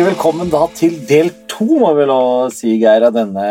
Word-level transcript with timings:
Hjertelig 0.00 0.16
velkommen 0.16 0.48
da 0.48 0.60
til 0.72 0.94
del 1.04 1.26
to, 1.44 1.66
må 1.76 1.90
vi 1.92 2.04
lov 2.08 2.54
si, 2.56 2.70
Geir, 2.80 3.04
av 3.04 3.12
denne 3.12 3.42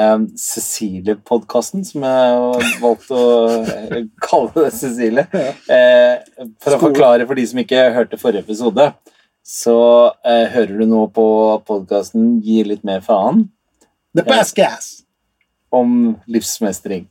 Cecilie-podkasten, 0.42 1.84
som 1.86 2.02
jeg 2.08 2.32
har 2.40 2.72
valgt 2.82 3.12
å 3.14 3.26
eh, 3.70 4.08
kalle 4.26 4.50
det 4.56 4.72
Cecilie. 4.74 5.28
Eh, 5.70 6.16
for 6.58 6.74
å 6.74 6.80
forklare 6.88 7.28
for 7.30 7.38
de 7.38 7.46
som 7.52 7.62
ikke 7.62 7.84
hørte 7.94 8.18
forrige 8.18 8.48
episode, 8.48 8.88
så 9.46 9.78
eh, 10.26 10.50
hører 10.56 10.74
du 10.82 10.88
nå 10.90 11.04
på 11.14 11.28
podkasten 11.70 12.40
Gi 12.42 12.64
litt 12.66 12.82
mer 12.82 13.06
faen 13.06 13.46
The 14.18 14.26
best 14.26 14.58
gas! 14.58 14.90
om 15.70 16.16
livsmestring. 16.26 17.06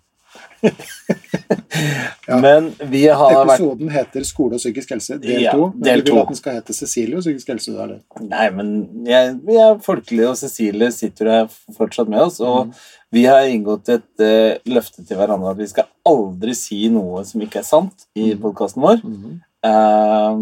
Men 2.28 2.68
vi 2.90 3.04
har 3.06 3.32
vært 3.46 3.60
Episoden 3.60 3.90
heter 3.92 4.24
Skole 4.26 4.58
og 4.58 4.62
psykisk 4.62 4.92
helse, 4.94 5.18
del 5.22 5.44
Ja, 5.44 5.54
to. 5.56 5.70
Men 5.74 5.86
del 5.86 6.04
du 6.04 6.12
vil 6.12 6.20
at 6.22 6.32
den 6.32 6.38
skal 6.38 6.58
hete 6.58 6.76
Cecilie 6.76 7.18
og 7.18 7.24
psykisk 7.24 7.52
helse? 7.54 7.74
Da, 7.76 7.86
det. 7.92 7.98
Nei, 8.28 8.46
men 8.56 8.72
jeg, 9.08 9.34
vi 9.46 9.58
er 9.62 9.78
folkelige, 9.84 10.32
og 10.32 10.38
Cecilie 10.40 10.90
sitter 10.94 11.32
her 11.32 11.50
fortsatt 11.76 12.10
med 12.12 12.24
oss. 12.26 12.40
Og 12.44 12.74
vi 13.14 13.24
har 13.28 13.48
inngått 13.48 13.88
et 13.94 14.24
uh, 14.24 14.58
løfte 14.68 15.04
til 15.06 15.20
hverandre 15.20 15.54
at 15.54 15.60
vi 15.60 15.70
skal 15.70 15.88
aldri 16.08 16.56
si 16.58 16.84
noe 16.92 17.24
som 17.28 17.44
ikke 17.44 17.62
er 17.62 17.68
sant 17.68 18.08
i 18.18 18.32
mm. 18.32 18.42
podkasten 18.44 18.84
vår. 18.84 19.04
Mm. 19.04 19.38
Uh, 19.64 20.34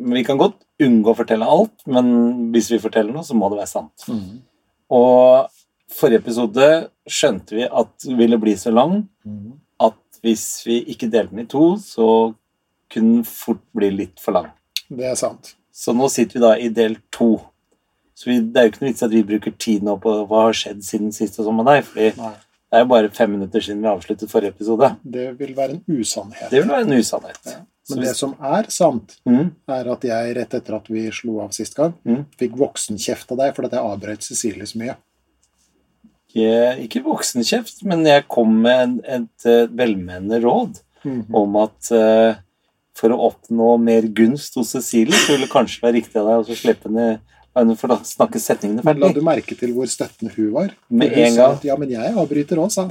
men 0.00 0.16
vi 0.16 0.26
kan 0.26 0.40
godt 0.40 0.62
unngå 0.80 1.12
å 1.12 1.18
fortelle 1.18 1.48
alt, 1.48 1.82
men 1.90 2.06
hvis 2.54 2.70
vi 2.72 2.80
forteller 2.80 3.12
noe, 3.12 3.26
så 3.26 3.36
må 3.36 3.50
det 3.52 3.60
være 3.60 3.74
sant. 3.74 4.08
Mm. 4.08 4.40
Og 4.96 5.50
forrige 5.92 6.22
episode 6.22 6.70
skjønte 7.10 7.56
vi 7.58 7.66
at 7.66 8.06
ville 8.16 8.38
bli 8.40 8.54
så 8.60 8.72
lang 8.74 9.08
Mhm. 9.26 9.52
at 9.80 10.20
hvis 10.22 10.44
vi 10.66 10.78
ikke 10.94 11.10
delte 11.10 11.30
den 11.34 11.44
i 11.44 11.48
to, 11.50 11.74
så 11.80 12.34
kunne 12.90 13.16
den 13.20 13.24
fort 13.24 13.62
bli 13.74 13.90
litt 13.90 14.20
for 14.20 14.32
lang. 14.36 14.50
Det 14.90 15.06
er 15.06 15.14
sant. 15.18 15.54
Så 15.72 15.94
nå 15.96 16.08
sitter 16.10 16.34
vi 16.38 16.40
da 16.40 16.52
i 16.58 16.68
del 16.68 16.96
to. 17.14 17.40
Så 18.14 18.26
vi, 18.28 18.40
det 18.40 18.56
er 18.60 18.66
jo 18.66 18.70
ikke 18.72 18.82
noe 18.82 18.90
vits 18.92 19.02
at 19.06 19.10
vi 19.14 19.22
bruker 19.24 19.54
tid 19.56 19.82
nå 19.86 19.94
på 20.02 20.12
hva 20.28 20.42
har 20.48 20.52
skjedd 20.58 20.82
siden 20.84 21.12
sist 21.14 21.38
og 21.40 21.46
sånn 21.46 21.56
med 21.56 21.66
deg, 21.70 21.84
fordi 21.88 22.08
Nei, 22.18 22.32
det 22.34 22.76
er 22.76 22.82
jo 22.84 22.88
bare 22.90 23.08
fem 23.16 23.30
minutter 23.32 23.60
siden 23.64 23.80
vi 23.80 23.88
avsluttet 23.88 24.28
forrige 24.30 24.52
episode. 24.52 24.90
det 25.04 25.38
vil 25.38 25.54
være 25.56 25.70
en 25.78 25.84
usannhet. 25.88 26.50
Det 26.50 26.60
vil 26.62 26.68
være 26.70 26.84
en 26.90 26.98
usannhet. 26.98 27.38
Ja. 27.46 27.60
Men 27.90 28.04
det 28.04 28.14
som 28.16 28.34
er 28.44 28.68
sant, 28.70 29.16
mm, 29.26 29.50
er 29.68 29.88
at 29.90 30.02
jeg 30.02 30.36
rett 30.36 30.52
etter 30.54 30.76
at 30.76 30.86
vi 30.92 31.08
slo 31.10 31.40
av 31.40 31.50
sist 31.56 31.74
gang, 31.74 31.94
Mm. 32.04 32.26
fikk 32.38 32.52
voksenkjeft 32.58 33.32
av 33.32 33.38
deg 33.38 33.54
fordi 33.56 33.70
jeg 33.70 33.80
avbrøt 33.80 34.22
Cecilie 34.22 34.66
så 34.66 34.76
mye. 34.78 34.96
Ikke, 36.30 36.84
ikke 36.86 37.02
voksenkjeft, 37.04 37.82
men 37.90 38.04
jeg 38.06 38.24
kom 38.30 38.52
med 38.62 38.82
en, 38.84 38.94
et 39.04 39.46
et 39.50 39.70
velmenende 39.76 40.40
råd 40.44 40.80
Mhm. 41.02 41.34
om 41.34 41.54
at 41.56 41.88
uh, 41.96 42.34
for 42.94 43.08
å 43.08 43.16
oppnå 43.30 43.78
mer 43.80 44.02
gunst 44.12 44.54
hos 44.58 44.74
Cecilie, 44.74 45.16
så 45.16 45.32
ville 45.32 45.46
det 45.46 45.52
kanskje 45.54 45.80
være 45.80 45.94
riktig 45.96 46.16
av 46.20 46.26
deg 46.28 46.50
å 46.52 46.56
slippe 46.58 46.90
henne 46.90 47.76
for 47.80 47.88
å 47.94 47.96
snakke 48.04 48.36
setningene 48.38 48.84
Men 48.84 49.00
la 49.00 49.08
du 49.08 49.22
merke 49.24 49.56
til 49.56 49.72
hvor 49.72 49.88
støttende 49.88 50.34
hun 50.36 50.50
var? 50.52 50.74
Med 50.90 51.08
hun 51.14 51.24
en 51.24 51.36
gang. 51.38 51.54
At, 51.56 51.64
ja, 51.64 51.76
men 51.80 51.88
jeg 51.90 52.12
avbryter 52.14 52.60
òg, 52.60 52.70
sa. 52.70 52.84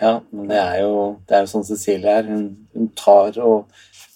Ja, 0.00 0.20
men 0.32 0.48
det 0.48 0.56
er 0.56 0.80
jo, 0.86 1.18
det 1.28 1.36
er 1.36 1.44
jo 1.44 1.50
sånn 1.52 1.66
Cecilie 1.68 2.08
er. 2.16 2.24
Hun, 2.32 2.46
hun 2.72 2.88
tar 2.96 3.36
og 3.44 3.66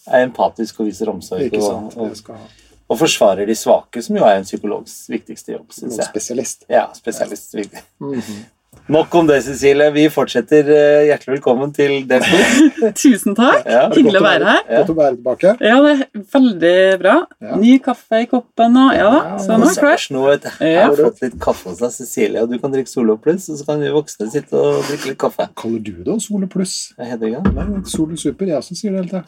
er 0.09 0.25
empatisk 0.25 0.81
og 0.81 0.87
viser 0.89 1.11
omsorg. 1.13 1.45
Ikke 1.51 1.61
Og, 1.61 1.69
sant? 1.69 1.97
og, 2.01 2.09
Det 2.15 2.17
skal 2.23 2.41
ha. 2.41 2.49
Og 2.89 2.99
forsvarer 3.01 3.47
de 3.49 3.55
svake, 3.59 4.03
som 4.03 4.17
jo 4.17 4.25
er 4.25 4.41
en 4.41 4.45
psykologs 4.47 5.09
viktigste 5.11 5.57
jobb, 5.57 5.73
Synes 5.75 5.97
jeg. 5.99 6.07
spesialist. 6.11 6.65
Ja, 6.71 6.87
spesialist. 6.95 7.55
viktig. 7.55 7.83
-hmm. 8.01 8.45
Nok 8.89 9.15
om 9.15 9.27
det, 9.27 9.41
Cecilie. 9.43 9.91
Vi 9.91 10.05
fortsetter. 10.15 10.69
eh, 10.71 11.07
Hjertelig 11.09 11.33
velkommen 11.37 11.73
til 11.75 12.05
del. 12.07 12.23
Tusen 13.01 13.35
takk. 13.35 13.65
Ja. 13.67 13.89
Hyggelig 13.91 14.21
å 14.21 14.23
være 14.23 14.45
her. 14.47 14.61
Ja. 14.69 14.83
Godt 14.83 14.93
å 14.93 14.97
være 15.01 15.17
tilbake. 15.17 15.55
Ja, 15.65 15.81
det 15.83 15.95
er 15.97 16.23
veldig 16.37 16.75
bra. 17.01 17.15
Ja. 17.43 17.57
Ny 17.59 17.73
kaffe 17.83 18.21
i 18.23 18.29
koppen 18.31 18.79
og 18.79 18.93
Ja 18.95 19.09
da, 19.11 19.23
Ja, 19.33 19.41
så 19.43 19.57
nå 19.59 19.67
er 19.73 19.91
jeg 19.97 20.15
nå, 20.15 20.23
vet 20.29 20.47
du. 20.47 20.51
Jeg 20.69 20.85
har 20.85 20.95
fått 21.01 21.25
litt 21.25 21.35
kaffe 21.43 21.73
hos 21.73 21.83
deg, 21.83 21.97
Cecilie, 21.97 22.45
og 22.45 22.53
du 22.53 22.61
kan 22.63 22.77
drikke 22.77 22.93
Solo 22.93 23.17
Pluss, 23.17 23.49
og 23.51 23.59
så 23.59 23.67
kan 23.67 23.83
vi 23.83 23.91
voksne 23.97 24.31
sitte 24.31 24.55
og 24.55 24.87
drikke 24.87 25.11
litt 25.11 25.21
kaffe. 25.25 25.49
Kaller 25.59 25.83
du 25.83 25.93
det 26.07 26.21
Solo 26.23 26.47
Pluss? 26.47 26.77
Heter 27.01 27.27
det? 27.27 27.43
Nei, 27.59 27.67
Solo 27.91 28.15
Super. 28.17 28.47
Jeg 28.47 28.63
også 28.63 28.79
sier 28.79 28.95
det 28.95 29.03
hele 29.03 29.25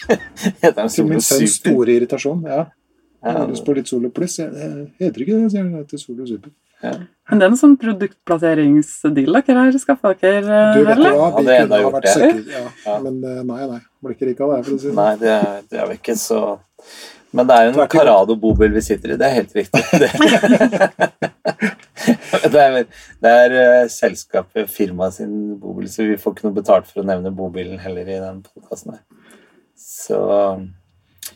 den 0.74 0.88
Til 0.88 1.06
min 1.06 1.20
sønns 1.22 1.60
store 1.60 1.94
irritasjon. 1.94 2.42
Ja. 2.48 2.64
Jeg 3.22 3.32
har 3.36 3.40
Ja, 3.40 3.46
lyst 3.52 3.64
på 3.66 3.74
litt 3.76 3.88
Solo 3.88 4.08
Pluss. 4.10 4.36
Jeg- 4.38 4.52
Heter 5.00 5.20
ikke 5.20 5.36
det, 5.42 5.50
sier 5.52 5.62
han. 5.62 5.72
Det 5.72 5.78
heter 5.86 5.98
Solo 5.98 6.26
Super. 6.26 6.50
Men 6.82 7.38
det 7.38 7.44
er 7.44 7.48
noen 7.52 7.60
sånn 7.60 7.76
produktplasseringsdeal 7.76 9.42
dere 9.44 9.58
har 9.66 9.72
skaffa 9.78 10.14
dere, 10.18 10.72
Du 10.74 10.80
vet 10.84 10.96
eller? 10.96 11.10
jo 11.12 11.16
hva, 11.18 11.28
Ja, 11.28 11.36
vi 11.36 11.42
det 11.44 11.54
enda 11.60 11.62
kunne 11.68 11.76
ha 11.76 11.80
gjort 11.82 11.92
vært 11.92 12.16
det. 12.16 12.22
Ja. 12.54 12.64
Ja. 12.86 12.94
Men 13.04 13.14
eh, 13.24 13.42
nei, 13.44 13.66
nei. 13.68 13.80
Blir 14.02 14.14
ikke 14.16 14.26
rik 14.30 14.40
av 14.40 14.48
det, 14.56 14.64
for 14.64 14.72
å 14.72 14.78
si 14.80 14.86
det 14.88 14.94
Nei, 14.96 15.14
det 15.20 15.28
er, 15.28 15.60
det 15.70 15.78
er 15.82 15.86
vi 15.90 15.94
ikke, 16.00 16.16
så 16.16 16.58
Men 17.32 17.46
det 17.46 17.54
er 17.58 17.62
jo 17.68 17.72
en 17.82 17.88
Carado 17.92 18.34
bobil 18.40 18.72
vi 18.72 18.80
sitter 18.80 19.10
i, 19.12 19.16
det 19.20 19.26
er 19.28 19.34
helt 19.36 19.52
riktig. 19.54 19.82
Det, 20.00 20.10
det 22.52 22.60
er, 22.64 22.84
det 23.22 23.30
er 23.44 23.50
eh, 23.60 23.84
selskapet, 23.92 24.64
firmaet 24.72 25.12
sin 25.20 25.34
bobil, 25.60 25.86
så 25.92 26.02
vi 26.08 26.16
får 26.18 26.32
ikke 26.34 26.44
noe 26.48 26.56
betalt 26.56 26.86
for 26.88 27.02
å 27.02 27.06
nevne 27.06 27.30
bobilen 27.36 27.78
heller 27.78 28.08
i 28.08 28.16
den 28.18 28.40
podkasten 28.48 28.92
her. 28.96 29.02
Så 29.78 30.16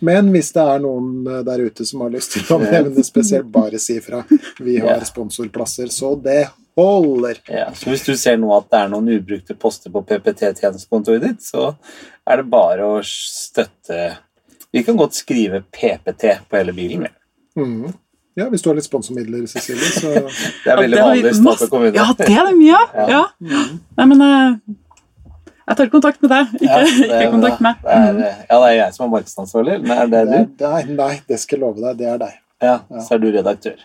Men 0.00 0.30
hvis 0.34 0.50
det 0.56 0.62
er 0.64 0.82
noen 0.82 1.26
eh, 1.30 1.42
der 1.46 1.62
ute 1.68 1.84
som 1.86 2.00
har 2.04 2.10
lyst 2.14 2.32
til 2.34 2.44
å 2.54 2.58
nevne 2.62 3.04
spesielt, 3.06 3.46
bare 3.52 3.78
si 3.82 4.00
fra. 4.04 4.24
Vi 4.58 4.78
har 4.84 5.04
sponsorplasser, 5.06 5.86
så 5.94 6.14
det 6.20 6.48
holder. 6.76 7.38
Ja, 7.46 7.68
så 7.78 7.92
hvis 7.92 8.02
du 8.06 8.14
ser 8.18 8.36
nå 8.42 8.50
at 8.56 8.66
det 8.72 8.80
er 8.82 8.88
noen 8.90 9.12
ubrukte 9.14 9.54
poster 9.54 9.92
på 9.94 10.02
PPT-tjenestekontoret 10.08 11.22
ditt, 11.22 11.42
så 11.46 11.74
er 12.26 12.40
det 12.42 12.48
bare 12.50 12.88
å 12.96 13.02
støtte 13.06 14.16
Vi 14.74 14.82
kan 14.82 14.96
godt 14.98 15.14
skrive 15.14 15.60
PPT 15.70 16.32
på 16.50 16.58
hele 16.58 16.72
bilen. 16.74 17.06
Mhm. 17.54 17.92
Ja, 18.34 18.48
hvis 18.50 18.64
du 18.64 18.72
har 18.72 18.74
litt 18.74 18.88
sponsormidler, 18.88 19.44
Cecilie, 19.46 19.92
så 19.94 20.08
Det 20.64 20.66
er 20.66 20.72
Ja, 20.72 20.74
veldig 20.80 20.96
det 20.98 21.02
vanlig 21.04 21.20
i 21.20 21.42
masse- 21.46 21.68
Statoil 21.68 21.70
kommune. 21.70 21.92
Ja, 21.94 22.06
det 22.18 22.26
er 22.26 22.48
det 22.48 22.54
mye 22.58 22.80
av. 22.80 22.96
Ja. 22.98 23.04
Ja. 23.12 23.20
Mm. 23.38 23.76
Nei, 24.00 24.06
men 24.10 24.24
eh, 24.26 24.74
jeg 25.68 25.76
tar 25.80 25.88
kontakt 25.92 26.22
med 26.22 26.30
deg, 26.30 26.54
ikke, 26.60 26.64
Ja, 26.68 26.78
det 26.84 27.08
ikke 27.08 27.30
kontakt 27.32 27.60
med 27.60 27.76
meg. 27.84 27.90
eh, 28.24 28.44
ja, 28.50 28.60
det 28.60 28.68
er 28.70 28.76
jeg 28.78 28.94
som 28.94 29.06
er 29.06 29.12
markedsansvarlig. 29.18 29.78
Men 29.86 29.96
er 29.98 30.06
det 30.06 30.24
det 30.28 30.38
er, 30.40 30.44
du? 30.44 30.64
nei, 30.68 30.82
nei, 30.98 31.20
det 31.28 31.40
skal 31.40 31.58
jeg 31.58 31.64
love 31.66 31.80
deg. 31.80 31.96
Det 31.98 32.06
er 32.12 32.18
deg. 32.18 32.34
Ja, 32.62 32.76
Ja. 32.90 33.00
så 33.00 33.14
er 33.14 33.18
du 33.18 33.30
redaktør. 33.32 33.76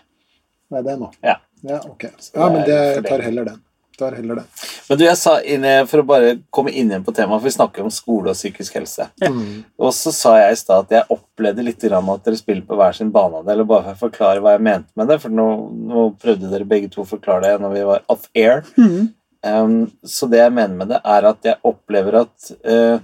Nei, 0.70 0.82
det 0.82 0.92
er 0.92 0.96
nå. 1.00 1.10
Ja. 1.24 1.36
Ja, 1.62 1.80
ok. 1.84 2.04
Ja, 2.34 2.48
men 2.48 2.62
det 2.64 2.76
jeg 2.96 3.04
tar 3.04 3.20
heller 3.20 3.44
den. 3.44 3.58
Tar 4.00 4.14
heller 4.16 4.34
den. 4.40 4.44
Men 4.88 4.98
du, 4.98 5.04
jeg 5.04 5.16
sa 5.20 5.34
inne, 5.44 5.86
For 5.86 6.00
å 6.00 6.06
bare 6.08 6.38
komme 6.50 6.70
inn 6.72 6.88
igjen 6.88 7.04
på 7.04 7.12
temaet, 7.12 7.36
for 7.42 7.44
vi 7.44 7.52
snakker 7.52 7.82
om 7.84 7.90
skole 7.92 8.30
og 8.32 8.34
psykisk 8.38 8.78
helse. 8.78 9.10
Ja. 9.20 9.28
Mhm. 9.28 9.64
Og 9.78 9.92
så 9.92 10.10
sa 10.16 10.36
jeg 10.38 10.52
i 10.52 10.56
stad 10.56 10.86
at 10.86 10.90
jeg 10.96 11.04
opplevde 11.18 11.62
litt 11.66 11.78
grann 11.84 12.08
at 12.08 12.24
dere 12.24 12.36
spiller 12.40 12.62
på 12.64 12.76
hver 12.80 12.94
sin 12.96 13.10
banehalvdel. 13.12 13.66
Bare 13.66 13.94
for 13.94 14.08
å 14.08 14.10
forklare 14.10 14.40
hva 14.40 14.54
jeg 14.56 14.62
mente 14.62 14.88
med 14.96 15.08
det, 15.08 15.20
for 15.20 15.28
nå, 15.28 15.46
nå 15.92 16.06
prøvde 16.18 16.48
dere 16.50 16.64
begge 16.64 16.88
to 16.90 17.02
å 17.02 17.06
forklare 17.12 17.42
det 17.42 17.60
når 17.60 17.74
vi 17.76 17.84
var 17.84 18.00
off 18.08 18.28
air. 18.34 18.62
Mhm. 18.78 19.12
Um, 19.46 19.90
så 20.04 20.26
det 20.28 20.38
jeg 20.42 20.52
mener 20.52 20.74
med 20.76 20.90
det, 20.92 20.98
er 21.04 21.24
at 21.30 21.46
jeg 21.48 21.56
opplever 21.64 22.18
at 22.20 22.50
uh, 22.68 23.00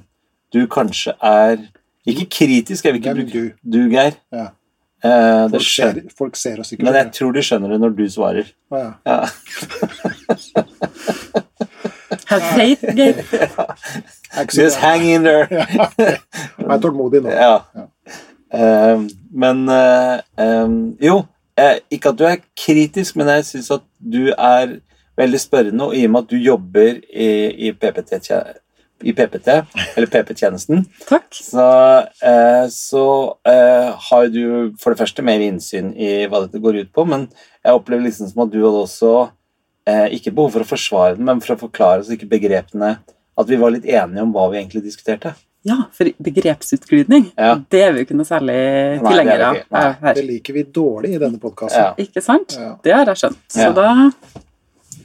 du 0.52 0.66
kanskje 0.68 1.14
er 1.24 1.56
Ikke 2.06 2.26
kritisk, 2.30 2.84
jeg 2.84 2.92
vil 2.92 3.00
ikke 3.00 3.12
Hvem 3.14 3.24
bruke 3.24 3.40
du? 3.40 3.50
Du, 3.72 3.78
Geir. 3.90 4.12
Ja. 4.32 4.46
Uh, 5.04 5.50
Folk 5.50 5.66
ser, 5.68 6.00
folk 6.18 6.36
ser 6.36 6.60
oss 6.60 6.72
ikke. 6.72 6.84
men 6.84 6.94
jeg 6.94 7.10
tror 7.12 7.32
de 7.32 7.42
skjønner 7.44 7.68
det 7.74 7.80
når 7.80 7.88
du 7.98 8.04
svarer. 8.10 8.46
Ja. 8.72 8.90
Ja. 9.06 9.18
Have 12.26 12.42
faith, 12.56 12.84
Geir. 12.96 13.14
Just 14.56 14.76
hang 14.76 15.02
in 15.04 15.22
there. 15.24 15.46
Jeg 16.58 16.68
er 16.68 16.80
tålmodig 16.82 17.22
nå. 17.22 17.30
Ja. 17.30 17.58
Ja. 17.76 17.84
Um, 18.92 19.08
men 19.32 19.68
uh, 19.68 20.18
um, 20.38 20.96
Jo, 21.02 21.22
ikke 21.90 22.08
at 22.12 22.18
du 22.18 22.24
er 22.28 22.36
kritisk, 22.58 23.16
men 23.16 23.28
jeg 23.32 23.44
syns 23.48 23.70
at 23.74 23.84
du 23.98 24.28
er 24.32 24.76
veldig 25.16 25.40
spørrende, 25.40 25.86
og 25.88 25.94
i 25.96 26.04
og 26.06 26.12
med 26.14 26.24
at 26.26 26.30
du 26.32 26.36
jobber 26.36 27.00
i, 27.12 27.28
i 27.68 27.72
PPT, 27.72 28.18
i 29.04 29.12
PPT, 29.12 29.48
eller 29.96 30.06
PP-tjenesten, 30.12 30.84
Takk. 31.08 31.26
så, 31.36 31.66
eh, 32.24 32.66
så 32.72 33.04
eh, 33.48 33.90
har 34.10 34.28
du 34.32 34.72
for 34.80 34.92
det 34.94 35.00
første 35.02 35.24
mer 35.24 35.40
innsyn 35.44 35.90
i 35.96 36.26
hva 36.28 36.44
dette 36.46 36.60
går 36.64 36.82
ut 36.84 36.92
på, 36.96 37.04
men 37.08 37.26
jeg 37.64 37.76
opplever 37.76 38.06
liksom 38.08 38.30
som 38.30 38.44
at 38.46 38.52
du 38.54 38.60
hadde 38.62 38.84
også 38.86 39.12
eh, 39.88 40.06
ikke 40.16 40.32
behov 40.36 40.54
for 40.56 40.64
å 40.64 40.70
forsvare 40.70 41.16
den, 41.18 41.26
men 41.28 41.40
for 41.44 41.56
å 41.56 41.60
forklare 41.66 42.00
oss 42.04 42.12
ikke 42.14 42.28
begrepene 42.36 42.96
At 43.36 43.50
vi 43.52 43.56
var 43.60 43.68
litt 43.74 43.84
enige 43.84 44.22
om 44.24 44.30
hva 44.32 44.46
vi 44.48 44.56
egentlig 44.62 44.80
diskuterte. 44.86 45.34
Ja, 45.66 45.74
for 45.92 46.08
begrepsutglidning, 46.24 47.32
Ja. 47.36 47.56
det 47.68 47.82
er 47.82 47.92
vi 47.92 48.00
jo 48.00 48.06
ikke 48.06 48.16
noe 48.16 48.24
særlig 48.24 48.54
det 48.56 48.96
er 48.96 49.02
tilhengere 49.04 49.48
av 49.76 49.96
her. 50.00 50.14
Det 50.14 50.24
liker 50.24 50.54
vi 50.56 50.62
dårlig 50.62 51.10
i 51.16 51.18
denne 51.20 51.40
podkasten. 51.42 51.82
Ja. 51.82 51.94
Ikke 52.00 52.22
sant? 52.24 52.54
Ja. 52.56 52.70
Det 52.82 52.94
har 52.94 53.04
jeg 53.10 53.20
skjønt. 53.20 53.40
Så 53.52 53.66
Ja. 53.66 53.72
da 53.76 54.10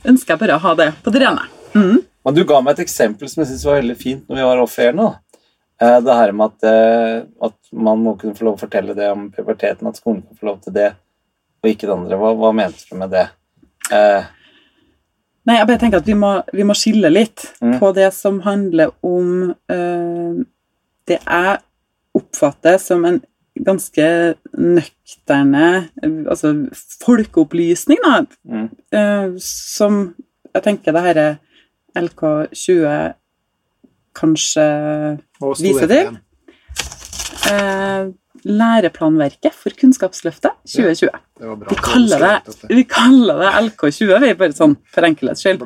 ønsker 0.05 0.33
jeg 0.33 0.39
bare 0.39 0.55
å 0.57 0.63
ha 0.63 0.75
det 0.75 0.89
på 1.03 1.11
det 1.13 1.21
rene. 1.23 1.43
Mm. 1.75 1.99
Men 2.25 2.33
du 2.37 2.43
ga 2.45 2.61
meg 2.61 2.77
et 2.77 2.85
eksempel 2.85 3.29
som 3.29 3.41
jeg 3.41 3.51
synes 3.51 3.65
var 3.65 3.79
veldig 3.81 3.97
fint 3.97 4.27
når 4.29 4.35
vi 4.39 4.47
var 4.49 4.61
off-air 4.63 4.93
nå. 4.97 5.07
Eh, 5.81 5.99
Det 6.05 6.13
her 6.19 6.31
med 6.37 6.51
at, 6.51 6.63
eh, 6.69 7.23
at 7.41 7.57
man 7.73 8.03
må 8.03 8.15
kunne 8.19 8.35
få 8.37 8.45
lov 8.45 8.57
å 8.59 8.61
fortelle 8.65 8.93
det 8.95 9.07
om 9.11 9.29
puberteten, 9.31 9.87
at 9.87 9.97
skolen 9.97 10.21
kan 10.27 10.37
få 10.37 10.45
lov 10.51 10.61
til 10.61 10.73
det, 10.73 10.91
og 11.63 11.69
ikke 11.71 11.87
det 11.87 11.95
andre. 11.95 12.17
Hva, 12.21 12.33
hva 12.37 12.51
mente 12.53 12.85
du 12.89 12.95
med 12.97 13.09
det? 13.11 13.27
Eh, 13.91 14.23
Nei, 15.47 15.55
jeg 15.57 15.65
bare 15.67 15.79
tenker 15.81 15.97
at 15.97 16.05
vi 16.05 16.13
må, 16.13 16.43
vi 16.53 16.63
må 16.63 16.75
skille 16.77 17.09
litt 17.09 17.47
Mm. 17.61 17.79
på 17.79 17.93
det 17.95 18.11
som 18.13 18.39
handler 18.41 18.91
om 19.01 19.55
eh, 19.69 20.43
det 21.07 21.17
jeg 21.25 21.57
oppfatter 22.13 22.77
som 22.77 23.05
en 23.05 23.21
ganske 23.63 24.35
nøkterne 24.57 25.89
Altså 26.29 26.51
folkeopplysning, 27.03 27.99
da, 28.03 28.25
Mm. 28.45 28.69
eh, 28.91 29.37
som 29.39 30.15
jeg 30.55 30.63
tenker 30.63 30.91
det 30.93 31.03
herre 31.05 31.27
LK20 31.95 33.13
kanskje 34.15 34.65
Viser 35.59 35.87
til. 35.87 36.17
eh, 37.51 38.11
Læreplanverket 38.43 39.53
for 39.53 39.69
Kunnskapsløftet 39.77 40.51
2020. 40.65 41.09
Det 41.37 41.47
var 41.47 41.55
bra. 41.61 41.67
Vi 41.69 41.75
kaller 41.75 42.23
det, 42.25 42.55
vi 42.69 42.83
kaller 42.89 43.37
det 43.43 43.51
LK20, 43.69 44.19
vi, 44.23 44.33
bare 44.39 44.53
sånn 44.57 44.75
for 44.91 45.05
enkelhets 45.05 45.43
skyld. 45.45 45.61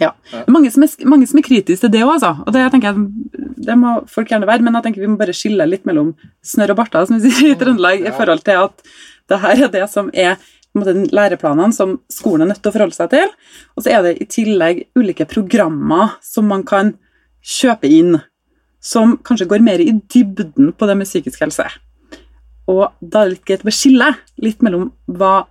Venner. 0.00 0.46
Mange 0.50 0.70
som, 0.72 0.84
er, 0.86 1.08
mange 1.08 1.28
som 1.30 1.40
er 1.40 1.46
kritiske 1.46 1.84
til 1.84 1.92
det 1.92 2.04
òg, 2.06 2.14
altså. 2.16 2.32
Og 2.46 2.54
det 2.56 2.64
tenker 2.72 2.90
jeg, 2.90 3.50
det 3.70 3.76
må 3.78 3.98
folk 4.10 4.32
gjerne 4.32 4.48
være, 4.48 4.64
men 4.66 4.78
jeg 4.78 4.86
tenker 4.86 5.04
vi 5.04 5.10
må 5.12 5.20
bare 5.20 5.36
skille 5.36 5.66
litt 5.68 5.84
mellom 5.88 6.14
snørr 6.46 6.74
og 6.74 6.80
barter, 6.80 7.08
som 7.08 7.20
vi 7.20 7.32
sier 7.34 7.54
i 7.54 7.58
Trøndelag, 7.60 8.06
i 8.06 8.14
forhold 8.16 8.42
til 8.46 8.64
at 8.64 8.88
det 9.30 9.38
her 9.44 9.66
er 9.66 9.74
det 9.74 9.84
som 9.92 10.08
er 10.16 10.40
måte, 10.76 10.94
læreplanene 11.14 11.74
som 11.74 11.98
skolen 12.12 12.46
er 12.46 12.52
nødt 12.52 12.62
til 12.64 12.72
å 12.72 12.76
forholde 12.76 12.96
seg 12.96 13.12
til. 13.12 13.30
Og 13.76 13.84
så 13.84 13.94
er 13.94 14.06
det 14.06 14.16
i 14.22 14.28
tillegg 14.30 14.84
ulike 14.98 15.26
programmer 15.30 16.16
som 16.24 16.48
man 16.50 16.64
kan 16.66 16.94
kjøpe 17.40 17.90
inn, 17.90 18.18
som 18.80 19.18
kanskje 19.26 19.48
går 19.50 19.64
mer 19.64 19.82
i 19.82 19.92
dybden 19.92 20.72
på 20.76 20.88
det 20.88 20.96
med 20.98 21.08
psykisk 21.08 21.42
helse. 21.44 21.66
Og 22.70 22.86
da 23.00 23.22
er 23.22 23.30
det 23.30 23.34
litt 23.34 23.48
greit 23.48 23.66
å 23.66 23.74
skille 23.74 24.12
litt 24.40 24.62
mellom 24.64 24.90
hva 25.10 25.44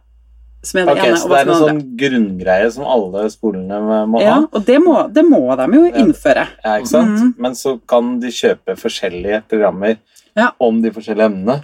som 0.64 0.80
er 0.82 0.86
det 0.86 0.94
Ok, 0.98 1.04
ene, 1.08 1.18
Så 1.18 1.30
det 1.30 1.38
er 1.40 1.46
som 1.46 1.54
en 1.54 1.62
sånn 1.82 1.98
grunngreie 1.98 2.72
som 2.72 2.84
alle 2.86 3.30
skolene 3.32 3.80
må 4.12 4.22
Ja, 4.22 4.34
ha? 4.34 4.48
og 4.52 4.66
det 4.66 4.80
må, 4.84 4.96
det 5.14 5.24
må 5.26 5.42
de 5.56 5.68
jo 5.78 5.86
innføre. 6.04 6.48
Ja, 6.66 6.78
ikke 6.80 6.88
sant? 6.92 7.16
Mhm. 7.20 7.34
Men 7.38 7.52
så 7.56 7.80
kan 7.88 8.20
de 8.20 8.28
kjøpe 8.28 8.76
forskjellige 8.78 9.44
programmer 9.48 9.98
Ja. 10.36 10.52
om 10.60 10.82
de 10.82 10.92
forskjellige 10.92 11.26
emnene. 11.32 11.62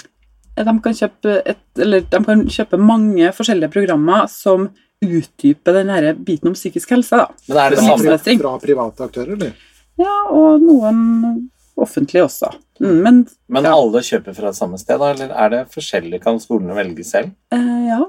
De 0.55 0.63
kan, 0.63 0.93
kjøpe 0.93 1.41
et, 1.45 1.57
eller 1.77 1.99
de 2.01 2.23
kan 2.23 2.45
kjøpe 2.47 2.79
mange 2.79 3.27
forskjellige 3.35 3.71
programmer 3.73 4.27
som 4.29 4.69
utdyper 5.03 5.73
den 5.73 5.89
her 5.89 6.13
biten 6.13 6.47
om 6.47 6.53
psykisk 6.55 6.89
helse. 6.95 7.11
Da. 7.11 7.27
Men 7.49 7.57
er 7.57 7.69
det 7.75 7.79
samme. 7.79 8.39
Fra 8.39 8.57
private 8.59 9.03
aktører, 9.09 9.33
eller? 9.35 9.51
Ja, 9.99 10.13
og 10.31 10.61
noen 10.63 11.49
offentlige 11.77 12.23
også. 12.23 12.53
Mm, 12.79 13.01
men 13.03 13.27
Men 13.49 13.63
Ja. 13.63 13.73
alle 13.75 13.99
kjøper 13.99 14.33
fra 14.35 14.51
samme 14.53 14.77
sted, 14.79 14.97
da? 14.99 15.11
Eller 15.11 15.29
er 15.35 15.49
det 15.49 15.69
forskjellig? 15.71 16.21
Kan 16.23 16.39
skolene 16.39 16.73
velge 16.75 17.03
selv? 17.03 17.31
eh, 17.51 17.87
ja, 17.87 17.99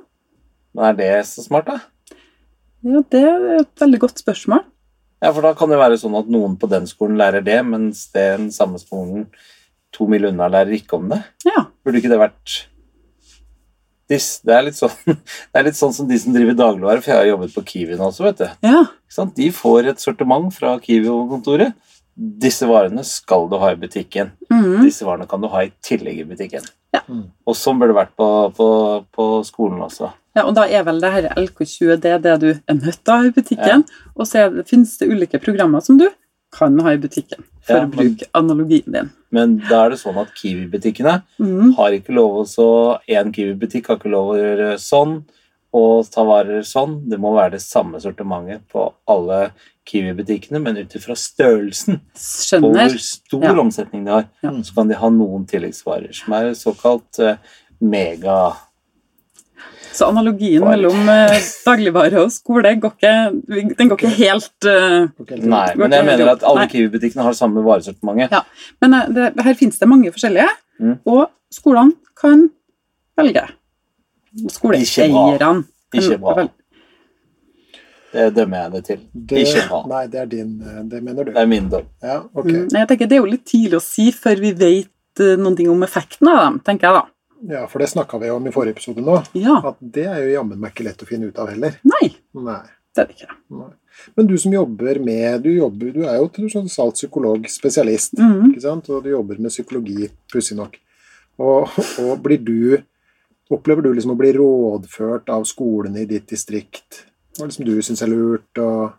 Men 0.77 0.91
er 0.93 0.97
det 1.01 1.11
så 1.31 1.43
smart, 1.47 1.69
da? 1.73 1.81
ja, 2.87 3.01
det 3.11 3.23
er 3.27 3.45
et 3.63 3.81
veldig 3.83 3.99
godt 4.05 4.21
spørsmål. 4.23 4.63
Ja, 5.25 5.31
for 5.33 5.41
da 5.43 5.55
kan 5.57 5.71
det 5.73 5.79
være 5.81 5.97
sånn 5.99 6.15
at 6.19 6.29
noen 6.31 6.59
på 6.61 6.69
den 6.71 6.85
skolen 6.87 7.17
lærer 7.19 7.43
det, 7.43 7.57
mens 7.67 8.05
den 8.15 8.51
samme 8.55 8.79
skolen 8.79 9.25
to 9.97 10.05
mil 10.13 10.29
unna 10.29 10.47
lærer 10.53 10.77
ikke 10.77 10.99
om 11.01 11.09
det. 11.11 11.23
Ja, 11.49 11.65
Burde 11.83 12.03
ikke 12.03 12.11
det 12.13 12.19
vært 12.21 12.57
Det 14.13 14.19
er 14.55 14.63
litt 14.69 14.77
sånn, 14.79 14.93
det 15.17 15.59
er 15.59 15.65
litt 15.67 15.79
sånn 15.79 15.95
som 15.97 16.07
de 16.07 16.19
som 16.21 16.37
driver 16.37 16.55
dagligvare, 16.59 17.01
for 17.03 17.11
jeg 17.15 17.23
har 17.25 17.31
jobbet 17.33 17.57
på 17.57 17.65
Kiwi 17.73 17.97
nå 17.99 18.11
også, 18.13 18.27
vet 18.29 18.43
du. 18.45 18.47
ja, 18.69 18.83
Ikke 18.85 19.17
sant? 19.17 19.35
De 19.41 19.49
får 19.57 19.89
et 19.91 20.05
sortiment 20.05 20.53
fra 20.55 20.77
Kiwi-kontoret. 20.85 21.73
Disse 22.17 22.69
varene 22.69 23.03
skal 23.05 23.49
du 23.51 23.57
ha 23.61 23.73
i 23.75 23.81
butikken. 23.81 24.31
mm, 24.53 24.85
Disse 24.85 25.05
varene 25.09 25.27
kan 25.29 25.43
du 25.43 25.49
ha 25.53 25.65
i 25.67 25.73
tillegg 25.85 26.23
i 26.23 26.29
butikken. 26.29 26.65
Ja. 26.95 27.03
Mm. 27.09 27.27
Og 27.49 27.57
sånn 27.59 27.81
burde 27.81 27.93
det 27.93 27.99
vært 27.99 28.15
på, 28.17 28.29
på, 28.57 28.69
på 29.17 29.27
skolen 29.49 29.83
også. 29.85 30.13
Ja, 30.37 30.45
og 30.45 30.55
da 30.55 30.67
er 30.69 30.85
vel 30.87 31.01
det 31.01 31.11
her 31.13 31.29
LK20 31.41 31.97
det 32.05 32.23
det 32.23 32.35
du 32.43 32.49
er 32.53 32.75
nødt 32.79 33.01
til 33.05 33.13
å 33.13 33.17
ha 33.17 33.27
i 33.27 33.33
butikken. 33.35 33.85
Og 34.17 34.27
så 34.29 34.47
det, 34.55 34.67
finnes 34.69 34.97
det 35.01 35.09
ulike 35.11 35.41
programmer 35.43 35.81
som 35.83 35.99
du 35.99 36.07
kan 36.53 36.79
ha 36.81 36.93
i 36.95 36.99
butikken, 37.03 37.43
for 37.67 37.75
Ja, 37.81 37.87
å 37.87 37.91
bruke 37.91 38.29
analogien 38.39 38.93
din. 38.93 39.09
Men 39.35 39.57
da 39.69 39.85
er 39.87 39.91
det 39.91 39.99
sånn 40.01 40.17
at 40.23 40.29
Kiwi-butikkene 40.39 41.23
Mm, 41.43 41.73
har 41.77 41.91
ikke 41.97 42.15
lov 42.15 42.37
å 42.43 42.45
så 42.47 42.69
En 43.09 43.33
Kiwi-butikk 43.33 43.89
har 43.89 43.97
ikke 43.99 44.13
lov 44.13 44.31
å 44.35 44.39
gjøre 44.39 44.69
sånn 44.79 45.25
og 45.77 46.07
ta 46.09 46.23
varer 46.25 46.63
sånn. 46.65 47.03
Det 47.11 47.19
må 47.21 47.35
være 47.35 47.51
det 47.59 47.61
samme 47.61 47.99
sortimentet 48.01 48.63
på 48.73 48.87
alle 49.13 49.51
Kiwi-butikkene, 49.85 50.63
men 50.63 50.79
ut 50.79 50.95
ifra 50.97 51.15
størrelsen 51.19 52.01
på 52.15 52.71
hvor 52.73 52.99
stor 52.99 53.43
Ja. 53.45 53.53
omsetning 53.61 54.05
de 54.07 54.11
har, 54.11 54.29
Ja. 54.43 54.51
så 54.63 54.75
kan 54.75 54.89
de 54.89 54.95
ha 54.95 55.09
noen 55.11 55.45
tilleggsvarer 55.47 56.15
som 56.15 56.33
er 56.33 56.53
såkalt 56.55 57.19
eh, 57.21 57.37
mega 57.81 58.57
Så 59.97 60.07
analogien 60.11 60.61
Far. 60.61 60.75
mellom 60.75 61.09
eh, 61.09 61.39
dagligvare 61.65 62.21
og 62.27 62.33
skole 62.35 62.75
går 62.83 62.93
ikke, 62.99 63.13
den 63.79 63.89
går 63.89 63.97
ikke 64.03 64.11
helt 64.19 64.67
eh, 64.69 65.07
Nei, 65.41 65.63
men 65.81 65.95
jeg 65.97 66.05
mener 66.11 66.33
at 66.35 66.45
alle. 66.45 66.67
Kiwi-butikkene 66.69 67.25
har 67.25 67.33
samme 67.39 67.63
varesortimentet. 67.65 68.35
Ja. 68.37 68.43
Men 68.85 68.95
eh, 68.99 69.07
det, 69.17 69.31
her 69.47 69.57
finnes 69.57 69.79
det 69.81 69.89
mange 69.89 70.13
forskjellige, 70.13 70.49
Mm. 70.77 70.99
og 71.09 71.31
skolene 71.57 71.95
kan 72.21 72.51
velge. 73.17 73.47
Ikke 74.37 74.45
bra. 74.45 74.53
Skoleeierne 74.53 75.65
Ikke 75.97 76.19
bra. 76.21 76.35
velge. 76.37 76.53
Det 78.13 78.27
dømmer 78.37 78.59
jeg 78.63 78.73
det 78.75 78.83
til. 78.85 79.01
Det, 79.31 79.41
Ikke 79.47 79.63
bra. 79.71 79.81
nei, 79.95 80.03
det 80.13 80.21
er 80.21 80.29
din 80.31 80.53
Det 80.91 81.01
mener 81.03 81.25
du. 81.25 81.31
Det 81.33 81.41
er 81.43 81.49
min 81.49 81.71
dom. 81.73 81.89
Ja, 82.05 82.19
okay. 82.35 82.53
Mm, 82.53 82.69
Jeg 82.77 82.89
tenker 82.89 83.07
Det 83.09 83.17
er 83.17 83.23
jo 83.25 83.31
litt 83.33 83.45
tidlig 83.49 83.81
å 83.81 83.83
si 83.85 84.11
før 84.13 84.41
vi 84.45 84.53
vet 84.53 84.93
noen 85.41 85.57
ting 85.57 85.69
om 85.73 85.81
effekten 85.83 86.29
av 86.29 86.43
dem, 86.45 86.61
tenker 86.61 86.89
jeg 86.91 86.99
da. 86.99 87.05
Ja, 87.49 87.67
for 87.69 87.79
det 87.79 87.89
snakka 87.93 88.19
vi 88.19 88.31
om 88.31 88.47
i 88.47 88.53
forrige 88.55 88.73
episode 88.79 89.03
nå. 89.05 89.19
Ja. 89.37 89.59
At 89.65 89.77
det 89.81 90.07
er 90.09 90.23
jo 90.25 90.33
jammen 90.39 90.59
meg 90.61 90.73
ikke 90.73 90.85
lett 90.89 91.03
å 91.03 91.07
finne 91.09 91.29
ut 91.29 91.39
av 91.39 91.51
heller. 91.53 91.77
Nei, 91.85 92.15
Nei. 92.35 92.63
det 92.95 93.03
er 93.03 93.07
det 93.11 93.17
ikke. 93.19 93.37
nei. 93.51 93.69
Men 94.17 94.27
du 94.29 94.35
som 94.39 94.53
jobber 94.53 94.99
med 95.01 95.43
Du, 95.43 95.49
jobber, 95.57 95.93
du 95.93 96.03
er 96.05 96.19
jo 96.21 96.29
tross 96.29 96.79
alt 96.79 96.95
psykologspesialist. 96.99 98.19
Mm. 98.21 98.51
Ikke 98.53 98.61
sant? 98.65 98.89
Og 98.93 99.03
du 99.05 99.11
jobber 99.11 99.39
med 99.41 99.51
psykologi, 99.53 100.09
pussig 100.33 100.57
nok. 100.59 100.77
Og, 101.39 101.69
og 102.03 102.21
blir 102.25 102.39
du 102.45 102.79
Opplever 103.53 103.85
du 103.85 103.93
liksom 103.95 104.11
å 104.11 104.19
bli 104.19 104.33
rådført 104.35 105.29
av 105.31 105.45
skolene 105.47 106.01
i 106.03 106.07
ditt 106.11 106.25
distrikt? 106.33 107.05
Hva 107.39 107.47
liksom 107.47 107.65
du 107.69 107.77
syns 107.85 108.03
er 108.03 108.11
lurt? 108.11 108.59
Og, 108.59 108.91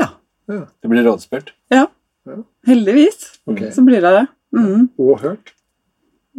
Ja. 0.00 0.06
ja, 0.48 0.62
Det 0.80 0.88
blir 0.90 1.04
rådspurt. 1.04 1.52
ja. 1.70 1.86
Ja. 2.24 2.38
Heldigvis 2.66 3.34
ok. 3.44 3.58
så 3.74 3.82
blir 3.84 4.00
det 4.00 4.10
det. 4.14 4.22
Mm. 4.56 4.86
Og 4.98 5.18
hørt? 5.20 5.50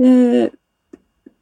Eh, 0.02 0.50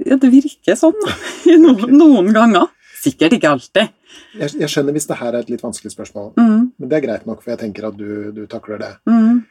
Ja, 0.06 0.18
det 0.20 0.30
virker 0.34 0.76
sånn 0.80 0.98
i 1.52 1.58
noen, 1.62 1.94
noen 1.98 2.32
ganger. 2.36 2.70
Sikkert 3.04 3.34
ikke 3.36 3.50
alltid. 3.52 3.90
Jeg, 4.38 4.54
jeg 4.62 4.70
skjønner 4.72 4.96
hvis 4.96 5.08
det 5.10 5.18
her 5.20 5.34
er 5.36 5.42
et 5.44 5.50
litt 5.52 5.64
vanskelig 5.64 5.92
spørsmål, 5.92 6.30
Mm. 6.40 6.70
men 6.80 6.90
det 6.90 6.98
er 7.00 7.04
greit 7.08 7.26
nok, 7.28 7.42
for 7.44 7.52
jeg 7.52 7.60
tenker 7.66 7.88
at 7.90 7.98
du, 8.00 8.32
du 8.36 8.46
takler 8.48 8.80
det. 8.80 8.92
Mm. 9.10 9.42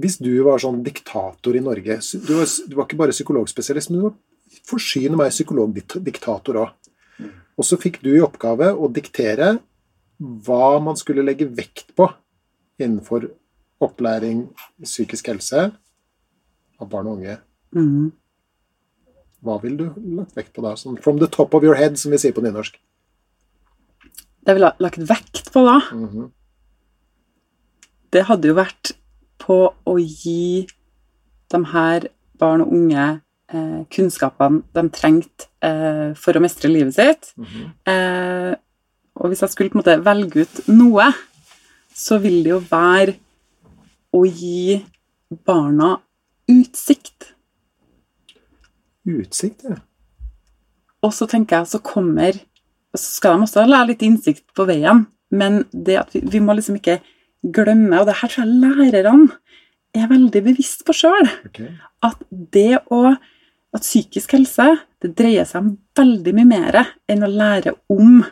Hvis 0.00 0.18
du 0.20 0.30
var 0.44 0.58
sånn 0.60 0.82
diktator 0.84 1.56
i 1.56 1.62
Norge 1.64 1.94
Du 2.26 2.32
var, 2.36 2.48
du 2.68 2.74
var 2.76 2.84
ikke 2.88 2.98
bare 3.00 3.14
psykologspesialist, 3.14 3.90
men 3.92 4.00
du 4.00 4.08
var 4.08 4.16
forsyne 4.68 5.16
meg 5.16 5.30
psykologdiktator 5.32 6.58
òg. 6.64 6.74
Og 7.56 7.64
så 7.64 7.78
fikk 7.80 8.02
du 8.04 8.10
i 8.12 8.20
oppgave 8.24 8.68
å 8.76 8.90
diktere 8.92 9.54
hva 10.20 10.76
man 10.84 10.96
skulle 11.00 11.24
legge 11.24 11.46
vekt 11.48 11.94
på 11.96 12.08
innenfor 12.80 13.30
opplæring 13.84 14.42
psykisk 14.84 15.30
helse 15.32 15.70
av 16.80 16.88
barn 16.92 17.08
og 17.08 17.18
unge. 17.20 17.38
Mm. 17.76 18.10
Hva 19.46 19.60
ville 19.62 19.76
du 19.78 20.00
lagt 20.18 20.34
vekt 20.36 20.52
på 20.56 20.64
da? 20.64 20.72
Sånn 20.78 20.98
from 21.02 21.20
the 21.22 21.28
top 21.30 21.54
of 21.54 21.62
your 21.66 21.76
head, 21.78 21.96
som 22.00 22.10
vi 22.14 22.18
sier 22.18 22.34
på 22.34 22.42
nynorsk. 22.44 22.78
Det 24.46 24.52
jeg 24.52 24.58
ville 24.58 24.72
lagt 24.82 24.98
vekt 25.08 25.52
på 25.54 25.62
da, 25.66 25.78
Mhm. 25.94 26.30
det 28.14 28.24
hadde 28.28 28.48
jo 28.50 28.54
vært 28.54 28.92
på 29.42 29.56
å 29.86 29.94
gi 30.00 30.66
de 31.50 31.60
her 31.72 32.08
barn 32.38 32.62
og 32.62 32.72
unge 32.72 33.06
eh, 33.48 33.84
kunnskapene 33.94 34.62
de 34.74 34.82
trengte 34.90 35.46
eh, 35.62 36.14
for 36.18 36.34
å 36.34 36.40
mestre 36.42 36.68
livet 36.70 36.94
sitt. 36.96 37.32
Mhm. 37.38 37.68
Eh, 37.86 38.54
og 39.16 39.30
hvis 39.30 39.40
jeg 39.44 39.50
skulle 39.52 39.70
på 39.70 39.78
en 39.78 39.82
måte 39.84 40.04
velge 40.04 40.42
ut 40.42 40.66
noe, 40.68 41.12
så 41.94 42.18
vil 42.20 42.42
det 42.42 42.50
jo 42.50 42.58
være 42.60 43.14
å 44.12 44.24
gi 44.26 44.82
barna 45.46 46.00
utsikt. 46.50 47.32
Utsikt, 49.06 49.66
ja. 49.68 49.78
Og 51.04 51.12
så 51.14 51.28
tenker 51.30 51.60
jeg, 51.60 51.70
så 51.70 51.78
kommer 51.84 52.40
Så 52.96 53.18
skal 53.18 53.36
de 53.36 53.44
også 53.44 53.66
lære 53.68 53.90
litt 53.92 54.02
innsikt 54.02 54.46
på 54.56 54.64
veien, 54.66 55.04
men 55.30 55.64
det 55.70 55.98
at 56.00 56.14
vi, 56.14 56.22
vi 56.32 56.40
må 56.40 56.54
liksom 56.56 56.78
ikke 56.78 57.00
glemme, 57.52 57.98
og 58.00 58.06
det 58.08 58.14
her 58.22 58.30
tror 58.32 58.46
jeg 58.46 58.60
lærerne 58.62 59.36
er 59.96 60.08
veldig 60.08 60.42
bevisst 60.46 60.84
på 60.86 60.94
sjøl, 60.96 61.28
Okay. 61.44 61.74
at 62.02 62.22
det 62.30 62.78
å 62.88 63.16
at 63.76 63.84
psykisk 63.84 64.32
helse 64.32 64.66
det 65.04 65.12
dreier 65.18 65.44
seg 65.44 65.62
om 65.62 65.74
veldig 65.98 66.32
mye 66.38 66.48
mer 66.48 66.78
enn 67.10 67.24
å 67.26 67.30
lære 67.30 67.74
om 67.92 68.22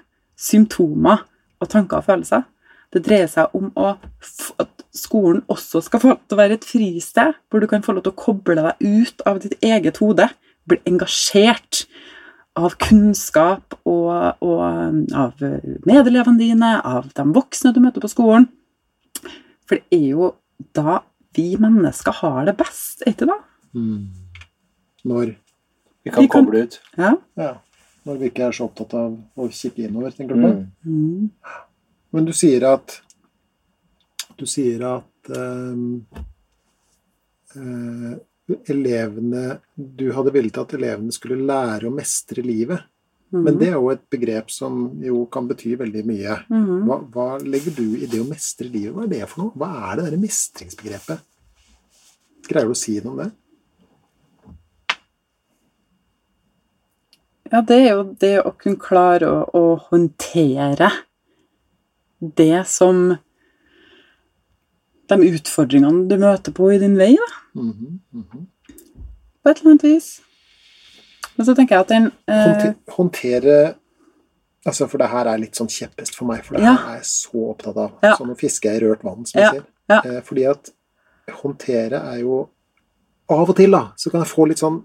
symptomer 0.40 1.24
og 1.60 1.70
tanker 1.70 2.00
og 2.00 2.06
følelser. 2.08 2.46
Det 2.94 3.02
dreier 3.04 3.28
seg 3.30 3.52
om 3.56 3.70
at 3.76 4.30
skolen 4.94 5.42
også 5.50 5.82
skal 5.84 6.00
få 6.00 6.12
lov 6.12 6.22
til 6.22 6.36
å 6.36 6.40
være 6.40 6.58
et 6.58 6.66
fristed 6.68 7.34
hvor 7.50 7.60
du 7.60 7.68
kan 7.70 7.84
få 7.84 7.96
lov 7.96 8.06
til 8.06 8.14
å 8.14 8.22
koble 8.24 8.56
deg 8.56 8.84
ut 8.86 9.24
av 9.28 9.42
ditt 9.42 9.56
eget 9.64 9.98
hode, 10.02 10.28
bli 10.68 10.78
engasjert 10.88 11.84
av 12.56 12.76
kunnskap 12.78 13.74
og, 13.84 14.38
og 14.44 14.60
av 15.14 15.40
medelevene 15.88 16.38
dine, 16.38 16.70
av 16.86 17.08
de 17.16 17.24
voksne 17.34 17.72
du 17.74 17.80
møter 17.82 18.00
på 18.04 18.10
skolen. 18.12 18.46
For 19.66 19.80
det 19.80 19.98
er 19.98 20.06
jo 20.12 20.32
da 20.76 21.00
vi 21.34 21.56
mennesker 21.58 22.14
har 22.20 22.44
det 22.46 22.54
best, 22.60 23.02
er 23.02 23.10
ikke 23.14 23.26
det? 23.32 23.40
Mm. 23.74 24.04
Når 25.04 25.34
Vi 26.04 26.10
kan 26.12 26.22
Vi 26.22 26.28
kan- 26.28 26.44
koble 26.44 26.62
ut. 26.66 26.80
Ja. 27.00 27.14
Ja. 27.36 27.54
Når 28.04 28.18
vi 28.20 28.26
ikke 28.28 28.44
er 28.46 28.52
så 28.52 28.66
opptatt 28.68 28.92
av 28.94 29.16
å 29.40 29.48
kikke 29.48 29.86
innover, 29.88 30.10
tenker 30.12 30.34
du 30.36 30.42
på? 30.44 30.50
Mm. 30.84 31.30
Men 32.12 32.24
du 32.28 32.32
sier 32.32 32.62
at 32.72 33.00
Du 34.36 34.44
sier 34.46 34.82
at 34.82 35.30
ehm, 35.30 36.04
eh, 37.56 38.14
elevene 38.68 39.60
Du 39.74 40.10
hadde 40.12 40.32
villet 40.34 40.58
at 40.60 40.74
elevene 40.76 41.14
skulle 41.14 41.46
lære 41.48 41.88
å 41.88 41.94
mestre 41.94 42.44
livet. 42.44 42.84
Men 43.34 43.56
det 43.58 43.70
er 43.72 43.78
jo 43.80 43.88
et 43.90 44.02
begrep 44.12 44.50
som 44.52 44.84
jo 45.02 45.24
kan 45.32 45.48
bety 45.48 45.72
veldig 45.80 46.02
mye. 46.06 46.36
Mm. 46.52 46.84
Hva, 46.86 46.98
hva 47.10 47.28
legger 47.42 47.74
du 47.74 47.86
i 47.98 48.06
det 48.10 48.20
å 48.22 48.28
mestre 48.28 48.68
livet? 48.68 48.94
Hva 48.94 49.06
er 49.08 49.10
det 49.10 49.30
for 49.30 49.42
noe? 49.42 49.54
Hva 49.58 49.70
er 49.88 49.96
det 49.96 50.04
derre 50.06 50.20
mestringsbegrepet? 50.22 51.24
Greier 52.46 52.70
du 52.70 52.74
å 52.76 52.78
si 52.78 52.94
noe 53.00 53.14
om 53.14 53.22
det? 53.24 53.30
Ja, 57.50 57.60
det 57.62 57.80
er 57.80 57.90
jo 57.90 58.06
det 58.22 58.34
å 58.42 58.54
kunne 58.58 58.80
klare 58.82 59.30
å, 59.30 59.42
å 59.50 59.64
håndtere 59.90 60.92
det 62.18 62.64
som 62.70 63.16
De 65.08 65.16
utfordringene 65.36 66.08
du 66.08 66.16
møter 66.16 66.52
på 66.56 66.70
i 66.74 66.78
din 66.80 66.96
vei, 66.96 67.14
da, 67.20 67.30
Mhm, 67.60 68.00
mhm. 68.12 68.46
på 69.44 69.50
et 69.50 69.58
eller 69.60 69.70
annet 69.74 69.82
vis. 69.82 70.20
Men 71.36 71.46
så 71.46 71.54
tenker 71.54 71.76
jeg 71.76 71.80
at 71.80 71.88
den 71.88 72.12
eh, 72.28 72.74
Håndtere 72.94 73.74
Altså, 74.66 74.86
For 74.88 74.96
det 74.96 75.10
her 75.10 75.26
er 75.28 75.36
litt 75.42 75.52
sånn 75.58 75.68
kjepphest 75.68 76.14
for 76.16 76.24
meg, 76.24 76.42
for 76.42 76.54
det 76.56 76.62
Ja. 76.64 76.72
her 76.74 76.92
er 76.94 76.96
jeg 76.96 77.04
så 77.04 77.50
opptatt 77.52 77.76
av. 77.76 77.90
Ja. 78.02 78.14
Sånn 78.16 78.28
nå 78.30 78.34
fisker 78.38 78.72
jeg 78.72 78.80
i 78.80 78.84
rørt 78.86 79.02
vann, 79.04 79.26
som 79.26 79.40
Ja, 79.42 79.50
vi 79.50 79.58
sier. 79.58 79.66
ja. 79.90 79.98
Eh, 80.06 80.20
fordi 80.22 80.46
at 80.50 80.70
håndtere 81.28 82.00
er 82.14 82.20
jo 82.20 82.48
Av 83.28 83.48
og 83.48 83.56
til 83.56 83.70
da, 83.70 83.92
så 83.96 84.10
kan 84.10 84.20
jeg 84.20 84.28
få 84.28 84.46
litt 84.48 84.58
sånn 84.58 84.82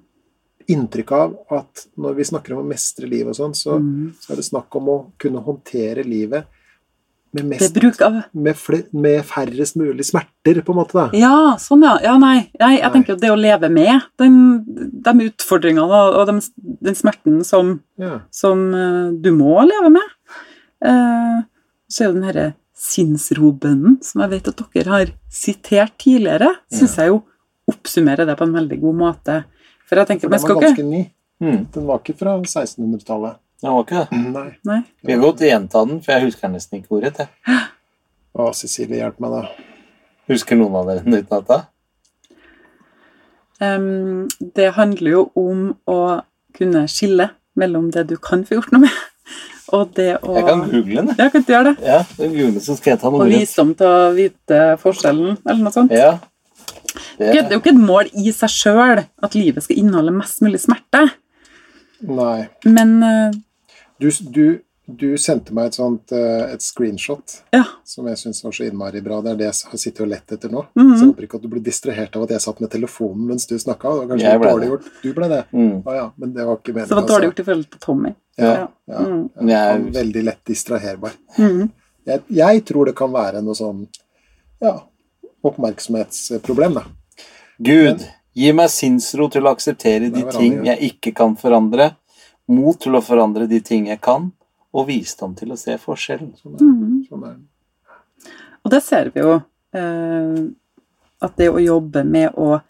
inntrykk 0.70 1.12
av 1.12 1.38
at 1.52 1.88
når 1.98 2.16
vi 2.16 2.24
snakker 2.24 2.52
om 2.54 2.64
å 2.66 2.68
mestre 2.70 3.08
livet 3.10 3.28
og 3.28 3.36
sånn, 3.36 3.56
så, 3.56 3.78
mm, 3.80 4.14
så 4.20 4.32
er 4.32 4.36
det 4.38 4.46
snakk 4.46 4.76
om 4.76 4.86
å 4.88 5.12
kunne 5.18 5.44
håndtere 5.44 6.06
livet 6.06 6.46
med, 7.32 7.46
mest, 7.46 7.78
av 8.02 8.16
med, 8.34 8.58
fle, 8.58 8.80
med 8.92 9.22
færrest 9.28 9.78
mulig 9.78 10.06
smerter, 10.08 10.62
på 10.66 10.74
en 10.74 10.80
måte. 10.80 10.96
da. 10.98 11.06
Ja, 11.18 11.58
sånn, 11.62 11.84
ja. 11.86 11.98
Ja, 12.04 12.16
nei. 12.22 12.50
nei 12.60 12.72
jeg 12.78 12.86
Nei. 12.86 12.92
tenker 12.96 13.14
jo 13.14 13.20
det 13.22 13.30
å 13.34 13.38
leve 13.38 13.70
med 13.74 14.08
den, 14.22 14.40
de 15.06 15.28
utfordringene 15.28 15.86
og, 15.86 16.18
og 16.22 16.26
den, 16.32 16.42
den 16.90 16.98
smerten 16.98 17.44
som, 17.48 17.76
Ja. 18.02 18.22
som 18.34 18.66
uh, 18.74 19.12
du 19.14 19.30
må 19.36 19.60
leve 19.68 19.94
med. 20.00 20.16
Uh, 20.82 21.46
så 21.90 22.04
er 22.04 22.10
jo 22.10 22.18
den 22.18 22.28
herre 22.30 22.48
sinnsrobønnen, 22.80 24.00
som 24.06 24.24
jeg 24.24 24.34
vet 24.38 24.50
at 24.54 24.62
dere 24.74 24.94
har 24.94 25.14
sitert 25.34 25.98
tidligere, 26.02 26.54
syns 26.72 26.96
jeg 26.98 27.12
jo 27.12 27.22
oppsummerer 27.70 28.26
det 28.26 28.38
på 28.40 28.48
en 28.48 28.56
veldig 28.56 28.80
god 28.82 29.00
måte. 29.02 29.40
For 29.90 30.00
jeg 30.00 30.10
tenker, 30.10 30.30
For 30.30 30.38
den 30.38 30.46
var 30.48 30.62
ganske 30.64 30.86
ny. 30.88 31.04
Mm. 31.44 31.60
Den 31.74 31.86
var 31.88 32.02
ikke 32.02 32.18
fra 32.20 32.36
1600-tallet. 32.40 33.40
Det 33.60 33.72
var 33.74 33.84
ikke 33.84 34.04
det. 34.06 34.20
Nei. 34.34 34.46
Nei. 34.70 34.80
Vi 35.04 35.12
har 35.16 35.20
godt 35.24 35.42
gjenta 35.44 35.82
den, 35.90 36.00
for 36.06 36.14
jeg 36.16 36.30
husker 36.30 36.52
nesten 36.54 36.80
ikke 36.80 36.96
ordet. 37.00 37.26
Jeg. 37.26 37.66
Å, 38.40 38.52
Cecilie, 38.56 39.02
hjelp 39.02 39.20
meg, 39.20 39.34
da. 39.36 39.42
Husker 40.32 40.56
noen 40.60 40.78
av 40.80 40.88
dere 40.88 41.04
den 41.04 41.18
utenat? 41.20 41.50
da? 41.50 41.60
Um, 43.60 44.30
det 44.56 44.70
handler 44.78 45.12
jo 45.12 45.24
om 45.36 45.64
å 45.92 46.00
kunne 46.56 46.86
skille 46.88 47.26
mellom 47.60 47.90
det 47.92 48.06
du 48.08 48.16
kan 48.24 48.46
få 48.48 48.56
gjort 48.56 48.72
noe 48.72 48.86
med, 48.86 49.00
og 49.76 49.90
det 49.98 50.14
å 50.24 50.38
Jeg 50.38 50.46
kan 50.48 50.62
google 50.70 51.02
den. 51.02 51.10
jeg. 51.12 51.18
Ja, 51.20 51.28
kan 51.34 51.44
du 51.44 51.52
gjøre 51.52 51.74
det? 51.74 51.90
Ja, 51.90 51.98
google, 52.22 52.62
så 52.64 52.78
skal 52.80 52.94
jeg 52.94 53.02
ta 53.02 53.10
Og 53.12 53.18
noe 53.18 53.28
Og 53.28 53.34
visdom 53.34 53.74
til 53.76 53.90
å 53.90 54.14
vite 54.16 54.62
forskjellen, 54.80 55.36
eller 55.44 55.60
noe 55.66 55.76
sånt. 55.76 55.92
Ja. 55.92 56.14
Det 57.20 57.34
er 57.36 57.52
jo 57.52 57.60
ikke 57.60 57.74
et 57.76 57.84
mål 57.84 58.08
i 58.16 58.32
seg 58.32 58.54
sjøl 58.54 59.04
at 59.04 59.36
livet 59.36 59.66
skal 59.68 59.82
inneholde 59.82 60.16
mest 60.16 60.40
mulig 60.46 60.62
smerte, 60.64 61.04
Nei. 62.08 62.48
men 62.64 62.96
eh, 63.04 63.36
Du, 64.00 64.10
du, 64.32 64.60
du 64.86 65.18
sendte 65.20 65.54
meg 65.54 65.68
et 65.70 65.76
sånt 65.78 66.12
eh, 66.16 66.54
et 66.54 66.64
screenshot 66.64 67.34
ja. 67.54 67.66
som 67.84 68.08
jeg 68.08 68.18
syns 68.22 68.40
var 68.46 68.54
så 68.56 68.64
innmari 68.70 69.02
bra. 69.04 69.20
Det 69.22 69.34
er 69.34 69.40
det 69.42 69.48
jeg 69.50 69.72
har 69.74 69.82
sittet 69.84 70.02
og 70.06 70.10
lett 70.14 70.32
etter 70.32 70.50
nå. 70.54 70.64
Mhm. 70.80 70.94
Så 70.96 71.02
jeg 71.04 71.10
håper 71.12 71.28
ikke 71.28 71.40
at 71.42 71.44
du 71.44 71.50
ble 71.52 71.64
distrahert 71.66 72.16
av 72.16 72.24
at 72.24 72.32
jeg 72.36 72.46
satt 72.46 72.62
med 72.64 72.72
telefonen 72.72 73.28
mens 73.34 73.46
du 73.50 73.56
snakka. 73.60 73.92
Det 73.92 74.00
var 74.04 74.08
kanskje 74.14 74.30
Jeg 74.30 74.40
litt 74.40 74.50
dårlig 74.50 74.66
det. 74.68 74.72
gjort. 74.72 74.88
Du 75.04 75.10
ble 75.20 75.30
det? 75.34 75.42
Mm. 75.52 75.74
Ah, 75.86 75.94
ja, 76.00 76.06
men 76.16 76.34
det 76.34 76.46
var 76.48 76.58
ikke 76.62 76.74
meningen. 76.78 76.88
Så 76.90 76.96
det 76.96 77.02
var 77.02 77.12
dårlig 77.14 77.30
gjort 77.32 77.40
i 77.44 77.48
forhold 77.50 77.70
til 77.76 77.80
Tommy. 77.88 78.14
Ja, 78.40 78.54
Ja. 78.54 78.68
ja. 78.94 79.00
Mm. 79.00 79.50
Jeg- 79.50 79.76
er 79.76 79.92
Veldig 80.00 80.24
lett 80.24 80.46
distraherbar. 80.46 81.12
-hmm. 81.38 81.70
Jeg, 82.06 82.22
jeg 82.30 82.66
tror 82.66 82.86
det 82.86 82.96
kan 82.96 83.12
være 83.14 83.42
noe 83.44 83.54
sånn 83.56 83.88
ja, 84.62 84.80
oppmerksomhetsproblem, 85.44 86.74
da. 86.74 86.84
Gud, 87.60 88.06
gi 88.34 88.52
meg 88.56 88.70
sinnsro 88.70 89.28
til 89.32 89.44
å 89.44 89.52
akseptere 89.56 90.10
de 90.14 90.24
ting 90.32 90.64
jeg 90.66 90.80
ikke 90.94 91.14
kan 91.16 91.36
forandre, 91.40 91.92
mot 92.50 92.80
til 92.82 92.98
å 92.98 93.04
forandre 93.06 93.48
de 93.50 93.60
ting 93.66 93.88
jeg 93.92 94.02
kan, 94.02 94.32
og 94.74 94.88
visdom 94.90 95.36
til 95.38 95.54
å 95.54 95.58
se 95.58 95.78
forskjellen. 95.82 96.34
Sånn 96.38 96.56
er, 96.56 96.66
Mhm. 96.66 97.08
sånn 97.10 97.24
er. 97.26 97.38
Og 98.66 98.72
det 98.72 98.84
ser 98.84 99.10
vi 99.10 99.22
jo. 99.22 99.42
Eh, 99.74 100.50
at 101.22 101.36
det 101.36 101.50
å 101.50 101.62
jobbe 101.62 102.04
med 102.06 102.34
å 102.36 102.62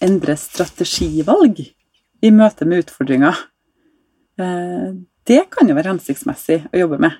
endre 0.00 0.36
strategivalg 0.36 1.58
i 2.22 2.30
møte 2.30 2.64
med 2.64 2.84
utfordringer, 2.84 3.36
eh, 4.38 4.94
det 5.24 5.50
kan 5.50 5.68
jo 5.68 5.74
være 5.74 5.92
hensiktsmessig 5.98 6.68
å 6.72 6.78
jobbe 6.78 6.98
med. 6.98 7.12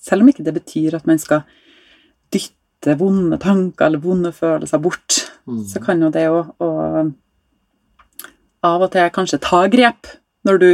Selv 0.00 0.22
om 0.22 0.28
ikke 0.28 0.44
det 0.44 0.54
betyr 0.54 0.94
at 0.94 1.06
man 1.06 1.18
skal 1.18 1.44
dytte 2.32 2.96
vonde 2.96 3.38
tanker 3.38 3.86
eller 3.86 3.98
vonde 3.98 4.32
følelser 4.32 4.80
bort, 4.80 5.30
mm. 5.46 5.64
så 5.68 5.82
kan 5.82 6.00
jo 6.00 6.10
det 6.10 6.28
å, 6.30 6.54
å 6.58 7.12
av 8.62 8.82
og 8.82 8.90
til 8.92 9.10
kanskje 9.10 9.40
ta 9.40 9.66
grep 9.68 10.06
når 10.46 10.58
du 10.62 10.68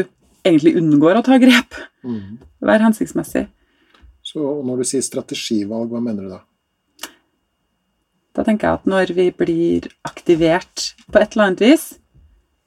egentlig 0.46 0.76
unngår 0.78 1.18
å 1.20 1.25
ta 1.26 1.38
grep, 1.42 1.75
Mm. 2.06 2.38
Vær 2.62 2.78
hensiktsmessig. 2.85 3.49
Så 4.23 4.38
når 4.62 4.78
du 4.78 4.85
sier 4.87 5.02
strategivalg, 5.02 5.88
hva 5.90 5.99
mener 6.00 6.23
du 6.23 6.28
da? 6.30 6.38
Da 8.37 8.44
tenker 8.46 8.68
jeg 8.68 8.78
at 8.78 8.87
når 8.87 9.12
vi 9.16 9.25
blir 9.35 9.88
aktivert 10.06 10.92
på 11.11 11.18
et 11.20 11.35
eller 11.35 11.49
annet 11.49 11.64
vis, 11.64 11.87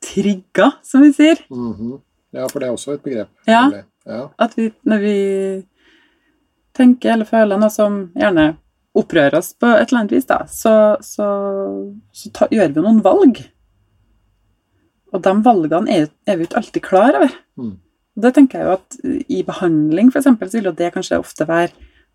trigga, 0.03 0.71
som 0.83 1.01
vi 1.05 1.11
sier, 1.15 1.39
Mhm. 1.49 2.01
Ja, 2.33 2.47
for 2.47 2.59
det 2.59 2.67
er 2.67 2.73
også 2.75 2.93
et 2.93 3.03
begrep. 3.03 3.29
Ja. 3.47 3.63
ja. 4.05 4.29
at 4.37 4.55
vi, 4.57 4.71
når 4.85 4.99
vi 5.01 5.65
tenker 6.77 7.13
eller 7.13 7.25
føler 7.25 7.57
noe 7.57 7.71
som 7.73 8.11
gjerne 8.15 8.57
opprører 8.95 9.37
oss 9.39 9.53
på 9.53 9.65
et 9.71 9.87
eller 9.89 10.01
annet 10.03 10.11
vis, 10.11 10.25
da, 10.29 10.43
så, 10.45 10.97
så, 11.01 11.25
så 12.13 12.31
ta, 12.33 12.47
gjør 12.51 12.73
vi 12.75 12.81
noen 12.85 13.01
valg. 13.05 13.39
Og 15.13 15.21
de 15.25 15.35
valgene 15.45 15.93
er, 15.93 16.09
er 16.29 16.37
vi 16.37 16.45
ikke 16.45 16.59
alltid 16.61 16.85
klar 16.85 17.17
over. 17.17 17.31
Mm. 17.59 17.77
Og 18.17 18.25
Det 18.25 18.33
tenker 18.35 18.59
jeg 18.59 18.67
jo 18.67 18.75
at 18.75 19.29
i 19.31 19.43
behandling, 19.47 20.11
eksempel, 20.13 20.49
så 20.49 20.59
vil 20.59 20.69
jo 20.71 20.75
det 20.77 20.91
kanskje 20.95 21.21
ofte 21.21 21.47
være 21.49 21.71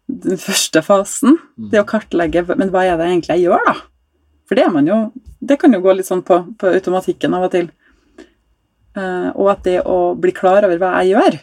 den 0.06 0.38
første 0.38 0.82
fasen. 0.84 1.38
Mm. 1.56 1.70
Det 1.72 1.80
å 1.80 1.88
kartlegge 1.88 2.44
men 2.52 2.70
hva 2.74 2.84
er 2.86 2.98
det 3.00 3.08
egentlig 3.08 3.38
jeg 3.38 3.46
gjør, 3.48 3.70
da? 3.70 3.76
For 4.44 4.58
det 4.58 4.66
er 4.66 4.74
man 4.74 4.84
jo 4.84 4.98
Det 5.40 5.56
kan 5.60 5.72
jo 5.72 5.80
gå 5.80 5.92
litt 5.96 6.08
sånn 6.08 6.22
på, 6.24 6.36
på 6.60 6.70
automatikken 6.76 7.34
av 7.36 7.46
og 7.46 7.54
til. 7.54 7.70
Uh, 8.94 9.32
og 9.34 9.48
at 9.50 9.64
det 9.66 9.80
å 9.88 10.14
bli 10.14 10.30
klar 10.36 10.64
over 10.64 10.78
hva 10.78 11.00
jeg 11.02 11.16
gjør 11.16 11.36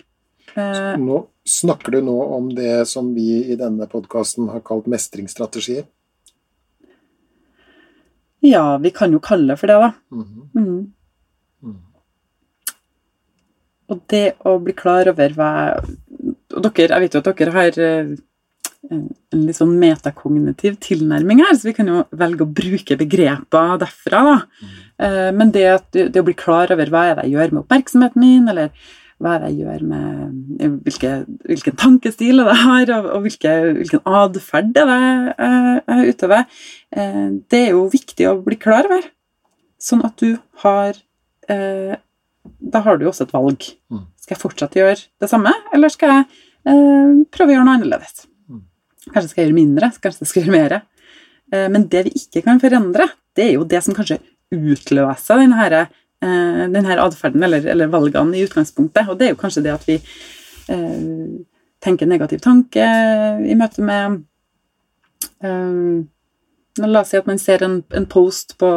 uh, 0.56 0.94
Nå 0.96 1.18
Snakker 1.44 1.92
du 1.92 2.06
nå 2.06 2.14
om 2.38 2.46
det 2.56 2.86
som 2.88 3.10
vi 3.12 3.42
i 3.52 3.58
denne 3.60 3.88
podkasten 3.92 4.48
har 4.54 4.62
kalt 4.64 4.86
mestringsstrategier? 4.88 5.84
Ja, 8.46 8.78
vi 8.78 8.92
kan 8.94 9.12
jo 9.14 9.20
kalle 9.22 9.54
det 9.54 9.60
for 9.60 9.70
det, 9.70 9.80
da. 9.82 9.90
Mhm. 10.14 10.50
Mm. 10.54 10.68
Mm. 10.68 10.84
Og 13.92 14.04
det 14.12 14.26
å 14.48 14.58
bli 14.64 14.76
klar 14.78 15.10
over 15.12 15.34
hva 15.38 15.54
Og 15.82 16.62
dere, 16.68 16.94
jeg 16.94 17.04
vet 17.06 17.16
jo 17.16 17.22
at 17.22 17.32
dere 17.40 17.56
har 17.56 17.82
eh, 17.82 18.14
en 18.92 19.44
litt 19.46 19.58
sånn 19.58 19.76
metakognitiv 19.80 20.80
tilnærming 20.84 21.44
her, 21.44 21.54
så 21.56 21.70
vi 21.70 21.76
kan 21.78 21.90
jo 21.90 22.02
velge 22.18 22.44
å 22.44 22.54
bruke 22.60 22.98
begreper 22.98 23.78
derfra, 23.82 24.22
da. 24.26 24.34
Mm. 24.62 25.38
Men 25.38 25.54
det, 25.54 25.64
at, 25.70 25.86
det 25.94 26.22
å 26.22 26.26
bli 26.26 26.36
klar 26.38 26.74
over 26.74 26.90
hva 26.92 27.04
er 27.08 27.16
det 27.20 27.28
jeg 27.28 27.36
gjør 27.38 27.54
med 27.54 27.62
oppmerksomheten 27.62 28.22
min, 28.22 28.50
eller 28.52 28.74
hva 29.22 29.36
er 29.36 29.44
det 29.44 29.52
jeg 29.52 29.68
gjør 29.68 29.86
med 29.94 30.60
eh, 30.66 30.76
hvilke, 30.88 31.14
hvilken 31.54 31.80
tankestil 31.86 32.42
er 32.42 32.50
det 32.50 32.58
jeg 32.58 32.68
har, 32.68 32.94
og, 32.98 33.10
og 33.16 33.26
hvilke, 33.28 33.56
hvilken 33.80 34.06
atferd 34.20 34.82
er 34.84 34.92
det 34.92 35.00
jeg 35.00 36.16
utøver, 36.16 36.64
det 37.54 37.62
er 37.62 37.76
jo 37.78 37.88
viktig 37.96 38.30
å 38.30 38.38
bli 38.44 38.60
klar 38.60 38.90
over. 38.90 39.06
Sånn 39.82 40.04
at 40.06 40.18
du 40.22 40.36
har 40.66 40.98
Da 42.72 42.82
har 42.86 42.98
du 42.98 43.06
jo 43.06 43.12
også 43.12 43.28
et 43.28 43.34
valg. 43.36 43.68
Mm. 43.92 44.06
Skal 44.22 44.36
jeg 44.36 44.42
fortsette 44.42 44.80
å 44.80 44.84
gjøre 44.84 45.00
det 45.22 45.30
samme, 45.32 45.54
eller 45.76 45.92
skal 45.92 46.14
jeg 46.14 46.28
eh, 46.72 47.16
prøve 47.34 47.52
å 47.52 47.56
gjøre 47.56 47.68
noe 47.68 47.78
annerledes? 47.80 48.26
Mm. 48.50 48.62
Kanskje 49.10 49.32
skal 49.32 49.42
jeg 49.42 49.50
gjøre 49.50 49.60
mindre, 49.60 49.92
kanskje 50.04 50.26
jeg 50.26 50.32
skal 50.32 50.46
gjøre 50.46 50.56
mer. 50.56 50.78
Eh, 51.52 51.68
men 51.74 51.88
det 51.92 52.06
vi 52.08 52.14
ikke 52.22 52.46
kan 52.48 52.62
forandre, 52.64 53.10
det 53.36 53.48
er 53.48 53.58
jo 53.58 53.68
det 53.68 53.84
som 53.86 53.98
kanskje 53.98 54.22
utløser 54.52 55.42
denne, 55.42 55.60
her, 55.60 55.78
eh, 56.24 56.64
denne 56.72 57.00
atferden 57.04 57.44
eller, 57.48 57.66
eller 57.74 57.92
valgene 57.92 58.40
i 58.40 58.46
utgangspunktet. 58.48 59.10
Og 59.12 59.20
det 59.20 59.30
er 59.30 59.36
jo 59.36 59.42
kanskje 59.42 59.66
det 59.68 59.76
at 59.76 59.88
vi 59.90 60.00
eh, 60.72 61.38
tenker 61.82 62.10
negativ 62.10 62.44
tanke 62.44 62.88
i 63.48 63.58
møte 63.58 63.84
med 63.86 64.22
eh, 65.44 66.02
La 66.80 67.02
oss 67.02 67.10
si 67.12 67.18
at 67.20 67.26
man 67.28 67.40
ser 67.42 67.64
en, 67.66 67.82
en 67.92 68.06
post 68.08 68.54
på, 68.62 68.70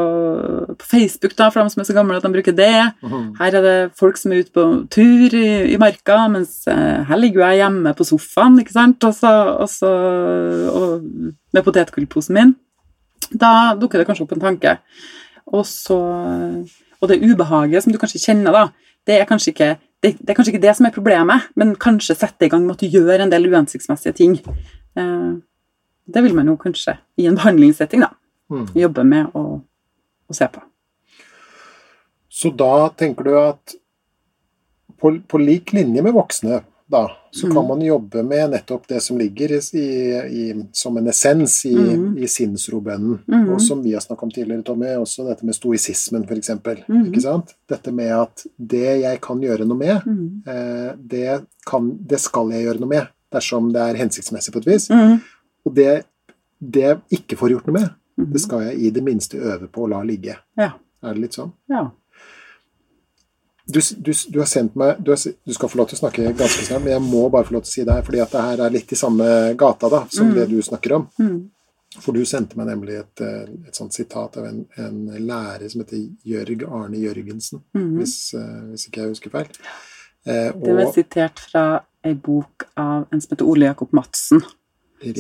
på 0.81 0.87
Facebook, 0.89 1.37
da, 1.39 1.47
for 1.55 1.63
dem 1.63 1.71
som 1.71 1.83
er 1.83 1.87
så 1.87 1.95
gamle 1.95 2.17
at 2.19 2.25
de 2.27 2.33
bruker 2.35 2.57
det. 2.57 2.73
Mhm. 3.05 3.29
Her 3.39 3.59
er 3.61 3.63
det 3.63 3.77
folk 3.99 4.19
som 4.19 4.35
er 4.35 4.43
ute 4.43 4.55
på 4.57 4.65
tur 4.91 5.37
i, 5.39 5.47
i 5.71 5.79
marka, 5.79 6.17
mens 6.33 6.65
eh, 6.71 7.05
her 7.07 7.21
ligger 7.23 7.45
jeg 7.47 7.63
hjemme 7.63 7.95
på 7.95 8.09
sofaen, 8.09 8.59
ikke 8.59 8.75
sant, 8.75 9.05
Også, 9.05 9.31
også, 9.63 9.93
og, 10.73 10.83
og 10.83 11.07
med 11.55 11.63
potetgullposen 11.63 12.35
min. 12.35 12.55
Da 13.31 13.75
dukker 13.79 14.03
det 14.03 14.09
kanskje 14.09 14.27
opp 14.27 14.35
en 14.35 14.43
tanke. 14.43 14.77
Og, 15.47 15.63
så, 15.69 16.01
og 17.01 17.11
det 17.11 17.23
ubehaget 17.23 17.85
som 17.85 17.95
du 17.95 18.01
kanskje 18.03 18.25
kjenner, 18.27 18.55
da, 18.55 18.67
det 19.07 19.21
er 19.21 19.29
kanskje 19.29 19.55
ikke 19.55 19.75
det, 20.05 20.17
det 20.21 20.33
er 20.33 20.37
kanskje 20.37 20.53
ikke 20.53 20.67
det 20.67 20.75
som 20.77 20.87
er 20.87 20.93
problemet, 20.93 21.49
men 21.57 21.77
kanskje 21.81 22.17
sette 22.19 22.45
i 22.45 22.51
gang 22.53 22.67
med 22.67 22.77
at 22.77 22.83
du 22.83 22.93
gjør 22.93 23.23
en 23.25 23.31
del 23.33 23.47
uhensiktsmessige 23.49 24.19
ting. 24.19 24.35
Eh, 24.99 25.33
det 26.07 26.23
vil 26.23 26.35
man 26.35 26.47
jo 26.47 26.57
kanskje 26.57 26.99
i 27.19 27.27
en 27.27 27.37
behandlingssetting 27.37 28.01
da, 28.01 28.11
Mm. 28.51 28.67
jobbe 28.77 29.05
med 29.05 29.27
å, 29.35 29.63
å 30.29 30.35
se 30.37 30.47
på. 30.53 30.61
Så 32.29 32.51
da 32.57 32.89
tenker 32.91 33.25
du 33.25 33.35
at 33.39 33.75
på, 35.01 35.15
på 35.29 35.39
lik 35.41 35.73
linje 35.73 36.03
med 36.03 36.13
voksne, 36.17 36.63
da, 36.91 37.07
så 37.33 37.49
kan 37.49 37.63
Mhm. 37.65 37.69
man 37.69 37.81
jobbe 37.81 38.23
med 38.23 38.51
nettopp 38.51 38.87
det 38.87 39.01
som 39.03 39.17
ligger 39.19 39.53
i, 39.53 39.85
i, 40.29 40.65
som 40.73 40.97
en 40.97 41.07
essens 41.09 41.65
i, 41.67 41.73
mm. 41.75 42.19
i 42.19 42.27
sinnsrobønnen, 42.29 43.19
Mm. 43.27 43.49
og 43.55 43.61
som 43.61 43.83
vi 43.83 43.93
har 43.95 44.01
snakket 44.01 44.23
om 44.23 44.31
tidligere, 44.31 44.63
Tommy, 44.63 44.87
også 45.01 45.25
dette 45.27 45.43
med 45.45 45.55
stoisismen, 45.55 46.25
f.eks. 46.29 46.51
Mm. 46.89 47.07
Ikke 47.09 47.23
sant? 47.23 47.55
Dette 47.69 47.93
med 47.93 48.13
at 48.13 48.45
det 48.59 49.01
jeg 49.03 49.21
kan 49.21 49.41
gjøre 49.41 49.67
noe 49.67 49.77
med, 49.79 50.03
Mm. 50.05 50.43
eh, 50.47 50.93
det, 50.99 51.47
kan, 51.67 51.97
det 52.07 52.21
skal 52.21 52.51
jeg 52.53 52.65
gjøre 52.67 52.81
noe 52.81 52.89
med, 52.89 53.09
dersom 53.33 53.73
det 53.73 53.81
er 53.81 53.95
hensiktsmessig 54.05 54.53
på 54.53 54.59
et 54.59 54.67
vis. 54.67 54.89
Mm. 55.65 55.71
Og 55.71 55.75
det, 55.75 56.05
det 56.61 56.83
jeg 56.83 57.01
ikke 57.11 57.37
får 57.41 57.51
gjort 57.51 57.67
noe 57.67 57.81
med, 57.81 57.91
Mhm. 58.17 58.33
det 58.33 58.41
skal 58.41 58.61
jeg 58.63 58.79
i 58.79 58.91
det 58.91 59.03
minste 59.03 59.35
øve 59.43 59.67
på 59.69 59.83
å 59.85 59.89
la 59.91 60.03
ligge. 60.03 60.37
Ja. 60.57 60.73
Er 61.03 61.15
det 61.15 61.21
litt 61.21 61.33
sånn? 61.35 61.53
ja. 61.69 61.91
Du, 63.67 63.81
du, 63.97 64.13
du 64.29 64.39
har 64.43 64.47
sendt 64.47 64.75
meg 64.77 64.99
du, 65.01 65.11
har, 65.15 65.17
du 65.47 65.53
skal 65.57 65.71
få 65.73 65.79
lov 65.81 65.87
til 65.89 65.97
å 65.97 66.01
snakke 66.03 66.35
ganske 66.37 66.67
snart, 66.67 66.83
men 66.85 66.93
jeg 66.93 67.01
må 67.07 67.23
bare 67.33 67.47
få 67.49 67.55
lov 67.57 67.63
til 67.65 67.71
å 67.71 67.73
si 67.73 67.85
det 67.89 67.95
her, 67.97 68.03
fordi 68.05 68.21
at 68.21 68.35
det 68.35 68.43
her 68.45 68.61
er 68.67 68.71
litt 68.75 68.93
i 68.93 68.99
samme 69.01 69.29
gata 69.57 69.89
da, 69.89 70.03
som 70.13 70.29
Mm. 70.29 70.35
det 70.35 70.49
du 70.51 70.59
snakker 70.63 70.93
om. 70.99 71.07
Mm. 71.19 71.39
For 72.05 72.13
du 72.13 72.25
sendte 72.29 72.57
meg 72.61 72.67
nemlig 72.67 72.99
et, 73.01 73.21
eh, 73.25 73.47
et 73.69 73.75
sånt 73.75 73.95
sitat 73.95 74.37
av 74.37 74.45
en, 74.51 74.67
en 74.77 74.99
lærer 75.27 75.71
som 75.71 75.81
heter 75.81 75.97
Jørg 76.27 76.65
Arne 76.69 76.99
Jørgensen, 77.01 77.63
Mhm. 77.75 77.97
hvis, 77.99 78.35
eh, 78.35 78.61
hvis 78.75 78.87
ikke 78.91 79.01
jeg 79.01 79.09
husker 79.15 79.31
feil. 79.31 79.49
Eh, 80.27 80.53
Det 80.53 80.75
var 80.77 80.85
og 80.87 80.95
sitert 80.95 81.39
fra 81.39 81.81
ei 82.05 82.13
bok 82.15 82.67
av 82.77 83.07
en 83.13 83.21
som 83.21 83.31
heter 83.35 83.47
Ole 83.49 83.65
Jakob 83.73 83.93
Madsen, 83.93 84.43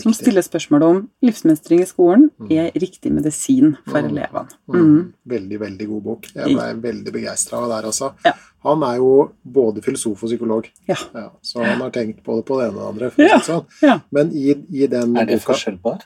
som 0.02 0.12
stiller 0.16 0.42
spørsmål 0.42 0.82
om 0.82 0.98
livsmestring 1.22 1.80
i 1.80 1.86
skolen 1.88 2.30
Mm. 2.40 2.50
er 2.52 2.70
riktig 2.72 3.12
medisin 3.12 3.76
for 3.86 4.00
Mm. 4.02 4.08
elevene. 4.10 4.48
Mm. 4.68 4.80
Mm. 4.80 5.12
Veldig, 5.26 5.58
veldig 5.60 5.88
god 5.88 6.02
bok. 6.02 6.26
Jeg 6.34 6.54
ble 6.56 6.74
veldig 6.92 7.12
begeistra 7.12 7.58
av 7.58 7.68
det 7.68 7.70
der, 7.76 7.88
altså. 7.90 8.12
Ja. 8.24 8.32
Han 8.64 8.82
er 8.82 8.96
jo 8.96 9.30
både 9.44 9.82
filosof 9.82 10.22
og 10.22 10.28
psykolog, 10.30 10.68
Ja. 10.88 10.96
ja, 11.14 11.30
så 11.42 11.64
han 11.64 11.80
har 11.80 11.90
tenkt 11.90 12.22
både 12.24 12.42
på 12.44 12.58
det 12.60 12.70
ene 12.72 12.80
og 12.80 12.98
det 12.98 13.12
andre. 13.18 13.40
Sånn. 13.42 13.66
Ja. 13.82 14.00
Men 14.10 14.30
i, 14.32 14.50
i 14.72 14.86
den 14.86 15.16
Er 15.16 15.26
det 15.26 15.40
boka 15.42 15.52
forskjell 15.52 15.78
på 15.80 15.98
det? 15.98 16.04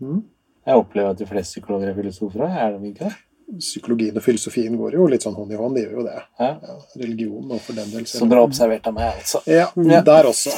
Mm. 0.00 0.22
Jeg 0.66 0.74
opplever 0.76 1.10
at 1.10 1.18
de 1.18 1.26
fleste 1.26 1.60
psykologer 1.60 1.88
er 1.90 1.94
filosofer. 1.94 2.40
Er 2.46 2.78
de 2.78 2.92
ikke 2.92 3.08
det? 3.08 3.16
Psykologien 3.58 4.16
og 4.16 4.22
filosofien 4.24 4.76
går 4.80 4.94
jo 4.96 5.06
litt 5.12 5.24
sånn 5.26 5.34
hånd 5.36 5.52
i 5.52 5.58
hånd, 5.60 5.76
de 5.76 5.82
gjør 5.84 5.98
jo 5.98 6.04
det. 6.06 6.14
Ja. 6.40 6.48
Ja, 6.62 6.76
religion 7.02 7.50
og 7.52 7.60
for 7.60 7.76
den 7.76 7.90
del. 7.92 8.06
Så 8.08 8.28
bra 8.30 8.40
observert 8.46 8.86
av 8.88 8.94
meg, 8.96 9.12
altså. 9.20 9.42
Ja, 9.50 9.66
Ja. 9.92 10.00
der 10.06 10.28
også. 10.30 10.54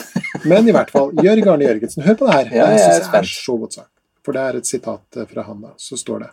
Men 0.46 0.68
i 0.68 0.74
hvert 0.76 0.92
fall, 0.94 1.10
Jørg 1.24 1.48
Arne 1.50 1.66
Jørgensen, 1.66 2.04
hør 2.06 2.18
på 2.20 2.28
det 2.28 2.34
her. 2.38 2.52
Ja, 2.54 2.68
jeg 2.70 2.84
jeg 2.84 3.02
er 3.02 3.18
er 3.18 3.28
så 3.30 3.56
godt 3.58 3.78
sagt. 3.80 3.90
For 4.24 4.32
det 4.32 4.40
er 4.46 4.56
et 4.60 4.66
sitat 4.70 5.18
eh, 5.20 5.26
fra 5.28 5.42
han 5.48 5.60
da. 5.66 5.72
Så 5.76 5.98
står 6.00 6.22
det 6.24 6.30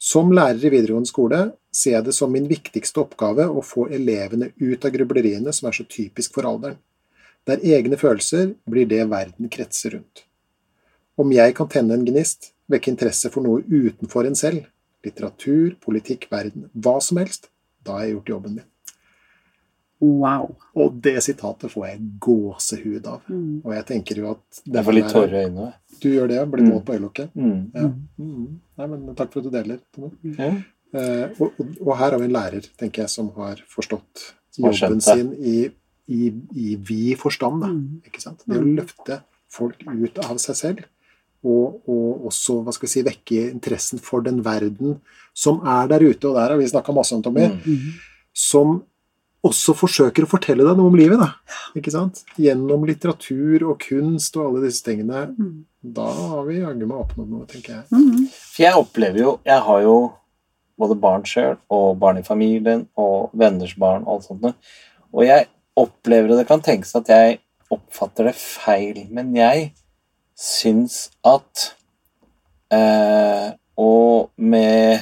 Som 0.00 0.32
lærer 0.32 0.64
i 0.64 0.70
videregående 0.72 1.06
skole 1.10 1.40
ser 1.70 1.92
jeg 1.98 2.04
det 2.08 2.14
som 2.16 2.32
min 2.32 2.48
viktigste 2.48 3.02
oppgave 3.04 3.44
å 3.46 3.60
få 3.62 3.84
elevene 3.92 4.48
ut 4.58 4.84
av 4.84 4.90
grubleriene 4.96 5.52
som 5.52 5.68
er 5.68 5.76
så 5.76 5.84
typisk 5.86 6.34
for 6.34 6.48
alderen. 6.48 6.78
Der 7.46 7.60
egne 7.62 7.96
følelser 8.00 8.54
blir 8.68 8.88
det 8.88 9.04
verden 9.08 9.48
kretser 9.52 9.94
rundt. 9.98 10.24
Om 11.20 11.30
jeg 11.36 11.54
kan 11.54 11.68
tenne 11.68 11.94
en 11.94 12.04
gnist, 12.08 12.50
vekke 12.70 12.90
interesse 12.90 13.30
for 13.30 13.44
noe 13.44 13.62
utenfor 13.68 14.26
en 14.26 14.34
selv, 14.38 14.64
litteratur, 15.04 15.76
politikk, 15.80 16.26
verden, 16.30 16.68
hva 16.74 16.98
som 17.02 17.18
helst, 17.22 17.48
da 17.84 17.92
har 17.98 18.04
jeg 18.06 18.14
gjort 18.18 18.28
jobben 18.34 18.54
min. 18.58 18.66
Wow. 20.00 20.54
Og 20.80 20.94
det 21.04 21.18
sitatet 21.26 21.68
får 21.74 21.86
jeg 21.90 22.04
gåsehud 22.24 23.06
av. 23.10 23.20
Mm. 23.28 23.60
Og 23.66 23.72
jeg 23.76 23.84
tenker 23.90 24.20
jo 24.22 24.30
at 24.30 24.60
Jeg 24.64 24.84
får 24.86 24.96
litt 24.96 25.10
tårer 25.12 25.34
i 25.34 25.42
øynene. 25.50 25.72
Du 26.00 26.08
gjør 26.08 26.28
det, 26.30 26.38
blir 26.50 26.64
Mm. 26.64 26.84
på 26.84 26.94
øyelokket. 26.96 27.34
Mm. 27.36 27.72
Ja. 27.74 27.88
Mm. 28.18 28.60
Nei, 28.78 28.86
men 28.86 29.14
takk 29.14 29.32
for 29.32 29.40
at 29.40 29.44
du 29.44 29.50
deler. 29.50 29.78
Tommy. 29.92 30.10
Ja. 30.38 30.50
Eh, 30.94 31.28
og, 31.38 31.52
og, 31.80 31.96
her 31.98 32.10
har 32.10 32.18
vi 32.18 32.24
en 32.24 32.32
lærer, 32.32 32.64
tenker 32.78 33.02
jeg, 33.02 33.10
som 33.10 33.28
har 33.36 33.60
forstått 33.68 34.32
Som 34.50 34.64
har 34.64 34.72
jobben 34.72 35.00
sin 35.00 35.34
i, 35.34 35.70
i, 36.08 36.32
i 36.56 36.76
vid 36.76 37.16
forstand. 37.18 37.60
Da, 37.60 37.68
Mm. 37.68 38.00
ikke 38.06 38.20
sant? 38.20 38.42
Det 38.46 38.56
å 38.56 38.64
løfte 38.64 39.20
folk 39.48 39.84
ut 39.86 40.18
av 40.24 40.38
seg 40.38 40.56
selv, 40.56 40.84
og, 41.44 41.80
og 41.88 42.26
også 42.28 42.58
hva 42.64 42.72
skal 42.74 42.86
vi 42.88 42.92
si, 42.92 43.02
vekke 43.06 43.46
interessen 43.50 44.00
for 44.02 44.20
den 44.26 44.42
verden 44.44 44.98
som 45.36 45.60
er 45.64 45.88
der 45.88 46.02
ute, 46.04 46.28
og 46.28 46.36
der 46.36 46.50
har 46.52 46.58
vi 46.60 46.68
snakka 46.68 46.92
masse 46.92 47.14
om, 47.16 47.22
Tommy, 47.24 47.46
Mm. 47.48 47.60
Mm. 47.64 47.98
som 48.34 48.82
også 49.42 49.72
forsøker 49.72 50.26
å 50.26 50.28
fortelle 50.28 50.66
deg 50.66 50.76
noe 50.76 50.90
om 50.90 50.96
livet. 50.98 51.16
Da, 51.18 51.30
ikke 51.78 51.90
sant? 51.94 52.18
Gjennom 52.36 52.82
litteratur 52.84 53.62
og 53.70 53.78
kunst 53.80 54.36
og 54.36 54.50
alle 54.50 54.66
disse 54.66 54.84
tingene. 54.84 55.22
Mm. 55.32 55.64
Da 55.96 56.04
har 56.12 56.42
vi 56.44 56.58
jaggu 56.58 56.84
meg 56.84 56.98
oppnådd 57.00 57.30
noe, 57.32 57.46
tenker 57.48 57.78
jeg. 57.78 57.84
Mm. 57.88 58.26
For 58.28 58.62
jeg 58.66 58.76
opplever 58.82 59.22
jo 59.22 59.30
Jeg 59.48 59.62
har 59.64 59.80
jo 59.86 59.94
både 60.80 60.96
barn 61.00 61.24
sjøl 61.24 61.56
og 61.72 61.96
barn 62.00 62.18
i 62.20 62.24
familien 62.26 62.86
og 63.00 63.30
venners 63.32 63.72
barn 63.80 64.04
og 64.04 64.18
alt 64.18 64.28
sånt 64.28 64.44
noe. 64.44 64.54
Og 65.12 65.24
jeg 65.24 65.48
opplever, 65.80 66.30
og 66.34 66.38
det 66.42 66.46
kan 66.48 66.60
tenkes 66.60 66.92
at 67.00 67.08
jeg 67.08 67.40
oppfatter 67.72 68.28
det 68.28 68.34
feil, 68.36 69.06
men 69.08 69.32
jeg 69.36 69.70
syns 70.40 71.10
at 71.26 71.70
eh, 72.72 73.52
Og 73.80 74.30
med 74.36 75.00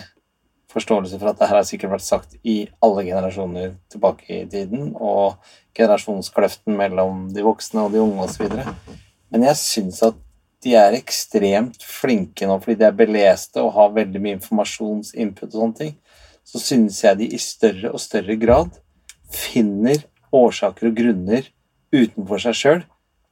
forståelse 0.70 1.18
for 1.18 1.30
at 1.30 1.38
det 1.40 1.48
her 1.48 1.58
har 1.58 1.66
sikkert 1.66 1.96
vært 1.96 2.06
sagt 2.06 2.36
i 2.46 2.60
alle 2.84 3.02
generasjoner 3.06 3.72
tilbake 3.90 4.42
i 4.42 4.44
tiden, 4.50 4.92
og 4.94 5.40
generasjonskløften 5.74 6.76
mellom 6.78 7.24
de 7.34 7.42
voksne 7.42 7.86
og 7.86 7.94
de 7.94 8.02
unge 8.02 8.26
osv. 8.26 8.52
Men 9.32 9.46
jeg 9.48 9.58
syns 9.58 10.02
at 10.06 10.18
de 10.62 10.74
er 10.78 10.96
ekstremt 10.98 11.84
flinke 11.86 12.46
nå 12.46 12.58
fordi 12.62 12.80
de 12.80 12.86
er 12.88 12.96
beleste 12.98 13.62
og 13.62 13.74
har 13.76 13.96
veldig 13.96 14.22
mye 14.22 14.38
informasjonsinput 14.38 15.48
og 15.48 15.58
sånne 15.62 15.80
ting. 15.80 15.96
Så 16.46 16.62
synes 16.62 17.00
jeg 17.04 17.20
de 17.20 17.28
i 17.34 17.40
større 17.42 17.92
og 17.92 18.02
større 18.02 18.38
grad 18.40 18.78
finner 19.32 20.02
årsaker 20.34 20.90
og 20.90 20.96
grunner 20.98 21.50
utenfor 21.94 22.42
seg 22.42 22.58
sjøl 22.58 22.86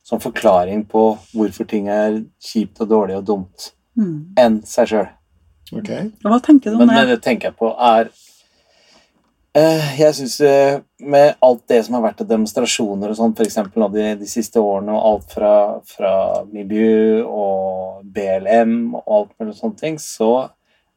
som 0.07 0.21
forklaring 0.23 0.85
på 0.87 1.03
hvorfor 1.35 1.67
ting 1.69 1.89
er 1.91 2.21
kjipt 2.43 2.79
og 2.85 2.93
dårlig 2.95 3.19
og 3.19 3.27
dumt, 3.33 3.73
Mm. 3.97 4.35
enn 4.37 4.59
seg 4.69 4.91
sjøl. 4.91 5.07
Okay. 5.73 6.11
Og 6.23 6.29
hva 6.31 6.37
tenker 6.45 6.71
du 6.71 6.77
om 6.77 6.83
Men, 6.85 6.93
men 6.95 7.07
det? 7.09 7.15
det 7.17 7.23
tenker 7.25 7.49
jeg 7.49 7.57
på 7.57 7.71
er 7.81 8.11
eh, 9.57 9.87
Jeg 9.99 10.15
syns 10.19 10.37
med 11.01 11.35
alt 11.43 11.63
det 11.67 11.79
som 11.87 11.97
har 11.97 12.05
vært 12.05 12.21
av 12.23 12.29
demonstrasjoner 12.29 13.11
og 13.11 13.17
sånn, 13.19 13.35
f.eks. 13.35 13.57
de, 13.97 14.05
de 14.21 14.29
siste 14.31 14.61
årene, 14.63 14.93
og 14.93 15.09
alt 15.11 15.33
fra, 15.33 15.55
fra 15.89 16.13
Mibu 16.53 17.25
og 17.25 18.05
BLM 18.05 18.95
og 19.01 19.11
alt 19.19 19.33
mulig 19.41 19.57
sånne 19.59 19.81
ting, 19.81 19.99
så 19.99 20.51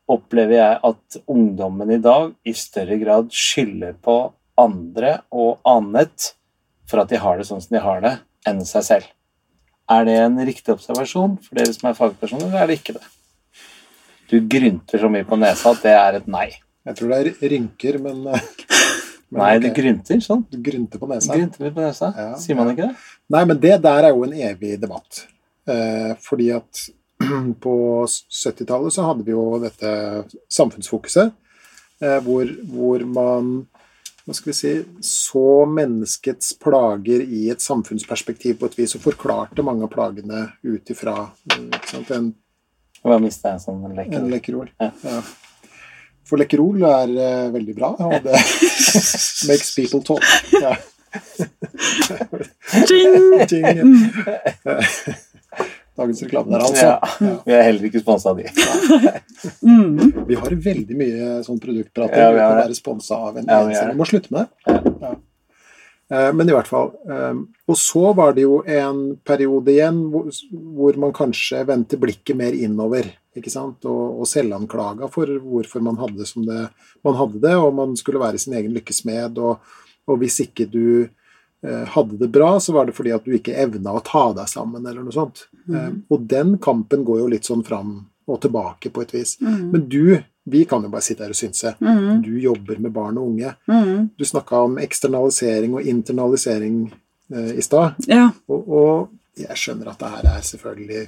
opplever 0.09 0.57
jeg 0.57 0.79
at 0.91 1.19
ungdommen 1.29 1.91
i 1.93 2.01
dag 2.01 2.33
i 2.45 2.53
større 2.57 2.97
grad 3.01 3.29
skylder 3.31 3.95
på 4.03 4.19
andre 4.59 5.19
og 5.31 5.59
annet 5.69 6.33
for 6.89 6.99
at 7.03 7.11
de 7.13 7.19
har 7.21 7.37
det 7.37 7.45
sånn 7.47 7.61
som 7.61 7.75
de 7.75 7.81
har 7.83 8.01
det, 8.03 8.15
enn 8.47 8.61
seg 8.67 8.85
selv. 8.87 9.09
Er 9.89 10.05
det 10.05 10.17
en 10.21 10.37
riktig 10.45 10.75
observasjon 10.75 11.39
for 11.41 11.57
dere 11.57 11.73
som 11.73 11.89
er 11.89 11.97
fagpersoner, 11.97 12.49
eller 12.49 12.63
er 12.63 12.69
det 12.69 12.79
ikke 12.79 12.99
det? 12.99 13.07
Du 14.29 14.37
grynter 14.45 15.01
så 15.01 15.09
mye 15.09 15.25
på 15.25 15.39
nesa 15.41 15.73
at 15.73 15.81
det 15.85 15.95
er 15.97 16.19
et 16.19 16.27
nei. 16.29 16.49
Jeg 16.85 16.99
tror 16.99 17.11
det 17.11 17.19
er 17.19 17.53
rynker, 17.53 17.97
men, 18.03 18.21
eh, 18.29 18.45
men 19.33 19.41
Nei, 19.41 19.49
okay. 19.57 19.63
du 19.65 19.81
grynter 19.81 20.21
sånn. 20.23 20.45
Du 20.51 20.59
grynter 20.65 21.01
på 21.01 21.09
nesa. 21.09 21.33
Grynter 21.33 21.65
litt 21.65 21.75
på 21.75 21.83
nesa. 21.83 22.11
Ja, 22.13 22.29
Sier 22.41 22.59
man 22.59 22.69
ja. 22.69 22.75
ikke 22.75 22.87
det? 22.91 23.09
Nei, 23.33 23.43
men 23.49 23.61
det 23.65 23.75
der 23.85 24.07
er 24.07 24.13
jo 24.13 24.23
en 24.27 24.37
evig 24.37 24.77
debatt. 24.81 25.23
Eh, 25.69 26.13
fordi 26.25 26.51
at 26.53 26.85
på 27.65 27.75
70-tallet 28.05 28.95
så 28.95 29.09
hadde 29.09 29.25
vi 29.27 29.33
jo 29.33 29.45
dette 29.61 29.91
samfunnsfokuset, 30.53 31.33
eh, 32.05 32.19
hvor, 32.25 32.53
hvor 32.69 33.05
man 33.09 33.51
hva 34.29 34.35
skal 34.37 34.51
vi 34.51 34.53
si, 34.53 34.71
så 35.01 35.65
menneskets 35.65 36.51
plager 36.61 37.23
i 37.25 37.47
et 37.49 37.63
samfunnsperspektiv 37.65 38.59
på 38.59 38.67
et 38.69 38.75
vis, 38.77 38.93
og 38.93 39.01
forklarte 39.01 39.65
mange 39.65 39.87
av 39.87 39.89
plagene 39.89 40.43
ut 40.61 40.91
ifra 40.93 41.15
sant, 41.89 42.11
en, 42.13 42.27
Nå 42.99 43.17
mista 43.23 43.55
jeg 43.55 43.57
en 43.57 43.63
sånn 43.63 44.29
lekerol? 44.29 44.69
Ja. 44.77 44.91
Ja. 45.01 45.21
For 46.29 46.37
lekerol 46.37 46.83
er 46.85 47.13
uh, 47.15 47.49
veldig 47.55 47.75
bra, 47.79 47.89
og 48.05 48.27
det 48.27 48.35
makes 49.49 49.73
people 49.73 50.03
talk. 50.05 50.21
Ja. 50.53 50.75
Ding! 52.91 53.47
ting. 53.49 53.81
dagens 55.99 56.21
reklame 56.25 56.53
der, 56.55 56.65
altså. 56.65 56.89
Ja. 56.89 57.33
Vi 57.45 57.53
er 57.57 57.65
heller 57.67 57.87
ikke 57.89 58.01
sponsa 58.03 58.31
av 58.33 58.39
de. 58.41 58.49
Mm. 59.63 60.25
Vi 60.27 60.35
har 60.39 60.55
veldig 60.67 60.97
mye 60.99 61.31
sånn 61.45 61.59
produktprat 61.63 62.11
Ja, 62.15 62.29
vi 62.33 62.39
det. 62.41 62.51
være 62.63 62.77
sponsa 62.77 63.19
av 63.29 63.37
en 63.39 63.47
eneste. 63.49 63.87
Vi 63.93 63.99
må 63.99 64.07
slutte 64.09 64.33
med 64.35 64.47
det. 64.47 64.83
Ja. 65.03 65.15
Eh, 66.09 66.31
Men 66.33 66.49
i 66.49 66.55
hvert 66.55 66.67
fall. 66.67 66.91
eh, 67.05 67.35
Og 67.69 67.77
så 67.77 68.13
var 68.17 68.33
det 68.33 68.41
jo 68.47 68.63
en 68.65 69.01
periode 69.23 69.69
igjen 69.75 69.99
hvor, 70.11 70.97
man 70.97 71.13
kanskje 71.13 71.61
vendte 71.69 71.99
blikket 72.01 72.35
mer 72.39 72.53
innover. 72.57 73.05
ikke 73.37 73.51
sant? 73.53 73.85
Og, 73.85 74.19
og 74.23 74.27
selvanklaga 74.27 75.07
for 75.13 75.29
hvorfor 75.39 75.81
man 75.85 75.99
hadde 76.01 76.17
det 76.23 76.27
som 76.27 76.43
det 76.47 76.63
man 77.05 77.15
hadde 77.15 77.39
det, 77.39 77.53
og 77.55 77.73
man 77.77 77.93
skulle 77.95 78.19
være 78.19 78.39
sin 78.41 78.53
egen 78.57 78.73
lykkesmed. 78.75 79.37
Og, 79.37 79.59
og 80.09 80.17
hvis 80.19 80.39
ikke 80.43 80.65
du 80.67 81.07
hadde 81.91 82.15
det 82.21 82.29
bra, 82.31 82.53
så 82.63 82.71
var 82.71 82.87
det 82.87 82.93
fordi 82.95 83.11
at 83.11 83.25
du 83.25 83.33
ikke 83.35 83.57
evna 83.59 83.97
å 83.97 84.03
ta 84.05 84.29
deg 84.37 84.47
sammen, 84.47 84.85
eller 84.85 85.03
noe 85.03 85.15
sånt. 85.15 85.41
Mm. 85.67 86.05
Og 86.07 86.21
den 86.31 86.53
kampen 86.63 87.03
går 87.07 87.19
jo 87.19 87.27
litt 87.33 87.49
sånn 87.49 87.65
fram 87.67 87.97
og 88.29 88.41
tilbake 88.43 88.91
på 88.93 89.03
et 89.03 89.13
vis. 89.13 89.35
Mm. 89.41 89.61
Men 89.73 89.85
du, 89.89 90.17
vi 90.49 90.63
kan 90.69 90.83
jo 90.85 90.91
bare 90.93 91.05
sitte 91.05 91.25
her 91.25 91.33
og 91.33 91.39
synse. 91.39 91.73
Mm. 91.81 92.21
Du 92.25 92.33
jobber 92.41 92.81
med 92.81 92.93
barn 92.95 93.17
og 93.19 93.31
unge. 93.31 93.53
Mm. 93.69 94.09
Du 94.17 94.25
snakka 94.27 94.65
om 94.67 94.77
eksternalisering 94.81 95.75
og 95.77 95.87
internalisering 95.89 96.83
eh, 97.33 97.55
i 97.57 97.65
stad. 97.65 97.97
Ja. 98.09 98.29
Og, 98.47 98.69
og 98.69 99.39
jeg 99.39 99.57
skjønner 99.57 99.91
at 99.91 99.99
det 100.01 100.13
her 100.13 100.29
er 100.35 100.45
selvfølgelig 100.45 101.03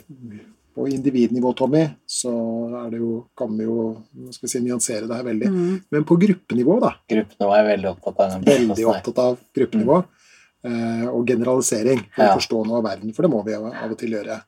På 0.72 0.86
individnivå, 0.88 1.50
Tommy, 1.52 1.82
så 2.08 2.32
er 2.80 2.94
det 2.94 3.02
jo, 3.02 3.26
kan 3.36 3.52
vi 3.58 3.66
jo 3.66 3.90
skal 4.32 4.48
vi 4.48 4.52
si, 4.54 4.62
nyansere 4.64 5.04
det 5.04 5.18
her 5.18 5.26
veldig. 5.28 5.50
Mm. 5.52 5.74
Men 5.92 6.06
på 6.08 6.16
gruppenivå, 6.22 6.78
da. 6.80 6.94
Gruppenivå 7.12 7.52
er 7.52 7.60
jeg 7.60 7.70
veldig 7.74 7.90
opptatt 7.90 8.22
av. 8.24 8.32
den 8.32 8.46
Veldig 8.48 8.86
opptatt 8.88 9.20
av 9.20 9.36
gruppenivå. 9.60 9.98
eh, 10.00 10.21
Og 10.64 11.26
generalisering 11.26 12.04
for 12.14 12.22
Ja. 12.24 12.32
å 12.32 12.38
forstå 12.38 12.66
noe 12.68 12.78
av 12.78 12.84
verden, 12.86 13.14
for 13.16 13.26
det 13.26 13.32
må 13.32 13.44
vi 13.46 13.56
av 13.58 13.66
av 13.66 13.92
og 13.92 13.98
til 13.98 14.12
gjøre. 14.14 14.42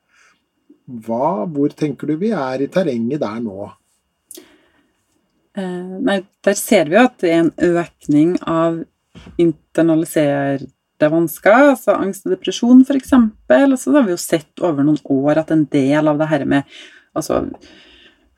Hva, 1.05 1.47
hvor 1.49 1.69
tenker 1.73 2.07
du 2.07 2.17
vi 2.19 2.29
er 2.35 2.61
i 2.61 2.67
terrenget 2.67 3.19
der 3.23 3.39
nå? 3.41 3.71
Eh, 5.55 5.99
nei, 6.01 6.19
der 6.43 6.57
ser 6.57 6.89
vi 6.89 6.97
jo 6.97 7.03
at 7.05 7.17
det 7.21 7.29
er 7.31 7.39
en 7.43 7.51
økning 7.77 8.35
av 8.49 8.79
internaliserte 9.37 11.09
vansker, 11.13 11.69
altså 11.75 11.95
angst 11.99 12.25
og 12.25 12.33
depresjon 12.33 12.81
f.eks. 12.87 13.13
Og 13.13 13.77
så 13.79 13.93
har 13.95 14.07
vi 14.07 14.15
jo 14.15 14.21
sett 14.21 14.63
over 14.65 14.85
noen 14.85 14.99
år 15.13 15.43
at 15.43 15.51
en 15.53 15.65
del 15.71 16.09
av 16.09 16.17
det 16.21 16.29
her 16.31 16.45
med 16.49 16.63
altså, 17.13 17.43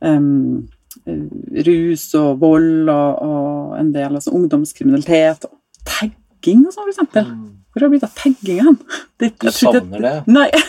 um, 0.01 0.67
rus 1.05 2.07
og 2.19 2.39
vold 2.43 2.89
og, 2.91 3.21
og 3.25 3.75
en 3.79 3.93
del 3.95 4.19
altså, 4.19 4.33
ungdomskriminalitet 4.35 5.47
og 5.47 5.55
tagging 5.87 6.65
og 6.67 6.75
sånn, 6.75 6.91
f.eks. 6.91 7.31
Hvor 7.75 7.83
har 7.83 7.89
det 7.89 7.95
blitt 7.97 8.07
av 8.07 8.13
tagging 8.15 8.59
hen? 8.63 8.77
Det- 9.19 9.35
Du 9.43 9.49
savner 9.51 9.99
det? 9.99 10.23
Nei. 10.31 10.47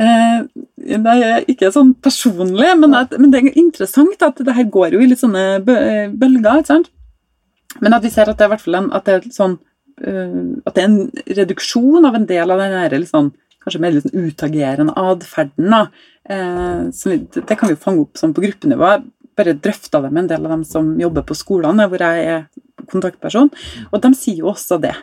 eh, 0.00 0.40
nei, 0.98 1.44
ikke 1.52 1.70
sånn 1.74 1.92
personlig, 2.02 2.72
men, 2.80 2.94
at, 2.98 3.10
men 3.20 3.30
det 3.30 3.38
er 3.44 3.58
interessant 3.60 4.22
at 4.26 4.36
det 4.42 4.56
her 4.56 4.66
går 4.74 4.88
jo 4.96 5.00
i 5.04 5.10
litt 5.10 5.22
sånne 5.22 5.44
bølger. 5.62 6.58
ikke 6.58 6.72
sant? 6.72 6.88
Men 7.80 7.94
at 7.94 8.02
vi 8.02 8.10
ser 8.10 8.28
at 8.28 8.38
det 8.38 8.44
er 8.44 8.48
i 8.50 8.54
hvert 8.56 8.64
fall 8.64 8.74
en, 8.80 8.90
at 8.96 9.04
det 9.06 9.14
er 9.20 9.24
sånn 9.34 9.54
uh, 10.02 10.42
at 10.66 10.74
det 10.74 10.82
er 10.82 10.88
en 10.88 11.10
reduksjon 11.38 12.06
av 12.08 12.14
en 12.18 12.26
del 12.26 12.50
av 12.50 12.58
den 12.58 12.74
her 12.74 12.90
sånn, 13.06 13.30
kanskje 13.62 13.82
mer 13.84 14.00
sånn 14.02 14.18
utagerende 14.26 14.92
atferden. 14.98 15.74
Eh, 16.30 16.80
det 16.90 17.56
kan 17.58 17.68
vi 17.68 17.74
jo 17.74 17.80
fange 17.82 18.00
opp 18.06 18.16
sånn 18.16 18.32
på 18.32 18.40
gruppenivå. 18.44 18.86
Jeg 18.88 19.00
bare 19.36 19.54
drøfta 19.60 20.00
det 20.04 20.10
med 20.12 20.22
en 20.24 20.30
del 20.32 20.42
av 20.46 20.50
dem 20.54 20.64
som 20.64 20.98
jobber 21.00 21.22
på 21.28 21.34
skolene, 21.36 21.88
hvor 21.92 22.00
jeg 22.00 22.16
er 22.24 22.46
kontaktperson. 22.92 23.50
Og 23.90 24.02
de 24.02 24.12
sier 24.18 24.42
jo 24.42 24.50
også 24.52 24.80
det. 24.82 24.94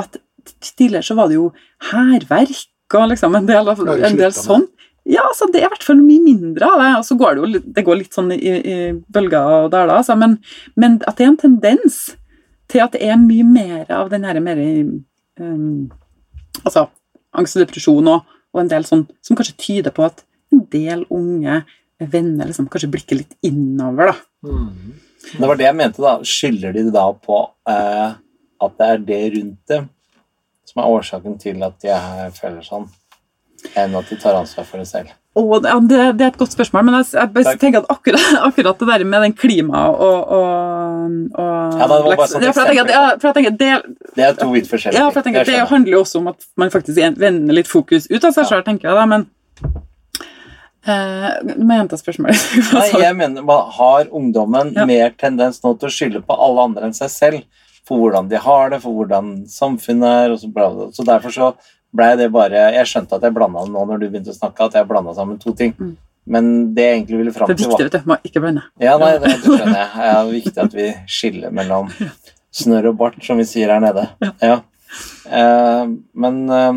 At 0.00 0.20
tidligere 0.62 1.06
så 1.06 1.16
var 1.18 1.30
det 1.30 1.38
jo 1.38 1.50
hærverk 1.90 2.96
og 2.98 3.08
liksom 3.12 3.36
en 3.38 3.46
del, 3.48 3.68
av, 3.72 3.80
en 3.80 4.18
del 4.18 4.34
sånn. 4.36 4.66
Ja, 5.08 5.24
altså 5.26 5.48
det 5.50 5.62
er 5.62 5.66
i 5.66 5.72
hvert 5.72 5.86
fall 5.86 5.98
mye 5.98 6.22
mindre 6.22 6.68
av 6.68 6.82
det. 6.82 6.90
Og 7.00 7.06
så 7.08 7.16
går 7.18 7.34
det 7.34 7.42
jo 7.42 7.62
det 7.78 7.86
går 7.86 8.00
litt 8.02 8.16
sånn 8.16 8.32
i, 8.34 8.40
i 8.40 8.76
bølger 9.12 9.64
og 9.64 9.70
daler, 9.74 9.96
altså. 9.98 10.16
Men, 10.18 10.36
men 10.78 11.00
at 11.08 11.18
det 11.18 11.26
er 11.26 11.32
en 11.32 11.40
tendens 11.40 12.02
til 12.72 12.84
at 12.84 12.94
det 12.94 13.02
er 13.04 13.20
mye 13.20 13.46
mer 13.46 13.90
av 13.92 14.12
den 14.12 14.24
her 14.24 14.38
mer 14.40 14.60
um, 15.40 15.90
Altså 16.62 16.86
angst 17.32 17.56
og 17.56 17.62
depresjon 17.64 18.08
og, 18.12 18.28
og 18.52 18.60
en 18.60 18.70
del 18.70 18.84
sånn 18.84 19.06
som 19.24 19.38
kanskje 19.38 19.56
tyder 19.60 19.94
på 19.96 20.04
at 20.04 20.20
en 20.52 20.60
del 20.72 21.06
unge 21.10 21.62
venner 22.12 22.48
liksom 22.48 22.68
kanskje 22.70 22.90
blikker 22.92 23.18
litt 23.18 23.32
innover, 23.46 24.12
da. 24.12 24.48
Mm. 24.48 24.92
Det 25.38 25.48
var 25.48 25.56
det 25.58 25.64
jeg 25.68 25.78
mente, 25.78 26.02
da. 26.02 26.16
Skylder 26.26 26.74
de 26.74 26.86
det 26.88 26.94
da 26.94 27.06
på 27.14 27.40
eh, 27.70 28.14
at 28.62 28.78
det 28.78 28.88
er 28.92 29.02
det 29.08 29.22
rundt 29.36 29.72
dem 29.72 29.88
som 30.68 30.82
er 30.82 30.92
årsaken 30.94 31.34
til 31.42 31.62
at 31.66 31.84
er, 31.84 32.30
føler 32.36 32.62
sånn, 32.64 32.86
enn 33.78 33.96
at 33.98 34.08
de 34.08 34.16
tar 34.22 34.38
ansvar 34.38 34.64
for 34.68 34.80
det 34.82 34.86
selv? 34.88 35.10
Oh, 35.34 35.54
det, 35.64 35.72
det 35.88 36.24
er 36.26 36.28
et 36.28 36.36
godt 36.36 36.52
spørsmål, 36.52 36.84
men 36.84 36.96
jeg, 37.00 37.08
jeg 37.48 37.58
tenker 37.60 37.80
at 37.82 37.92
akkurat, 37.92 38.24
akkurat 38.48 38.78
det 38.82 38.88
der 38.90 39.04
med 39.08 39.22
den 39.24 39.32
klima 39.32 39.86
og, 39.88 40.02
og, 40.28 40.34
og 41.40 41.78
Ja, 41.80 41.86
det 41.88 41.88
var 41.88 42.16
bare 42.20 42.26
sånn 42.28 42.44
for 42.52 42.68
at, 42.68 42.74
ja, 42.92 43.04
jeg 43.16 43.36
tenker 43.38 43.56
det, 43.62 43.70
Det 44.18 44.26
er 44.26 44.36
to 44.36 44.50
vidt 44.52 44.68
forskjellige 44.68 45.00
ja, 45.00 45.06
for 45.08 45.22
jeg 45.22 45.28
tenker 45.30 45.44
at 45.46 45.48
det 45.48 45.56
jeg. 45.56 45.70
handler 45.72 45.96
jo 45.96 46.02
også 46.04 46.20
om 46.20 46.28
at 46.34 46.44
man 46.60 46.74
faktisk 46.74 47.00
vender 47.22 47.56
litt 47.56 47.70
fokus 47.70 48.10
ut 48.12 48.20
av 48.28 48.34
seg 48.36 48.44
Ja. 48.44 48.50
sjøl, 48.52 48.64
tenker 48.68 48.90
jeg 48.92 48.98
da, 49.00 49.06
men 49.08 49.26
eh, 50.86 51.28
Nå 51.48 51.56
må 51.66 51.78
gjenta 51.80 51.98
spørsmålet. 52.00 52.46
Nei, 52.78 52.86
jeg 53.04 53.16
mener, 53.18 53.42
Har 53.78 54.08
ungdommen 54.10 54.72
Ja. 54.76 54.86
mer 54.86 55.12
tendens 55.18 55.62
nå 55.62 55.74
til 55.78 55.88
å 55.88 55.92
skylde 55.92 56.22
på 56.26 56.36
alle 56.36 56.68
andre 56.70 56.88
enn 56.88 56.96
seg 56.96 57.10
selv? 57.10 57.42
For 57.88 57.98
hvordan 57.98 58.28
de 58.30 58.38
har 58.38 58.70
det, 58.70 58.78
for 58.84 58.94
hvordan 58.94 59.42
samfunnet 59.50 60.06
er, 60.26 60.32
og 60.34 60.38
så 60.38 60.48
bla, 60.54 60.68
bla. 60.70 60.90
Så 60.94 61.02
derfor 61.06 61.34
så 61.34 61.52
ble 61.92 62.12
det 62.16 62.28
bare 62.32 62.70
Jeg 62.76 62.86
skjønte 62.88 63.18
at 63.18 63.26
jeg 63.26 63.34
blanda 63.34 63.64
nå 63.68 63.82
når 63.88 63.98
du 64.00 64.08
begynte 64.08 64.30
å 64.32 64.38
snakke, 64.38 64.68
at 64.70 64.78
jeg 64.78 64.86
blanda 64.88 65.14
sammen 65.16 65.38
to 65.42 65.52
ting. 65.58 65.74
Mm. 65.78 65.96
Men 66.32 66.50
det 66.76 66.84
jeg 66.86 66.96
egentlig 67.00 67.18
ville 67.18 67.32
fram 67.34 67.48
Det 67.50 67.56
er 67.56 67.58
til, 67.58 67.72
viktig, 67.72 67.86
vet 67.88 67.96
du. 67.98 68.08
Må 68.08 68.16
ikke 68.22 68.40
blande. 68.44 68.62
Ja, 68.80 68.94
nei, 69.02 69.16
det, 69.18 69.32
det 69.32 69.40
skjønner 69.42 69.80
jeg. 69.80 69.88
Det 69.96 70.10
er 70.12 70.30
viktig 70.30 70.62
at 70.62 70.76
vi 70.78 70.86
skiller 71.10 71.50
mellom 71.58 71.90
snørr 72.62 72.92
og 72.92 72.98
bart, 73.00 73.18
som 73.26 73.40
vi 73.42 73.46
sier 73.50 73.72
her 73.74 73.82
nede. 73.82 74.06
Ja. 74.40 74.60
Eh, 75.26 75.84
men 76.22 76.38
eh, 76.50 76.70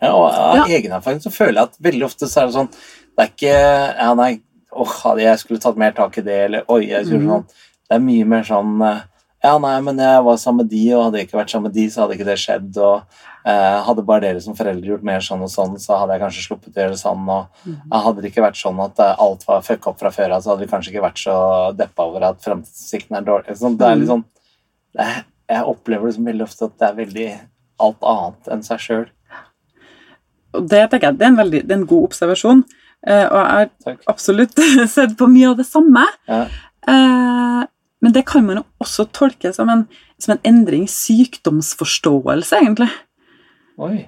ja, 0.00 0.12
og 0.14 0.26
av 0.30 0.56
Ja. 0.56 0.64
egen 0.76 0.92
erfaring 0.92 1.20
så 1.20 1.32
føler 1.34 1.60
jeg 1.60 1.70
at 1.70 1.78
veldig 1.82 2.04
ofte 2.06 2.28
så 2.30 2.42
er 2.42 2.46
det 2.46 2.54
sånn 2.54 2.70
Det 2.70 3.24
er 3.24 3.30
ikke 3.32 3.54
Ja, 3.98 4.14
nei, 4.14 4.40
åh, 4.72 5.18
jeg 5.18 5.38
skulle 5.38 5.60
tatt 5.60 5.76
mer 5.76 5.92
tak 5.92 6.18
i 6.18 6.22
det, 6.22 6.40
eller 6.46 6.64
oi, 6.68 6.88
jeg 6.88 7.06
skulle 7.06 7.24
mm. 7.24 7.32
sånn 7.32 7.46
Det 7.88 7.96
er 7.96 8.04
mye 8.04 8.26
mer 8.28 8.44
sånn 8.46 8.82
eh, 8.82 9.00
Ja, 9.44 9.56
nei, 9.58 9.80
men 9.80 9.98
jeg 10.02 10.22
var 10.26 10.36
sammen 10.36 10.64
med 10.64 10.70
de, 10.70 10.84
og 10.94 11.04
hadde 11.04 11.18
jeg 11.18 11.28
ikke 11.28 11.38
vært 11.38 11.50
sammen 11.50 11.70
med 11.70 11.76
de, 11.78 11.88
så 11.90 12.02
hadde 12.02 12.16
ikke 12.16 12.26
det 12.26 12.38
skjedd, 12.42 12.78
og 12.82 13.02
eh, 13.46 13.76
hadde 13.86 14.04
bare 14.06 14.24
dere 14.24 14.40
som 14.42 14.56
foreldre 14.58 14.90
gjort 14.90 15.04
mer 15.06 15.22
sånn 15.24 15.44
og 15.46 15.52
sånn, 15.52 15.76
så 15.78 15.98
hadde 16.00 16.16
jeg 16.16 16.24
kanskje 16.24 16.42
sluppet 16.46 16.72
å 16.72 16.80
gjøre 16.82 16.94
det 16.96 17.02
sånn, 17.02 17.28
og 17.30 17.68
mm. 17.68 17.76
Hadde 18.08 18.24
det 18.24 18.32
ikke 18.32 18.42
vært 18.42 18.58
sånn 18.58 18.80
at 18.82 18.98
eh, 19.04 19.22
alt 19.26 19.46
var 19.46 19.62
fucka 19.66 19.92
opp 19.92 20.02
fra 20.02 20.10
før 20.14 20.34
av, 20.34 20.42
så 20.42 20.52
hadde 20.52 20.66
vi 20.66 20.72
kanskje 20.72 20.94
ikke 20.94 21.04
vært 21.06 21.22
så 21.22 21.36
deppa 21.78 22.08
over 22.10 22.26
at 22.32 22.42
fremtidssikten 22.42 23.18
er 23.18 23.28
dårlig. 23.28 23.54
Sånn, 23.60 23.78
det 23.78 23.86
er 23.86 24.00
litt 24.00 24.10
sånn 24.10 24.26
det 24.98 25.06
er, 25.06 25.22
Jeg 25.54 25.70
opplever 25.70 26.10
liksom 26.10 26.26
veldig 26.28 26.44
ofte 26.44 26.66
at 26.68 26.74
det 26.80 26.88
er 26.88 26.98
veldig 26.98 27.28
alt 27.86 28.10
annet 28.10 28.52
enn 28.52 28.66
seg 28.66 28.82
sjøl. 28.82 29.06
Og 30.56 30.68
det 30.68 30.84
tenker 30.90 31.10
jeg, 31.10 31.18
det 31.18 31.26
er 31.26 31.32
en, 31.32 31.40
veldig, 31.40 31.64
det 31.66 31.74
er 31.74 31.80
en 31.80 31.88
god 31.90 32.10
observasjon. 32.10 32.62
Eh, 33.06 33.24
og 33.24 33.38
jeg 33.38 33.48
har 33.54 33.72
Takk. 33.84 34.04
absolutt 34.10 34.62
sett 34.96 35.16
på 35.18 35.28
mye 35.30 35.52
av 35.52 35.58
det 35.60 35.66
samme. 35.68 36.04
Ja. 36.30 36.44
Eh, 36.88 37.66
men 38.04 38.14
det 38.14 38.24
kan 38.30 38.46
man 38.46 38.60
jo 38.60 38.64
også 38.82 39.08
tolke 39.14 39.52
som 39.54 39.70
en, 39.72 39.84
som 40.22 40.36
en 40.36 40.44
endring 40.46 40.86
i 40.86 40.92
sykdomsforståelse, 40.92 42.62
egentlig. 42.62 42.88
Oi. 43.78 44.06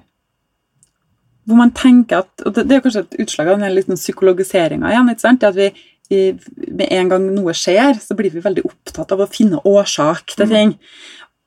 Hvor 1.47 1.57
man 1.57 1.71
tenker 1.75 2.21
at 2.21 2.43
Og 2.45 2.53
det, 2.55 2.67
det 2.69 2.77
er 2.77 2.83
kanskje 2.83 3.05
et 3.05 3.21
utslag 3.23 3.49
av 3.49 3.61
den 3.61 3.73
liten 3.75 3.97
psykologiseringa 3.99 4.91
igjen. 4.91 5.09
ikke 5.11 5.23
sant? 5.23 5.41
Det 5.41 5.49
at 5.49 5.57
vi, 5.57 5.69
vi, 6.11 6.19
Med 6.69 6.87
en 6.91 7.11
gang 7.11 7.29
noe 7.35 7.55
skjer, 7.57 7.99
så 8.03 8.15
blir 8.17 8.33
vi 8.33 8.43
veldig 8.43 8.65
opptatt 8.67 9.11
av 9.15 9.23
å 9.23 9.29
finne 9.31 9.61
årsak 9.67 10.35
til 10.37 10.51
ting. 10.51 10.75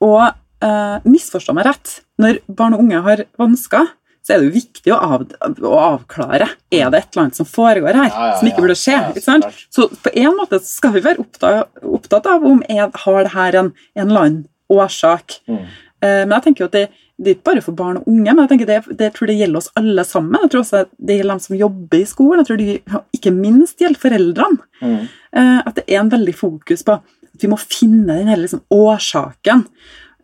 Og 0.05 0.25
eh, 0.27 0.97
misforstå 1.07 1.55
meg 1.57 1.69
rett, 1.71 1.99
når 2.21 2.43
barn 2.49 2.77
og 2.77 2.85
unge 2.85 3.05
har 3.07 3.25
vansker, 3.41 3.93
så 4.25 4.33
er 4.33 4.41
det 4.41 4.49
jo 4.49 4.55
viktig 4.55 4.93
å, 4.95 4.99
av, 5.05 5.25
å 5.61 5.75
avklare 5.83 6.49
er 6.73 6.91
det 6.93 7.01
et 7.01 7.11
eller 7.13 7.27
annet 7.27 7.39
som 7.39 7.49
foregår 7.49 7.99
her, 7.99 8.09
Ja, 8.09 8.29
ja, 8.31 8.37
som 8.41 8.49
ikke 8.49 8.65
burde 8.65 8.77
skje. 8.81 8.97
Ja, 9.21 9.39
så 9.75 9.89
på 9.93 10.13
en 10.17 10.37
måte 10.39 10.61
skal 10.65 10.95
vi 10.97 11.03
være 11.05 11.21
opptatt, 11.21 11.83
opptatt 11.85 12.29
av 12.33 12.47
om 12.49 12.63
er, 12.73 12.89
har 13.05 13.19
det 13.21 13.35
her 13.35 13.59
en, 13.61 13.73
en 13.99 14.07
eller 14.07 14.23
annen 14.23 14.45
årsak. 14.73 15.41
Mm. 15.51 15.65
Eh, 16.05 16.21
men 16.25 16.37
jeg 16.39 16.47
tenker 16.47 16.65
jo 16.65 16.71
at 16.71 16.77
det, 16.79 16.85
det 17.21 17.31
er 17.31 17.37
ikke 17.37 17.51
bare 17.51 17.65
for 17.67 17.79
barn 17.79 18.01
og 18.01 18.09
unge, 18.11 18.31
men 18.31 18.43
jeg 18.43 18.53
tenker 18.55 18.71
det, 18.71 18.79
det 19.03 19.11
tror 19.15 19.31
det 19.31 19.37
gjelder 19.39 19.61
oss 19.61 19.71
alle 19.79 20.07
sammen. 20.09 20.41
Jeg 20.47 20.55
tror 20.55 20.63
også 20.65 20.85
det 20.97 21.19
gjelder 21.19 21.35
dem 21.35 21.43
som 21.45 21.59
jobber 21.61 22.01
i 22.01 22.09
skolen. 22.11 22.41
Jeg 22.41 22.49
tror 22.49 22.63
det 22.63 23.03
ikke 23.19 23.35
minst 23.37 23.85
gjelder 23.85 24.03
foreldrene. 24.07 24.71
Mm. 24.81 24.97
Eh, 25.37 25.59
at 25.61 25.77
det 25.79 25.85
er 25.87 26.01
en 26.01 26.15
veldig 26.15 26.37
fokus 26.39 26.87
på 26.87 26.97
at 26.97 27.45
vi 27.45 27.51
må 27.51 27.59
finne 27.61 28.15
den 28.15 28.31
hele 28.31 28.47
liksom, 28.47 28.65
årsaken. 28.73 29.67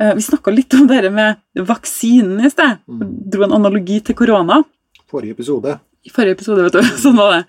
Eh, 0.01 0.15
vi 0.17 0.23
snakka 0.25 0.51
litt 0.55 0.75
om 0.75 0.87
det 0.89 1.11
med 1.13 1.37
vaksinen 1.67 2.41
i 2.47 2.51
sted. 2.51 2.79
Mm. 2.89 3.05
Dro 3.31 3.45
en 3.45 3.53
analogi 3.59 4.01
til 4.05 4.17
korona 4.17 4.63
Forrige 5.11 5.35
episode. 5.37 5.79
i 6.07 6.11
forrige 6.11 6.33
episode. 6.39 6.63
vet 6.65 6.73
du, 6.73 6.83
sånn 7.05 7.17
var 7.21 7.35
det. 7.35 7.45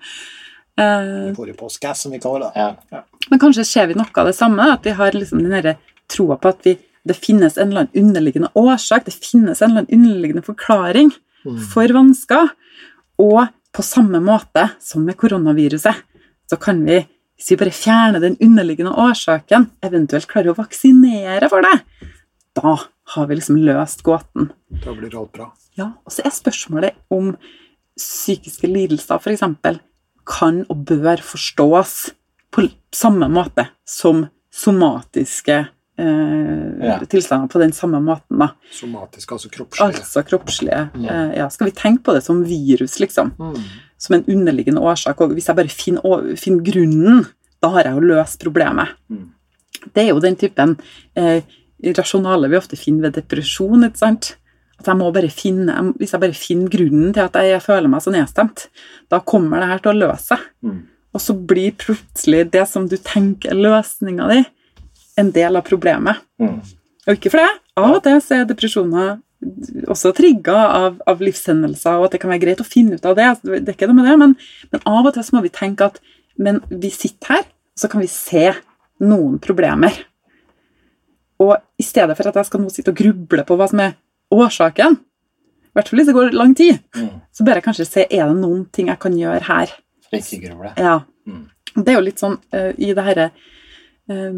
Eh, 0.82 1.32
Forrige 1.36 1.56
postgass, 1.56 2.02
som 2.04 2.12
vi 2.12 2.18
kaller 2.20 2.48
det. 2.50 2.66
Ja. 2.92 3.02
Men 3.30 3.38
kanskje 3.40 3.64
ser 3.64 3.86
vi 3.88 3.94
noe 3.96 4.10
av 4.20 4.26
det 4.28 4.36
samme, 4.36 4.66
at 4.72 4.84
vi 4.84 4.90
har 4.98 5.12
liksom 5.16 5.42
den 5.44 5.74
troa 6.12 6.36
på 6.36 6.48
at 6.52 6.64
vi 6.66 6.78
det 7.04 7.16
finnes 7.18 7.56
en 7.58 7.72
eller 7.72 7.80
annen 7.88 8.04
underliggende 8.04 8.48
årsak, 8.54 9.04
det 9.08 9.14
finnes 9.16 9.58
en 9.62 9.70
eller 9.72 9.80
annen 9.82 9.96
underliggende 9.98 10.44
forklaring 10.46 11.10
Mm. 11.44 11.56
for 11.72 11.90
vansker. 11.90 12.50
Og 13.18 13.48
på 13.74 13.82
samme 13.82 14.20
måte 14.22 14.68
som 14.78 15.02
med 15.04 15.16
koronaviruset, 15.18 15.96
så 16.48 16.56
kan 16.60 16.84
vi, 16.86 17.00
hvis 17.34 17.50
vi 17.50 17.56
bare 17.58 17.72
fjerner 17.74 18.20
den 18.22 18.36
underliggende 18.38 18.92
årsaken, 18.94 19.66
eventuelt 19.82 20.28
klarer 20.30 20.52
å 20.52 20.54
vaksinere 20.60 21.48
for 21.50 21.66
det, 21.66 21.80
da 22.58 22.76
har 23.14 23.26
vi 23.26 23.36
liksom 23.38 23.56
løst 23.64 24.02
gåten. 24.06 24.50
Da 24.84 24.94
blir 24.94 25.14
alt 25.18 25.32
bra. 25.32 25.50
Ja, 25.78 25.92
og 26.04 26.12
så 26.12 26.24
er 26.26 26.34
spørsmålet 26.34 26.98
om 27.12 27.34
psykiske 27.98 28.68
lidelser 28.68 29.20
f.eks. 29.20 29.42
kan 30.28 30.62
og 30.70 30.84
bør 30.88 31.20
forstås 31.24 31.94
på 32.52 32.66
samme 32.94 33.28
måte 33.32 33.66
som 33.88 34.26
somatiske 34.52 35.56
eh, 35.98 36.68
Ja. 36.82 36.98
tilstander 37.08 37.48
på 37.48 37.58
den 37.60 37.72
samme 37.72 38.00
måten. 38.00 38.38
da. 38.38 38.50
Somatisk, 38.70 39.32
altså 39.32 39.48
kroppslige. 39.50 39.86
Altså 39.88 40.22
kroppslige. 40.26 40.90
Mm. 40.94 41.04
Eh, 41.08 41.36
ja, 41.38 41.48
skal 41.50 41.66
vi 41.70 41.70
tenke 41.76 42.02
på 42.04 42.12
det 42.14 42.22
som 42.24 42.44
virus, 42.44 42.98
liksom? 43.00 43.32
Mm. 43.38 43.56
Som 43.98 44.14
en 44.16 44.24
underliggende 44.28 44.80
årsak. 44.80 45.20
Og 45.20 45.32
hvis 45.32 45.46
jeg 45.48 45.56
bare 45.56 45.68
finner, 45.68 46.36
finner 46.36 46.64
grunnen, 46.64 47.26
da 47.62 47.68
har 47.68 47.84
jeg 47.84 47.94
jo 47.94 48.00
løst 48.12 48.40
problemet. 48.42 48.88
Mm. 49.08 49.28
Det 49.94 50.02
er 50.04 50.08
jo 50.10 50.20
den 50.20 50.36
typen 50.36 50.76
eh, 51.16 51.42
rasjonale 51.96 52.50
vi 52.50 52.58
ofte 52.58 52.78
finner 52.78 53.08
ved 53.08 53.18
depresjon. 53.20 53.84
ikke 53.86 54.02
sant? 54.02 54.36
At 54.78 54.88
jeg 54.90 54.98
må 54.98 55.10
bare 55.14 55.30
finne, 55.30 55.94
Hvis 55.98 56.12
jeg 56.12 56.20
bare 56.20 56.38
finner 56.38 56.70
grunnen 56.70 57.12
til 57.14 57.22
at 57.22 57.34
jeg 57.34 57.62
føler 57.62 57.88
meg 57.88 58.02
så 58.02 58.10
nedstemt, 58.14 58.68
da 59.10 59.20
kommer 59.20 59.60
det 59.60 59.68
her 59.68 59.82
til 59.82 59.92
å 59.92 60.00
løse 60.06 60.32
seg. 60.32 60.46
Mm. 60.62 60.80
Og 61.12 61.20
så 61.20 61.34
blir 61.36 61.74
plutselig 61.76 62.46
det 62.52 62.66
som 62.68 62.86
du 62.88 62.96
tenker 62.96 63.52
er 63.52 63.60
løsninga 63.60 64.28
di, 64.30 64.44
en 65.20 65.30
del 65.30 65.56
av 65.56 65.66
problemet. 65.66 66.22
Mm. 66.40 66.62
Og 67.06 67.18
ikke 67.18 67.34
for 67.34 67.42
det. 67.42 67.50
Av 67.76 67.98
og 67.98 68.02
til 68.04 68.18
så 68.22 68.38
er 68.38 68.48
depresjoner 68.48 69.18
også 69.90 70.12
trigga 70.14 70.54
av, 70.54 71.00
av 71.08 71.22
livshendelser, 71.22 71.98
og 71.98 72.06
at 72.06 72.14
det 72.14 72.22
kan 72.22 72.30
være 72.30 72.44
greit 72.44 72.62
å 72.62 72.66
finne 72.66 72.96
ut 72.96 73.06
av 73.08 73.16
det. 73.18 73.26
altså, 73.26 73.58
Det 73.58 73.72
er 73.72 73.76
ikke 73.76 73.88
noe 73.90 73.98
med 73.98 74.08
det, 74.08 74.18
men, 74.20 74.34
men 74.70 74.84
av 74.86 75.08
og 75.08 75.14
til 75.16 75.26
så 75.26 75.36
må 75.36 75.42
vi 75.44 75.52
tenke 75.54 75.90
at 75.90 75.98
men 76.40 76.62
vi 76.70 76.88
sitter 76.94 77.36
her, 77.36 77.44
så 77.76 77.90
kan 77.92 78.00
vi 78.00 78.08
se 78.08 78.52
noen 79.02 79.38
problemer. 79.42 79.98
Og 81.40 81.56
i 81.78 81.82
stedet 81.82 82.16
for 82.16 82.28
at 82.28 82.34
jeg 82.34 82.46
skal 82.46 82.60
nå 82.60 82.68
sitte 82.70 82.92
og 82.92 82.96
gruble 82.96 83.44
på 83.44 83.56
hva 83.56 83.68
som 83.70 83.80
er 83.80 83.96
årsaken, 84.32 84.98
i 84.98 85.72
hvert 85.72 85.88
fall 85.88 85.98
hvis 85.98 86.10
det 86.10 86.14
går 86.14 86.34
lang 86.36 86.54
tid, 86.56 86.78
Mm. 86.94 87.08
så 87.32 87.44
bør 87.44 87.54
jeg 87.54 87.64
kanskje 87.64 87.86
se 87.86 88.02
er 88.10 88.26
det 88.28 88.36
noen 88.36 88.66
ting 88.72 88.88
jeg 88.88 88.98
kan 88.98 89.12
gjøre 89.16 89.42
her. 89.48 89.70
Ja. 90.76 91.00
Mm. 91.26 91.48
Det 91.74 91.88
er 91.88 91.96
jo 91.96 92.04
litt 92.04 92.20
sånn 92.20 92.36
uh, 92.52 92.72
i 92.76 92.92
det 92.92 93.02
herre 93.06 93.30
eh, 94.10 94.32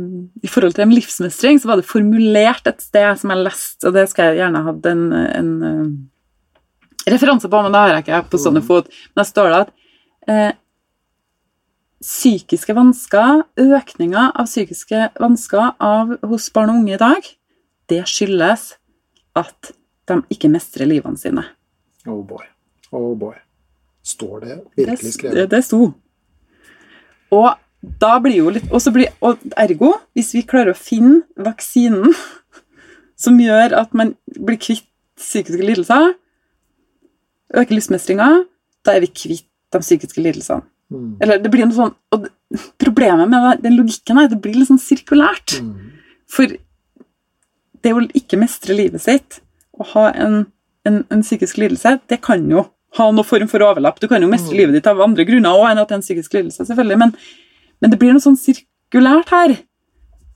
I 0.44 0.46
forhold 0.46 0.74
til 0.76 0.84
en 0.84 0.94
livsmestring, 0.94 1.58
så 1.58 1.66
var 1.66 1.76
det 1.80 1.88
formulert 1.88 2.66
et 2.70 2.80
sted 2.80 3.18
som 3.18 3.30
jeg 3.30 3.42
leste, 3.42 3.88
og 3.88 3.94
det 3.96 4.08
skal 4.10 4.30
jeg 4.30 4.44
gjerne 4.44 4.62
ha 4.62 4.74
en, 4.92 5.04
en 5.12 5.50
uh, 5.64 7.08
referanse 7.10 7.48
på, 7.50 7.62
men 7.62 7.72
det 7.72 7.80
har 7.80 7.88
jeg 7.94 8.04
ikke 8.04 8.20
på 8.30 8.38
sånne 8.44 8.62
fot. 8.64 8.86
Men 9.10 9.22
der 9.22 9.28
står 9.28 9.50
det 9.50 9.58
at 9.64 9.72
eh, 10.28 10.52
psykiske 12.04 12.74
vansker, 12.76 13.44
økninga 13.60 14.28
av 14.36 14.48
psykiske 14.48 15.08
vansker 15.20 15.72
av, 15.80 16.18
hos 16.28 16.50
barn 16.52 16.74
og 16.74 16.82
unge 16.82 16.96
i 16.96 17.00
dag, 17.00 17.28
det 17.88 18.02
skyldes 18.10 18.74
at 19.38 19.72
de 20.08 20.20
ikke 20.32 20.50
mestrer 20.52 20.88
livene 20.90 21.20
sine. 21.20 21.46
Oh 22.06 22.20
boy. 22.26 22.44
Oh 22.92 23.14
boy. 23.16 23.36
Står 24.04 24.40
det 24.40 24.48
Det, 24.48 24.64
virkelig 24.76 24.98
det, 25.00 25.12
skrevet? 25.14 25.50
det 25.50 25.62
sto. 25.64 25.94
Og 27.32 27.54
da 28.00 28.18
blir 28.20 28.36
jo 28.36 28.50
litt 28.52 28.68
blir, 28.92 29.08
og 29.24 29.40
Ergo, 29.56 29.94
hvis 30.12 30.34
vi 30.34 30.44
klarer 30.44 30.72
å 30.72 30.78
finne 30.78 31.22
vaksinen 31.36 32.12
som 33.24 33.40
gjør 33.40 33.78
at 33.80 33.96
man 33.96 34.14
blir 34.36 34.60
kvitt 34.60 34.86
psykiske 35.16 35.64
lidelser, 35.64 36.14
øker 37.54 37.74
livsmestringa, 37.74 38.44
da 38.84 38.94
er 38.94 39.00
vi 39.00 39.12
kvitt 39.14 39.48
de 39.72 39.80
psykiske 39.80 40.20
lidelsene. 40.20 40.66
Mm. 40.92 41.16
Eller 41.24 41.40
det 41.42 41.50
blir 41.52 41.66
noe 41.66 41.76
sånn 41.76 41.94
og 42.14 42.28
Problemet 42.78 43.26
med 43.26 43.62
den 43.64 43.74
logikken 43.74 44.18
er 44.20 44.28
at 44.28 44.30
det 44.30 44.38
blir 44.44 44.54
litt 44.54 44.68
sånn 44.68 44.78
sirkulært. 44.78 45.56
Mm. 45.58 45.88
For 46.30 46.52
det 47.82 47.92
å 47.96 48.02
ikke 48.14 48.38
mestre 48.38 48.76
livet 48.78 49.02
sitt 49.02 49.40
og 49.74 49.88
ha 49.90 50.04
en, 50.12 50.44
en, 50.86 51.00
en 51.10 51.24
psykisk 51.24 51.58
lidelse, 51.58 51.96
det 52.06 52.20
kan 52.22 52.44
jo 52.46 52.62
ha 52.94 53.08
noen 53.10 53.26
form 53.26 53.48
for 53.50 53.64
overlapp. 53.66 53.98
Du 53.98 54.06
kan 54.06 54.22
jo 54.22 54.28
mestre 54.30 54.54
Mm. 54.54 54.58
livet 54.60 54.76
ditt 54.78 54.86
av 54.86 55.00
andre 55.02 55.24
grunner 55.26 55.50
òg 55.50 55.66
enn 55.72 55.80
at 55.82 55.88
det 55.90 55.96
er 55.96 55.98
en 55.98 56.06
psykisk 56.06 56.36
lidelse, 56.36 56.62
selvfølgelig. 56.68 56.98
Men, 57.00 57.14
men 57.82 57.90
det 57.90 57.98
blir 57.98 58.14
noe 58.14 58.22
sånn 58.22 58.38
sirkulært 58.38 59.32
her 59.34 59.56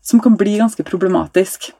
som 0.02 0.18
kan 0.24 0.34
bli 0.40 0.56
ganske 0.58 0.82
problematisk. 0.82 1.70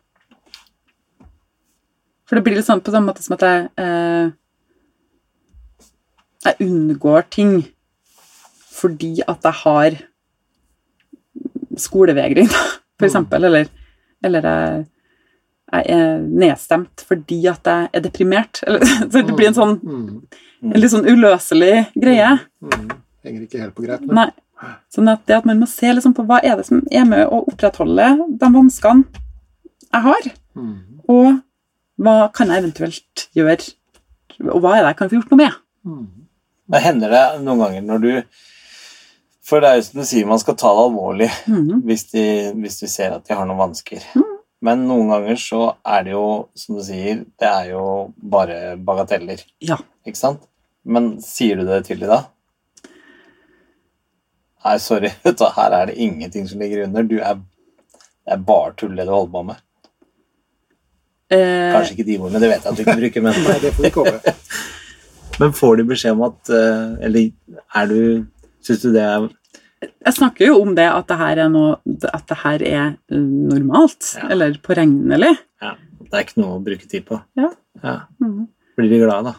For 2.28 2.36
det 2.38 2.44
blir 2.46 2.60
litt 2.60 2.68
sånn 2.68 2.84
på 2.84 2.94
samme 2.94 3.10
måte 3.10 3.24
som 3.24 3.34
at 3.34 3.42
jeg 3.42 3.66
eh, 3.80 4.30
Jeg 6.46 6.68
unngår 6.68 7.26
ting 7.34 7.52
fordi 8.78 9.12
at 9.26 9.42
jeg 9.48 9.56
har 9.64 9.98
skolevegring, 11.78 12.48
for 12.48 13.04
Mm. 13.04 13.06
eksempel. 13.08 13.44
Eller, 13.44 13.68
eller 14.24 14.42
jeg, 14.42 14.86
jeg 15.72 15.84
er 15.94 16.18
nedstemt 16.22 17.04
fordi 17.06 17.46
at 17.46 17.64
jeg 17.66 17.88
er 17.92 18.00
deprimert. 18.00 18.62
Eller, 18.66 18.80
så 19.10 19.22
det 19.26 19.36
blir 19.36 19.48
en 19.48 19.54
sånn 19.58 19.78
Mm. 19.82 20.22
en 20.74 20.80
litt 20.80 20.90
sånn 20.90 21.06
uløselig 21.06 21.86
greie. 21.94 22.32
Mm. 22.62 22.88
Henger 23.24 23.42
ikke 23.46 23.60
helt 23.60 23.74
på 23.76 23.84
greit. 23.86 24.00
men- 24.00 24.14
Nei. 24.16 24.30
Sånn 24.90 25.08
at 25.12 25.24
det 25.26 25.36
at 25.36 25.44
man 25.46 25.60
må 25.60 25.68
se 25.68 25.86
liksom 25.92 26.14
på 26.14 26.24
hva 26.26 26.40
er 26.42 26.56
det 26.56 26.66
som 26.66 26.82
er 26.90 27.04
med 27.04 27.28
å 27.28 27.44
opprettholde 27.46 28.38
de 28.38 28.46
vanskene 28.50 29.04
jeg 29.92 30.02
har, 30.02 30.22
Mm. 30.56 30.78
og 31.08 31.42
hva 32.00 32.32
kan 32.32 32.48
jeg 32.48 32.64
eventuelt 32.64 33.28
gjøre, 33.36 33.74
og 34.50 34.60
hva 34.62 34.72
er 34.74 34.82
det 34.82 34.88
jeg 34.90 34.96
kan 34.96 35.08
få 35.08 35.16
gjort 35.20 35.30
noe 35.30 35.36
med? 35.44 35.52
Mm. 35.86 36.06
Men 36.68 36.82
hender 36.82 37.08
det 37.08 37.44
noen 37.44 37.58
ganger 37.62 37.82
når 37.82 38.00
du 38.02 38.22
For 39.48 39.64
det 39.64 39.68
er 39.68 39.78
jo 39.78 39.84
som 39.86 40.02
du 40.02 40.06
sier, 40.08 40.28
man 40.28 40.40
skal 40.42 40.56
ta 40.60 40.70
det 40.76 40.84
alvorlig 40.84 41.28
mm. 41.48 41.78
hvis 41.88 42.10
de, 42.12 42.24
hvis 42.60 42.82
de 42.82 42.88
ser 42.92 43.14
at 43.16 43.24
de 43.24 43.36
har 43.36 43.48
noen 43.48 43.62
vansker. 43.62 44.04
Men 44.64 44.82
noen 44.88 45.12
ganger 45.12 45.38
så 45.40 45.60
er 45.86 46.04
det 46.04 46.12
jo, 46.12 46.24
som 46.58 46.78
du 46.78 46.82
sier, 46.84 47.22
det 47.38 47.48
er 47.48 47.70
jo 47.70 47.84
bare 48.18 48.74
bagateller. 48.76 49.44
Ja. 49.64 49.78
Ikke 50.04 50.20
sant? 50.20 50.44
Men 50.88 51.14
sier 51.22 51.60
du 51.60 51.68
det 51.68 51.84
til 51.86 52.02
dem 52.02 52.10
da? 52.10 52.24
Nei, 54.66 54.74
sorry, 54.82 55.12
vet 55.24 55.38
du, 55.38 55.46
her 55.54 55.76
er 55.78 55.90
det 55.90 55.96
ingenting 56.02 56.48
som 56.50 56.60
ligger 56.60 56.84
under. 56.88 57.06
Du 57.06 57.16
er, 57.22 57.40
det 57.94 58.34
er 58.34 58.46
bare 58.50 58.74
tull 58.76 58.96
det 58.98 59.06
du 59.06 59.14
holder 59.14 59.34
på 59.36 59.44
med. 59.52 59.62
Eh, 61.28 61.70
Kanskje 61.74 61.94
ikke 61.94 62.08
de 62.08 62.18
ordene, 62.18 62.40
det 62.42 62.50
vet 62.50 62.64
jeg 62.64 62.72
at 62.72 62.76
du 62.76 62.82
ikke 62.84 62.98
bruker, 63.02 63.24
men, 63.28 63.38
Nei, 63.46 63.60
det 63.62 63.72
får 63.76 63.84
vi 63.84 63.92
ikke 63.92 64.04
over. 64.04 64.34
men 65.40 65.54
får 65.54 65.78
de 65.78 65.86
beskjed 65.92 66.16
om 66.16 66.26
at 66.26 66.50
eh, 66.50 67.06
Eller 67.06 67.30
er 67.78 67.90
du 67.92 68.00
Syns 68.68 68.84
du 68.84 68.90
det 68.92 69.04
er 69.08 69.28
jeg 69.78 70.14
snakker 70.16 70.48
jo 70.48 70.56
om 70.62 70.72
det 70.74 70.86
at 70.90 71.06
det 71.10 71.16
her 71.20 71.38
er, 71.44 71.50
noe, 71.52 71.76
at 72.10 72.24
det 72.26 72.38
her 72.40 72.62
er 72.66 72.86
eh, 73.14 73.18
normalt, 73.18 74.08
Ja. 74.18 74.26
eller 74.34 74.56
påregnelig. 74.64 75.36
Ja, 75.62 75.74
det 76.02 76.14
er 76.14 76.24
ikke 76.24 76.40
noe 76.42 76.56
å 76.56 76.64
bruke 76.64 76.88
tid 76.90 77.04
på. 77.06 77.20
Ja. 77.38 77.52
ja. 77.84 77.94
Mhm. 78.18 78.48
Blir 78.78 78.90
de 78.90 78.98
glade, 79.04 79.30
da? 79.30 79.34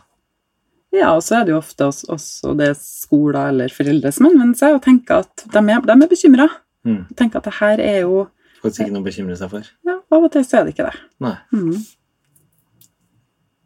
Ja, 0.96 1.12
og 1.16 1.22
så 1.24 1.38
er 1.40 1.46
det 1.46 1.54
jo 1.54 1.60
ofte 1.60 1.86
også, 1.86 2.08
også 2.16 2.56
det 2.58 2.72
skoler 2.82 3.52
eller 3.52 3.70
foreldre 3.74 4.12
som 4.16 4.26
henvender 4.30 4.58
seg 4.58 4.78
og 4.78 4.82
tenker 4.88 5.22
at 5.26 5.44
de 5.54 5.62
er, 5.62 5.84
de 5.86 5.96
er 5.96 6.12
bekymra. 6.12 6.48
Mm. 6.88 7.02
Tenker 7.20 7.40
at 7.44 7.50
det 7.50 7.58
her 7.60 7.84
er 7.84 8.00
jo 8.08 8.28
Faktisk 8.60 8.82
ikke 8.84 8.96
noe 8.96 9.04
å 9.04 9.08
bekymre 9.08 9.36
seg 9.40 9.52
for. 9.54 9.68
Ja, 9.88 10.00
av 10.12 10.24
og 10.26 10.32
til 10.34 10.44
så 10.48 10.60
er 10.60 10.66
det 10.66 10.74
ikke 10.74 10.88
det. 10.90 11.04
Nei. 11.24 11.36
Mm. 11.56 11.76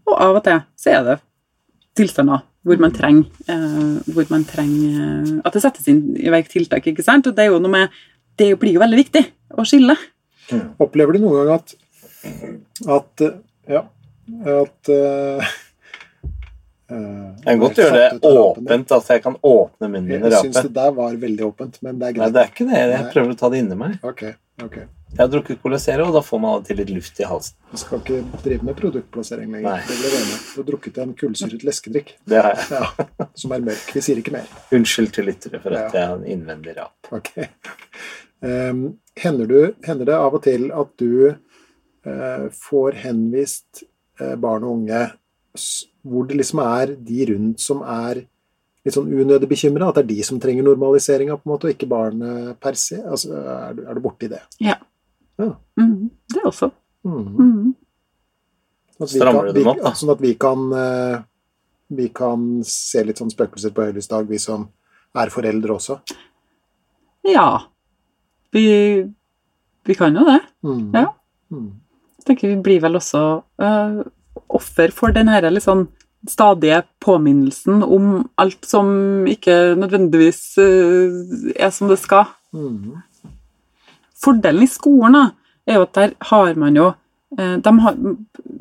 Og 0.09 0.17
av 0.19 0.37
og 0.37 0.43
til 0.45 0.59
så 0.77 0.91
er 0.93 1.07
det 1.07 1.15
tilstander 1.97 2.43
hvor 2.63 2.79
man 2.79 2.93
trenger, 2.95 3.27
eh, 3.51 4.11
hvor 4.15 4.29
man 4.31 4.45
trenger 4.47 4.99
eh, 5.03 5.31
at 5.43 5.55
det 5.55 5.63
settes 5.65 5.87
inn 5.91 6.15
i 6.15 6.31
verk 6.31 6.47
tiltak. 6.51 6.85
ikke 6.87 7.03
sant? 7.03 7.27
Og 7.27 7.35
det 7.35 7.45
er 7.45 7.51
jo 7.51 7.61
noe 7.63 7.71
med 7.73 8.03
Det 8.33 8.55
blir 8.57 8.73
jo 8.73 8.81
veldig 8.81 8.97
viktig 8.97 9.21
å 9.53 9.65
skille. 9.67 9.93
Opplever 10.81 11.13
du 11.13 11.19
noen 11.21 11.43
gang 11.43 11.59
at 11.59 11.75
at 12.89 13.25
ja 13.69 13.83
at 14.23 14.89
uh, 14.89 15.51
Jeg 16.87 17.43
kan 17.43 17.59
godt 17.61 17.77
gjøre 17.77 17.99
det 17.99 18.31
åpent, 18.31 18.91
at 18.95 19.11
jeg 19.11 19.21
kan 19.21 19.35
åpne 19.37 19.89
munnen 19.89 20.07
min 20.07 20.23
og 20.23 20.31
Jeg 20.31 20.47
syns 20.47 20.61
det 20.63 20.73
der 20.73 20.95
var 20.95 21.13
veldig 21.19 21.45
åpent, 21.45 21.77
men 21.83 21.99
det 21.99 22.07
er 22.07 22.15
greit. 22.15 22.23
Nei, 22.23 22.33
det 22.33 22.41
er 22.41 22.51
ikke 22.53 22.67
det. 22.69 22.79
Jeg 22.79 23.03
Nei. 23.03 23.11
prøver 23.13 23.35
å 23.35 23.39
ta 23.43 23.49
det 23.53 23.61
inni 23.63 23.77
meg. 23.77 23.97
Ok, 24.07 24.23
ok. 24.63 24.77
Jeg 25.13 25.21
har 25.21 25.29
drukket 25.29 25.59
Cola 25.61 25.77
og 25.77 26.15
da 26.15 26.21
får 26.25 26.39
man 26.41 26.55
alltid 26.57 26.79
litt 26.79 26.89
luft 26.89 27.19
i 27.21 27.25
halsen. 27.29 27.53
Du 27.69 27.77
skal 27.77 27.99
ikke 28.01 28.39
drive 28.41 28.65
med 28.65 28.75
produktplassering 28.79 29.51
lenger. 29.53 29.69
Nei. 29.69 29.81
Det 29.85 29.97
blir. 29.99 30.29
Du 30.41 30.55
har 30.57 30.65
drukket 30.71 30.95
en 31.03 31.11
kullsyret 31.13 31.65
leskedrikk 31.67 32.15
Det 32.25 32.39
har 32.41 32.55
jeg. 32.57 32.79
ja, 32.79 33.27
som 33.37 33.53
er 33.53 33.61
mørk. 33.67 33.83
Vi 33.93 34.01
sier 34.01 34.21
ikke 34.23 34.33
mer. 34.33 34.47
Unnskyld 34.73 35.11
til 35.13 35.27
lyttere 35.29 35.59
for 35.61 35.77
at 35.77 35.93
jeg 35.93 36.09
har 36.09 36.17
en 36.17 36.25
innvendig 36.25 36.73
rap. 36.79 36.97
Ok. 37.13 37.29
Um, 38.41 38.79
hender, 39.21 39.45
du, 39.47 39.59
hender 39.85 40.09
det 40.09 40.15
av 40.17 40.33
og 40.33 40.41
til 40.43 40.65
at 40.73 40.89
du 40.99 41.11
uh, 41.29 42.47
får 42.65 42.97
henvist 43.03 43.83
uh, 44.19 44.33
barn 44.33 44.65
og 44.65 44.79
unge 44.79 45.03
hvor 46.01 46.25
det 46.25 46.39
liksom 46.39 46.59
er 46.63 46.95
de 46.97 47.27
rundt 47.29 47.61
som 47.61 47.83
er 47.85 48.23
litt 48.83 48.97
sånn 48.97 49.13
unødig 49.13 49.47
bekymra? 49.51 49.91
At 49.91 50.01
det 50.01 50.07
er 50.07 50.09
de 50.15 50.25
som 50.25 50.41
trenger 50.41 50.65
normaliseringa, 50.65 51.37
på 51.37 51.47
en 51.47 51.53
måte, 51.53 51.69
og 51.69 51.77
ikke 51.77 51.91
barnet 51.91 52.57
per 52.59 52.81
se? 52.81 52.97
Altså, 53.05 53.37
er, 53.37 53.77
du, 53.77 53.85
er 53.85 53.93
du 53.93 54.03
borti 54.03 54.31
det? 54.33 54.41
Ja. 54.57 54.79
Ja. 55.39 55.55
Mhm. 55.79 56.09
Det 56.33 56.43
også. 56.45 56.71
Mm. 57.05 57.35
Mm. 57.37 57.75
Sånn 58.93 59.03
at 59.03 59.11
vi 59.13 59.19
Strammer 59.19 59.39
kan- 59.45 59.53
du 59.53 59.59
dem 59.59 59.67
opp, 59.67 59.75
vi- 59.77 59.83
da? 59.83 59.91
Sånn 59.91 60.11
at 60.11 60.21
vi 60.21 60.33
kan, 60.35 60.73
eh, 60.73 61.21
vi 61.89 62.07
kan 62.09 62.63
se 62.63 63.03
litt 63.03 63.17
sånn 63.17 63.31
spøkelser 63.33 63.71
på 63.73 63.83
høylysdag, 63.87 64.27
vi 64.27 64.37
som 64.37 64.67
er 65.15 65.29
foreldre 65.29 65.69
også. 65.75 65.99
Ja. 67.23 67.63
Vi, 68.51 69.03
vi 69.85 69.93
kan 69.95 70.13
jo 70.15 70.23
det. 70.25 70.39
Mm. 70.63 70.91
Ja. 70.93 71.07
Mm. 71.51 71.71
Jeg 72.17 72.25
tenker 72.25 72.47
vi 72.55 72.61
blir 72.61 72.81
vel 72.81 72.95
også 72.95 73.43
uh, 73.59 74.03
offer 74.49 74.91
for 74.91 75.11
den 75.11 75.27
her 75.27 75.41
litt 75.51 75.63
sånn 75.65 75.87
stadige 76.29 76.83
påminnelsen 77.03 77.83
om 77.83 78.29
alt 78.39 78.63
som 78.65 79.25
ikke 79.27 79.75
nødvendigvis 79.75 80.57
uh, 80.57 81.51
er 81.59 81.69
som 81.75 81.89
det 81.89 81.99
skal. 81.99 82.25
Mm. 82.53 83.01
Fordelen 84.23 84.65
i 84.65 84.71
skolen 84.71 85.17
da, 85.17 85.23
er 85.67 85.79
jo 85.79 85.87
at 85.87 85.95
der 85.97 86.13
har 86.31 86.59
man 86.59 86.77
jo 86.79 86.89
eh, 87.37 87.55
de 87.63 87.73
har, 87.85 87.97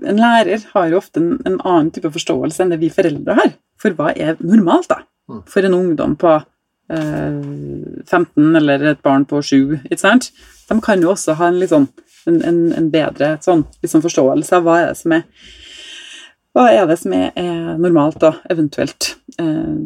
En 0.03 0.18
lærer 0.18 0.64
har 0.75 0.88
jo 0.90 0.98
ofte 0.98 1.20
en, 1.22 1.35
en 1.46 1.59
annen 1.61 1.90
type 1.94 2.11
forståelse 2.14 2.62
enn 2.62 2.72
det 2.75 2.81
vi 2.83 2.90
foreldre 2.90 3.37
har. 3.38 3.53
For 3.79 3.94
hva 3.98 4.12
er 4.14 4.40
normalt, 4.42 4.90
da? 4.90 5.03
Mm. 5.31 5.42
For 5.51 5.66
en 5.66 5.77
ungdom 5.79 6.16
på 6.18 6.33
eh, 6.90 7.42
15 8.07 8.57
eller 8.59 8.87
et 8.92 9.03
barn 9.03 9.27
på 9.29 9.42
7, 9.42 9.79
ikke 9.87 10.03
sant? 10.03 10.33
De 10.68 10.79
kan 10.83 11.03
jo 11.03 11.12
også 11.14 11.37
ha 11.38 11.51
en 11.51 11.62
sånn 11.70 11.90
en, 12.27 12.38
en, 12.46 12.61
en 12.79 12.88
bedre 12.90 13.37
sånn, 13.42 13.64
liksom 13.83 14.03
forståelse 14.05 14.59
av 14.59 14.66
hva 14.66 14.79
er 14.79 14.90
det 14.92 14.98
som 15.01 15.14
er 15.16 15.25
hva 16.53 16.66
er 16.68 16.85
det 16.88 16.98
som 17.01 17.14
er, 17.16 17.31
er 17.38 17.79
normalt, 17.81 18.18
da, 18.20 18.35
eventuelt 18.53 19.14
eh, 19.40 19.77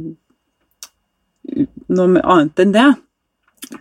noe 1.95 2.23
annet 2.25 2.63
enn 2.63 2.73
det. 2.75 2.87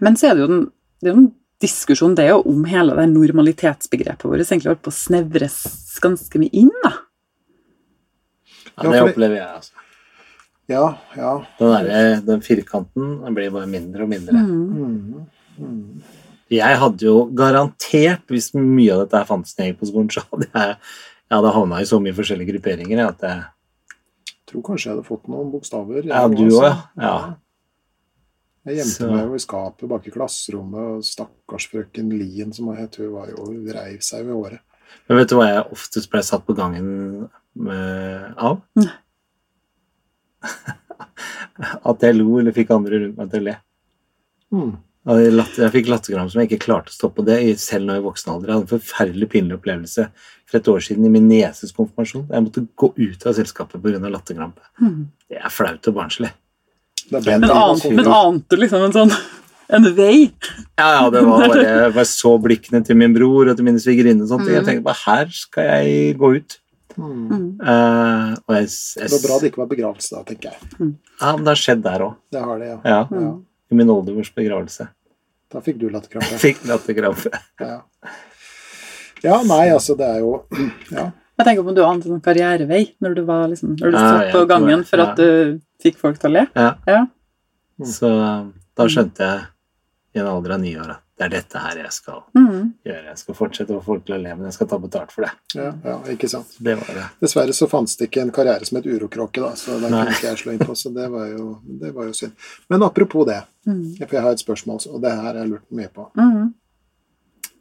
Men 0.05 0.17
så 0.19 0.29
er 0.29 0.37
det 0.37 0.43
jo 0.43 0.51
den, 0.51 0.61
det 1.01 1.09
er 1.09 1.15
jo 1.15 1.23
en 1.23 1.31
diskusjon 1.65 2.15
det 2.17 2.27
er 2.27 2.35
jo 2.35 2.43
om 2.53 2.65
hele 2.69 2.95
det 2.97 3.07
normalitetsbegrepet 3.11 4.27
vårt 4.29 4.45
egentlig 4.45 4.71
holdt 4.71 4.85
på 4.85 4.93
å 4.93 4.99
snevres 4.99 5.57
ganske 6.03 6.41
mye 6.41 6.53
inn. 6.63 6.71
da. 6.83 6.93
Ja, 8.75 8.91
det 8.91 9.01
opplever 9.05 9.39
jeg, 9.39 9.49
altså. 9.59 9.81
Ja, 10.65 10.85
ja. 11.13 11.31
Den, 11.59 11.73
der, 11.85 12.21
den 12.25 12.41
firkanten 12.41 13.19
den 13.21 13.35
blir 13.37 13.51
bare 13.53 13.69
mindre 13.69 14.05
og 14.05 14.09
mindre. 14.09 14.41
Mm. 14.41 15.25
Mm. 15.61 16.05
Jeg 16.55 16.79
hadde 16.81 17.05
jo 17.05 17.25
garantert, 17.37 18.25
hvis 18.29 18.51
mye 18.57 18.93
av 18.93 19.03
dette 19.03 19.21
her 19.21 19.29
fantes 19.29 19.55
når 19.55 19.65
jeg 19.65 19.73
gikk 19.73 19.81
på 19.83 19.89
skolen, 19.91 20.09
så 20.13 20.23
hadde 20.25 20.49
jeg, 20.49 20.79
jeg 21.25 21.37
hadde 21.37 21.53
havna 21.57 21.81
i 21.81 21.89
så 21.89 21.99
mye 22.01 22.17
forskjellige 22.17 22.53
grupperinger 22.53 23.05
at 23.07 23.27
jeg 23.27 23.43
Tror 24.45 24.61
kanskje 24.61 24.85
jeg 24.85 24.93
hadde 24.93 25.07
fått 25.07 25.23
noen 25.25 25.47
bokstaver. 25.49 26.03
Ja, 26.05 26.19
du 26.29 26.43
ja. 26.53 26.67
Ja. 27.01 27.13
Jeg 28.65 28.79
gjemte 28.79 28.97
Så- 28.97 29.11
meg 29.11 29.27
jo 29.27 29.35
i 29.35 29.43
skapet 29.43 29.89
bak 29.89 30.07
i 30.07 30.11
klasserommet, 30.11 30.97
og 30.97 31.03
stakkars 31.05 31.67
frøken 31.69 32.09
Lien, 32.17 32.53
som 32.53 32.67
hun 32.67 32.77
het, 32.77 32.95
hun 32.95 33.11
var 33.13 33.27
jo 33.29 33.45
reiv 33.73 34.01
seg 34.01 34.25
ved 34.25 34.33
i 34.33 34.39
håret. 34.39 34.59
Men 35.07 35.17
vet 35.19 35.29
du 35.29 35.35
hva 35.35 35.47
jeg 35.51 35.71
oftest 35.71 36.09
ble 36.09 36.21
satt 36.23 36.45
på 36.47 36.55
gangen 36.57 37.29
med, 37.55 38.33
av? 38.37 38.61
Nei. 38.75 38.91
At 41.85 42.01
jeg 42.03 42.17
lo 42.17 42.39
eller 42.39 42.55
fikk 42.55 42.73
andre 42.75 42.99
rundt 43.03 43.17
meg 43.17 43.31
til 43.31 43.43
å 43.43 43.47
le. 43.49 43.55
Mm. 44.55 44.73
Og 45.05 45.19
Jeg, 45.21 45.33
latt, 45.35 45.57
jeg 45.61 45.73
fikk 45.75 45.89
latterkram 45.91 46.29
som 46.31 46.41
jeg 46.41 46.49
ikke 46.49 46.65
klarte 46.65 46.89
å 46.89 46.95
stoppe 46.95 47.25
det, 47.27 47.37
selv 47.61 47.85
nå 47.85 47.99
i 47.99 48.01
voksen 48.01 48.31
alder. 48.33 48.49
Jeg 48.49 48.55
hadde 48.57 48.65
en 48.65 48.71
forferdelig 48.79 49.27
pinlig 49.29 49.59
opplevelse 49.59 50.07
for 50.49 50.57
et 50.57 50.69
år 50.71 50.81
siden 50.87 51.05
i 51.05 51.11
min 51.13 51.27
nieses 51.29 51.75
konfirmasjon. 51.77 52.25
Jeg 52.31 52.45
måtte 52.47 52.65
gå 52.81 52.89
ut 52.97 53.27
av 53.29 53.37
selskapet 53.37 53.83
pga. 53.83 54.01
latterkrampe. 54.09 54.65
Mm. 54.81 55.03
Det 55.29 55.37
er 55.37 55.53
flaut 55.53 55.91
og 55.91 55.93
barnslig. 55.99 56.31
Det 57.05 57.19
Men, 57.19 57.23
bedre 57.23 57.35
enn 57.35 57.51
ant, 57.53 57.85
å 57.85 57.91
men 57.95 58.07
ante 58.17 58.57
liksom 58.57 58.85
en 58.87 58.93
sånn 58.95 59.15
en 59.75 59.87
vei? 59.97 60.31
Ja, 60.77 60.87
ja, 61.01 61.09
det 61.09 61.21
var 61.25 61.47
bare 61.47 61.63
Jeg 61.65 61.93
bare 61.95 62.05
så 62.09 62.31
blikkene 62.41 62.83
til 62.85 62.97
min 62.99 63.13
bror 63.15 63.49
og 63.49 63.57
til 63.57 63.65
mine 63.65 63.81
svigerinner 63.81 64.27
sånt. 64.29 64.45
Jeg 64.49 64.61
Mm. 64.61 64.67
tenkte 64.67 64.83
bare 64.85 65.01
her 65.05 65.31
skal 65.33 65.63
jeg 65.71 66.17
gå 66.21 66.29
ut. 66.37 66.57
Mm. 66.95 67.15
Mm. 67.29 67.47
Eh, 67.61 68.35
og 68.47 68.53
jeg, 68.55 68.67
jeg, 68.69 69.09
Det 69.09 69.11
var 69.17 69.23
bra 69.27 69.39
det 69.41 69.49
ikke 69.51 69.61
var 69.63 69.71
begravelse 69.73 70.13
da, 70.15 70.21
tenker 70.29 70.51
jeg. 70.53 70.93
Ja, 71.19 71.31
men 71.35 71.43
det 71.43 71.51
har 71.51 71.61
skjedd 71.63 71.81
der 71.83 72.05
òg. 72.05 72.13
Det 72.31 72.43
har 72.45 72.61
det, 72.61 72.69
ja. 72.69 72.77
Ja. 72.85 73.01
ja. 73.11 73.33
I 73.71 73.75
min 73.81 73.89
oldemors 73.89 74.29
begravelse. 74.37 74.87
Da 75.51 75.61
fikk 75.65 75.77
du 75.81 75.89
latterkrampe. 75.89 76.37
Fikk 76.45 76.61
latterkrampe. 76.69 77.33
Ja. 77.59 77.81
ja, 79.25 79.41
nei, 79.49 79.65
altså, 79.73 79.97
det 79.97 80.07
er 80.13 80.19
jo 80.23 80.43
Ja. 80.97 81.09
Jeg 81.37 81.45
tenker 81.45 81.63
på 81.63 81.69
om 81.69 81.75
du 81.75 81.83
ante 81.83 82.09
en 82.13 82.21
karrierevei 82.23 82.83
når 83.03 83.15
du 83.15 83.23
var 83.27 83.47
liksom, 83.51 83.75
når 83.79 83.91
du 83.91 83.97
Ja, 83.97 84.03
satt 84.19 84.31
på 84.31 84.45
gangen 84.47 84.83
for 84.87 84.97
ja. 85.01 85.09
at 85.11 85.17
du 85.17 85.59
fikk 85.83 85.97
folk 85.99 86.17
til 86.19 86.29
å 86.31 86.33
le. 86.37 86.45
Ja. 86.55 86.75
Ja. 86.87 87.01
Mm. 87.79 87.87
Så 87.91 88.11
da 88.75 88.83
skjønte 88.87 89.19
jeg 89.19 89.41
i 90.15 90.19
en 90.21 90.27
alder 90.31 90.53
av 90.55 90.61
ni 90.61 90.71
år 90.79 90.93
at 90.95 91.01
det 91.17 91.25
er 91.25 91.29
dette 91.29 91.59
her 91.59 91.77
jeg 91.79 91.91
skal 91.95 92.23
Mm. 92.35 92.73
gjøre. 92.85 93.03
Jeg 93.07 93.17
skal 93.17 93.35
fortsette 93.35 93.71
å 93.71 93.79
få 93.79 93.85
folk 93.85 94.05
til 94.05 94.15
å 94.15 94.21
le, 94.21 94.35
men 94.35 94.45
jeg 94.47 94.53
skal 94.53 94.67
ta 94.67 94.77
betalt 94.77 95.11
for 95.11 95.23
det. 95.23 95.31
Ja, 95.55 95.73
ja, 95.83 95.97
ikke 96.11 96.27
sant. 96.29 96.55
Det 96.59 96.75
var 96.75 96.93
det. 96.95 97.05
Dessverre 97.21 97.53
så 97.55 97.67
fantes 97.71 97.95
det 97.97 98.09
ikke 98.09 98.21
en 98.21 98.31
karriere 98.31 98.65
som 98.65 98.75
het 98.79 98.85
urokråke, 98.85 99.39
da, 99.43 99.51
så 99.55 99.79
den 99.79 99.91
kunne 99.91 100.11
ikke 100.11 100.27
jeg 100.27 100.37
slå 100.43 100.51
inn 100.55 100.59
på, 100.59 100.75
så 100.75 100.91
det 100.93 101.09
var 101.11 101.27
jo, 101.31 101.59
det 101.83 101.93
var 101.95 102.05
jo 102.09 102.13
synd. 102.13 102.31
Men 102.69 102.83
apropos 102.83 103.25
det, 103.27 103.43
Mm. 103.65 103.97
for 103.97 104.15
jeg 104.15 104.21
har 104.21 104.31
et 104.31 104.39
spørsmål, 104.43 104.87
og 104.93 105.01
det 105.01 105.11
her 105.11 105.21
har 105.23 105.33
jeg 105.35 105.49
lurt 105.49 105.71
mye 105.71 105.87
på. 105.89 106.11
Mm. 106.15 106.53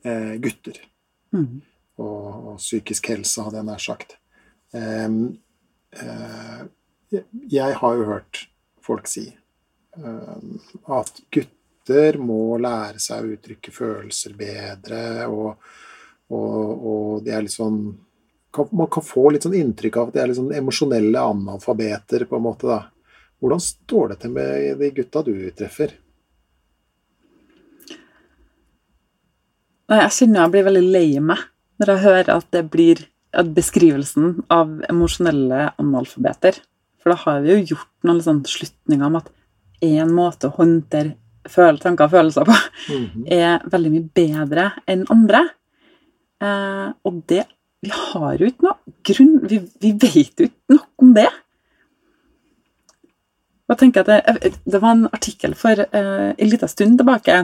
Eh, 0.04 0.36
gutter 0.38 0.76
Mm. 1.32 1.62
Og, 1.98 2.48
og 2.54 2.56
psykisk 2.58 3.08
helse, 3.12 3.42
hadde 3.46 3.60
jeg 3.60 3.68
nær 3.68 3.82
sagt. 3.82 4.16
Um, 4.74 5.18
uh, 5.94 6.64
jeg- 7.12 7.76
har 7.78 7.94
jo 7.94 8.04
hørt 8.08 8.46
folk 8.82 9.06
si 9.06 9.28
um, 9.96 10.58
at 10.90 11.20
gutter 11.32 12.18
må 12.18 12.56
lære 12.58 12.98
seg 12.98 13.22
å 13.22 13.36
uttrykke 13.36 13.70
følelser 13.72 14.34
bedre, 14.38 15.28
og, 15.30 15.54
og, 16.34 16.88
og 16.90 17.22
de 17.24 17.30
er 17.36 17.44
litt 17.46 17.54
sånn 17.54 17.78
kan, 18.54 18.68
Man 18.72 18.86
kan 18.90 19.02
få 19.02 19.28
litt 19.34 19.42
sånn 19.46 19.56
inntrykk 19.58 19.96
av 19.98 20.08
at 20.10 20.14
de 20.14 20.20
er 20.22 20.28
litt 20.30 20.38
sånn 20.38 20.52
emosjonelle 20.54 21.22
analfabeter, 21.34 22.24
på 22.30 22.36
en 22.38 22.44
måte. 22.44 22.66
da. 22.70 22.80
Hvordan 23.42 23.60
står 23.60 24.12
det 24.12 24.18
til 24.22 24.30
med 24.36 24.78
de 24.78 24.90
gutta 24.94 25.22
du 25.26 25.32
treffer? 25.58 25.94
Nei, 29.90 29.98
Jeg 30.00 30.14
kjenner 30.18 30.44
jeg 30.44 30.52
blir 30.54 30.64
veldig 30.68 30.84
lei 30.94 31.08
meg 31.20 31.42
når 31.80 31.90
jeg 31.92 32.04
hører 32.04 32.30
at 32.36 32.46
det 32.54 32.64
blir 32.70 33.02
at 33.34 33.50
beskrivelsen 33.54 34.44
av 34.52 34.76
emosjonelle 34.88 35.72
analfabeter. 35.82 36.60
For 37.02 37.10
da 37.10 37.16
har 37.24 37.40
vi 37.42 37.50
jo 37.56 37.74
gjort 37.74 37.90
noen 38.06 38.22
sånn 38.22 38.44
slutninger 38.48 39.06
om 39.08 39.18
at 39.18 39.30
én 39.84 40.12
måte 40.14 40.48
å 40.48 40.54
håndtere 40.56 41.16
tanker 41.82 42.06
og 42.06 42.10
følelser 42.14 42.46
på 42.48 42.54
Mhm. 42.88 43.24
er 43.28 43.58
veldig 43.68 43.90
mye 43.92 44.08
bedre 44.14 44.72
enn 44.88 45.04
andre. 45.10 45.42
Eh, 46.40 46.92
og 47.04 47.26
det 47.26 47.46
Vi 47.84 47.90
har 47.90 48.38
jo 48.38 48.46
ikke 48.46 48.62
noe 48.64 48.78
grunn 49.04 49.46
Vi, 49.46 49.58
vi 49.80 49.92
vet 49.92 50.40
jo 50.40 50.46
ikke 50.46 50.72
noe 50.72 50.86
om 50.98 51.12
det. 51.12 51.28
Jeg 53.68 53.76
tenker 53.80 54.00
at 54.00 54.06
det, 54.40 54.54
det 54.64 54.80
var 54.80 54.92
en 54.92 55.06
artikkel 55.12 55.54
for 55.54 55.80
eh, 55.84 56.30
en 56.36 56.48
liten 56.50 56.68
stund 56.68 56.98
tilbake 57.00 57.36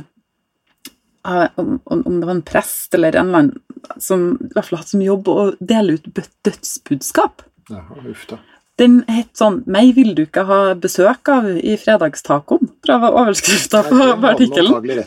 eh, 1.27 1.49
om, 1.57 1.81
om, 1.85 2.03
om 2.07 2.21
det 2.21 2.27
var 2.29 2.35
en 2.37 2.43
prest 2.43 2.95
eller 2.95 3.17
en 3.17 3.29
eller 3.29 3.39
annen 3.39 3.70
som 3.99 4.33
i 4.37 4.53
hvert 4.55 4.69
fall 4.69 4.83
hatt 4.83 4.93
som 4.93 5.03
jobb 5.05 5.29
å 5.31 5.51
dele 5.61 5.99
ut 5.99 6.23
dødsbudskap. 6.47 7.45
Ja, 7.71 7.85
uff 8.05 8.27
da. 8.31 8.41
Den 8.81 9.03
het 9.13 9.37
sånn 9.37 9.61
'Meg 9.69 9.93
vil 9.97 10.15
du 10.17 10.23
ikke 10.25 10.47
ha 10.49 10.75
besøk 10.75 11.29
av 11.29 11.45
i 11.51 11.75
fredagstacoen', 11.77 12.71
tror 12.81 12.95
jeg 12.95 13.03
var 13.03 13.17
overskrifta 13.23 13.83
på, 13.85 13.99
artikkelen. 14.31 15.03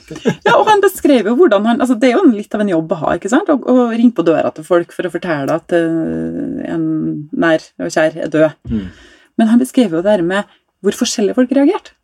Ja, 0.45 0.59
og 0.59 0.67
han 0.69 0.83
beskrev 0.83 1.31
jo 1.31 1.35
hvordan 1.39 1.65
han 1.65 1.81
altså 1.81 1.97
Det 1.99 2.11
er 2.11 2.19
jo 2.19 2.29
litt 2.29 2.53
av 2.53 2.61
en 2.61 2.69
jobb 2.69 2.93
å 2.93 2.99
ha, 3.01 3.15
ikke 3.17 3.31
sant? 3.33 3.49
Å, 3.49 3.57
å 3.57 3.89
ringe 3.89 4.13
på 4.13 4.25
døra 4.27 4.51
til 4.53 4.67
folk 4.67 4.93
for 4.93 5.09
å 5.09 5.13
fortelle 5.13 5.57
at 5.57 5.73
eh, 5.73 6.69
en 6.69 6.85
nær 7.31 7.65
og 7.81 7.89
kjær 7.89 8.19
er 8.27 8.29
død. 8.29 8.53
Mm. 8.69 8.85
Men 9.41 9.47
han 9.49 9.63
beskrev 9.63 9.97
jo 9.97 10.03
det 10.05 10.17
her 10.19 10.25
med 10.27 10.53
hvor 10.83 10.99
forskjellige 10.99 11.39
folk 11.39 11.55
reagerte. 11.57 11.95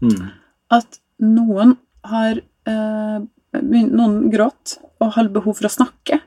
Mm. 0.00 0.30
At 0.72 1.00
noen 1.20 1.76
har 2.08 2.40
eh, 2.40 3.20
Noen 3.50 4.28
gråt 4.30 4.76
og 5.00 5.12
har 5.16 5.28
behov 5.32 5.56
for 5.58 5.68
å 5.68 5.72
snakke. 5.72 6.20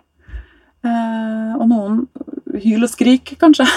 Eh, 0.84 1.52
og 1.60 1.68
noen 1.70 2.00
hyler 2.54 2.88
og 2.88 2.92
skriker, 2.94 3.38
kanskje. 3.42 3.68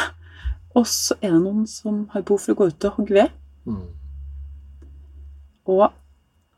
Og 0.76 0.86
så 0.90 1.16
er 1.22 1.30
det 1.34 1.42
noen 1.44 1.66
som 1.70 2.04
har 2.12 2.24
behov 2.26 2.40
for 2.44 2.52
å 2.54 2.58
gå 2.62 2.68
ut 2.72 2.88
og 2.88 2.98
hogge 3.00 3.16
ved. 3.16 3.34
Mm. 3.66 3.84
Og 5.66 5.86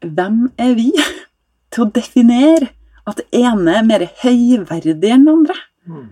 hvem 0.05 0.41
er 0.61 0.75
vi 0.79 0.91
til 1.75 1.85
å 1.87 1.91
definere 1.95 2.71
at 3.09 3.21
det 3.23 3.29
ene 3.41 3.79
er 3.79 3.87
mer 3.89 4.05
høyverdig 4.23 5.13
enn 5.15 5.25
det 5.27 5.35
andre? 5.35 5.59
Mm. 5.89 6.09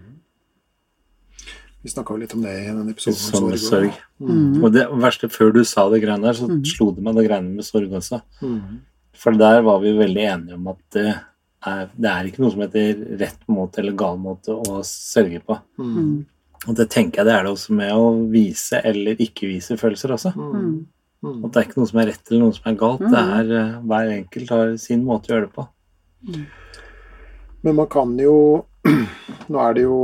Vi 1.87 1.93
snakka 1.93 2.17
jo 2.17 2.23
litt 2.25 2.33
om 2.35 2.43
det 2.43 2.53
i 2.65 2.71
den 2.73 2.89
episoden 2.91 3.21
om 3.37 3.53
sorg. 3.55 3.61
sorg. 3.63 3.99
Mm. 4.19 4.57
Og 4.65 4.73
det 4.75 4.89
verste, 4.99 5.29
før 5.31 5.53
du 5.55 5.61
sa 5.69 5.85
det 5.93 6.01
greiene 6.03 6.27
der, 6.27 6.35
så 6.35 6.49
Mm. 6.51 6.65
slo 6.67 6.89
det 6.91 7.03
meg 7.05 7.15
det 7.15 7.27
greiene 7.29 7.55
med 7.61 7.65
sorg 7.65 7.93
også. 7.95 8.19
Mm. 8.43 8.81
For 9.15 9.31
der 9.39 9.61
var 9.63 9.79
vi 9.81 9.93
veldig 9.95 10.25
enige 10.33 10.55
om 10.57 10.67
at 10.73 10.81
det 10.97 11.15
det 11.65 12.11
er 12.11 12.29
ikke 12.29 12.43
noe 12.45 12.53
som 12.53 12.63
heter 12.63 12.99
rett 13.21 13.47
måte 13.51 13.81
eller 13.83 13.97
gal 13.99 14.19
måte 14.21 14.55
å 14.55 14.83
sørge 14.87 15.41
på. 15.43 15.57
Mm. 15.81 16.27
Og 16.67 16.77
det 16.79 16.89
tenker 16.93 17.21
jeg 17.21 17.29
det 17.29 17.35
er 17.35 17.47
det 17.47 17.55
også 17.55 17.79
med 17.79 17.95
å 17.95 18.11
vise 18.33 18.81
eller 18.87 19.19
ikke 19.23 19.49
vise 19.51 19.79
følelser 19.81 20.15
også. 20.17 20.33
Mm. 20.37 20.87
Mm. 21.25 21.41
At 21.47 21.51
det 21.51 21.61
er 21.61 21.67
ikke 21.69 21.81
noe 21.81 21.91
som 21.91 22.01
er 22.03 22.09
rett 22.13 22.31
eller 22.31 22.45
noe 22.45 22.57
som 22.57 22.71
er 22.71 22.79
galt. 22.81 23.03
Det 23.03 23.25
er 23.41 23.53
eh, 23.59 23.75
Hver 23.91 24.13
enkelt 24.15 24.55
har 24.55 24.73
sin 24.81 25.05
måte 25.07 25.31
å 25.31 25.35
gjøre 25.35 25.49
det 25.49 25.55
på. 25.57 25.67
Men 27.67 27.79
man 27.81 27.91
kan 27.91 28.15
jo 28.21 28.37
Nå 29.51 29.61
er 29.63 29.77
det 29.77 29.85
jo 29.85 29.99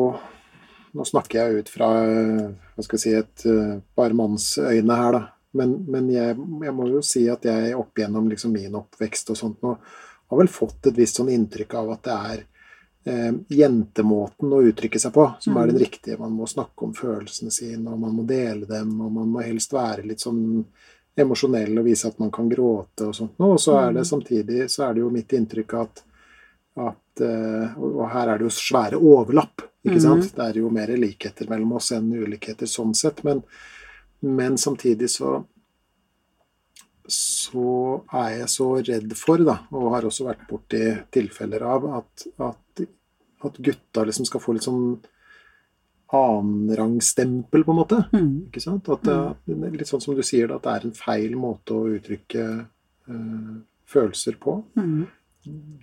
Nå 0.92 1.06
snakker 1.08 1.38
jeg 1.38 1.62
ut 1.62 1.70
fra 1.72 1.88
hva 1.92 2.82
skal 2.84 2.98
jeg 2.98 3.02
si, 3.02 3.12
et 3.16 3.78
barmannsøyne 3.96 4.96
her, 4.98 5.14
da. 5.16 5.22
Men, 5.56 5.72
men 5.88 6.08
jeg, 6.12 6.36
jeg, 6.36 6.74
må 6.76 6.88
jo 6.88 7.00
si 7.04 7.22
at 7.32 7.44
jeg 7.48 7.72
opp 7.76 7.96
igjennom 7.96 8.28
liksom 8.28 8.52
min 8.52 8.76
oppvekst 8.76 9.32
og 9.32 9.38
sånt 9.38 9.64
nå 9.64 9.74
har 10.32 10.40
vel 10.40 10.48
fått 10.52 10.86
et 10.90 10.96
visst 10.98 11.18
sånn 11.20 11.30
inntrykk 11.32 11.74
av 11.80 11.90
at 11.94 12.02
det 12.08 12.16
er 12.32 12.42
eh, 13.04 13.32
jentemåten 13.50 14.52
å 14.54 14.60
uttrykke 14.62 15.00
seg 15.02 15.12
på 15.16 15.24
som 15.42 15.56
er 15.58 15.66
den 15.66 15.76
Mm. 15.76 15.82
riktige. 15.82 16.18
Man 16.20 16.36
må 16.38 16.46
snakke 16.46 16.84
om 16.86 16.92
følelsene 16.94 17.50
sine, 17.50 17.88
og 17.90 17.98
man 17.98 18.12
må 18.14 18.24
dele 18.26 18.64
dem, 18.66 18.92
og 19.00 19.10
man 19.12 19.28
må 19.32 19.42
helst 19.42 19.72
være 19.74 20.04
litt 20.06 20.20
sånn 20.22 20.64
emosjonell 21.18 21.78
og 21.78 21.84
vise 21.84 22.06
at 22.08 22.18
man 22.22 22.30
kan 22.30 22.48
gråte 22.48 23.08
og 23.08 23.14
sånt. 23.14 23.32
Og 23.40 23.58
så 23.60 23.74
er 23.88 23.92
det 23.92 24.04
Mm. 24.06 24.10
samtidig 24.12 24.70
så 24.70 24.88
er 24.88 24.94
det 24.94 25.00
jo 25.02 25.10
mitt 25.10 25.28
inntrykk 25.32 25.74
at, 25.80 26.02
at 26.76 27.20
eh, 27.20 27.74
Og 27.76 28.08
her 28.10 28.28
er 28.28 28.38
det 28.38 28.46
jo 28.46 28.54
svære 28.56 28.96
overlapp, 28.96 29.60
ikke 29.84 29.96
Mm. 29.96 30.00
sant? 30.00 30.34
Det 30.36 30.44
er 30.48 30.60
jo 30.60 30.70
mer 30.70 30.86
likheter 30.96 31.48
mellom 31.50 31.72
oss 31.72 31.90
enn 31.92 32.10
ulikheter 32.12 32.66
sånn 32.66 32.94
sett. 32.94 33.22
Men, 33.24 33.42
men 34.22 34.54
samtidig 34.56 35.10
så 35.10 35.44
så 37.10 38.02
er 38.14 38.42
jeg 38.42 38.50
så 38.52 38.68
redd 38.78 39.14
for, 39.18 39.42
da, 39.46 39.56
og 39.74 39.94
har 39.96 40.06
også 40.06 40.26
vært 40.28 40.44
borti 40.48 40.82
tilfeller 41.14 41.64
av, 41.66 41.88
at, 41.98 42.26
at, 42.46 42.84
at 43.48 43.58
gutta 43.58 44.04
liksom 44.06 44.28
skal 44.28 44.42
få 44.42 44.54
litt 44.56 44.66
sånn 44.68 44.84
annenrangsstempel, 46.12 47.64
på 47.64 47.72
en 47.72 47.78
måte. 47.78 47.98
Mm. 48.12 48.48
Ikke 48.50 48.60
sant? 48.60 48.88
At 48.92 49.04
det, 49.06 49.16
er 49.56 49.76
litt 49.78 49.88
sånn 49.88 50.02
som 50.04 50.16
du 50.16 50.22
sier, 50.26 50.50
da, 50.50 50.58
at 50.60 50.66
det 50.66 50.74
er 50.74 50.86
en 50.88 50.96
feil 50.96 51.36
måte 51.40 51.76
å 51.76 51.88
uttrykke 51.96 52.44
eh, 52.52 53.54
følelser 53.88 54.36
på. 54.42 54.58
Mm. 54.76 55.06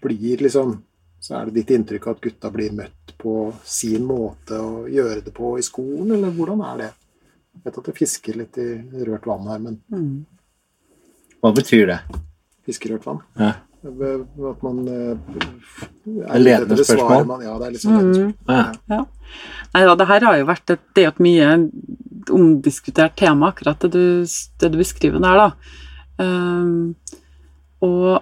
Blir 0.03 0.45
liksom 0.45 0.78
Så 1.20 1.34
er 1.36 1.49
det 1.49 1.57
ditt 1.57 1.72
inntrykk 1.76 2.05
at 2.07 2.22
gutta 2.24 2.47
blir 2.47 2.72
møtt 2.72 3.11
på 3.20 3.49
sin 3.67 4.05
måte 4.07 4.55
å 4.55 4.86
gjøre 4.88 5.20
det 5.26 5.34
på 5.36 5.49
i 5.59 5.65
skolen, 5.67 6.13
eller 6.15 6.32
hvordan 6.32 6.61
er 6.63 6.78
det? 6.80 6.88
Jeg 7.57 7.63
vet 7.65 7.80
at 7.82 7.89
det 7.89 7.95
fisker 7.97 8.38
litt 8.39 8.59
i 8.63 8.67
rørt 9.03 9.28
vann 9.28 9.49
her, 9.51 9.59
men 9.59 9.82
Mm. 9.91 10.24
Hva 11.42 11.54
betyr 11.56 11.88
det? 11.94 12.00
fiskerørt 12.70 13.06
vann? 13.08 13.22
Ja. 13.40 13.54
At 13.82 14.62
man 14.62 14.82
eh, 14.92 15.38
er 16.28 16.42
ledende 16.44 16.76
spørsmål. 16.84 17.24
Man, 17.30 17.42
ja, 17.48 17.54
det 17.62 17.68
er 17.70 17.72
litt 17.74 17.82
sånn 17.86 17.96
ledende 17.96 18.26
Mm. 18.26 18.34
spørsmål. 18.36 18.76
Ja. 18.92 19.06
Nei 19.74 19.84
da, 19.88 19.96
det 19.96 20.08
her 20.10 20.26
har 20.28 20.38
jo 20.42 20.46
vært 20.50 20.74
et, 20.76 20.82
det 20.94 21.02
er 21.02 21.08
jo 21.08 21.14
et 21.16 21.24
mye 21.24 21.48
omdiskutert 22.36 23.16
tema, 23.18 23.50
akkurat 23.54 23.80
det 23.86 23.92
du, 23.96 24.04
det 24.60 24.72
du 24.74 24.78
beskriver 24.82 25.22
der, 25.24 25.40
da. 25.40 25.50
Um, 26.20 26.96
og 27.82 28.20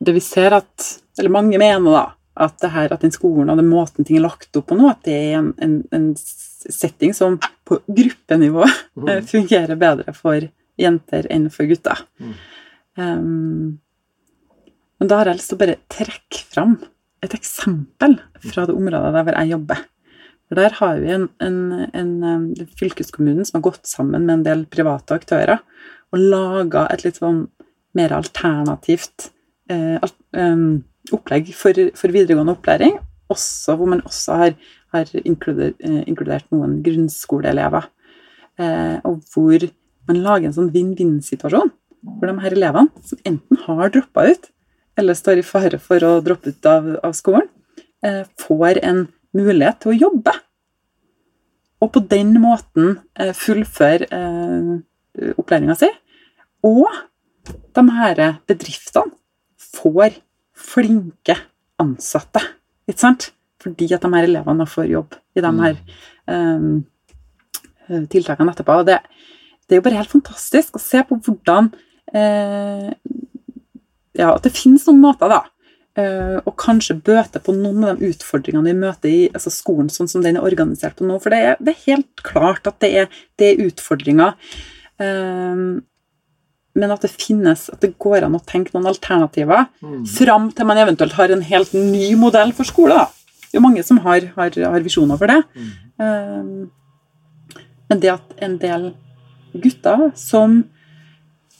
det 0.00 0.14
vi 0.16 0.20
ser 0.24 0.54
at 0.56 0.86
Eller 1.18 1.30
mange 1.30 1.58
mener 1.60 1.92
da 1.92 2.04
at 2.34 2.56
det 2.58 2.70
her, 2.74 2.90
at 2.90 3.04
den 3.04 3.12
skolen 3.14 3.50
og 3.52 3.58
den 3.60 3.68
måten 3.70 4.02
ting 4.04 4.16
er 4.18 4.24
lagt 4.24 4.56
opp 4.58 4.66
på 4.72 4.74
nå, 4.74 4.88
at 4.90 5.04
det 5.06 5.12
er 5.14 5.36
en, 5.38 5.52
en, 5.62 5.74
en 5.94 6.08
setting 6.18 7.12
som 7.14 7.36
på 7.68 7.78
gruppenivå 7.86 8.64
eh, 8.64 9.20
Mm. 9.20 9.26
fungerer 9.30 9.76
bedre 9.78 10.14
for 10.16 10.48
jenter 10.80 11.28
enn 11.32 11.48
for 11.52 11.68
gutter. 11.70 12.04
Mm. 12.18 12.34
Um, 12.98 13.80
men 15.00 15.10
da 15.10 15.20
har 15.20 15.30
jeg 15.30 15.40
lyst 15.40 15.52
til 15.52 15.58
å 15.58 15.62
bare 15.64 15.80
trekke 15.92 16.44
fram 16.54 16.78
et 17.24 17.34
eksempel 17.36 18.18
fra 18.44 18.66
det 18.68 18.76
området 18.76 19.26
der 19.28 19.38
jeg 19.40 19.54
jobber. 19.54 19.84
For 20.44 20.60
Der 20.60 20.76
har 20.78 20.98
vi 21.00 21.12
en, 21.14 21.28
en, 21.40 21.60
en, 21.96 22.10
um, 22.22 22.48
fylkeskommunen 22.78 23.46
som 23.48 23.58
har 23.58 23.68
gått 23.70 23.88
sammen 23.88 24.26
med 24.26 24.38
en 24.38 24.46
del 24.46 24.66
private 24.70 25.16
aktører 25.16 25.62
og 26.12 26.20
laga 26.20 26.86
et 26.92 27.04
litt 27.06 27.18
sånn 27.18 27.46
mer 27.94 28.12
alternativt 28.14 29.30
eh, 29.70 30.02
um, 30.36 30.82
opplegg 31.14 31.50
for, 31.56 31.78
for 31.98 32.14
videregående 32.14 32.54
opplæring, 32.56 32.98
også, 33.32 33.76
hvor 33.78 33.90
man 33.90 34.02
også 34.06 34.38
har, 34.40 34.54
har 34.94 35.10
inkludert, 35.24 35.78
eh, 35.84 36.02
inkludert 36.10 36.50
noen 36.54 36.80
grunnskoleelever. 36.84 37.88
Eh, 38.60 38.98
og 39.08 39.22
hvor 39.32 39.66
man 40.08 40.22
lage 40.24 40.48
en 40.48 40.56
sånn 40.56 40.72
vinn-vinn-situasjon 40.74 41.72
for 42.04 42.28
de 42.28 42.34
her 42.44 42.56
elevene 42.56 43.04
som 43.06 43.20
enten 43.26 43.60
har 43.64 43.92
droppa 43.92 44.26
ut, 44.28 44.48
eller 45.00 45.16
står 45.18 45.40
i 45.40 45.46
fare 45.46 45.80
for 45.82 46.04
å 46.06 46.18
droppe 46.24 46.52
ut 46.52 46.68
av, 46.70 46.90
av 47.02 47.14
skolen, 47.16 47.48
eh, 48.04 48.22
får 48.40 48.80
en 48.84 49.06
mulighet 49.34 49.80
til 49.82 49.94
å 49.94 50.00
jobbe. 50.06 50.34
Og 51.82 51.90
på 51.94 52.04
den 52.10 52.36
måten 52.42 52.98
eh, 53.18 53.32
fullføre 53.36 54.08
eh, 54.08 55.32
opplæringa 55.34 55.76
si. 55.78 55.90
Og 56.64 56.88
de 57.76 57.84
her 57.98 58.22
bedriftene 58.48 59.12
får 59.74 60.20
flinke 60.54 61.36
ansatte, 61.82 62.40
ikke 62.88 63.02
sant? 63.02 63.30
Fordi 63.64 63.88
at 63.96 64.04
de 64.04 64.12
her 64.14 64.28
elevene 64.28 64.66
får 64.68 64.90
jobb 64.92 65.16
i 65.34 65.42
de 65.44 65.52
her 65.58 65.78
eh, 66.30 66.66
tiltakene 68.12 68.54
etterpå. 68.54 68.80
Og 68.80 68.88
det, 68.88 69.00
det 69.68 69.74
er 69.76 69.80
jo 69.80 69.84
bare 69.88 69.98
helt 70.00 70.12
fantastisk 70.12 70.76
å 70.76 70.82
se 70.82 71.00
på 71.08 71.16
hvordan 71.24 71.70
eh, 72.14 72.90
Ja, 74.14 74.34
at 74.36 74.44
det 74.46 74.52
finnes 74.54 74.84
noen 74.86 75.00
måter, 75.02 75.28
da. 75.32 75.40
eh, 75.98 76.36
og 76.46 76.54
kanskje 76.60 76.94
bøte 77.02 77.40
på 77.42 77.54
noen 77.56 77.84
av 77.88 77.98
de 77.98 78.10
utfordringene 78.12 78.70
vi 78.70 78.76
møter 78.78 79.10
i 79.10 79.24
altså 79.32 79.50
skolen 79.50 79.88
sånn 79.90 80.08
som 80.10 80.22
den 80.22 80.36
er 80.38 80.46
organisert 80.46 80.96
på 81.00 81.06
nå. 81.08 81.16
For 81.22 81.30
det 81.34 81.40
er, 81.48 81.56
det 81.60 81.74
er 81.74 81.82
helt 81.88 82.22
klart 82.22 82.66
at 82.70 82.78
det 82.84 82.92
er, 83.02 83.08
det 83.38 83.48
er 83.52 83.64
utfordringer. 83.66 84.36
Eh, 85.02 85.64
men 86.74 86.90
at 86.90 87.04
det 87.06 87.10
finnes, 87.14 87.68
at 87.70 87.80
det 87.84 87.92
går 88.02 88.24
an 88.26 88.34
å 88.34 88.42
tenke 88.46 88.74
noen 88.74 88.88
alternativer 88.90 89.68
Mm. 89.82 90.00
fram 90.10 90.48
til 90.52 90.66
man 90.66 90.78
eventuelt 90.82 91.12
har 91.14 91.30
en 91.30 91.42
helt 91.46 91.72
ny 91.74 92.14
modell 92.18 92.50
for 92.52 92.64
skole. 92.66 92.94
Da. 92.98 93.04
Det 93.50 93.54
er 93.54 93.60
jo 93.60 93.66
mange 93.68 93.84
som 93.86 93.98
har, 94.02 94.26
har, 94.34 94.50
har 94.50 94.80
visjoner 94.82 95.18
for 95.20 95.30
det. 95.30 95.40
Mm. 95.54 95.70
Eh, 96.02 97.60
men 97.90 98.00
det 98.02 98.10
at 98.14 98.34
en 98.42 98.56
del 98.58 98.88
gutter 99.62 100.10
som 100.18 100.62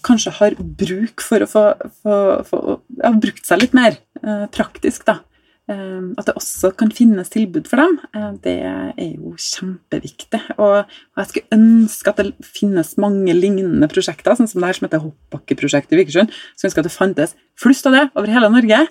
kanskje 0.05 0.35
har 0.39 0.57
bruk 0.61 1.23
for 1.25 1.45
å 1.45 1.49
få, 1.49 1.63
få, 2.03 2.17
få 2.49 2.59
ja, 3.01 3.13
brukt 3.17 3.47
seg 3.47 3.63
litt 3.63 3.77
mer 3.77 3.97
eh, 4.21 4.45
praktisk, 4.53 5.07
da. 5.09 5.23
Eh, 5.65 6.11
at 6.21 6.27
det 6.29 6.35
også 6.37 6.75
kan 6.77 6.91
finnes 6.93 7.33
tilbud 7.33 7.71
for 7.71 7.81
dem, 7.81 7.97
eh, 8.13 8.27
det 8.45 8.57
er 8.69 9.15
jo 9.15 9.33
kjempeviktig. 9.41 10.43
Og, 10.59 10.85
og 10.85 11.23
jeg 11.23 11.31
skulle 11.31 11.59
ønske 11.59 12.13
at 12.13 12.21
det 12.21 12.51
finnes 12.59 12.93
mange 13.01 13.37
lignende 13.37 13.89
prosjekter, 13.93 14.37
sånn 14.37 14.51
som 14.51 14.61
det 14.61 14.73
her 14.73 14.81
som 14.81 14.89
heter 14.89 15.05
Hoppbakkeprosjektet 15.07 15.97
i 15.97 16.03
Vikersund. 16.03 16.37
Skulle 16.53 16.73
ønske 16.73 16.85
at 16.85 16.91
det 16.91 16.99
fantes 16.99 17.37
flust 17.61 17.89
av 17.89 17.97
det 17.97 18.05
over 18.13 18.35
hele 18.35 18.53
Norge. 18.53 18.85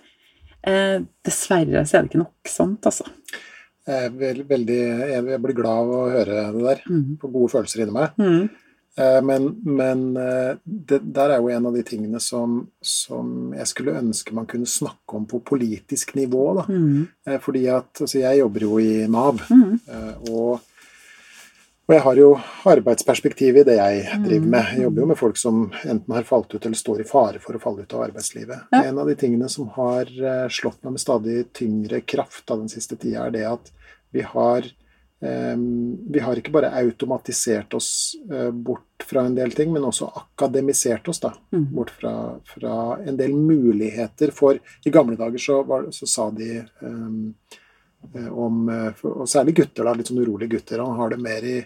Eh, 0.64 0.98
dessverre 1.28 1.86
så 1.86 2.00
er 2.00 2.06
det 2.06 2.14
ikke 2.14 2.24
nok 2.24 2.50
sånt, 2.56 2.90
altså. 2.90 3.06
Jeg, 3.84 4.14
veldig, 4.48 4.82
jeg 5.12 5.40
blir 5.44 5.58
glad 5.58 5.82
av 5.82 5.90
å 5.92 6.04
høre 6.10 6.44
det 6.56 6.62
der. 6.64 6.84
Mm. 6.88 7.18
På 7.20 7.30
gode 7.30 7.52
følelser 7.52 7.84
inni 7.84 7.96
meg. 7.98 8.16
Mm. 8.18 8.46
Eh, 8.98 9.22
Men, 9.26 9.48
men 9.66 10.02
eh, 10.18 10.56
det 10.66 11.00
der 11.16 11.32
er 11.34 11.40
jo 11.42 11.50
en 11.50 11.66
av 11.66 11.74
de 11.74 11.82
tingene 11.88 12.20
som, 12.22 12.68
som 12.82 13.54
jeg 13.58 13.66
skulle 13.72 13.96
ønske 13.98 14.36
man 14.38 14.46
kunne 14.46 14.70
snakke 14.70 15.18
om 15.18 15.26
på 15.26 15.40
politisk 15.42 16.14
nivå. 16.16 16.44
Da. 16.60 16.66
Mm. 16.70 17.08
Eh, 17.26 17.40
Fordi 17.42 17.64
at 17.74 18.04
altså 18.06 18.20
jeg 18.22 18.40
jobber 18.44 18.68
jo 18.68 18.78
i 18.84 19.08
Nav, 19.08 19.42
Mm. 19.50 19.80
og, 20.30 20.60
og 21.88 21.96
jeg 21.96 22.04
har 22.06 22.16
jo 22.22 22.28
arbeidsperspektiv 22.70 23.58
i 23.60 23.64
det 23.68 23.76
jeg 23.80 24.04
driver 24.28 24.46
med. 24.54 24.70
Jeg 24.76 24.86
jobber 24.86 25.02
jo 25.02 25.08
med 25.10 25.18
folk 25.20 25.38
som 25.42 25.64
enten 25.84 26.14
har 26.16 26.24
falt 26.30 26.54
ut 26.54 26.66
eller 26.66 26.78
står 26.80 27.02
i 27.02 27.08
fare 27.10 27.42
for 27.44 27.58
å 27.58 27.64
falle 27.66 27.84
ut 27.84 27.94
av 27.98 28.06
arbeidslivet. 28.06 28.70
Ja. 28.72 28.84
En 28.92 29.02
av 29.02 29.10
de 29.10 29.16
tingene 29.20 29.50
som 29.50 29.68
har 29.76 30.06
slått 30.54 30.80
meg 30.86 30.96
med 30.96 31.02
stadig 31.04 31.42
tyngre 31.54 32.00
kraft 32.06 32.46
av 32.54 32.62
den 32.64 32.70
siste 32.72 32.96
tida, 32.96 33.26
er 33.26 33.32
det 33.36 33.44
at 33.50 33.74
vi 34.14 34.22
har 34.22 34.70
vi 35.24 36.20
har 36.20 36.36
ikke 36.36 36.52
bare 36.52 36.72
automatisert 36.82 37.74
oss 37.78 37.90
eh, 38.32 38.50
bort 38.52 39.06
fra 39.08 39.22
en 39.28 39.36
del 39.36 39.52
ting, 39.56 39.72
men 39.74 39.84
også 39.88 40.10
akademisert 40.20 41.08
oss 41.08 41.20
da, 41.24 41.34
Mm. 41.54 41.66
bort 41.76 41.90
fra, 41.96 42.14
fra 42.46 42.98
en 43.06 43.18
del 43.18 43.32
muligheter 43.36 44.32
for 44.36 44.60
I 44.86 44.90
gamle 44.92 45.16
dager 45.16 45.38
så, 45.40 45.62
var, 45.64 45.86
så 45.92 46.08
sa 46.10 46.30
de 46.32 46.50
eh, 46.58 48.28
om 48.32 48.70
eh, 48.70 49.06
Og 49.08 49.28
særlig 49.30 49.56
gutter, 49.62 49.86
da, 49.88 49.94
litt 49.96 50.10
sånn 50.12 50.20
urolige 50.24 50.58
gutter. 50.58 50.84
Han 50.84 50.98
har 51.00 51.10
det 51.14 51.22
mer 51.24 51.46
i, 51.48 51.58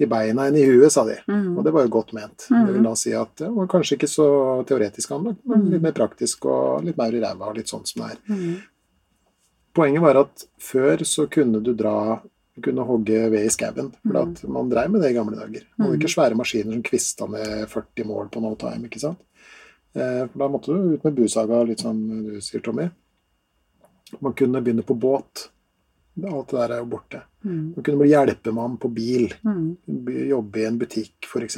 i 0.00 0.06
beina 0.08 0.46
enn 0.48 0.56
i 0.56 0.64
huet, 0.64 0.92
sa 0.94 1.04
de. 1.04 1.18
Mm. 1.28 1.58
Og 1.58 1.64
det 1.66 1.72
var 1.76 1.84
jo 1.84 1.92
godt 1.98 2.12
ment. 2.16 2.46
Mm. 2.50 2.66
Det 2.66 2.74
vil 2.78 2.86
da 2.88 2.94
si 2.96 3.12
at 3.12 3.34
det 3.42 3.50
var 3.52 3.68
kanskje 3.68 3.98
ikke 3.98 4.08
så 4.08 4.28
teoretisk 4.68 5.12
anlagt, 5.12 5.42
men 5.44 5.68
litt 5.70 5.84
mer 5.84 5.92
praktisk 5.96 6.46
og 6.48 6.86
litt 6.86 6.96
maur 6.96 7.12
i 7.12 7.20
ræva 7.20 7.50
og 7.50 7.58
litt 7.60 7.68
sånn 7.72 7.84
som 7.84 8.06
det 8.06 8.14
er. 8.14 8.22
Mm. 8.32 8.54
Poenget 9.76 10.02
var 10.04 10.18
at 10.20 10.46
før 10.60 11.04
så 11.08 11.26
kunne 11.32 11.60
du 11.64 11.72
dra 11.76 12.20
kunne 12.60 12.84
hogge 12.84 13.30
ved 13.32 13.46
i 13.46 13.50
skauen, 13.52 13.92
for 14.04 14.18
at 14.20 14.42
man 14.44 14.68
dreiv 14.68 14.90
med 14.92 15.00
det 15.00 15.12
i 15.12 15.16
gamle 15.16 15.38
dager. 15.38 15.64
Man 15.76 15.86
hadde 15.86 16.00
ikke 16.00 16.12
svære 16.12 16.36
maskiner 16.36 16.74
som 16.74 16.82
kvista 16.84 17.28
med 17.30 17.68
40 17.72 18.04
mål 18.08 18.28
på 18.32 18.42
no 18.44 18.52
time, 18.60 18.90
ikke 18.90 19.00
sant. 19.00 19.22
Eh, 19.94 20.26
For 20.26 20.38
da 20.42 20.48
måtte 20.52 20.72
du 20.72 20.94
ut 20.94 21.04
med 21.04 21.16
busaga, 21.16 21.62
litt 21.68 21.80
som 21.84 21.96
du 22.26 22.36
sier, 22.44 22.60
Tommy. 22.60 22.90
Man 24.20 24.36
kunne 24.36 24.60
begynne 24.60 24.84
på 24.84 24.94
båt. 24.94 25.48
Alt 26.20 26.50
det 26.50 26.58
der 26.58 26.74
er 26.74 26.82
jo 26.82 26.90
borte. 26.92 27.22
Mm. 27.44 27.72
Man 27.76 27.84
kunne 27.84 28.02
bli 28.02 28.10
hjelpemann 28.10 28.76
på 28.76 28.90
bil. 28.92 29.32
Mm. 29.48 29.76
Jobbe 30.28 30.60
i 30.60 30.66
en 30.68 30.76
butikk, 30.80 31.14
f.eks. 31.24 31.56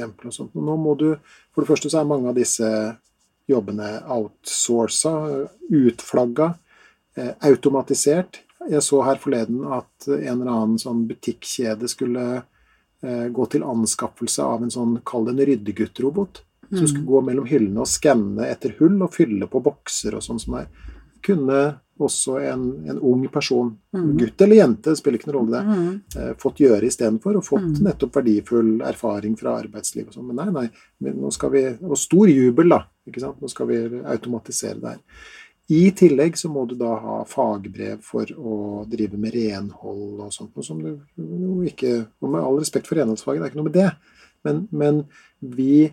Nå 0.55 0.77
må 0.79 0.95
du 0.95 1.09
For 1.51 1.63
det 1.63 1.67
første 1.67 1.91
så 1.91 2.01
er 2.01 2.07
mange 2.07 2.31
av 2.31 2.39
disse 2.39 2.69
jobbene 3.47 3.89
outsourca, 4.11 5.11
utflagga, 5.69 6.53
eh, 7.15 7.33
automatisert. 7.47 8.44
Jeg 8.71 8.83
så 8.85 9.01
her 9.05 9.21
forleden 9.21 9.63
at 9.73 10.07
en 10.09 10.41
eller 10.41 10.51
annen 10.51 10.81
sånn 10.81 11.05
butikkjede 11.09 11.89
skulle 11.91 12.25
eh, 12.35 13.27
gå 13.33 13.47
til 13.51 13.65
anskaffelse 13.67 14.43
av 14.43 14.65
en 14.65 14.73
sånn, 14.73 14.99
kall 15.05 15.27
det 15.27 15.35
en 15.35 15.45
ryddeguttrobot, 15.51 16.41
mm. 16.69 16.77
Som 16.77 16.87
skulle 16.87 17.09
gå 17.09 17.23
mellom 17.29 17.47
hyllene 17.49 17.83
og 17.85 17.89
skanne 17.89 18.49
etter 18.49 18.75
hull 18.79 18.97
og 19.05 19.13
fylle 19.13 19.49
på 19.51 19.61
bokser 19.65 20.17
og 20.17 20.25
sånn 20.25 20.41
som 20.41 20.59
er. 20.61 20.69
Kunne 21.25 21.61
også 21.95 22.39
en, 22.43 22.65
en 22.89 22.99
ung 22.99 23.23
person, 23.31 23.69
gutt 23.91 24.41
eller 24.41 24.59
jente, 24.59 24.91
det 24.91 24.99
spiller 24.99 25.19
ikke 25.19 25.29
noen 25.29 25.37
rolle 25.37 25.61
det, 25.61 26.19
eh, 26.19 26.33
fått 26.41 26.59
gjøre 26.59 26.89
istedenfor, 26.89 27.37
og 27.39 27.45
fått 27.47 27.79
nettopp 27.85 28.19
verdifull 28.19 28.73
erfaring 28.83 29.37
fra 29.39 29.55
arbeidsliv 29.61 30.09
og 30.09 30.17
sånn. 30.17 30.27
Men 30.31 30.41
nei, 30.41 30.49
nei, 30.57 30.65
men 31.05 31.21
nå 31.23 31.31
skal 31.31 31.53
vi 31.55 31.63
Og 31.85 31.97
stor 31.99 32.27
jubel, 32.29 32.73
da. 32.73 32.81
ikke 33.07 33.23
sant? 33.23 33.39
Nå 33.41 33.51
skal 33.51 33.69
vi 33.71 33.79
automatisere 34.03 34.79
det 34.81 34.95
her. 34.95 35.23
I 35.73 35.89
tillegg 35.97 36.37
så 36.37 36.49
må 36.53 36.67
du 36.69 36.75
da 36.77 36.91
ha 37.01 37.17
fagbrev 37.25 38.03
for 38.05 38.29
å 38.37 38.85
drive 38.89 39.17
med 39.17 39.33
renhold 39.33 40.21
og 40.27 40.33
sånt, 40.33 40.53
noe 40.53 40.65
som 40.65 40.81
du 40.81 40.91
jo 41.17 41.55
ikke 41.65 41.93
Og 42.21 42.29
med 42.29 42.43
all 42.43 42.59
respekt 42.61 42.89
for 42.89 42.99
renholdsfaget, 42.99 43.41
det 43.41 43.47
er 43.47 43.53
ikke 43.53 43.61
noe 43.63 43.69
med 43.71 43.79
det, 43.79 43.91
men, 44.45 44.65
men 44.69 45.05
vi 45.41 45.87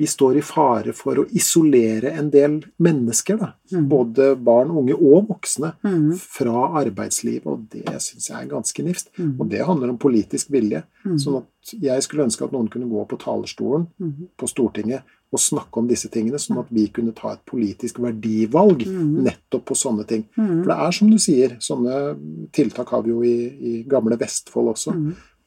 vi 0.00 0.06
står 0.06 0.38
i 0.38 0.42
fare 0.42 0.94
for 0.96 1.18
å 1.20 1.26
isolere 1.36 2.14
en 2.16 2.30
del 2.32 2.54
mennesker, 2.80 3.36
da. 3.36 3.50
både 3.90 4.30
barn, 4.40 4.70
unge 4.72 4.94
og 4.96 5.26
voksne, 5.28 5.74
fra 6.22 6.62
arbeidslivet. 6.80 7.44
Og 7.44 7.66
det 7.74 7.98
syns 8.00 8.30
jeg 8.30 8.38
er 8.38 8.48
ganske 8.48 8.84
nifst. 8.86 9.10
Og 9.18 9.44
det 9.50 9.60
handler 9.66 9.92
om 9.92 9.98
politisk 10.00 10.54
vilje. 10.54 10.80
Sånn 11.20 11.42
at 11.42 11.74
jeg 11.84 12.06
skulle 12.06 12.24
ønske 12.30 12.46
at 12.46 12.54
noen 12.56 12.70
kunne 12.72 12.88
gå 12.88 13.04
på 13.10 13.20
talerstolen 13.20 13.90
på 14.40 14.48
Stortinget 14.48 15.04
og 15.30 15.38
snakke 15.38 15.78
om 15.78 15.86
disse 15.86 16.08
tingene, 16.10 16.40
sånn 16.42 16.58
at 16.58 16.70
vi 16.74 16.88
kunne 16.90 17.14
ta 17.14 17.36
et 17.36 17.42
politisk 17.46 18.00
verdivalg 18.02 18.82
nettopp 18.86 19.68
på 19.70 19.76
sånne 19.78 20.06
ting. 20.08 20.24
For 20.34 20.66
det 20.66 20.78
er 20.86 20.96
som 20.96 21.10
du 21.12 21.18
sier, 21.22 21.54
sånne 21.62 22.00
tiltak 22.56 22.90
har 22.90 23.04
vi 23.06 23.12
jo 23.12 23.20
i, 23.22 23.36
i 23.70 23.74
gamle 23.86 24.18
Vestfold 24.18 24.72
også 24.74 24.96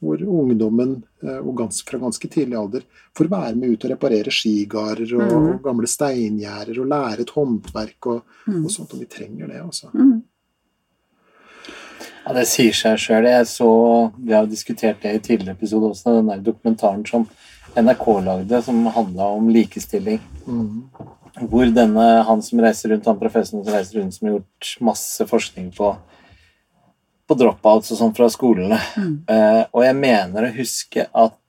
hvor 0.03 0.23
ungdommen 0.27 0.97
eh, 1.23 1.39
og 1.39 1.55
gans, 1.57 1.79
fra 1.87 1.99
ganske 2.01 2.27
tidlig 2.27 2.57
alder 2.59 2.83
får 3.17 3.29
være 3.31 3.55
med 3.59 3.73
ut 3.73 3.85
og 3.85 3.93
reparere 3.93 4.33
skigarder 4.33 5.15
og, 5.17 5.33
og 5.37 5.63
gamle 5.63 5.89
steingjerder 5.89 6.81
og 6.83 6.91
lære 6.91 7.25
et 7.25 7.33
håndverk 7.37 8.11
og, 8.11 8.37
og 8.51 8.69
sånt. 8.73 8.95
Og 8.95 9.03
vi 9.03 9.09
trenger 9.11 9.51
det, 9.51 9.61
altså. 9.63 9.91
Ja, 12.23 12.35
Det 12.37 12.45
sier 12.47 12.75
seg 12.75 12.99
sjøl. 13.03 13.27
Jeg 13.27 13.47
så 13.51 13.69
Vi 14.17 14.31
har 14.31 14.45
jo 14.45 14.51
diskutert 14.51 15.01
det 15.03 15.15
i 15.15 15.23
tidligere 15.23 15.57
episode 15.57 15.91
også, 15.91 16.17
den 16.19 16.31
der 16.31 16.43
dokumentaren 16.51 17.05
som 17.07 17.27
NRK 17.75 18.21
lagde, 18.25 18.61
som 18.61 18.85
handla 18.85 19.25
om 19.33 19.49
likestilling. 19.49 20.19
Hvor 21.49 21.65
denne, 21.73 22.07
han 22.27 22.41
som 22.45 22.61
reiser 22.61 22.93
rundt, 22.93 23.07
han 23.09 23.19
professoren 23.19 23.63
som 23.65 23.73
reiser 23.73 23.99
rundt, 23.99 24.13
som 24.13 24.27
har 24.27 24.35
gjort 24.37 24.73
masse 24.79 25.27
forskning 25.27 25.71
på 25.77 25.95
på 27.27 27.37
dropouts 27.39 27.91
og 27.93 27.99
sånn 27.99 28.15
fra 28.15 28.27
skolene. 28.29 28.77
Eh, 29.31 29.63
og 29.71 29.83
jeg 29.85 29.95
mener 29.95 30.43
å 30.47 30.55
huske 30.57 31.05
at 31.07 31.39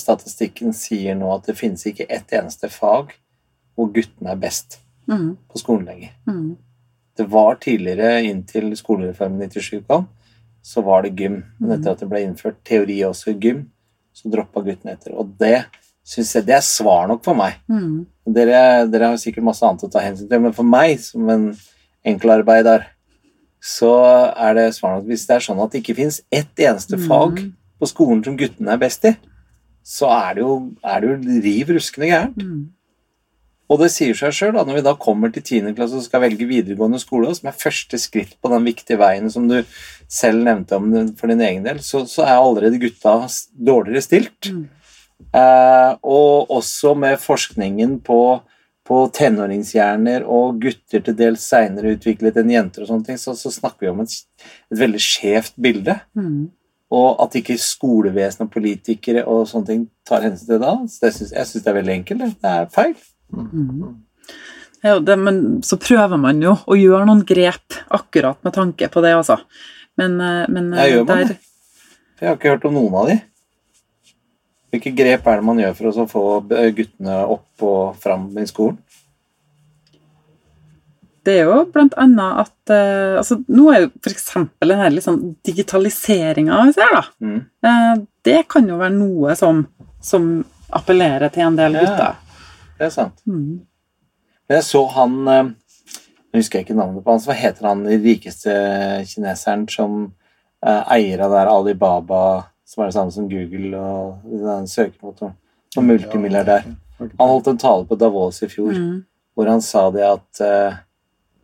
statistikken 0.00 0.72
sier 0.72 1.14
nå 1.14 1.28
at 1.34 1.50
det 1.50 1.58
finnes 1.58 1.84
ikke 1.86 2.06
ett 2.08 2.32
eneste 2.32 2.70
fag 2.72 3.12
hvor 3.76 3.90
guttene 3.92 4.32
er 4.32 4.40
best 4.40 4.78
på 5.52 5.60
skolen 5.60 5.84
lenger. 5.86 6.14
Det 7.18 7.26
var 7.28 7.58
tidligere, 7.60 8.22
inntil 8.24 8.72
skolereformen 8.76 9.50
97 9.50 9.84
kom, 9.86 10.06
så 10.62 10.80
var 10.86 11.04
det 11.04 11.14
gym. 11.20 11.42
Men 11.58 11.76
etter 11.76 11.92
at 11.92 12.00
det 12.00 12.08
ble 12.08 12.22
innført 12.24 12.62
teori 12.64 13.02
også 13.04 13.34
i 13.34 13.38
gym, 13.44 13.66
så 14.18 14.30
droppa 14.32 14.62
guttene 14.66 14.96
etter. 14.96 15.14
Og 15.14 15.30
det 15.38 15.62
syns 16.08 16.34
jeg 16.34 16.46
det 16.48 16.56
er 16.56 16.64
svar 16.64 17.08
nok 17.10 17.24
for 17.26 17.38
meg. 17.38 17.58
Dere, 18.28 18.86
dere 18.90 19.12
har 19.12 19.18
sikkert 19.20 19.46
masse 19.46 19.64
annet 19.64 19.84
å 19.86 19.90
ta 19.92 20.02
hensyn 20.04 20.28
til, 20.28 20.40
men 20.44 20.54
for 20.56 20.66
meg, 20.66 20.98
som 21.04 21.28
en 21.32 21.50
enkelarbeider, 22.08 22.86
så 23.60 23.92
er 24.38 24.54
det 24.54 24.66
svar 24.76 24.96
nok 24.96 25.08
hvis 25.10 25.26
det 25.28 25.34
er 25.36 25.44
sånn 25.48 25.60
at 25.64 25.72
det 25.72 25.80
ikke 25.82 25.96
fins 25.98 26.20
ett 26.30 26.60
eneste 26.62 26.96
fag 27.08 27.40
på 27.78 27.88
skolen 27.90 28.20
som 28.24 28.36
guttene 28.38 28.74
er 28.74 28.80
best 28.80 29.04
i, 29.08 29.14
så 29.82 30.08
er 30.12 30.34
det 30.36 30.42
jo, 30.44 30.54
er 30.84 31.00
det 31.00 31.08
jo 31.08 31.40
riv 31.46 31.70
ruskende 31.76 32.10
gærent. 32.10 32.42
Og 33.68 33.82
det 33.82 33.90
sier 33.92 34.16
seg 34.16 34.32
sjøl, 34.32 34.56
når 34.56 34.78
vi 34.78 34.84
da 34.86 34.94
kommer 34.96 35.32
til 35.32 35.44
10. 35.44 35.74
klasse 35.76 35.98
og 35.98 36.04
skal 36.06 36.22
velge 36.24 36.48
videregående 36.48 37.00
skole, 37.02 37.34
som 37.36 37.50
er 37.50 37.60
første 37.60 38.00
skritt 38.00 38.38
på 38.40 38.50
den 38.52 38.64
viktige 38.64 39.00
veien 39.00 39.28
som 39.32 39.44
du 39.50 39.58
selv 40.08 40.40
nevnte 40.46 40.78
om 40.78 40.88
for 41.18 41.28
din 41.28 41.44
egen 41.44 41.66
del, 41.66 41.82
så, 41.84 42.06
så 42.08 42.24
er 42.24 42.38
allerede 42.38 42.80
gutta 42.80 43.20
dårligere 43.52 44.04
stilt. 44.06 44.48
Eh, 45.36 45.90
og 46.00 46.54
også 46.54 46.94
med 46.96 47.20
forskningen 47.20 47.98
på, 48.06 48.20
på 48.88 49.02
tenåringshjerner 49.18 50.24
og 50.24 50.62
gutter 50.62 51.04
til 51.04 51.18
dels 51.18 51.44
seinere 51.50 51.92
utviklet 51.98 52.40
enn 52.40 52.54
jenter, 52.54 52.86
og 52.86 52.92
sånne 52.92 53.10
ting, 53.10 53.20
så, 53.20 53.36
så 53.36 53.52
snakker 53.52 53.84
vi 53.84 53.92
om 53.92 54.00
et, 54.06 54.16
et 54.72 54.80
veldig 54.80 55.02
skjevt 55.02 55.58
bilde. 55.60 55.98
Og 56.88 57.20
at 57.20 57.36
ikke 57.36 57.58
skolevesen 57.60 58.46
og 58.46 58.52
politikere 58.54 59.26
og 59.28 59.44
sånne 59.50 59.68
ting 59.68 59.86
tar 60.08 60.24
hensyn 60.24 60.46
til 60.46 60.56
det 60.56 60.62
da, 60.64 60.74
det 60.88 61.12
synes, 61.18 61.36
jeg 61.36 61.52
syns 61.52 61.68
det 61.68 61.74
er 61.74 61.80
veldig 61.82 61.96
enkelt. 61.98 62.24
Det, 62.24 62.32
det 62.40 62.56
er 62.56 62.70
feil. 62.72 62.96
Ja, 64.84 64.98
det, 65.02 65.16
men 65.18 65.40
så 65.66 65.78
prøver 65.80 66.20
man 66.20 66.42
jo 66.42 66.54
å 66.66 66.76
gjøre 66.78 67.06
noen 67.08 67.24
grep 67.26 67.80
akkurat 67.94 68.38
med 68.46 68.54
tanke 68.54 68.88
på 68.92 69.02
det, 69.02 69.16
altså. 69.18 69.40
Men, 69.98 70.20
eh, 70.22 70.44
men 70.54 70.70
jeg 70.78 70.94
gjør 70.94 71.08
der 71.08 71.24
det? 71.32 71.38
Jeg 72.18 72.28
har 72.28 72.38
ikke 72.38 72.54
hørt 72.54 72.68
om 72.68 72.78
noen 72.78 72.98
av 72.98 73.10
de. 73.10 73.18
Hvilke 74.72 74.92
grep 74.94 75.26
er 75.26 75.40
det 75.40 75.48
man 75.48 75.60
gjør 75.62 75.74
for 75.78 75.88
å 75.88 76.06
få 76.10 76.24
guttene 76.76 77.18
opp 77.24 77.64
og 77.64 77.98
fram 78.02 78.28
i 78.38 78.46
skolen? 78.48 78.78
Det 81.24 81.34
er 81.42 81.48
jo 81.48 81.58
blant 81.72 81.96
annet 82.00 82.42
at 82.44 82.72
uh, 82.72 83.18
altså, 83.20 83.36
Nå 83.52 83.66
er 83.72 83.82
jo 83.82 83.90
eksempel 84.08 84.72
den 84.72 84.80
her 84.80 84.92
litt 84.94 85.04
sånn 85.04 85.34
digitaliseringa 85.44 86.62
vi 86.68 86.76
ser, 86.76 86.94
da. 86.94 87.02
Mm. 87.20 87.40
Uh, 87.64 88.06
det 88.24 88.38
kan 88.48 88.68
jo 88.68 88.78
være 88.80 88.96
noe 88.96 89.34
som, 89.36 89.66
som 90.04 90.30
appellerer 90.74 91.32
til 91.34 91.48
en 91.48 91.58
del 91.58 91.78
Ja. 91.82 92.14
Det 92.78 92.86
er 92.86 92.94
sant. 92.94 93.22
Mm. 93.26 93.60
Jeg 94.48 94.64
så 94.64 94.84
han 94.94 95.16
Jeg 95.26 95.48
Nå 96.28 96.38
husker 96.42 96.58
jeg 96.58 96.66
ikke 96.66 96.76
navnet 96.76 97.04
på 97.04 97.10
han. 97.14 97.20
så 97.20 97.30
Hva 97.32 97.36
heter 97.40 97.66
han 97.70 97.84
den 97.86 98.02
rikeste 98.04 98.52
kineseren 99.08 99.62
som 99.72 99.94
eh, 100.60 100.82
eier 100.98 101.22
av 101.24 101.32
det 101.32 101.38
der 101.40 101.50
Alibaba, 101.52 102.18
som 102.68 102.82
er 102.84 102.90
det 102.90 102.94
samme 102.98 103.14
som 103.14 103.28
Google 103.30 103.78
og 103.80 104.34
den 104.42 104.68
søkemotoren? 104.68 105.32
Som 105.72 105.88
multimilliardær. 105.88 106.66
Han 107.00 107.30
holdt 107.32 107.48
en 107.48 107.58
tale 107.62 107.86
på 107.88 107.96
Davos 107.96 108.42
i 108.44 108.48
fjor 108.52 108.72
Mm. 108.76 109.04
hvor 109.34 109.48
han 109.48 109.60
sa 109.62 109.86
det 109.94 110.04
at 110.04 110.40
eh, 110.44 110.76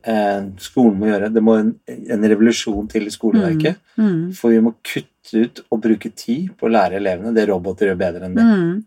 eh, 0.04 0.42
skolen 0.58 0.98
må 0.98 1.06
gjøre 1.06 1.32
Det 1.32 1.42
må 1.42 1.54
en, 1.60 1.74
en 1.88 2.24
revolusjon 2.28 2.88
til 2.90 3.06
i 3.06 3.10
skoleverket. 3.14 3.76
Mm. 3.96 4.32
For 4.34 4.50
vi 4.50 4.60
må 4.60 4.74
kutte 4.84 5.44
ut 5.46 5.60
og 5.70 5.80
bruke 5.80 6.10
tid 6.12 6.50
på 6.58 6.66
å 6.68 6.72
lære 6.74 7.00
elevene 7.00 7.32
det 7.34 7.48
roboter 7.48 7.88
gjør 7.88 7.96
bedre 8.04 8.26
enn 8.28 8.36
det. 8.36 8.44
Mm. 8.44 8.84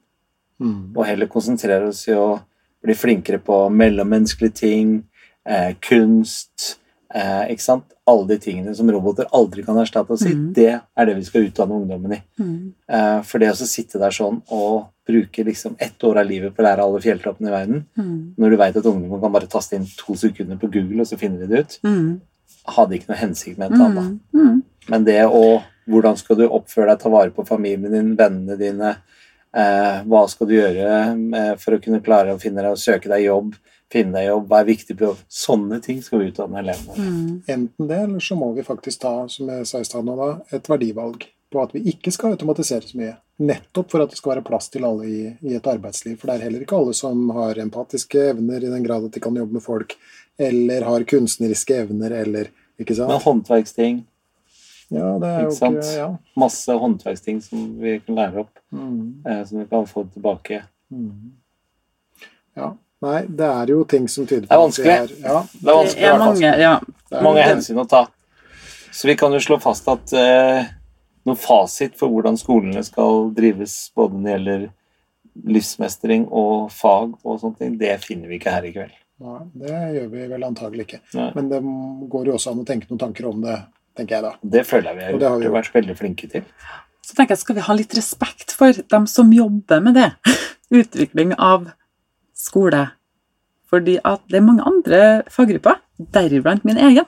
Mm. 0.61 0.95
Og 0.95 1.05
heller 1.05 1.27
konsentrere 1.27 1.87
oss 1.91 2.07
i 2.07 2.15
å 2.17 2.39
bli 2.83 2.93
flinkere 2.97 3.39
på 3.43 3.67
mellommenneskelige 3.73 4.53
ting, 4.53 5.03
eh, 5.45 5.73
kunst 5.81 6.77
eh, 7.13 7.47
Ikke 7.53 7.61
sant? 7.63 7.93
Alle 8.07 8.27
de 8.27 8.37
tingene 8.39 8.73
som 8.75 8.89
roboter 8.91 9.27
aldri 9.35 9.63
kan 9.63 9.75
erstatte 9.77 10.11
oss 10.15 10.23
i. 10.25 10.33
mm. 10.33 10.53
Det 10.53 10.69
er 10.79 11.05
det 11.05 11.15
vi 11.15 11.23
skal 11.27 11.45
utdanne 11.47 11.75
ungdommen 11.75 12.13
i. 12.15 12.21
Mm. 12.39 12.73
Eh, 12.89 13.21
for 13.27 13.39
det 13.39 13.49
å 13.51 13.55
sitte 13.67 13.99
der 13.99 14.11
sånn 14.15 14.41
og 14.51 14.87
bruke 15.07 15.43
liksom 15.47 15.75
ett 15.79 15.99
år 16.03 16.19
av 16.21 16.27
livet 16.27 16.55
på 16.55 16.63
å 16.63 16.67
lære 16.67 16.83
alle 16.83 16.99
fjelltoppene 17.03 17.47
i 17.47 17.51
verden, 17.51 17.85
Mm. 17.97 18.33
når 18.37 18.49
du 18.49 18.57
veit 18.57 18.75
at 18.77 18.83
ungdommen 18.85 19.21
kan 19.21 19.31
bare 19.31 19.47
taste 19.47 19.73
inn 19.75 19.85
to 19.97 20.15
sekunder 20.15 20.57
på 20.59 20.71
Google, 20.71 21.01
og 21.01 21.07
så 21.07 21.17
finner 21.17 21.39
de 21.39 21.47
det 21.47 21.59
ut, 21.59 21.79
Mm. 21.83 22.21
hadde 22.67 22.91
ikke 22.99 23.09
noe 23.09 23.17
hensikt 23.17 23.57
med 23.57 23.71
et 23.71 23.79
annet. 23.79 24.19
Mm. 24.33 24.63
Men 24.89 25.03
det 25.05 25.23
å 25.25 25.63
Hvordan 25.89 26.17
skal 26.17 26.35
du 26.35 26.49
oppføre 26.49 26.89
deg, 26.89 26.99
ta 26.99 27.07
vare 27.09 27.31
på 27.31 27.47
familien 27.47 27.89
din, 27.91 28.15
vennene 28.17 28.57
dine? 28.59 28.97
Eh, 29.55 30.01
hva 30.09 30.25
skal 30.27 30.49
du 30.49 30.57
gjøre 30.57 30.89
eh, 31.37 31.53
for 31.61 31.77
å 31.77 31.81
kunne 31.83 32.03
klare 32.03 32.35
å 32.35 32.41
finne 32.41 32.65
deg 32.65 32.81
søke 32.81 33.11
deg 33.11 33.27
jobb? 33.27 33.55
Finne 33.91 34.17
deg 34.17 34.27
jobb, 34.27 34.49
hva 34.49 34.59
er 34.59 34.67
viktig 34.67 34.97
på 34.99 35.07
jobb? 35.07 35.23
Sånne 35.31 35.79
ting 35.83 36.01
skal 36.03 36.21
vi 36.21 36.33
utdanne 36.33 36.59
elevene. 36.59 36.97
Mm. 36.97 37.31
Enten 37.47 37.87
det, 37.87 38.01
eller 38.03 38.23
så 38.23 38.35
må 38.35 38.51
vi 38.57 38.65
faktisk 38.67 39.05
ta 39.05 39.13
som 39.31 39.47
jeg 39.53 39.69
sa 39.69 39.79
i 39.79 39.87
stad 39.87 40.09
da, 40.11 40.33
et 40.51 40.67
verdivalg 40.67 41.23
på 41.53 41.61
at 41.63 41.71
vi 41.75 41.85
ikke 41.93 42.11
skal 42.11 42.35
automatisere 42.35 42.83
så 42.83 42.99
mye. 42.99 43.15
Nettopp 43.47 43.93
for 43.93 44.03
at 44.03 44.11
det 44.11 44.19
skal 44.19 44.33
være 44.33 44.45
plass 44.49 44.67
til 44.73 44.83
alle 44.87 45.07
i, 45.07 45.21
i 45.47 45.55
et 45.55 45.69
arbeidsliv. 45.71 46.17
For 46.19 46.27
det 46.27 46.35
er 46.35 46.47
heller 46.49 46.65
ikke 46.65 46.79
alle 46.81 46.95
som 46.97 47.29
har 47.37 47.61
empatiske 47.63 48.25
evner 48.33 48.65
i 48.65 48.71
den 48.73 48.83
grad 48.83 49.07
at 49.07 49.15
de 49.15 49.23
kan 49.23 49.37
jobbe 49.39 49.59
med 49.59 49.63
folk, 49.63 49.95
eller 50.37 50.85
har 50.85 51.07
kunstneriske 51.07 51.83
evner, 51.85 52.19
eller 52.23 52.53
Ikke 52.77 52.93
Men 52.93 53.23
håndverksting, 53.23 54.03
Ja, 54.89 55.17
det 55.19 55.27
er 55.27 55.41
jo 55.43 55.49
ikke 55.49 55.57
sant? 55.57 55.77
ikke 55.83 55.97
Ja. 55.97 56.09
masse 56.37 56.71
håndverksting 56.79 57.41
som 57.43 57.79
vi 57.81 57.99
kan 57.99 58.15
lære 58.15 58.39
opp, 58.39 58.59
Mm. 58.71 59.25
eh, 59.25 59.43
som 59.45 59.59
vi 59.59 59.65
kan 59.65 59.85
få 59.85 60.05
tilbake. 60.13 60.63
Mm. 60.91 61.31
ja. 62.55 62.73
Nei, 63.01 63.21
det 63.27 63.45
er 63.45 63.67
jo 63.67 63.83
ting 63.85 64.07
som 64.07 64.25
tyder 64.25 64.47
på 64.47 64.49
Det 64.49 64.55
er 64.55 64.63
vanskelig. 64.63 64.85
Det 64.85 65.25
er- 65.25 65.27
ja, 65.27 65.41
Det 65.61 65.69
er 65.69 65.75
vanskelig 65.75 66.01
Det 66.01 66.13
er 66.13 66.17
mange, 66.17 66.41
ja. 66.61 66.79
det 67.09 67.17
er, 67.19 67.21
mange 67.23 67.43
hensyn 67.43 67.77
å 67.77 67.87
ta. 67.87 68.07
Så 68.91 69.03
vi 69.07 69.15
kan 69.15 69.31
jo 69.31 69.37
slå 69.39 69.59
fast 69.61 69.87
at 69.87 70.13
eh, 70.13 70.65
noe 71.25 71.35
fasit 71.35 71.95
for 71.95 72.09
hvordan 72.09 72.37
skolene 72.37 72.83
skal 72.83 73.29
drives, 73.31 73.91
både 73.95 74.13
når 74.13 74.23
det 74.23 74.31
gjelder 74.39 74.69
livsmestring 75.45 76.27
og 76.31 76.71
fag 76.71 77.13
og 77.23 77.39
sånne 77.39 77.57
ting, 77.59 77.77
det 77.77 77.99
finner 78.03 78.27
vi 78.27 78.39
ikke 78.39 78.51
her 78.51 78.63
i 78.65 78.71
kveld. 78.73 78.91
Nei, 79.19 79.39
det 79.57 79.69
gjør 79.69 80.09
vi 80.11 80.27
vel 80.27 80.41
antagelig 80.47 80.85
ikke. 80.87 80.99
Nei. 81.13 81.31
Men 81.35 81.49
det 81.49 81.61
går 82.09 82.25
jo 82.25 82.33
også 82.33 82.51
an 82.51 82.63
å 82.63 82.65
tenke 82.65 82.87
noen 82.89 82.99
tanker 82.99 83.27
om 83.29 83.41
det 83.41 83.59
tenker 83.97 84.17
jeg 84.17 84.25
da. 84.25 84.33
Det 84.41 84.63
føler 84.67 84.91
jeg 84.91 84.97
vi 84.97 85.05
har, 85.07 85.31
har 85.31 85.39
vi 85.39 85.47
gjort, 85.47 85.57
vært 85.57 85.79
veldig 85.79 85.97
flinke 85.99 86.29
til. 86.31 86.45
Så 87.05 87.15
tenker 87.15 87.35
jeg, 87.35 87.43
skal 87.43 87.57
vi 87.57 87.65
ha 87.67 87.75
litt 87.77 87.97
respekt 87.97 88.53
for 88.57 88.79
dem 88.93 89.07
som 89.09 89.33
jobber 89.33 89.83
med 89.83 89.97
det? 89.99 90.11
Utvikling 90.81 91.33
av 91.35 91.69
skole. 92.37 92.87
Fordi 93.67 93.97
at 94.07 94.23
det 94.31 94.39
er 94.39 94.47
mange 94.47 94.65
andre 94.67 95.03
faggrupper, 95.31 95.79
deriblant 96.13 96.65
min 96.67 96.79
egen, 96.79 97.07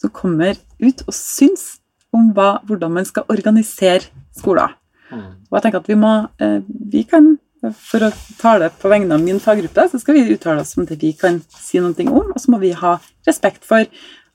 som 0.00 0.10
kommer 0.14 0.56
ut 0.82 1.02
og 1.06 1.14
syns 1.14 1.82
om 2.12 2.32
hva, 2.36 2.56
hvordan 2.66 2.94
man 2.98 3.06
skal 3.08 3.28
organisere 3.32 4.10
skoler. 4.36 4.74
Og 5.12 5.56
jeg 5.56 5.64
tenker 5.64 5.82
at 5.82 5.88
vi 5.90 5.98
må 5.98 6.12
eh, 6.40 6.60
Vi 6.92 7.02
kan, 7.08 7.34
for 7.76 8.06
å 8.06 8.10
tale 8.40 8.70
på 8.80 8.90
vegne 8.90 9.16
av 9.16 9.22
min 9.22 9.40
faggruppe, 9.42 9.84
så 9.90 10.00
skal 10.00 10.16
vi 10.16 10.34
uttale 10.34 10.64
oss 10.64 10.74
om 10.78 10.86
det 10.88 10.98
vi 11.02 11.12
kan 11.18 11.40
si 11.52 11.82
noe 11.82 12.06
om, 12.08 12.32
og 12.32 12.40
så 12.40 12.52
må 12.54 12.60
vi 12.62 12.72
ha 12.76 12.96
respekt 13.28 13.66
for 13.68 13.84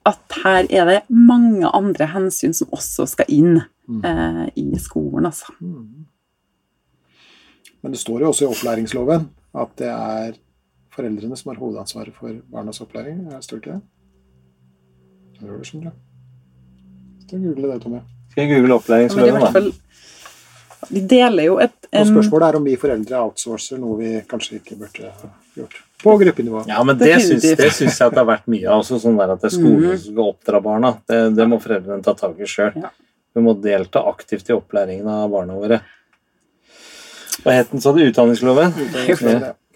at 0.08 0.38
her 0.44 0.68
er 0.70 0.86
det 0.90 1.00
mange 1.10 1.68
andre 1.76 2.08
hensyn 2.14 2.54
som 2.56 2.72
også 2.76 3.06
skal 3.12 3.30
inn 3.34 3.58
eh, 3.60 4.46
i 4.60 4.68
skolen, 4.80 5.26
altså. 5.30 5.52
Men 7.82 7.94
det 7.94 8.00
står 8.02 8.24
jo 8.24 8.32
også 8.32 8.46
i 8.48 8.52
opplæringsloven 8.52 9.28
at 9.58 9.74
det 9.80 9.90
er 9.94 10.38
foreldrene 10.94 11.38
som 11.38 11.52
har 11.54 11.60
hovedansvaret 11.62 12.16
for 12.18 12.34
barnas 12.52 12.82
opplæring. 12.82 13.28
Er- 13.32 13.42
Står 13.46 13.58
det 13.60 13.66
ikke 13.68 13.76
det? 13.78 13.82
Det 15.40 15.48
gjør 15.48 15.58
det, 15.62 15.68
skjønner 15.70 15.92
du. 15.92 15.98
Skal 17.28 17.40
jeg 17.40 17.48
google 17.56 17.74
det, 17.74 17.82
Tommy. 17.84 18.00
Skal 18.32 18.42
jeg 18.48 18.56
google 18.56 18.74
opplæringsloven, 18.80 19.42
da? 19.42 19.52
fall 19.52 19.74
Vi 20.94 21.02
deler 21.10 21.44
jo 21.44 21.58
et 21.60 21.74
Og 21.92 22.06
spørsmålet 22.08 22.48
er 22.48 22.56
om 22.60 22.66
vi 22.66 22.76
foreldre 22.80 23.20
outsourcer 23.26 23.80
noe 23.82 23.98
vi 24.00 24.10
kanskje 24.30 24.60
ikke 24.60 24.76
burde 24.78 25.10
gjort. 25.56 25.78
På 26.04 26.14
gruppenivå. 26.18 26.64
Ja, 26.70 26.84
men 26.86 26.98
det 27.00 27.10
syns, 27.26 27.46
det 27.58 27.72
syns 27.74 27.98
jeg 27.98 28.06
at 28.06 28.14
det 28.14 28.22
har 28.22 28.30
vært 28.30 28.50
mye 28.52 28.68
av. 28.70 28.84
Også 28.84 29.00
sånn 29.02 29.18
der 29.18 29.34
at 29.34 29.42
det 29.42 29.50
er 29.50 29.56
skolen 29.56 29.96
som 29.98 30.14
skal 30.14 30.32
oppdra 30.32 30.62
barna. 30.62 30.92
Det, 31.10 31.22
det 31.38 31.48
må 31.50 31.58
foreldrene 31.64 32.06
ta 32.06 32.14
tak 32.18 32.38
i 32.38 32.50
sjøl. 32.50 32.76
Ja. 32.78 32.92
Vi 33.38 33.44
må 33.46 33.56
delta 33.62 34.04
aktivt 34.10 34.50
i 34.50 34.56
opplæringen 34.56 35.10
av 35.10 35.30
barna 35.34 35.58
våre. 35.58 35.82
Hva 37.44 37.54
het 37.54 37.74
den, 37.74 37.82
sa 37.82 37.94
du? 37.94 38.04
Utdanningsloven? 38.06 38.74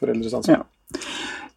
Foreldres 0.02 0.38
ansvar. 0.38 0.62
Ja. 0.62 1.02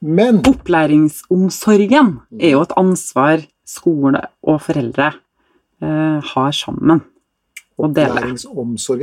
Men 0.04 0.42
Opplæringsomsorgen 0.44 2.10
er 2.36 2.54
jo 2.56 2.62
et 2.64 2.74
ansvar 2.76 3.44
skole 3.68 4.20
og 4.44 4.60
foreldre 4.66 5.14
uh, 5.14 6.20
har 6.20 6.56
sammen 6.56 7.00
å 7.80 7.88
dele. 7.88 8.20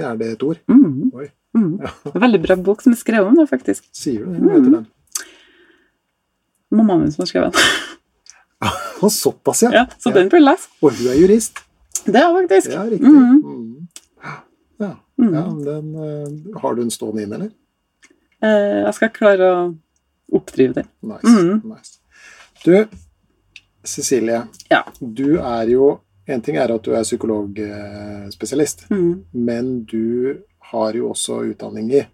er 0.05 0.17
det 0.19 0.31
et 0.35 0.45
ord? 0.45 0.61
Mm. 0.69 1.09
Oi. 1.17 1.27
Mm. 1.57 1.71
Veldig 2.13 2.41
bra 2.45 2.55
bok 2.69 2.85
som 2.85 2.93
er 2.93 3.01
skrevet 3.01 3.27
om 3.27 3.37
det, 3.39 3.49
faktisk. 3.49 3.89
Sier 3.97 4.23
du 4.23 4.35
det? 4.35 4.41
Hva 4.45 4.53
heter 4.53 4.75
den? 4.77 4.85
Mammaen 6.71 7.01
min 7.01 7.11
som 7.11 7.21
har 7.21 7.27
skrevet 7.27 7.53
den. 7.53 9.09
Såpass, 9.11 9.63
ja. 9.63 9.71
Ja, 9.73 9.85
så 9.99 10.11
den 10.13 10.29
blir 10.29 10.39
lest. 10.43 10.69
Og 10.81 10.91
hun 10.93 11.07
er 11.11 11.17
jurist. 11.17 11.59
Det 12.05 12.15
er 12.15 12.33
faktisk. 12.35 12.71
Ja, 12.71 12.83
riktig. 12.83 13.07
Mm 13.07 13.41
-hmm. 13.41 13.87
Ja. 14.79 14.91
Mhm. 15.17 15.33
ja 15.33 15.71
den, 15.71 15.95
uh, 15.95 16.61
har 16.61 16.75
du 16.75 16.81
den 16.81 16.91
stående 16.91 17.23
inn, 17.23 17.33
eller? 17.33 17.49
Eh, 18.43 18.81
jeg 18.85 18.93
skal 18.93 19.09
klare 19.09 19.51
å 19.53 19.75
oppdrive 20.31 20.73
den. 20.73 20.87
Nice. 21.01 21.27
Mhm. 21.27 21.61
nice. 21.69 21.99
Du, 22.65 22.87
Cecilie. 23.83 24.41
Ja. 24.69 24.83
Du 24.99 25.37
er 25.39 25.63
jo 25.69 25.99
En 26.27 26.41
ting 26.41 26.55
er 26.55 26.71
at 26.71 26.83
du 26.85 26.91
er 26.93 27.03
psykologspesialist, 27.03 28.85
Mm. 28.89 29.25
men 29.33 29.83
du 29.83 30.37
har 30.59 30.93
jo 30.93 31.09
også 31.09 31.41
utdanning 31.51 31.91
i 31.93 32.05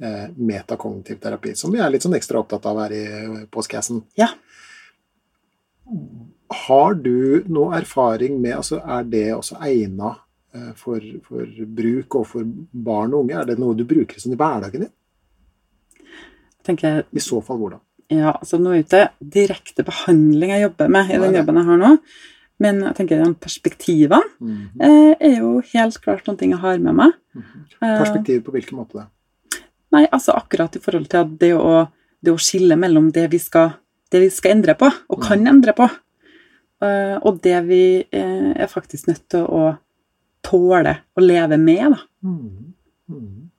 metakognitiv 0.00 1.18
terapi, 1.20 1.54
som 1.58 1.72
vi 1.74 1.80
er 1.82 1.90
litt 1.92 2.04
sånn 2.06 2.16
ekstra 2.16 2.40
opptatt 2.40 2.64
av 2.70 2.78
her 2.84 2.94
i 2.96 3.04
postkassen. 3.52 4.00
Ja. 4.16 4.30
Har 6.66 6.94
du 6.94 7.44
noe 7.50 7.76
erfaring 7.78 8.40
med 8.42 8.56
altså 8.56 8.80
Er 8.80 9.04
det 9.06 9.26
også 9.34 9.58
egna 9.66 10.14
eh, 10.54 10.72
for, 10.78 11.02
for 11.26 11.46
bruk 11.66 12.16
overfor 12.20 12.46
barn 12.70 13.14
og 13.14 13.24
unge? 13.24 13.36
Er 13.38 13.50
det 13.50 13.58
noe 13.60 13.76
du 13.78 13.84
bruker 13.84 14.22
sånn 14.22 14.34
i 14.34 14.40
hverdagen 14.40 14.86
din? 14.86 14.94
jeg, 16.70 17.04
I 17.10 17.22
så 17.24 17.40
fall 17.42 17.58
hvordan? 17.58 17.82
ja, 18.10 18.32
altså 18.34 18.58
Nå 18.60 18.74
er 18.74 18.82
det 18.82 18.86
ikke 18.88 19.30
direkte 19.36 19.86
behandling 19.86 20.52
jeg 20.54 20.66
jobber 20.66 20.92
med 20.92 21.10
i 21.10 21.22
den 21.22 21.38
jobben 21.38 21.60
jeg 21.60 21.68
har 21.68 21.80
nå, 21.80 21.90
men 22.60 22.82
jeg 22.88 22.96
tenker 22.98 23.22
perspektivene 23.40 24.20
mm 24.40 24.56
-hmm. 24.56 25.16
er 25.20 25.38
jo 25.38 25.62
helt 25.72 26.00
klart 26.02 26.26
noen 26.26 26.38
ting 26.38 26.50
jeg 26.50 26.60
har 26.60 26.78
med 26.78 26.94
meg. 26.94 27.12
Eh, 27.36 27.98
Perspektiv 27.98 28.44
på 28.44 28.50
hvilken 28.50 28.78
måte? 28.78 29.06
Nei, 29.92 30.04
altså 30.12 30.32
akkurat 30.38 30.76
i 30.76 30.80
forhold 30.82 31.08
til 31.10 31.18
at 31.24 31.38
det 31.40 31.52
å, 31.56 31.88
det 32.22 32.30
å 32.32 32.38
skille 32.38 32.76
mellom 32.78 33.10
det 33.12 33.28
vi 33.32 33.38
skal, 33.42 33.72
det 34.12 34.20
vi 34.20 34.30
skal 34.30 34.52
endre 34.56 34.74
på, 34.78 34.90
og 35.10 35.22
kan 35.22 35.46
endre 35.50 35.72
på, 35.74 35.88
eh, 36.82 37.16
og 37.22 37.40
det 37.42 37.56
vi 37.66 37.82
eh, 38.12 38.52
er 38.54 38.66
faktisk 38.70 39.08
nødt 39.10 39.24
til 39.34 39.46
å 39.46 39.76
tåle 40.46 40.96
å 41.18 41.20
leve 41.24 41.58
med. 41.60 41.90
Da. 41.96 41.98
Mm. 42.22 42.74
Mm. 43.10 43.50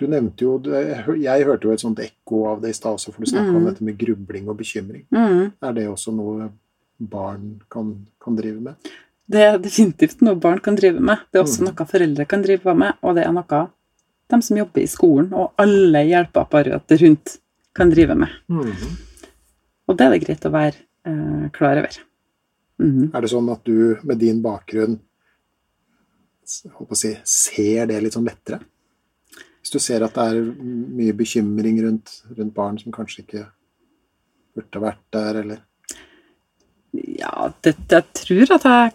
Du 0.00 0.06
nevnte 0.08 0.44
jo 0.46 0.54
Jeg 0.64 1.44
hørte 1.44 1.66
jo 1.68 1.72
et 1.74 1.80
sånt 1.82 1.98
ekko 2.00 2.46
av 2.54 2.60
det 2.62 2.70
i 2.70 2.76
stad 2.76 2.94
også, 2.96 3.12
for 3.12 3.20
du 3.24 3.30
snakka 3.30 3.50
om 3.52 3.62
Mhm. 3.64 3.66
dette 3.68 3.84
med 3.84 3.98
grubling 3.98 4.48
og 4.48 4.56
bekymring. 4.56 5.04
Mm. 5.12 5.52
Er 5.62 5.72
det 5.72 5.88
også 5.88 6.12
noe 6.14 6.50
barn 7.00 7.60
kan, 7.70 8.06
kan 8.20 8.36
drive 8.36 8.60
med? 8.60 8.74
Det 9.30 9.40
er 9.40 9.58
definitivt 9.58 10.20
noe 10.22 10.34
barn 10.36 10.58
kan 10.60 10.74
drive 10.76 11.00
med. 11.00 11.18
Det 11.32 11.38
er 11.40 11.44
også 11.44 11.60
Mm. 11.62 11.66
noe 11.76 11.86
foreldre 11.86 12.26
kan 12.28 12.42
drive 12.42 12.74
med, 12.76 12.94
og 13.02 13.14
det 13.16 13.26
er 13.26 13.32
noe 13.32 13.68
de 14.30 14.40
som 14.42 14.58
jobber 14.58 14.82
i 14.82 14.90
skolen, 14.90 15.32
og 15.34 15.54
alle 15.60 16.04
hjelpeapparater 16.08 17.04
rundt, 17.04 17.36
kan 17.74 17.90
drive 17.90 18.16
med. 18.18 18.32
Mhm. 18.50 18.96
Og 19.88 19.96
det 19.98 20.06
er 20.06 20.10
det 20.14 20.22
greit 20.24 20.46
å 20.46 20.54
være 20.54 20.76
eh, 21.06 21.46
klar 21.54 21.78
over. 21.78 22.00
Mhm. 22.80 23.10
Er 23.14 23.20
det 23.20 23.30
sånn 23.30 23.52
at 23.52 23.64
du 23.64 23.96
med 24.02 24.18
din 24.18 24.42
bakgrunn 24.42 24.98
si, 26.44 27.14
ser 27.24 27.86
det 27.86 28.00
litt 28.02 28.16
sånn 28.16 28.26
lettere? 28.26 28.60
Hvis 29.60 29.74
du 29.74 29.78
ser 29.78 30.02
at 30.02 30.14
det 30.16 30.26
er 30.30 30.46
mye 30.96 31.14
bekymring 31.16 31.82
rundt, 31.84 32.22
rundt 32.36 32.54
barn 32.56 32.78
som 32.80 32.94
kanskje 32.94 33.24
ikke 33.24 33.44
burde 34.56 34.82
vært 34.82 35.04
der, 35.12 35.42
eller 35.44 35.66
Ja, 36.92 37.52
det, 37.62 37.76
jeg 37.86 38.04
tror 38.18 38.54
at 38.56 38.64
jeg 38.66 38.94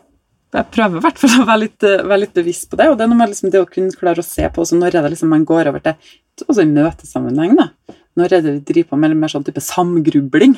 jeg 0.56 0.72
prøver 0.72 0.99
i 0.99 1.03
hvert 1.03 1.20
fall 1.20 1.36
å 1.41 1.47
være 1.49 1.62
litt, 1.66 1.84
eh, 1.84 2.03
være 2.03 2.22
litt 2.24 2.38
bevisst 2.38 2.70
på 2.72 2.80
det. 2.80 2.89
Og 2.91 2.97
det 2.97 3.06
er 3.06 3.12
noe 3.12 3.20
med 3.20 3.32
liksom 3.32 3.51
det 3.53 3.62
å 3.62 3.70
kunne 3.70 3.95
klare 3.99 4.24
å 4.24 4.28
se 4.28 4.47
på 4.49 4.64
også 4.64 4.80
når 4.80 4.97
er 4.97 5.06
det 5.06 5.14
liksom 5.16 5.32
man 5.34 5.45
går 5.47 5.72
over 5.72 5.84
til 5.84 6.47
også 6.47 6.64
i 6.64 6.72
møtesammenheng. 6.72 7.56
da. 7.60 7.70
Når 8.16 8.34
er 8.34 8.41
det 8.41 8.53
vi 8.53 8.66
driver 8.72 8.89
på 8.89 8.99
med 8.99 9.16
mer 9.20 9.32
sånn 9.32 9.43
type 9.43 9.64
samgrubling 9.64 10.56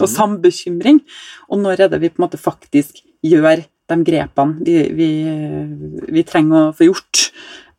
og 0.00 0.08
sambekymring? 0.10 1.00
Og 1.50 1.62
når 1.62 1.86
er 1.86 1.92
det 1.92 2.00
vi 2.02 2.12
på 2.12 2.20
en 2.20 2.26
måte 2.28 2.40
faktisk 2.40 3.02
gjør 3.26 3.64
de 3.90 3.96
grepene 4.06 4.62
vi, 4.62 4.76
vi, 4.94 5.08
vi 6.14 6.22
trenger 6.22 6.68
å 6.68 6.76
få 6.76 6.86
gjort 6.86 7.24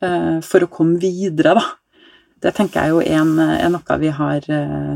uh, 0.03 0.43
for 0.43 0.65
å 0.65 0.71
komme 0.71 0.99
videre, 0.99 1.55
da. 1.55 1.63
Det 2.41 2.51
tenker 2.57 2.81
jeg 2.81 2.91
jo 2.91 2.99
er, 3.05 3.21
en, 3.21 3.37
er 3.39 3.69
noe 3.69 3.97
vi 4.01 4.09
har, 4.17 4.45
eh, 4.49 4.95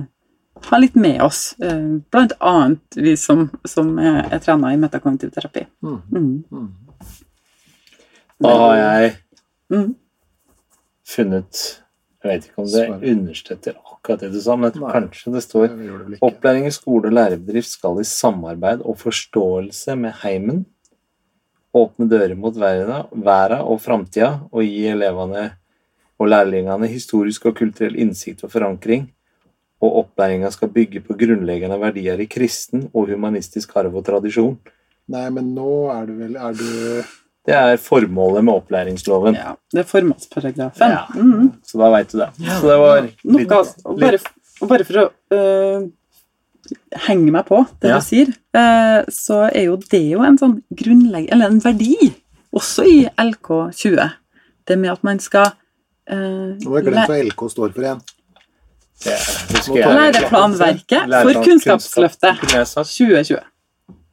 har 0.63 0.79
litt 0.79 0.95
med 0.95 1.21
oss. 1.21 1.55
eh, 1.61 1.97
Blant 2.11 2.31
annet 2.39 2.79
vi 2.95 3.15
som, 3.17 3.49
som 3.67 3.97
er, 3.99 4.25
er 4.31 4.39
trena 4.39 4.73
i 4.73 4.77
metakognitiv 4.77 5.31
terapi. 5.35 5.65
Mm. 5.83 6.01
Mm. 6.11 6.43
Mhm. 6.51 6.73
Da 8.41 8.57
har 8.57 8.75
jeg 8.75 9.15
Mm. 9.71 9.95
funnet 11.07 11.81
Jeg 12.23 12.29
vet 12.31 12.45
ikke 12.45 12.61
om 12.61 12.67
det 12.69 13.09
understøtter 13.11 13.73
akkurat 13.77 14.19
det 14.19 14.31
du 14.33 14.39
sa, 14.41 14.55
men 14.55 14.71
Nei. 14.75 14.91
kanskje 14.91 15.31
det 15.33 15.41
står 15.43 15.67
Det. 15.69 16.19
Opplæring 16.21 16.65
i 16.65 16.71
skole 16.71 17.07
og 17.07 17.13
lærebedrift 17.13 17.69
skal 17.69 17.99
i 17.99 18.03
samarbeid 18.03 18.81
og 18.81 18.97
forståelse 18.97 19.95
med 19.97 20.13
heimen 20.23 20.65
åpne 21.75 22.07
dører 22.09 22.35
mot 22.37 22.55
verden 22.55 23.61
og 23.61 23.81
framtida 23.81 24.47
og 24.51 24.63
gi 24.63 24.85
elevene 24.87 25.51
og 26.19 26.27
lærlingene 26.31 26.87
historisk 26.87 27.45
og 27.45 27.55
kulturell 27.55 27.95
innsikt 27.99 28.43
og 28.43 28.51
forankring. 28.51 29.09
Og 29.83 29.99
opplæringa 30.03 30.49
skal 30.53 30.71
bygge 30.71 31.01
på 31.03 31.17
grunnleggende 31.19 31.77
verdier 31.81 32.21
i 32.23 32.29
kristen 32.31 32.87
og 32.93 33.11
humanistisk 33.11 33.75
arv 33.79 33.97
og 33.99 34.05
tradisjon. 34.07 34.55
Nei, 35.11 35.27
men 35.29 35.51
nå 35.53 35.73
er 35.93 36.07
du 36.09 36.15
vel 36.17 36.37
Er 36.41 36.55
du 36.57 36.69
Det 37.45 37.53
er 37.53 37.75
formålet 37.77 38.41
med 38.41 38.55
opplæringsloven. 38.55 39.35
Ja, 39.37 39.51
det 39.73 39.83
er 39.83 39.89
formålsparagrafen. 39.89 40.95
Ja. 40.95 41.03
Mm. 41.13 41.51
Så 41.61 41.77
da 41.77 41.91
veit 41.93 42.09
du 42.09 42.17
det. 42.23 42.31
Så 42.41 42.71
det 42.71 42.79
var 42.81 43.03
litt, 43.05 43.19
Noe, 43.29 43.59
og, 43.85 43.99
bare, 44.01 44.21
og 44.63 44.71
bare 44.71 44.87
for 44.87 45.01
å 45.03 45.05
øh, 45.37 45.85
henge 47.05 47.35
meg 47.35 47.45
på 47.45 47.61
det 47.83 47.91
Ja. 47.91 47.99
du 47.99 48.07
sier, 48.07 48.33
eh, 48.57 49.05
så 49.13 49.43
er 49.51 49.67
jo 49.67 49.77
det 49.77 50.01
jo 50.09 50.23
en 50.25 50.39
sånn 50.41 50.57
grunnlegg... 50.73 51.29
Eller 51.29 51.53
en 51.53 51.61
verdi, 51.61 52.15
også 52.55 52.87
i 52.89 52.97
LK20. 53.13 54.01
Det 54.65 54.79
med 54.81 54.95
at 54.95 55.05
man 55.05 55.21
skal 55.21 55.51
eh, 56.09 56.57
Nå 56.57 56.71
har 56.71 56.81
jeg 56.81 56.89
glemt 56.89 57.13
hva 57.13 57.21
LK 57.29 57.45
står 57.53 57.75
for 57.75 57.85
igjen. 57.85 58.01
Det 59.03 59.15
husker 59.57 59.75
jeg. 59.75 59.95
Læreplanverket 59.95 61.11
for 61.25 61.43
Kunnskapsløftet 61.43 62.39
Kunne 62.39 62.57
jeg 62.61 62.67
sagt. 62.67 62.87
2020. 62.87 63.39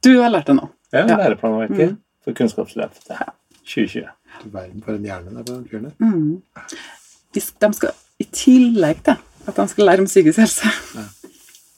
Du 0.03 0.11
har 0.21 0.29
lært 0.29 0.47
det 0.47 0.55
nå. 0.55 0.67
Ja, 0.93 1.05
læreplanverket 1.07 1.89
Mm. 1.91 1.97
for 2.23 2.31
Kunnskapsløftet 2.33 3.17
2020. 3.65 4.03
Du 4.43 4.49
verden 4.49 4.83
for 4.85 4.91
en 4.91 5.03
hjerne 5.03 5.35
der 5.37 5.43
på 5.43 5.53
den 5.53 5.67
fyren 5.69 5.83
der. 5.83 5.91
Mm. 5.99 6.41
De, 7.33 7.41
skal, 7.73 7.89
I 8.19 8.23
tillegg 8.23 9.03
til 9.03 9.15
at 9.47 9.55
de 9.55 9.67
skal 9.67 9.85
lære 9.85 9.99
om 9.99 10.05
psykisk 10.05 10.39
helse, 10.39 10.67
Ja. 10.95 11.01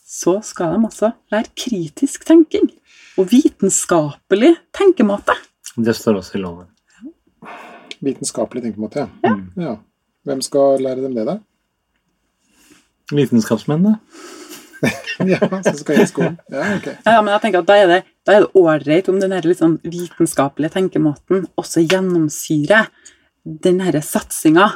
så 0.07 0.39
skal 0.43 0.65
de 0.65 0.85
også 0.85 1.11
lære 1.31 1.45
kritisk 1.57 2.25
tenking 2.25 2.71
og 3.17 3.31
vitenskapelig 3.31 4.55
tenkemåte. 4.73 5.31
Det 5.77 5.95
står 5.95 6.15
også 6.17 6.37
i 6.37 6.41
loven. 6.41 6.65
Vitenskapelig 8.01 8.63
tenkemåte, 8.63 9.07
Ja. 9.23 9.29
Mm. 9.35 9.51
ja. 9.61 9.75
Hvem 10.25 10.41
skal 10.41 10.81
lære 10.81 11.03
dem 11.03 11.15
det, 11.15 11.25
da? 11.27 11.37
Vitenskapsmennene. 13.11 13.99
ja, 15.31 15.39
som 15.63 15.77
skal 15.77 16.01
i 16.01 16.07
skolen? 16.09 16.37
Ja, 16.51 16.67
ok. 16.75 16.87
Ja, 17.05 17.19
men 17.21 17.31
jeg 17.33 17.43
tenker 17.45 17.63
at 17.63 17.69
da 17.69 17.77
er 17.79 17.89
det 17.89 18.01
da 18.25 18.33
er 18.35 18.45
det 18.45 18.57
ålreit 18.57 19.09
om 19.11 19.19
den 19.21 19.35
litt 19.45 19.61
sånn 19.61 19.77
vitenskapelige 19.85 20.73
tenkemåten 20.79 21.45
også 21.61 21.83
gjennomsyrer 21.85 22.89
den 23.45 23.77
denne 23.77 24.01
satsinga 24.01 24.71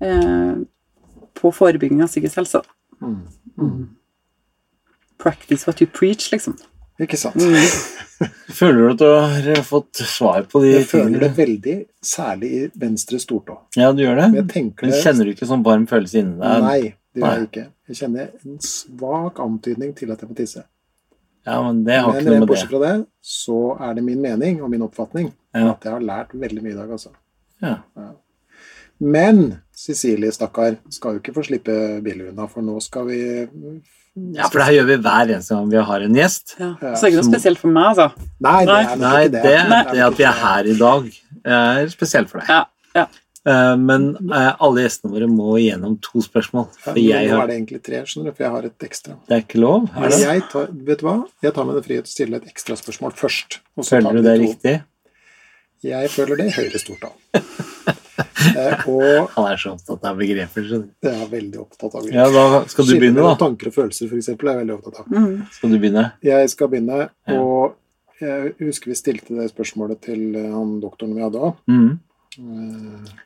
eh, 0.00 0.54
på 1.36 1.52
forebygging 1.52 2.00
av 2.00 2.08
psykisk 2.08 2.40
helse. 2.40 2.62
Mm. 3.04 3.90
Practice 5.20 5.68
what 5.68 5.82
you 5.84 5.90
preach, 5.90 6.30
liksom. 6.32 6.56
Ikke 7.02 7.18
sant? 7.18 7.34
Føler 8.54 8.76
du 8.78 8.90
at 8.92 9.00
du 9.02 9.48
har 9.56 9.62
fått 9.66 9.98
svar 10.06 10.44
på 10.46 10.60
de 10.62 10.68
Jeg 10.76 10.86
føler 10.86 11.24
det 11.24 11.30
veldig, 11.36 11.74
særlig 12.06 12.50
i 12.54 12.60
venstre 12.78 13.18
stortå. 13.18 13.56
Ja, 13.76 13.88
du 13.92 14.04
gjør 14.04 14.20
Men 14.20 14.36
det? 14.36 14.44
tenker 14.54 14.86
Men 14.86 14.94
kjenner 15.02 15.26
du 15.26 15.32
ikke 15.34 15.48
sånn 15.50 15.64
varm 15.66 15.88
følelse 15.90 16.20
inni 16.22 16.36
deg? 16.38 16.62
Nei, 16.62 16.78
det 17.14 17.22
gjør 17.24 17.34
jeg 17.40 17.48
ikke. 17.48 17.64
Jeg 17.90 17.98
kjenner 17.98 18.30
en 18.44 18.60
svak 18.62 19.40
antydning 19.42 19.90
til 19.98 20.12
at 20.14 20.22
jeg 20.22 20.30
må 20.30 20.36
tisse. 20.38 20.62
Ja, 21.44 21.58
men 21.66 21.82
det 21.84 21.98
har 22.00 22.12
Men 22.14 22.20
ikke 22.22 22.30
noe 22.30 22.38
med 22.38 22.46
det. 22.46 22.50
bortsett 22.54 22.70
fra 22.70 22.78
det, 22.86 22.92
så 23.20 23.58
er 23.88 23.94
det 23.98 24.04
min 24.06 24.22
mening 24.22 24.62
og 24.64 24.70
min 24.72 24.86
oppfatning 24.86 25.32
Ja. 25.54 25.72
at 25.74 25.82
jeg 25.84 25.92
har 25.92 26.00
lært 26.00 26.30
veldig 26.32 26.62
mye 26.64 26.72
i 26.72 26.78
dag, 26.78 26.90
altså. 26.94 27.10
Ja. 27.60 27.74
Men 29.00 29.42
Cecilie, 29.74 30.30
stakkar, 30.32 30.78
skal 30.94 31.14
jo 31.16 31.20
ikke 31.20 31.34
få 31.34 31.42
slippe 31.44 31.74
billig 32.06 32.30
unna, 32.30 32.46
for 32.48 32.62
nå 32.62 32.78
skal 32.80 33.04
vi 33.10 33.18
ja, 34.14 34.46
for 34.46 34.60
det 34.60 34.66
her 34.68 34.76
gjør 34.78 34.86
vi 34.92 34.96
hver 35.02 35.32
eneste 35.34 35.54
gang 35.56 35.70
vi 35.72 35.80
har 35.90 36.04
en 36.06 36.14
gjest. 36.20 36.54
Ja. 36.60 36.68
Så 36.80 36.92
det 36.92 37.02
er 37.02 37.10
ikke 37.10 37.20
noe 37.22 37.30
spesielt 37.32 37.58
for 37.62 37.74
meg, 37.74 37.90
altså. 37.90 38.28
Nei, 38.46 38.60
det 38.68 38.76
er 38.76 38.88
nok 38.94 39.02
Nei, 39.02 39.18
ikke 39.24 39.32
det, 39.34 39.42
det. 39.42 39.58
Nei. 39.72 39.82
det 39.90 40.02
at 40.06 40.16
vi 40.20 40.26
er 40.30 40.40
her 40.44 40.70
i 40.70 40.78
dag, 40.78 41.08
er 41.58 41.88
spesielt 41.92 42.30
for 42.30 42.40
deg. 42.44 42.48
Ja, 42.54 42.62
ja. 43.00 43.06
Eh, 43.44 43.74
Men 43.76 44.06
eh, 44.32 44.52
alle 44.64 44.84
gjestene 44.86 45.12
våre 45.12 45.26
må 45.28 45.56
igjennom 45.60 45.98
to 46.00 46.22
spørsmål. 46.24 46.68
For 46.80 46.96
ja, 47.02 47.18
jeg 47.26 47.34
nå 47.34 47.42
er 47.42 47.50
det 47.50 47.56
egentlig 47.58 47.82
tre, 47.84 48.04
skjønner 48.08 48.30
du, 48.30 48.36
for 48.38 48.46
jeg 48.46 48.54
har 48.54 48.68
et 48.70 48.86
ekstra. 48.88 49.18
Det 49.28 49.36
er 49.36 49.42
ikke 49.44 49.60
lov? 49.60 49.90
Er 49.98 50.08
det? 50.14 50.20
jeg 50.22 50.46
tar, 50.54 50.70
vet 50.88 51.02
du 51.02 51.04
hva? 51.10 51.16
Jeg 51.44 51.52
tar 51.58 51.68
meg 51.68 51.76
den 51.80 51.86
frihet 51.90 52.06
til 52.08 52.12
å 52.12 52.14
stille 52.14 52.40
et 52.40 52.48
ekstraspørsmål 52.54 53.12
først. 53.18 53.58
og 53.76 53.84
så 53.84 53.98
Føler 53.98 54.16
vi 54.16 54.22
du 54.22 54.28
det 54.28 54.32
er 54.32 54.40
to. 54.40 54.48
riktig? 54.54 54.76
Jeg 55.84 56.08
føler 56.14 56.40
det 56.40 56.46
i 56.48 56.56
høyre 56.56 56.80
stortall. 56.80 57.14
eh, 58.18 58.84
og 58.88 59.30
Han 59.34 59.46
er 59.52 59.56
så 59.60 59.72
opptatt 59.74 60.04
av 60.10 60.16
begreper. 60.20 60.62
skjønner 60.68 60.88
du. 60.88 61.08
jeg 61.08 61.22
er 61.24 61.30
veldig 61.32 61.60
opptatt 61.64 61.94
av 61.98 62.08
Ja, 62.12 62.26
da 62.30 62.64
skal 62.70 62.84
du 62.84 62.90
Skille 62.92 63.00
begynne, 63.00 63.18
mellom 63.20 63.32
da. 63.38 63.40
Tanker 63.46 63.70
og 63.70 63.74
følelser, 63.74 64.10
f.eks., 64.10 64.28
er 64.28 64.36
jeg 64.36 64.60
veldig 64.60 64.76
opptatt 64.78 65.00
av. 65.00 65.06
Mm. 65.10 65.46
Skal 65.56 65.70
du 65.74 65.78
begynne? 65.82 66.04
Jeg 66.22 66.50
skal 66.54 66.68
begynne, 66.72 66.98
Ja. 67.26 67.38
og 67.40 67.76
jeg 68.20 68.54
husker 68.60 68.92
vi 68.92 68.94
stilte 69.00 69.34
det 69.38 69.50
spørsmålet 69.50 70.00
til 70.06 70.36
eh, 70.36 70.50
han 70.54 70.76
doktoren 70.80 71.14
vi 71.14 71.22
hadde 71.26 71.40
òg, 71.50 71.56
Mhm. 71.68 71.98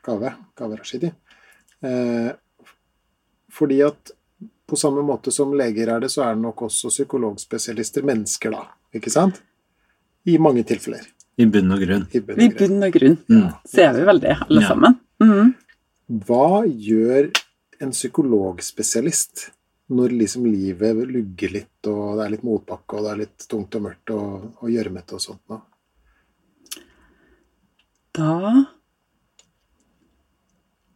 Kaveh 0.05 0.33
Kaveh 0.57 0.77
Rashidi. 0.77 1.11
Eh, 1.81 2.31
fordi 3.51 3.79
at 3.85 4.11
på 4.69 4.77
samme 4.77 5.01
måte 5.01 5.31
som 5.33 5.51
leger 5.57 5.89
er 5.95 5.99
det, 6.03 6.11
så 6.13 6.21
er 6.27 6.35
det 6.35 6.43
nok 6.43 6.61
også 6.67 6.91
psykologspesialister 6.93 8.03
mennesker, 8.05 8.51
da. 8.53 8.67
Ikke 8.93 9.09
sant? 9.09 9.39
I 10.29 10.37
mange 10.37 10.61
tilfeller. 10.63 11.01
I 11.39 11.45
bunn 11.47 11.71
og 11.71 11.79
grunn. 11.79 12.07
I 12.13 12.19
bunn 12.19 12.41
og 12.43 12.55
grunn. 12.57 12.83
og 12.83 12.93
grunn 12.97 13.17
Mm. 13.29 13.53
ser 13.65 13.93
vi 13.95 14.01
veldig, 14.09 14.33
alle 14.47 14.61
Ja. 14.61 14.67
sammen. 14.67 14.99
Mm. 15.21 15.53
Hva 16.25 16.65
gjør 16.67 17.29
en 17.81 17.91
psykologspesialist 17.91 19.49
når 19.89 20.09
liksom 20.19 20.43
livet 20.45 21.07
lugger 21.09 21.51
litt, 21.53 21.87
og 21.87 22.17
det 22.17 22.25
er 22.25 22.29
litt 22.35 22.43
motbakke, 22.43 22.93
og 22.97 23.03
det 23.05 23.11
er 23.11 23.21
litt 23.23 23.47
tungt 23.47 23.75
og 23.75 23.81
mørkt 23.87 24.11
og, 24.13 24.53
og 24.61 24.69
gjørmete 24.69 25.13
og 25.13 25.21
sånt? 25.23 25.41
Da? 25.49 25.61
Da 28.13 28.65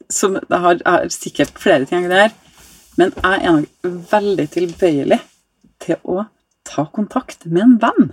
som, 0.10 0.34
Jeg 0.36 0.60
har, 0.60 0.76
jeg 0.76 0.86
har 0.86 1.08
sikkert 1.10 1.58
flere 1.62 1.86
ting 1.90 2.08
der, 2.12 2.34
men 3.00 3.14
jeg 3.16 3.40
er 3.48 3.56
nok 3.62 4.10
veldig 4.12 4.46
tilbøyelig 4.54 5.20
til 5.80 5.96
å 6.06 6.28
ta 6.68 6.86
kontakt 6.94 7.46
med 7.50 7.64
en 7.64 7.78
venn. 7.82 8.12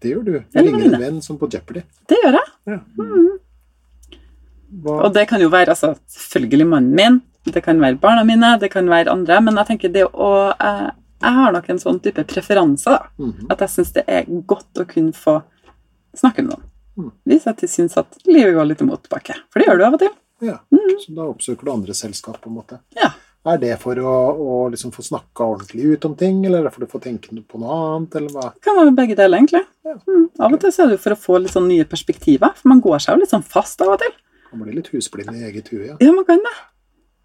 Det 0.00 0.14
gjør 0.14 0.22
du. 0.24 0.34
Du 0.52 0.60
ringer 0.60 0.86
en 0.94 1.00
venn 1.00 1.18
som 1.24 1.38
på 1.40 1.48
Jeopardy. 1.52 1.82
Det 2.08 2.18
gjør 2.22 2.38
jeg. 2.38 2.52
Ja. 2.72 2.78
Mm. 2.98 3.26
Og 4.86 5.12
det 5.14 5.26
kan 5.28 5.42
jo 5.42 5.50
være 5.50 5.74
altså, 5.74 5.94
selvfølgelig 6.08 6.66
mannen 6.70 6.94
min, 6.96 7.20
det 7.50 7.62
kan 7.64 7.80
være 7.80 7.98
barna 8.00 8.22
mine, 8.24 8.52
det 8.60 8.70
kan 8.70 8.88
være 8.90 9.10
andre, 9.10 9.40
men 9.42 9.56
jeg 9.58 9.66
tenker 9.72 9.92
det 9.94 10.04
å 10.06 10.32
eh, 10.54 10.90
Jeg 11.20 11.36
har 11.36 11.52
nok 11.52 11.66
en 11.68 11.80
sånn 11.82 11.98
type 12.00 12.22
preferanse, 12.24 12.88
da. 12.94 13.08
Mhm. 13.20 13.48
At 13.52 13.60
jeg 13.60 13.72
syns 13.74 13.90
det 13.92 14.04
er 14.08 14.28
godt 14.48 14.80
å 14.80 14.86
kunne 14.88 15.12
få 15.12 15.40
snakke 16.16 16.40
med 16.44 16.54
noen. 16.54 16.62
Mm. 16.96 17.10
Hvis 17.28 17.44
jeg 17.44 17.68
syns 17.68 17.96
at 18.00 18.16
livet 18.24 18.54
går 18.56 18.70
litt 18.70 18.80
imot 18.80 19.02
tilbake. 19.04 19.36
For 19.52 19.60
det 19.60 19.66
gjør 19.68 19.78
du 19.78 19.84
av 19.84 19.96
og 19.98 20.00
til. 20.00 20.14
ja. 20.48 20.56
Så 21.00 21.12
da 21.16 21.26
oppsøker 21.28 21.64
du 21.64 21.72
andre 21.72 21.94
selskap, 21.96 22.40
på 22.40 22.48
en 22.50 22.56
måte. 22.56 22.78
Ja. 22.96 23.12
Er 23.48 23.56
det 23.60 23.78
for 23.80 23.96
å, 23.96 24.14
å 24.36 24.56
liksom 24.72 24.92
få 24.92 25.04
snakka 25.04 25.44
ordentlig 25.54 25.94
ut 25.94 26.04
om 26.04 26.14
ting, 26.16 26.42
eller 26.44 26.60
er 26.60 26.68
det 26.68 26.74
for 26.74 26.84
å 26.84 26.90
få 26.90 27.00
tenke 27.00 27.32
på 27.32 27.60
noe 27.60 27.76
annet, 27.86 28.16
eller 28.20 28.34
hva? 28.34 28.50
Det 28.52 28.64
kan 28.66 28.76
være 28.76 28.92
begge 28.98 29.16
deler, 29.16 29.40
egentlig. 29.40 29.62
Ja. 29.86 29.94
Mm. 30.06 30.26
Av 30.44 30.52
og 30.52 30.60
til 30.60 30.72
så 30.74 30.82
er 30.84 30.90
det 30.90 30.98
jo 30.98 31.02
for 31.04 31.14
å 31.16 31.20
få 31.20 31.38
litt 31.40 31.54
sånn 31.54 31.68
nye 31.70 31.86
perspektiver. 31.88 32.52
For 32.58 32.68
man 32.72 32.82
går 32.84 32.98
seg 33.00 33.14
jo 33.16 33.22
litt 33.22 33.32
sånn 33.32 33.46
fast 33.46 33.80
av 33.84 33.94
og 33.94 34.02
til. 34.02 34.12
Man 34.52 34.66
blir 34.66 34.76
litt 34.80 34.90
husblind 34.92 35.30
i 35.36 35.44
eget 35.48 35.70
hue, 35.72 35.86
ja. 35.92 35.96
Ja, 36.02 36.10
man 36.12 36.26
kan 36.28 36.42
det. 36.44 36.52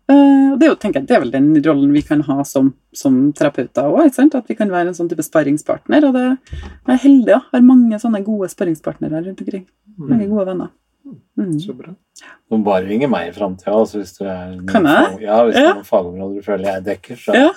Eh, 0.08 0.52
og 0.54 0.60
det 0.62 0.68
er 0.68 0.70
jo, 0.70 0.78
tenker 0.78 1.02
jeg, 1.02 1.08
det 1.10 1.16
er 1.18 1.22
vel 1.24 1.32
den 1.34 1.48
rollen 1.66 1.92
vi 1.96 2.04
kan 2.06 2.22
ha 2.28 2.44
som, 2.46 2.74
som 2.94 3.16
terapeuter 3.34 3.88
òg. 3.90 4.06
At 4.38 4.48
vi 4.52 4.56
kan 4.56 4.70
være 4.72 4.92
en 4.94 4.98
sånn 4.98 5.10
type 5.10 5.26
sparringspartner. 5.26 6.06
Og 6.08 6.14
det, 6.16 6.26
jeg 6.54 6.94
er 6.96 7.02
heldig, 7.08 7.32
ja. 7.34 7.40
Har 7.52 7.66
mange 7.66 8.00
sånne 8.00 8.22
gode 8.24 8.52
sparringspartnere 8.54 9.24
rundt 9.26 9.42
omkring. 9.42 9.66
Mange 9.98 10.28
gode 10.30 10.46
venner. 10.52 10.72
Mm. 11.38 11.58
Så 11.62 11.74
bra. 11.78 11.92
Du 12.50 12.56
må 12.58 12.64
bare 12.66 12.86
ringe 12.88 13.10
meg 13.12 13.30
i 13.30 13.34
framtida. 13.36 13.74
Altså, 13.78 14.00
hvis 14.02 14.16
du 14.18 14.24
er 14.26 14.56
Kan 14.70 14.86
jeg? 14.90 15.10
fag- 15.12 15.22
ja, 15.26 15.42
hvis 15.46 15.58
det 15.58 15.66
er 15.66 15.76
noen 15.82 15.90
fagområder 15.90 16.40
du 16.40 16.46
føler 16.46 16.70
jeg 16.72 16.86
dekker, 16.88 17.20
så 17.26 17.36
Ja, 17.36 17.50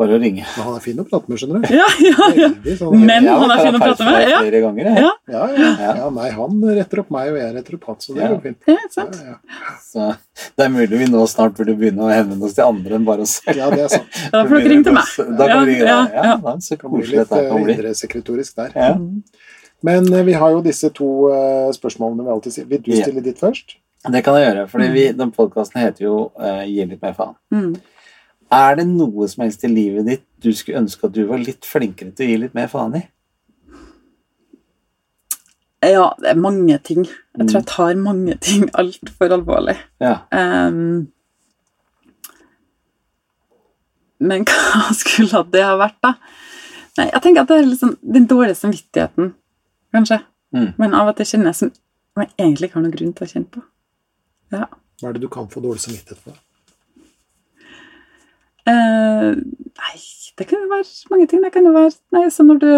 bare 0.00 0.16
å 0.16 0.18
ringe. 0.18 0.42
Men 0.56 0.64
han 0.66 0.74
er 0.78 0.82
fin 0.82 0.98
å 0.98 1.04
prate 1.06 1.30
med, 1.30 1.38
skjønner 1.38 1.62
du. 1.62 1.74
ja, 1.78 1.86
ja. 2.02 2.28
ja. 2.40 2.48
Sånn 2.80 3.04
Men 3.06 3.28
han 3.30 3.52
er 3.54 3.60
fin 3.62 3.76
å 3.78 3.80
prate 3.82 4.06
med, 4.08 4.24
ja. 4.32 4.40
Flere 4.42 4.60
ganger. 4.64 4.88
Ja. 5.04 5.10
Ja, 5.30 5.42
ja, 5.54 5.68
Ja. 6.00 6.08
Nei, 6.16 6.28
han 6.34 6.58
retter 6.80 7.02
opp 7.04 7.12
meg, 7.14 7.30
og 7.34 7.38
jeg 7.38 7.54
retter 7.58 7.76
opp 7.78 7.86
han, 7.92 8.00
så 8.02 8.16
det 8.16 8.24
er 8.26 8.34
går 8.34 8.42
fint. 8.48 8.68
ja 8.72 8.90
sant? 8.94 9.20
Ja, 9.22 9.36
ja. 9.38 9.76
Så 9.84 10.08
det 10.58 10.66
er 10.66 10.72
mulig 10.74 10.98
vi 11.04 11.08
nå 11.12 11.22
snart 11.30 11.54
burde 11.58 11.76
begynne 11.78 12.08
å 12.08 12.10
henvende 12.10 12.48
oss 12.50 12.56
til 12.58 12.66
andre 12.66 12.98
enn 12.98 13.06
bare 13.06 13.26
oss 13.28 13.36
selv. 13.38 13.60
ja, 13.62 13.70
det 13.70 13.84
er 13.86 13.94
sant. 13.94 14.18
Da 14.34 14.42
får 14.44 14.56
dere 14.58 14.72
ringe 14.74 14.88
til 14.90 14.98
meg. 14.98 15.14
Da 15.38 15.48
kan 15.52 15.62
vi 15.64 15.70
ringe 15.76 15.86
Ja, 15.86 15.96
deg. 16.02 16.18
ja, 16.18 16.24
Ja, 16.24 16.26
ja. 16.32 16.36
da, 16.48 16.56
så 16.66 16.74
Det 16.74 16.80
koselig 16.82 17.20
dette 17.22 17.40
kan 17.46 17.56
eh, 17.60 17.64
bli. 17.70 17.78
Litt 17.86 18.02
sekretorisk 18.02 18.58
der. 18.58 18.74
Ja. 18.74 18.90
Men 19.84 20.10
eh, 20.12 20.26
vi 20.26 20.34
har 20.42 20.50
jo 20.56 20.60
disse 20.64 20.90
to 20.96 21.08
eh, 21.30 21.70
spørsmålene 21.76 22.26
vi 22.26 22.34
alltid 22.34 22.56
sier. 22.58 22.68
Vil 22.70 22.82
du 22.86 22.92
stille 22.98 23.22
ditt 23.24 23.38
først? 23.42 23.76
Det 24.04 24.20
kan 24.26 24.36
jeg 24.36 24.50
gjøre, 24.50 24.66
for 24.68 24.82
vi, 24.92 25.06
den 25.16 25.30
podkasten 25.32 25.80
heter 25.80 26.04
jo 26.04 26.16
eh, 26.36 26.64
Gi 26.68 26.84
litt 26.90 27.00
mer 27.04 27.14
faen. 27.16 27.36
Mm. 28.44 28.58
Er 28.58 28.78
det 28.78 28.86
noe 28.90 29.28
som 29.30 29.44
helst 29.44 29.64
i 29.64 29.70
livet 29.72 30.06
ditt 30.08 30.24
du 30.44 30.50
skulle 30.52 30.82
ønske 30.82 31.08
at 31.08 31.14
du 31.16 31.24
var 31.28 31.40
litt 31.40 31.64
flinkere 31.64 32.12
til 32.12 32.26
å 32.26 32.30
gi 32.30 32.40
litt 32.42 32.56
mer 32.56 32.70
faen 32.72 32.96
i? 32.98 33.02
Ja, 35.84 36.10
det 36.20 36.30
er 36.30 36.40
mange 36.40 36.78
ting. 36.84 37.04
Jeg 37.36 37.48
tror 37.48 37.58
jeg 37.58 37.68
tar 37.68 37.98
mange 38.00 38.36
ting 38.40 38.68
altfor 38.80 39.34
alvorlig. 39.36 39.76
Ja. 40.00 40.14
Um, 40.32 41.10
men 44.24 44.46
hva 44.48 44.88
skulle 45.00 45.44
det 45.52 45.64
ha 45.64 45.76
vært, 45.80 45.98
da? 46.04 46.14
Nei, 46.98 47.08
jeg 47.10 47.24
tenker 47.24 47.42
at 47.42 47.50
det 47.50 47.58
er 47.58 47.68
liksom 47.68 47.96
den 48.16 48.28
dårlige 48.30 48.56
samvittigheten, 48.60 49.32
kanskje. 49.92 50.22
Mm. 50.54 50.70
Men 50.78 50.94
av 50.96 51.10
og 51.10 51.18
til 51.18 51.34
kjenner 51.34 51.50
jeg 51.50 51.60
som 51.60 51.74
som 52.14 52.22
jeg 52.22 52.30
egentlig 52.38 52.68
ikke 52.68 52.78
har 52.78 52.84
noen 52.84 52.94
grunn 52.94 53.14
til 53.18 53.26
å 53.26 53.30
kjenne 53.30 53.50
på. 53.50 53.60
Ja. 54.54 54.66
Hva 55.02 55.08
er 55.08 55.16
det 55.16 55.24
du 55.24 55.30
kan 55.34 55.48
få 55.50 55.62
dårlig 55.64 55.82
samvittighet 55.82 56.20
for? 56.22 56.36
Eh, 58.66 59.30
nei, 59.80 59.96
det 60.38 60.46
kan 60.48 60.62
jo 60.64 60.70
være 60.70 60.86
mange 61.12 61.26
ting. 61.28 61.42
Det 61.44 61.52
kan 61.52 61.66
jo 61.68 61.72
være 61.74 61.90
Nei, 62.16 62.28
så 62.32 62.46
når 62.46 62.60
du 62.62 62.70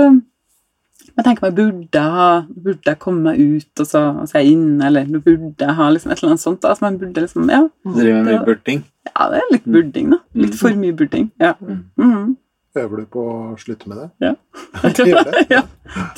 Jeg 1.16 1.24
tenker 1.24 1.46
meg 1.46 1.54
burde 1.56 2.00
ha 2.02 2.24
Burde 2.64 2.94
komme 2.98 3.22
meg 3.30 3.38
ut, 3.38 3.70
og 3.80 3.86
så, 3.86 4.00
og 4.22 4.26
så 4.28 4.38
er 4.40 4.42
jeg 4.44 4.56
inne, 4.56 4.88
eller 4.88 5.06
du 5.06 5.20
burde 5.22 5.68
ha 5.78 5.86
liksom 5.94 6.10
et 6.10 6.18
eller 6.18 6.32
annet 6.34 6.42
sånt. 6.42 6.60
Da. 6.64 6.72
Altså, 6.74 6.84
man 6.88 6.98
burde 6.98 7.22
liksom 7.22 7.46
Ja, 7.52 7.62
driver 7.84 8.22
med 8.24 8.32
mye 8.32 8.44
burting? 8.48 8.82
ja 9.06 9.28
det 9.30 9.38
er 9.38 9.52
litt 9.52 9.64
burding, 9.70 10.10
da. 10.10 10.18
Litt 10.34 10.58
for 10.58 10.74
mye 10.82 10.92
burding. 10.98 11.30
Ja. 11.40 11.54
Mhm. 11.62 12.36
Øver 12.76 12.96
du 13.00 13.06
på 13.08 13.22
å 13.22 13.56
slutte 13.56 13.88
med 13.88 14.02
det? 14.02 14.08
Ja. 14.26 14.34
Jeg 14.82 14.94
tror 14.98 15.06
det? 15.30 15.46
ja. 15.54 15.62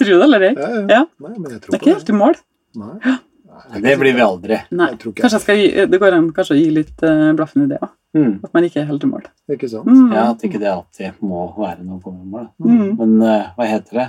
Tror 0.00 0.08
du 0.08 0.14
det 0.16 0.24
eller 0.24 0.46
ei? 0.48 0.54
Ja, 0.56 0.68
ja. 0.72 0.80
Ja. 0.96 1.02
Nei, 1.22 1.34
men 1.36 1.50
jeg 1.52 1.60
Det 1.60 1.74
er 1.76 1.78
ikke 1.82 1.92
helt 1.92 2.08
i 2.10 2.16
mål. 2.18 2.40
Nei. 2.80 2.96
Nei, 3.04 3.80
Det 3.84 3.94
blir 4.00 4.16
vi 4.16 4.24
aldri. 4.24 4.58
Nei. 4.72 4.88
Jeg 4.94 4.98
tror 5.02 5.12
ikke 5.12 5.22
Kanskje 5.22 5.38
jeg 5.38 5.44
skal 5.44 5.60
gi, 5.60 5.68
det 5.92 6.00
går 6.02 6.16
an 6.16 6.32
kanskje 6.34 6.56
å 6.56 6.58
gi 6.58 6.66
litt 6.74 7.04
uh, 7.06 7.30
blaffen 7.38 7.66
i 7.66 7.70
det 7.70 7.78
òg. 7.84 7.92
Mm. 8.16 8.38
At 8.44 8.54
man 8.54 8.64
ikke 8.64 8.80
er 8.80 8.86
helt 8.88 9.04
i 9.04 9.06
mål. 9.10 9.26
Ikke 9.52 9.68
sant? 9.68 9.86
Mm. 9.86 10.12
Ja, 10.14 10.30
at 10.30 10.42
ikke 10.46 10.58
det 10.62 10.68
alltid 10.70 11.18
må 11.20 11.42
være 11.58 11.84
noe 11.84 12.00
på 12.00 12.12
mål. 12.12 12.48
Mm. 12.58 12.96
Men 12.98 13.22
uh, 13.22 13.50
hva 13.56 13.66
heter 13.68 13.98
det? 14.00 14.06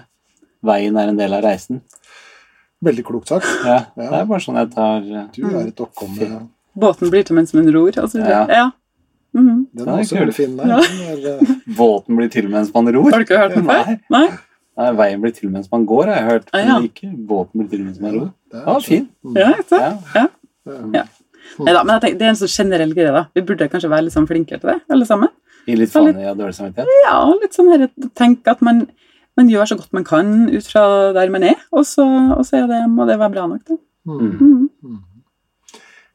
Veien 0.63 0.97
er 0.99 1.09
en 1.11 1.17
del 1.19 1.33
av 1.33 1.43
reisen. 1.43 1.81
Veldig 2.83 3.03
klokt 3.07 3.27
sagt. 3.27 3.45
Ja, 3.65 3.85
Ja. 3.97 4.09
Det 4.09 4.21
er 4.21 4.25
bare 4.29 4.39
sånn 4.43 4.55
jeg 4.59 4.69
tar 4.71 5.03
eh, 5.03 5.25
Du 5.35 5.41
er 5.49 5.67
et 5.67 5.81
oppkomme 5.83 6.47
Båten 6.79 7.09
blir 7.11 7.25
til 7.27 7.35
mens 7.35 7.51
man 7.53 7.67
ror. 7.75 7.91
Altså, 7.99 8.19
Ja. 8.23 8.45
ja. 8.47 8.69
Mm. 9.35 9.67
Den 9.75 9.87
er 9.87 9.91
er 9.91 9.99
også 10.03 10.15
veldig 10.17 10.33
fin 10.35 10.55
der. 10.57 10.65
Den 10.65 11.01
er, 11.11 11.33
eh, 11.33 11.55
Båten 11.79 12.15
blir 12.15 12.29
til 12.31 12.47
mens 12.49 12.71
man 12.73 12.87
ror. 12.95 13.09
Har 13.11 13.19
du 13.19 13.25
ikke 13.27 13.37
hørt 13.41 13.55
den 13.57 13.65
før? 13.67 13.85
Nei. 13.85 13.99
Nei? 14.09 14.27
Nei, 14.79 14.91
veien 14.95 15.21
blir 15.21 15.33
til 15.35 15.49
mens 15.51 15.67
man 15.71 15.83
går, 15.85 16.05
har 16.07 16.15
jeg 16.21 16.29
hørt. 16.31 16.49
Ah, 16.53 16.59
ja. 16.63 16.77
Men 16.79 16.87
ikke 16.87 17.09
båten 17.27 17.59
blir 17.59 17.69
til 17.69 17.83
mens 17.83 17.99
man 17.99 18.15
ror. 18.15 18.29
Det 18.49 18.61
er 18.61 18.63
Ja, 18.65 18.79
så- 18.79 18.87
fin. 18.87 19.09
Mm. 19.25 19.35
Ja? 19.35 20.27
Ja. 20.95 21.03
Ja. 21.57 21.59
Um, 21.59 21.65
Neida, 21.65 21.83
men 21.83 21.93
jeg 21.95 22.01
tenker, 22.01 22.17
det 22.19 22.25
er 22.27 22.29
en 22.29 22.35
sånn 22.35 22.55
generell 22.57 22.93
greie, 22.93 23.11
da. 23.11 23.25
Vi 23.35 23.41
burde 23.41 23.69
kanskje 23.69 23.89
være 23.89 24.03
litt 24.07 24.13
sånn 24.13 24.27
flinkere 24.29 24.59
til 24.61 24.69
det, 24.69 24.77
alle 24.89 25.05
sammen. 25.05 25.29
I 25.67 25.71
litt 25.75 25.79
litt- 25.79 25.91
faen 25.91 26.17
i 26.19 26.33
dårlig 26.37 26.55
samvittighet. 26.55 26.87
Ja, 27.05 27.17
litt 27.41 27.53
sånn 27.53 27.69
her, 27.73 27.89
tenk 28.15 28.47
at 28.47 28.61
man, 28.61 28.87
man 29.37 29.49
gjør 29.49 29.65
så 29.67 29.77
godt 29.77 29.91
man 29.93 30.03
kan 30.07 30.49
ut 30.49 30.63
fra 30.65 31.11
der 31.13 31.29
man 31.29 31.43
er, 31.43 31.55
og 31.71 31.85
så, 31.85 32.05
og 32.37 32.45
så 32.45 32.63
er 32.63 32.67
det, 32.67 32.81
må 32.89 33.05
det 33.07 33.19
være 33.19 33.31
bra 33.33 33.47
nok, 33.47 33.65
da. 33.67 33.77
Mm. 34.07 34.69
Mm. 34.81 35.03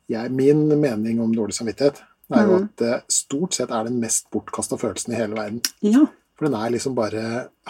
Jeg, 0.08 0.30
min 0.32 0.66
mening 0.80 1.20
om 1.20 1.32
dårlig 1.34 1.54
samvittighet 1.56 2.02
er 2.34 2.42
jo 2.46 2.56
Mhm. 2.58 2.64
at 2.64 2.76
det 2.76 3.02
stort 3.08 3.54
sett 3.54 3.70
er 3.70 3.84
den 3.84 4.00
mest 4.00 4.26
bortkasta 4.32 4.76
følelsen 4.76 5.12
i 5.12 5.16
hele 5.16 5.34
verden. 5.36 5.60
Ja. 5.82 6.06
For 6.34 6.48
den 6.48 6.54
er 6.58 6.70
liksom 6.74 6.96
bare 6.96 7.20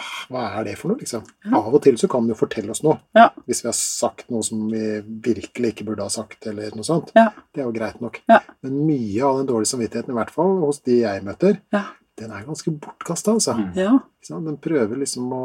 ah, 0.01 0.13
Hva 0.31 0.43
er 0.57 0.63
det 0.65 0.71
for 0.79 0.89
noe, 0.89 0.97
liksom? 0.97 1.21
Ja. 1.45 1.59
Av 1.59 1.73
og 1.77 1.83
til 1.85 1.97
så 2.01 2.07
kan 2.09 2.23
den 2.25 2.33
jo 2.33 2.39
fortelle 2.39 2.71
oss 2.73 2.81
noe. 2.85 2.97
Ja. 3.13 3.27
Hvis 3.45 3.61
vi 3.61 3.67
har 3.69 3.75
sagt 3.77 4.31
noe 4.33 4.41
som 4.47 4.63
vi 4.71 5.01
virkelig 5.27 5.73
ikke 5.75 5.85
burde 5.85 6.01
ha 6.07 6.09
sagt, 6.09 6.47
eller 6.49 6.73
noe 6.73 6.87
sånt. 6.87 7.11
Ja. 7.15 7.27
Det 7.53 7.61
er 7.61 7.67
jo 7.69 7.75
greit 7.75 7.99
nok. 8.01 8.21
Ja. 8.31 8.39
Men 8.65 8.79
mye 8.87 9.21
av 9.27 9.37
den 9.37 9.51
dårlige 9.51 9.69
samvittigheten, 9.73 10.09
i 10.15 10.17
hvert 10.17 10.33
fall 10.33 10.55
hos 10.63 10.81
de 10.87 10.97
jeg 11.03 11.23
møter, 11.27 11.59
Ja. 11.75 11.83
den 12.17 12.31
er 12.31 12.45
ganske 12.47 12.71
bortkasta, 12.73 13.35
altså. 13.37 13.53
Mm. 13.59 13.71
Ja. 13.77 13.99
Den 14.33 14.57
prøver 14.57 14.97
liksom 14.97 15.29
å 15.35 15.43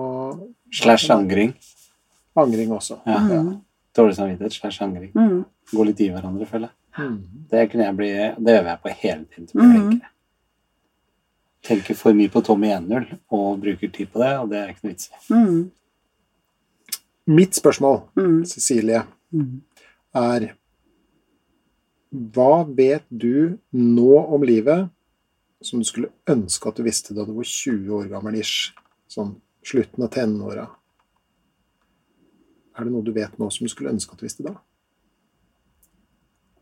Slash 0.73 1.11
angring. 1.13 1.53
Angring 2.41 2.71
også. 2.73 3.01
Ja. 3.07 3.19
Mm. 3.21 3.59
Dårlig 3.97 4.17
samvittighet 4.17 4.53
slash 4.55 4.81
angring. 4.87 5.11
Mm. 5.13 5.45
Gå 5.75 5.85
litt 5.85 6.01
i 6.01 6.09
hverandre, 6.15 6.47
føler 6.49 6.71
jeg. 6.71 6.77
Mm. 7.05 7.19
Det 7.51 7.67
kunne 7.71 7.85
jeg 7.85 7.97
bli 7.99 8.11
Det 8.47 8.55
øver 8.61 8.71
jeg 8.71 8.81
på 8.83 8.89
hele 9.03 9.25
tiden. 9.25 9.47
til 9.47 9.61
å 9.61 9.61
bli 9.61 9.71
flinkere. 9.77 10.11
Tenker 11.63 11.95
for 11.95 12.17
mye 12.17 12.31
på 12.33 12.41
Tommy 12.45 12.71
1-0 12.73 13.19
og 13.37 13.61
bruker 13.61 13.91
tid 13.93 14.09
på 14.13 14.23
det, 14.23 14.31
og 14.41 14.49
det 14.51 14.59
er 14.59 14.71
ikke 14.73 14.87
noe 14.87 14.95
vits 14.95 15.11
i. 15.11 15.35
Mm. 15.35 15.71
Mitt 17.37 17.55
spørsmål, 17.59 18.03
Mm. 18.17 18.45
Cecilie, 18.47 19.03
Mm. 19.33 19.61
er 20.15 20.55
Hva 22.13 22.65
vet 22.75 23.05
du 23.17 23.59
nå 23.73 24.35
om 24.35 24.43
livet 24.43 24.89
som 25.63 25.79
du 25.79 25.85
skulle 25.85 26.11
ønske 26.27 26.67
at 26.67 26.75
du 26.77 26.83
visste 26.83 27.15
da 27.15 27.25
du 27.25 27.33
var 27.37 27.45
20 27.45 27.87
år 27.95 28.09
gammel 28.11 28.35
ish? 28.41 28.73
Sånn 29.09 29.37
slutten 29.63 30.03
av 30.03 30.11
tenåra. 30.11 30.69
Er 32.77 32.85
det 32.85 32.93
noe 32.93 33.03
du 33.05 33.13
vet 33.13 33.39
nå 33.39 33.51
som 33.53 33.65
du 33.65 33.69
skulle 33.69 33.91
ønske 33.93 34.13
at 34.13 34.19
du 34.19 34.27
visste 34.27 34.43
da? 34.43 34.57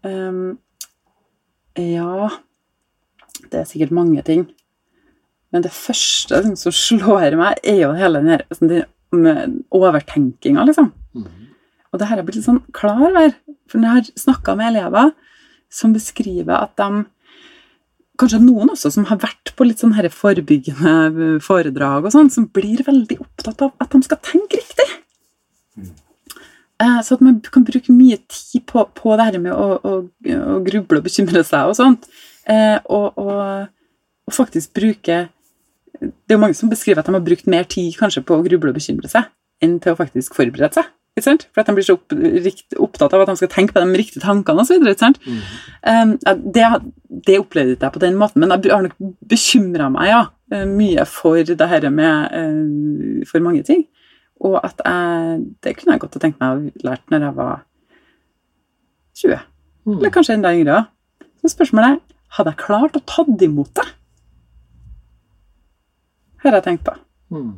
Um, 0.05 0.59
ja 1.77 2.29
Det 3.51 3.55
er 3.55 3.65
sikkert 3.65 3.91
mange 3.91 4.23
ting. 4.23 4.51
Men 5.55 5.65
det 5.65 5.73
første 5.73 6.43
som 6.61 6.75
slår 6.75 7.37
meg, 7.41 7.61
er 7.65 7.83
jo 7.83 7.93
hele 7.97 8.21
den 8.21 8.35
her 8.35 8.45
sånn, 8.53 8.73
den, 8.73 8.89
med 9.15 9.61
overtenkinga, 9.73 10.67
liksom. 10.69 10.91
Og 11.89 12.01
det 12.01 12.09
her 12.11 12.21
har 12.21 12.27
blitt 12.27 12.41
litt 12.41 12.49
sånn 12.49 12.65
klar 12.77 13.01
over. 13.09 13.33
For 13.69 13.81
når 13.81 13.89
jeg 13.89 13.97
har 14.09 14.25
snakka 14.25 14.57
med 14.59 14.73
elever 14.73 15.15
som 15.73 15.95
beskriver 15.97 16.57
at 16.59 16.77
de 16.81 17.07
Kanskje 18.19 18.41
noen 18.43 18.73
også 18.73 18.91
som 18.91 19.05
har 19.07 19.21
vært 19.23 19.53
på 19.55 19.63
litt 19.63 19.79
sånn 19.79 19.93
her 19.95 20.09
forebyggende 20.11 21.37
foredrag 21.39 22.09
og 22.09 22.11
sånn, 22.11 22.33
som 22.35 22.49
blir 22.51 22.81
veldig 22.83 23.15
opptatt 23.23 23.63
av 23.63 23.77
at 23.79 23.95
de 23.95 24.01
skal 24.03 24.19
tenke 24.27 24.59
riktig. 24.59 24.87
Mm. 25.79 25.93
Så 27.07 27.15
at 27.15 27.23
man 27.23 27.37
kan 27.47 27.63
bruke 27.69 27.95
mye 27.95 28.19
tid 28.27 28.65
på, 28.67 28.83
på 28.99 29.15
det 29.15 29.29
her 29.29 29.39
med 29.45 29.55
å, 29.55 29.69
å, 29.79 29.93
å 30.03 30.59
gruble 30.67 30.99
og 30.99 31.07
bekymre 31.07 31.45
seg 31.47 31.71
og 31.71 31.79
sånt. 31.79 32.11
Eh, 32.51 32.83
og, 32.91 33.23
og, 33.23 33.71
og 34.27 34.35
faktisk 34.35 34.75
bruke 34.75 35.21
Det 36.01 36.33
er 36.33 36.37
jo 36.37 36.43
mange 36.43 36.57
som 36.59 36.71
beskriver 36.71 37.03
at 37.03 37.09
de 37.09 37.17
har 37.17 37.25
brukt 37.25 37.51
mer 37.51 37.67
tid 37.69 37.97
kanskje 37.99 38.23
på 38.27 38.37
å 38.37 38.45
gruble 38.45 38.73
og 38.73 38.79
bekymre 38.79 39.11
seg 39.11 39.29
enn 39.65 39.79
til 39.83 39.95
å 39.95 39.99
faktisk 39.99 40.37
forberede 40.39 40.79
seg. 40.79 40.93
Ikke 41.19 41.27
sant? 41.27 41.47
For 41.51 41.63
at 41.63 41.69
de 41.71 41.75
blir 41.75 41.87
så 41.87 41.97
opp, 41.97 42.15
rikt, 42.15 42.77
opptatt 42.79 43.15
av 43.17 43.25
at 43.25 43.33
de 43.33 43.41
skal 43.41 43.51
tenke 43.51 43.75
på 43.75 43.83
de 43.83 43.99
riktige 43.99 44.23
tankene 44.23 44.63
osv. 44.63 44.85
Mm. 44.87 45.41
Um, 45.83 46.13
det, 46.55 46.67
det 47.27 47.41
opplevde 47.43 47.75
ikke 47.75 47.89
jeg 47.89 47.97
på 47.97 48.03
den 48.05 48.19
måten, 48.21 48.45
men 48.45 48.55
jeg 48.55 48.71
har 48.71 48.85
nok 48.87 48.95
bekymra 49.27 49.89
meg 49.91 50.13
ja, 50.13 50.21
eh, 50.55 50.67
mye 50.71 51.07
for 51.11 51.43
det 51.43 51.71
her 51.73 51.89
med 51.91 52.37
eh, 52.39 53.25
for 53.27 53.43
mange 53.43 53.65
ting. 53.67 53.89
Og 54.47 54.61
at 54.63 54.79
jeg 54.85 55.41
Det 55.65 55.75
kunne 55.75 55.97
jeg 55.97 56.05
godt 56.05 56.15
ha 56.15 56.23
tenkt 56.23 56.39
meg 56.39 56.55
å 56.55 56.87
lært 56.87 57.11
når 57.11 57.27
jeg 57.27 57.37
var 57.41 57.57
20. 59.19 59.43
Mm. 59.89 59.97
Eller 59.99 60.15
kanskje 60.15 60.39
enda 60.39 60.55
yngre. 60.55 60.85
Så 61.43 61.51
spørsmålet 61.57 61.97
er 61.97 62.19
hadde 62.37 62.53
jeg 62.53 62.61
klart 62.61 62.99
å 62.99 63.03
tatt 63.09 63.43
imot 63.43 63.73
det? 63.75 63.87
Har 66.49 66.59
jeg 66.59 66.65
tenkt 66.65 66.85
på. 66.87 66.95
Mm. 67.35 67.53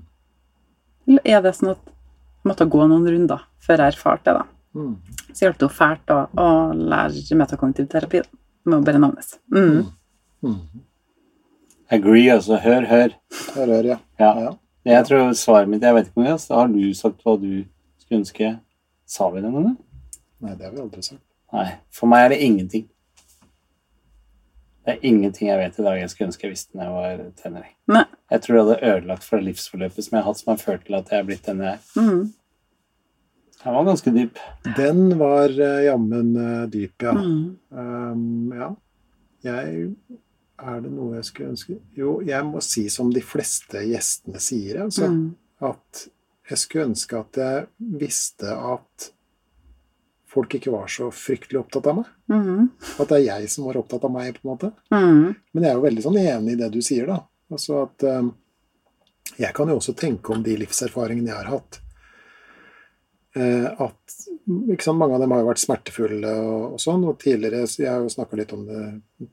Eller 1.08 1.32
er 1.36 1.42
det 1.44 1.54
sånn 1.56 1.72
at 1.74 1.82
jeg 1.86 2.50
måtte 2.50 2.66
gå 2.70 2.86
noen 2.90 3.06
runder 3.06 3.46
før 3.62 3.84
jeg 3.84 3.94
erfarte 3.94 4.34
det? 4.34 4.42
da? 4.42 4.80
Mm. 4.80 4.94
Så 5.30 5.44
hjalp 5.44 5.58
det 5.60 5.66
jo 5.66 5.72
fælt 5.74 6.12
å, 6.14 6.20
å 6.34 6.48
lære 6.74 7.38
metakognitiv 7.38 7.88
terapi. 7.92 8.22
da. 8.24 8.40
Det 8.60 8.70
må 8.70 8.80
jo 8.80 8.86
bare 8.86 9.02
navnes. 9.02 9.34
Mm. 9.54 9.84
Mm. 10.44 10.82
Agree, 11.90 12.26
altså. 12.34 12.58
Hør, 12.62 12.86
hør. 12.90 13.14
Hør, 13.54 13.74
hør, 13.76 13.88
ja. 13.94 13.98
Ja. 14.20 14.32
ja. 14.46 14.52
Jeg 14.84 15.06
tror 15.06 15.32
svaret 15.36 15.68
mitt 15.68 15.82
Jeg 15.84 15.94
vet 15.94 16.06
ikke 16.08 16.20
om 16.22 16.26
jeg 16.26 16.38
har 16.50 16.70
du 16.72 16.94
sagt 16.96 17.24
hva 17.24 17.36
du 17.40 17.64
skulle 18.00 18.20
ønske. 18.20 18.52
Sa 19.06 19.28
vi 19.30 19.42
det 19.42 19.50
noen 19.50 19.70
gang? 19.70 19.76
Nei, 20.40 20.54
det 20.54 20.68
har 20.68 20.72
vi 20.74 20.82
aldri 20.84 21.04
sagt. 21.04 21.22
Nei. 21.52 21.66
For 21.92 22.10
meg 22.10 22.24
er 22.24 22.34
det 22.34 22.40
ingenting. 22.46 22.86
Det 24.86 24.94
er 24.94 25.06
ingenting 25.06 25.50
jeg 25.50 25.60
vet 25.60 25.78
i 25.78 25.84
dag 25.84 25.98
jeg 26.00 26.12
skulle 26.12 26.30
ønske 26.30 26.46
jeg 26.46 26.54
visste 26.54 26.78
når 26.78 26.86
jeg 26.86 26.94
var 26.96 27.24
tenåring. 27.42 27.74
Jeg 28.30 28.42
tror 28.44 28.56
det 28.56 28.62
hadde 28.62 28.92
ødelagt 28.92 29.26
for 29.26 29.40
det 29.40 29.50
livsforløpet 29.50 30.06
som 30.06 30.16
jeg 30.16 30.22
har 30.22 30.28
hatt, 30.28 30.40
som 30.40 30.52
har 30.52 30.60
ført 30.62 30.84
til 30.86 30.98
at 30.98 31.10
jeg 31.10 31.18
er 31.18 31.26
blitt 31.26 31.48
den 31.48 31.64
jeg 31.64 31.72
er. 31.72 31.88
Mm. 31.98 32.20
Den 33.60 33.76
var 33.76 33.88
ganske 33.90 34.12
dyp. 34.14 34.38
Den 34.76 35.02
var 35.20 35.52
uh, 35.52 35.82
jammen 35.84 36.30
uh, 36.36 36.68
dyp, 36.70 36.94
ja. 37.02 37.12
Mm. 37.12 37.58
Um, 37.68 38.52
ja. 38.56 38.70
Jeg 39.40 39.94
Er 40.60 40.80
det 40.84 40.90
noe 40.92 41.14
jeg 41.16 41.24
skulle 41.24 41.54
ønske 41.54 41.78
Jo, 41.96 42.18
jeg 42.20 42.44
må 42.44 42.60
si 42.60 42.82
som 42.92 43.08
de 43.12 43.22
fleste 43.24 43.80
gjestene 43.88 44.42
sier, 44.42 44.82
altså. 44.84 45.08
Mm. 45.08 45.30
At 45.64 46.06
jeg 46.50 46.60
skulle 46.60 46.90
ønske 46.90 47.18
at 47.18 47.40
jeg 47.40 47.66
visste 48.00 48.52
at 48.52 49.10
folk 50.30 50.54
ikke 50.54 50.72
var 50.72 50.90
så 50.90 51.08
fryktelig 51.14 51.60
opptatt 51.60 51.88
av 51.90 52.00
meg. 52.00 52.10
Mm. 52.30 52.68
At 53.02 53.10
det 53.10 53.18
er 53.18 53.26
jeg 53.26 53.50
som 53.50 53.66
var 53.66 53.80
opptatt 53.80 54.04
av 54.06 54.12
meg, 54.14 54.36
på 54.36 54.44
en 54.44 54.52
måte. 54.52 54.70
Mm. 54.92 55.34
Men 55.52 55.66
jeg 55.66 55.72
er 55.72 55.78
jo 55.78 55.86
veldig 55.86 56.04
sånn 56.06 56.18
enig 56.20 56.54
i 56.54 56.60
det 56.60 56.70
du 56.74 56.80
sier, 56.84 57.10
da. 57.10 57.18
Altså 57.50 57.82
at 57.84 58.04
um, 58.06 58.32
Jeg 59.38 59.54
kan 59.56 59.70
jo 59.70 59.78
også 59.80 59.94
tenke 59.98 60.34
om 60.34 60.42
de 60.46 60.56
livserfaringene 60.60 61.32
jeg 61.32 61.38
har 61.38 61.50
hatt. 61.54 61.80
Eh, 63.36 63.66
at 63.66 64.14
sant, 64.82 64.98
Mange 64.98 65.14
av 65.14 65.22
dem 65.22 65.30
har 65.30 65.42
jo 65.42 65.48
vært 65.50 65.62
smertefulle 65.62 66.32
og, 66.42 66.64
og 66.74 66.80
sånn. 66.82 67.04
Og 67.06 67.18
tidligere, 67.22 67.62
jeg 67.66 67.90
har 67.90 68.02
jo 68.04 68.12
snakka 68.12 68.40
litt 68.40 68.54
om 68.56 68.64
det 68.68 68.84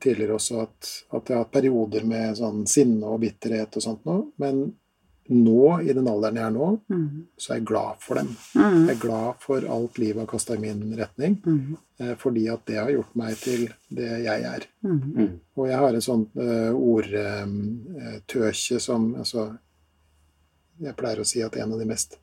tidligere 0.02 0.36
også, 0.38 0.62
at, 0.66 0.92
at 1.18 1.30
jeg 1.30 1.36
har 1.36 1.44
hatt 1.44 1.54
perioder 1.54 2.06
med 2.08 2.38
sånn 2.38 2.62
sinne 2.70 3.10
og 3.10 3.22
bitterhet 3.24 3.78
og 3.78 3.84
sånt 3.84 4.06
nå. 4.08 4.20
Men 4.42 4.68
nå, 5.28 5.64
i 5.84 5.92
den 5.92 6.06
alderen 6.08 6.38
jeg 6.40 6.46
er 6.46 6.54
nå, 6.54 6.68
Mm. 6.88 7.26
så 7.36 7.52
er 7.52 7.58
jeg 7.58 7.66
glad 7.68 7.98
for 8.00 8.14
dem. 8.16 8.28
Mm. 8.54 8.86
Jeg 8.88 8.96
er 8.96 9.00
glad 9.02 9.34
for 9.40 9.66
alt 9.68 9.98
livet 9.98 10.22
har 10.22 10.26
kasta 10.30 10.54
i 10.54 10.58
min 10.62 10.94
retning. 10.96 11.36
Mm. 11.44 11.76
Eh, 12.00 12.14
fordi 12.16 12.46
at 12.48 12.64
det 12.66 12.76
har 12.78 12.90
gjort 12.90 13.14
meg 13.18 13.36
til 13.36 13.66
det 13.90 14.22
jeg 14.24 14.42
er. 14.42 14.64
Mm. 14.82 15.02
Mm. 15.16 15.40
Og 15.56 15.68
jeg 15.68 15.78
har 15.78 15.94
en 15.94 16.00
sånn 16.04 16.24
uh, 16.38 16.72
ordtøkje 16.78 18.80
som 18.80 19.14
altså, 19.18 19.50
Jeg 20.78 20.94
pleier 20.94 21.18
å 21.20 21.26
si 21.26 21.42
at 21.42 21.56
en 21.58 21.72
av 21.74 21.80
de 21.80 21.86
mest 21.90 22.14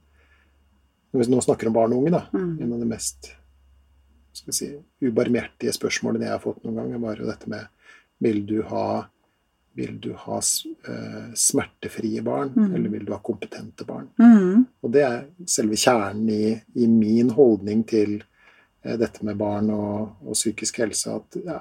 Hvis 1.11 1.27
noen 1.27 1.43
snakker 1.43 1.67
om 1.67 1.73
barn 1.75 1.91
og 1.93 2.05
unge, 2.05 2.11
da. 2.15 2.21
Mm. 2.31 2.61
En 2.61 2.73
av 2.73 2.79
de 2.79 2.85
mest 2.87 3.33
skal 4.35 4.53
si, 4.55 4.69
ubarmhjertige 5.03 5.71
spørsmålene 5.75 6.25
jeg 6.27 6.33
har 6.33 6.41
fått 6.43 6.63
noen 6.65 6.75
gang, 6.81 6.93
er 6.93 6.99
bare 7.03 7.27
dette 7.27 7.47
med 7.51 7.67
Vil 8.23 8.41
du 8.47 8.61
ha, 8.71 9.05
vil 9.75 9.99
du 9.99 10.13
ha 10.13 10.37
eh, 10.39 11.33
smertefrie 11.35 12.21
barn, 12.23 12.53
Mm. 12.55 12.75
eller 12.75 12.89
vil 12.89 13.05
du 13.05 13.11
ha 13.11 13.19
kompetente 13.19 13.85
barn? 13.85 14.07
Mm. 14.19 14.65
Og 14.83 14.91
det 14.91 15.03
er 15.03 15.25
selve 15.45 15.75
kjernen 15.75 16.29
i, 16.31 16.61
i 16.75 16.87
min 16.87 17.29
holdning 17.35 17.83
til 17.87 18.21
eh, 18.83 18.95
dette 18.97 19.23
med 19.23 19.37
barn 19.37 19.69
og, 19.75 20.11
og 20.25 20.33
psykisk 20.37 20.77
helse. 20.79 21.15
At 21.15 21.37
ja, 21.43 21.59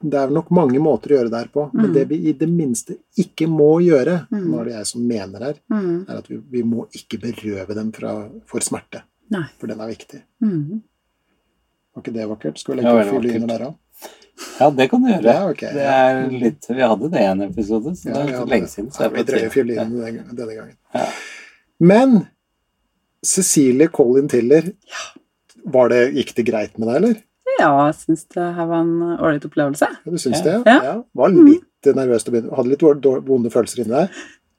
det 0.00 0.14
er 0.14 0.30
nok 0.30 0.50
mange 0.54 0.78
måter 0.78 1.10
å 1.12 1.16
gjøre 1.18 1.30
det 1.30 1.38
her 1.42 1.48
på, 1.52 1.64
men 1.74 1.90
Mm. 1.90 1.94
det 1.94 2.04
vi 2.08 2.16
i 2.28 2.32
det 2.32 2.48
minste 2.48 2.96
ikke 3.18 3.48
må 3.50 3.80
gjøre, 3.82 4.26
Mm. 4.30 4.46
nå 4.50 4.60
er 4.60 4.64
det 4.64 4.74
jeg 4.78 4.86
som 4.86 5.06
mener 5.08 5.40
her, 5.48 5.54
Mm. 5.70 6.04
er 6.08 6.16
at 6.18 6.28
vi, 6.30 6.36
vi 6.50 6.62
må 6.62 6.86
ikke 6.94 7.18
berøve 7.20 7.74
dem 7.74 7.92
fra, 7.92 8.28
for 8.46 8.60
smerte. 8.60 9.02
Nei. 9.30 9.44
For 9.58 9.66
den 9.66 9.80
er 9.80 9.88
viktig. 9.88 10.22
Mm. 10.40 10.82
Var 11.94 12.02
ikke 12.02 12.12
det 12.14 12.28
vakkert? 12.28 12.58
Skal 12.58 12.76
vi 12.76 12.80
legge 12.82 13.04
ja, 13.04 13.10
fioliner 13.10 13.40
vakkert. 13.40 13.58
der 13.58 13.66
òg? 13.66 13.74
Ja, 14.58 14.70
det 14.70 14.88
kan 14.90 15.02
du 15.02 15.08
gjøre. 15.12 15.22
Ja, 15.24 15.48
okay, 15.50 15.72
Det 15.76 15.82
er 15.86 16.30
litt, 16.30 16.66
vi 16.68 16.80
hadde 16.82 17.10
det 17.12 17.20
i 17.20 17.24
en 17.30 17.42
episode, 17.42 17.92
så 17.98 18.08
Ja, 18.08 18.12
det 18.22 18.32
er 18.34 18.38
hadde 18.40 18.50
lenge 18.54 18.68
siden. 18.72 18.90
Så 18.94 19.02
Ja, 19.02 19.08
det 19.08 19.14
vi 19.14 19.20
er 19.20 19.24
på 19.24 19.32
drøyer 19.32 19.50
fiolinene 19.50 20.14
denne, 20.32 20.54
gangen. 20.56 20.76
Ja. 20.94 21.06
Men 21.80 22.16
Cecilie 23.24 23.88
Colin 23.88 24.28
Tiller, 24.28 24.72
var 25.64 25.88
det, 25.92 26.00
gikk 26.16 26.34
det 26.34 26.46
greit 26.48 26.78
med 26.78 26.88
deg, 26.88 26.96
eller? 27.02 27.20
Ja, 27.60 27.68
jeg 27.86 27.94
syns 28.00 28.24
det 28.34 28.46
her 28.56 28.66
var 28.66 28.80
en 28.82 28.94
ålreit 29.18 29.44
opplevelse. 29.46 29.86
Ja, 29.92 30.10
du 30.10 30.18
syns 30.18 30.40
Ja. 30.44 30.58
det? 30.58 30.76
Ja. 30.82 30.94
Var 31.14 31.28
litt 31.36 31.90
nervøs 31.94 32.24
til 32.24 32.32
å 32.32 32.34
begynne. 32.40 32.56
Hadde 32.56 32.72
litt 32.72 32.82
vonde 33.28 33.50
følelser 33.52 33.84
inni 33.84 33.94
deg? 33.94 34.08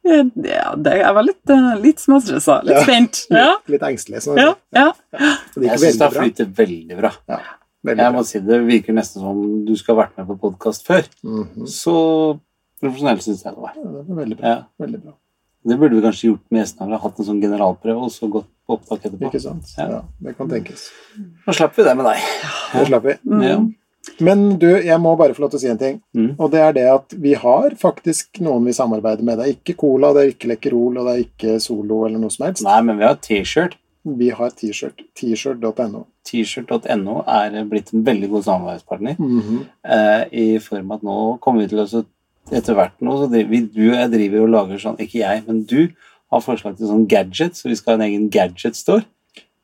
Ja, 0.04 0.76
det, 0.76 0.94
jeg 1.00 1.14
var 1.16 1.24
litt, 1.24 1.50
eh, 1.50 1.76
litt 1.82 2.00
småstressa. 2.00 2.62
Litt 2.64 2.76
Ja. 2.78 2.84
spent. 2.84 3.26
Ja. 3.32 3.58
Litt 3.68 3.82
engstelig. 3.82 4.22
Sånn. 4.24 4.38
Ja, 4.38 4.54
ja. 4.76 4.92
Jeg 5.58 5.80
syns 5.80 5.80
det 5.80 5.80
veldig 5.80 6.02
har 6.02 6.12
bra. 6.12 6.22
flytet 6.22 6.56
veldig 6.56 6.98
bra. 7.02 7.12
Veldig 7.84 8.00
Jeg 8.04 8.12
bra. 8.14 8.20
må 8.20 8.24
si 8.26 8.40
Det 8.40 8.60
virker 8.68 8.94
nesten 8.96 9.20
som 9.22 9.28
om 9.34 9.66
du 9.66 9.74
skal 9.76 9.96
ha 9.96 10.04
vært 10.06 10.18
med 10.18 10.28
på 10.28 10.38
podkast 10.40 10.86
før. 10.88 11.04
Mhm. 11.24 11.68
Så 11.68 12.40
profesjonell 12.82 13.20
syns 13.24 13.44
jeg 13.44 13.54
det 13.54 13.62
var. 13.62 13.74
Ja, 13.76 13.84
det 13.84 14.08
var 14.08 14.16
veldig 14.24 14.38
bra. 14.40 14.48
Ja. 14.48 14.64
Veldig 14.80 15.02
bra. 15.04 15.14
Det 15.66 15.78
burde 15.80 15.96
vi 15.96 16.02
kanskje 16.04 16.28
gjort 16.32 16.44
med 16.52 16.60
gjestene. 16.66 16.88
Eller 16.88 17.00
hatt 17.00 17.20
en 17.20 17.26
sånn 17.26 17.42
generalprøve 17.44 18.02
og 18.04 18.12
så 18.12 18.28
gått 18.32 18.48
på 18.68 18.76
opptak 18.78 19.06
etterpå. 19.08 19.30
Ikke 19.30 19.40
sant? 19.44 19.70
Ja. 19.78 19.88
Ja, 19.90 20.02
det 20.24 20.36
kan 20.38 20.50
tenkes. 20.52 20.90
Da 21.46 21.52
slapp 21.56 21.78
vi 21.78 21.84
det 21.84 21.96
med 21.96 22.06
deg. 22.06 22.18
Det 22.74 22.88
slapp 22.88 23.04
vi. 23.08 23.16
Mm. 23.28 23.42
Ja. 23.48 23.58
Men 24.20 24.58
du, 24.60 24.68
jeg 24.84 25.00
må 25.00 25.14
bare 25.18 25.34
få 25.34 25.46
lov 25.46 25.52
til 25.54 25.60
å 25.60 25.62
si 25.64 25.70
en 25.72 25.78
ting. 25.80 26.02
Mm. 26.16 26.34
Og 26.38 26.52
det 26.52 26.60
er 26.60 26.74
det 26.76 26.84
at 26.92 27.14
vi 27.16 27.34
har 27.40 27.70
faktisk 27.80 28.42
noen 28.44 28.66
vi 28.68 28.74
samarbeider 28.76 29.24
med. 29.24 29.40
Det 29.40 29.46
er 29.48 29.54
ikke 29.56 29.78
Cola, 29.80 30.12
det 30.14 30.24
er 30.26 30.34
ikke 30.34 30.52
Lekkerol, 30.52 30.98
og 31.00 31.08
det 31.08 31.14
er 31.14 31.24
ikke 31.24 31.60
Solo 31.64 32.02
eller 32.06 32.20
noe 32.20 32.30
som 32.36 32.46
helst. 32.48 32.64
Nei, 32.68 32.82
men 32.84 33.00
vi 33.00 33.08
har 33.08 33.16
T-shirt. 33.24 33.78
Vi 34.04 34.30
har 34.36 34.50
T-shirt. 34.52 35.00
T-shirt.no. 35.16 36.04
T-shirt.no 36.24 37.24
er 37.28 37.64
blitt 37.70 37.94
en 37.94 38.04
veldig 38.06 38.30
god 38.30 38.44
samarbeidspartner. 38.48 39.16
Mhm. 39.20 39.66
eh, 39.86 40.24
I 40.32 40.60
form 40.60 40.92
av 40.92 40.98
at 40.98 41.04
nå 41.04 41.40
kommer 41.44 41.62
vi 41.62 41.68
til 41.74 41.84
å 41.84 42.06
etter 42.52 42.76
hvert 42.76 43.00
nå, 43.00 43.14
så 43.22 43.30
driver 43.32 43.50
vi, 43.50 43.62
Du 43.72 43.84
og 43.92 43.96
jeg 43.98 44.12
driver 44.12 44.42
og 44.44 44.50
lager 44.52 44.82
sånn 44.82 44.98
Ikke 45.00 45.22
jeg, 45.22 45.44
men 45.48 45.64
du 45.64 45.88
har 46.34 46.42
forslag 46.44 46.78
til 46.78 46.90
sånn 46.90 47.08
gadget, 47.08 47.56
så 47.56 47.70
vi 47.70 47.76
skal 47.78 47.94
ha 47.94 48.02
en 48.02 48.08
egen 48.10 48.30
gadget-store. 48.34 49.06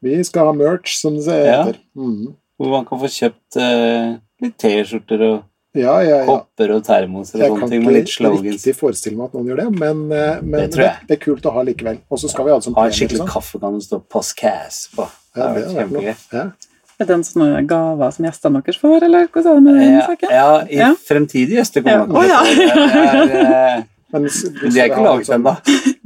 Vi 0.06 0.24
skal 0.24 0.46
ha 0.46 0.54
merch, 0.54 0.94
som 1.02 1.16
det 1.18 1.26
Ja. 1.46 1.64
heter. 1.64 1.80
-hmm. 1.98 2.34
Hvor 2.60 2.70
man 2.70 2.86
kan 2.86 3.00
få 3.00 3.08
kjøpt 3.08 3.58
eh, 3.58 4.18
litt 4.42 4.58
T-skjorter 4.58 5.22
og 5.22 5.44
Ja, 5.76 6.00
ja, 6.02 6.18
ja. 6.18 6.26
kopper 6.26 6.72
og 6.76 6.84
termoser 6.84 7.36
og 7.36 7.42
Jeg 7.42 7.50
sånne 7.52 7.60
kan 7.60 7.70
ting 7.70 7.84
med 7.86 7.94
litt 7.94 8.08
ikke 8.08 8.42
riktig 8.44 8.76
forestille 8.76 9.18
meg 9.18 9.26
at 9.26 9.34
noen 9.34 9.46
gjør 9.48 9.56
det, 9.58 9.80
men, 9.80 10.12
eh, 10.12 10.42
men 10.42 10.62
Det 10.62 10.72
det, 10.72 10.92
det, 11.08 11.22
er 11.22 11.26
kult 11.26 11.46
å 11.46 11.52
ha 11.54 11.62
likevel. 11.64 11.98
Og 12.10 12.20
så 12.20 12.30
skal 12.30 12.46
vi 12.46 12.52
ha 12.52 12.58
det 12.58 12.64
som 12.64 12.74
Ha 12.76 12.86
en 12.86 12.92
skikkelig 12.92 13.20
liksom. 13.20 13.28
kaffekanne 13.28 13.80
det 13.80 13.84
står 13.84 14.02
'Postcast' 14.10 14.96
på. 14.96 15.08
Det 15.40 15.46
Ja, 15.46 15.54
det 15.54 15.64
har 15.64 15.86
vært 15.86 15.92
noe. 15.92 16.02
kjempegøy. 16.04 16.34
Ja. 16.34 16.52
Er 17.00 17.06
det 17.08 17.16
en 17.16 17.24
sånne 17.24 17.62
gaver 17.68 18.12
som 18.12 18.26
gjestene 18.26 18.60
deres 18.66 18.78
får, 18.82 19.04
eller 19.08 19.28
hvordan 19.32 19.46
er 19.48 19.56
det 19.56 19.64
med 19.64 19.76
den 19.80 19.94
Ja, 19.94 20.02
saken? 20.10 20.30
ja, 20.36 20.50
i 20.68 20.76
Ja. 20.82 20.90
fremtidige 21.08 21.60
gjester 21.62 21.82
kommer 21.86 22.00
Ja. 22.00 22.06
nok 22.06 22.18
Å, 22.18 22.28
ja. 22.28 22.40
det. 22.44 22.70
Er, 22.70 23.78
eh, 23.78 23.84
Men, 24.12 24.24
de 24.24 24.80
er 24.82 24.90
ikke 24.90 25.04
laget 25.06 25.20
det 25.20 25.28
sånn- 25.30 25.46
ennå. 25.46 25.54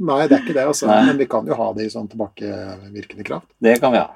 Nei, 0.06 0.26
det 0.28 0.32
er 0.38 0.42
ikke 0.44 0.54
det, 0.54 0.66
altså. 0.68 0.86
Nei. 0.86 1.06
Men 1.06 1.18
vi 1.18 1.26
kan 1.26 1.46
jo 1.46 1.54
ha 1.54 1.72
det 1.72 1.86
i 1.86 1.88
sånn 1.88 2.08
tilbakevirkende 2.08 3.24
kraft. 3.24 3.46
Det 3.60 3.80
kan 3.80 3.92
vi 3.92 3.98
ha. 3.98 4.10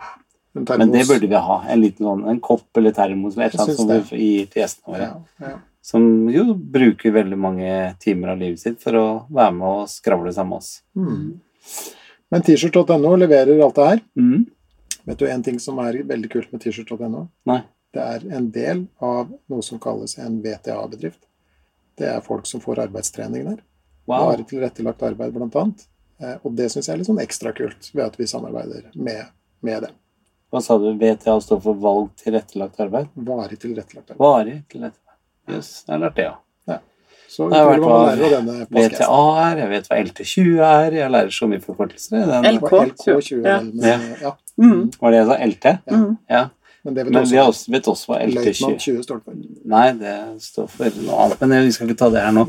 Men, 0.55 0.65
Men 0.79 0.91
det 0.93 1.07
burde 1.09 1.29
vi 1.29 1.35
ha. 1.35 1.65
En 1.69 1.81
liten 1.81 2.05
sånn, 2.07 2.29
en 2.29 2.41
kopp 2.41 2.77
eller 2.77 2.91
termos 2.93 3.35
eller 3.37 3.47
et 3.47 3.55
eller 3.55 3.65
annet 3.65 3.77
som 3.77 3.89
det. 3.89 4.05
vi 4.11 4.19
gir 4.39 4.47
til 4.51 4.63
gjestene 4.63 4.95
våre. 4.95 5.01
ja, 5.01 5.47
ja. 5.49 5.57
Som 5.83 6.29
jo 6.29 6.53
bruker 6.55 7.13
veldig 7.13 7.39
mange 7.39 7.97
timer 7.99 8.29
av 8.33 8.39
livet 8.39 8.59
sitt 8.61 8.81
for 8.81 8.93
å 8.93 9.25
være 9.33 9.53
med 9.55 9.67
og 9.69 9.87
skravle 9.89 10.33
sammen 10.35 10.51
med 10.51 10.59
oss. 10.59 10.83
Mm. 10.97 11.39
Men 12.31 12.43
t-shirt.no 12.43 13.17
leverer 13.17 13.63
alt 13.65 13.75
det 13.75 13.89
her. 13.89 14.01
Mm. 14.19 14.47
Vet 15.09 15.19
du 15.23 15.27
en 15.31 15.43
ting 15.43 15.59
som 15.63 15.79
er 15.83 16.03
veldig 16.05 16.31
kult 16.33 16.53
med 16.53 16.63
t-shirt.no? 16.65 17.27
Det 17.97 18.03
er 18.05 18.25
en 18.37 18.51
del 18.53 18.83
av 19.01 19.31
noe 19.49 19.65
som 19.65 19.81
kalles 19.81 20.19
en 20.21 20.41
VTA-bedrift. 20.45 21.23
Det 21.99 22.09
er 22.13 22.21
folk 22.25 22.47
som 22.47 22.61
får 22.61 22.83
arbeidstrening 22.85 23.47
der. 23.49 23.63
Wow. 24.09 24.27
Bare 24.31 24.45
tilrettelagt 24.49 25.03
arbeid, 25.09 25.33
blant 25.35 25.57
annet. 25.57 25.87
Eh, 26.21 26.37
Og 26.43 26.53
det 26.59 26.69
syns 26.73 26.89
jeg 26.89 26.95
er 26.95 27.01
litt 27.01 27.09
sånn 27.09 27.23
ekstra 27.23 27.55
kult 27.57 27.91
ved 27.95 28.05
at 28.05 28.19
vi 28.21 28.29
samarbeider 28.29 28.91
med, 28.95 29.33
med 29.65 29.87
dem. 29.87 29.97
Hva 30.53 30.63
sa 30.65 30.79
du? 30.81 30.91
VTA 31.01 31.35
står 31.45 31.61
for 31.65 31.81
valg 31.81 32.13
tilrettelagt 32.21 32.81
arbeid? 32.81 33.11
Varig 33.15 33.59
tilrettelagt 33.65 34.13
arbeid. 34.15 34.23
Varig 34.23 34.59
tilrettelagt 34.73 35.05
Jøss, 35.49 35.73
jeg 35.87 35.95
har 35.95 36.01
lært 36.05 36.17
det, 36.17 36.25
ja. 36.29 36.35
Så 37.29 37.49
Jeg 37.53 37.67
vet 37.69 37.83
hva. 37.85 37.97
VTA 38.73 39.17
er, 39.45 39.59
jeg 39.63 39.71
vet 39.73 39.89
hva 39.91 39.97
LT20 40.01 40.61
er, 40.65 40.95
jeg 40.97 41.13
lærer 41.13 41.35
så 41.35 41.49
mye 41.51 41.61
forkortelser. 41.61 42.23
Den, 42.31 42.47
LK. 42.57 42.71
LK20, 42.95 43.43
Ja. 43.45 43.99
ja. 44.23 44.33
Mm. 44.59 44.89
var 45.01 45.13
det 45.13 45.19
jeg 45.21 45.27
sa? 45.29 45.37
LT? 45.47 45.65
Ja. 45.75 45.99
Mm. 45.99 46.15
Ja. 46.31 46.45
Men 46.85 46.95
det 46.95 47.05
vet 47.05 47.13
Men 47.13 47.29
vi 47.29 47.37
har 47.37 47.51
også 47.51 47.67
også, 47.67 47.73
vet 47.75 47.91
også 47.93 48.09
hva 48.09 48.21
LT20 48.25 48.79
20 48.79 49.03
står 49.05 49.21
for. 49.25 49.37
Nei, 49.75 49.87
det 50.01 50.17
står 50.43 50.71
for 50.73 50.99
noe 51.05 51.21
annet. 51.27 51.45
Men 51.45 51.67
vi 51.67 51.75
skal 51.77 51.91
ikke 51.91 52.01
ta 52.01 52.09
det 52.15 52.25
her 52.25 52.33
nå. 52.33 52.47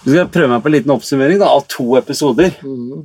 Vi 0.00 0.14
skal 0.14 0.30
prøve 0.32 0.48
meg 0.48 0.62
på 0.64 0.70
en 0.70 0.76
liten 0.78 0.94
oppsummering 0.94 1.40
da, 1.42 1.50
av 1.52 1.66
to 1.68 1.90
episoder. 2.00 2.54
Mm. 2.64 3.02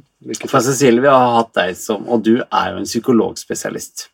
For. 0.47 0.61
Cecilie, 0.63 1.03
vi 1.03 1.11
har 1.11 1.33
hatt 1.41 1.51
deg 1.57 1.75
som, 1.77 2.05
og 2.07 2.23
du 2.23 2.37
er 2.39 2.71
jo 2.71 2.79
en 2.79 2.87
psykologspesialist. 2.87 4.07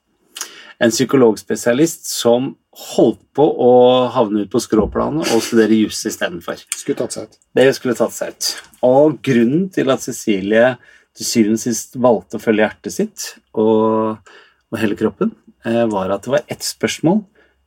En 0.82 0.90
psykologspesialist 0.92 2.10
som 2.10 2.56
holdt 2.72 3.22
på 3.36 3.44
å 3.44 3.72
havne 4.16 4.46
ut 4.46 4.52
på 4.52 4.62
skråplanet 4.64 5.34
og 5.36 5.44
studere 5.44 5.76
juss 5.76 6.00
istedenfor. 6.08 6.62
Skulle 6.72 7.02
tatt 7.02 7.16
seg 7.18 7.28
ut. 7.28 7.40
Det 7.58 7.68
skulle 7.76 7.98
tatt 8.00 8.16
seg 8.16 8.32
ut. 8.32 8.52
Og 8.88 9.18
grunnen 9.26 9.68
til 9.76 9.92
at 9.92 10.04
Cecilie 10.06 10.78
til 11.18 11.28
syvende 11.28 11.60
og 11.60 11.64
sist 11.66 11.98
valgte 12.00 12.40
å 12.40 12.44
følge 12.44 12.64
hjertet 12.64 12.96
sitt 12.96 13.26
og, 13.52 14.22
og 14.72 14.80
hele 14.80 14.96
kroppen, 15.00 15.34
eh, 15.68 15.84
var 15.92 16.14
at 16.16 16.24
det 16.24 16.36
var 16.38 16.48
ett 16.48 16.64
spørsmål 16.64 17.26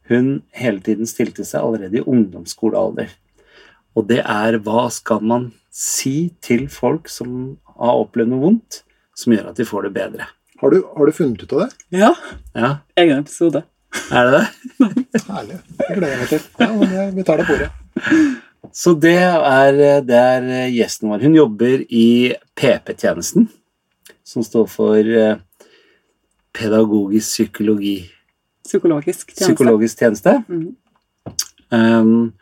hun 0.09 0.42
hele 0.57 0.80
tiden 0.84 1.09
stilte 1.09 1.44
seg 1.48 1.64
allerede 1.64 2.00
i 2.00 2.05
ungdomsskolealder. 2.05 3.12
Og 3.96 4.09
det 4.09 4.20
er 4.20 4.59
hva 4.64 4.88
skal 4.92 5.22
man 5.24 5.50
si 5.74 6.34
til 6.44 6.66
folk 6.72 7.09
som 7.12 7.55
har 7.78 8.00
opplevd 8.02 8.32
noe 8.32 8.42
vondt, 8.42 8.82
som 9.16 9.32
gjør 9.34 9.52
at 9.52 9.61
de 9.61 9.68
får 9.68 9.86
det 9.86 9.94
bedre? 9.96 10.26
Har 10.61 10.74
du, 10.74 10.82
har 10.96 11.09
du 11.09 11.14
funnet 11.14 11.44
ut 11.44 11.55
av 11.55 11.64
det? 11.64 11.70
Ja. 11.94 12.11
Ja, 12.55 12.70
Egen 13.00 13.22
episode. 13.24 13.64
er 14.16 14.28
det 14.28 14.40
det? 14.40 14.45
Herlig. 15.28 15.59
Det 15.78 15.90
gleder 15.90 16.12
jeg 16.12 16.20
meg 16.22 16.32
til. 16.32 16.47
Ja, 16.61 16.70
men 16.74 17.16
vi 17.16 17.26
tar 17.26 17.40
det 17.40 17.47
på 17.49 17.57
ordet. 17.59 17.70
Så 18.74 18.95
det 18.99 19.16
er, 19.20 19.80
det 20.03 20.18
er 20.18 20.47
gjesten 20.72 21.11
vår. 21.12 21.22
Hun 21.26 21.36
jobber 21.36 21.84
i 21.88 22.07
PP-tjenesten, 22.59 23.49
som 24.26 24.47
står 24.47 24.66
for 24.72 24.99
eh, 24.99 25.36
pedagogisk 26.55 27.36
psykologi. 27.36 27.99
Psykologisk 28.64 29.28
tjeneste. 29.28 29.53
Psykologisk 29.53 30.03
tjeneste. 30.03 30.38
Mhm. 30.49 30.72
Um, 31.74 32.32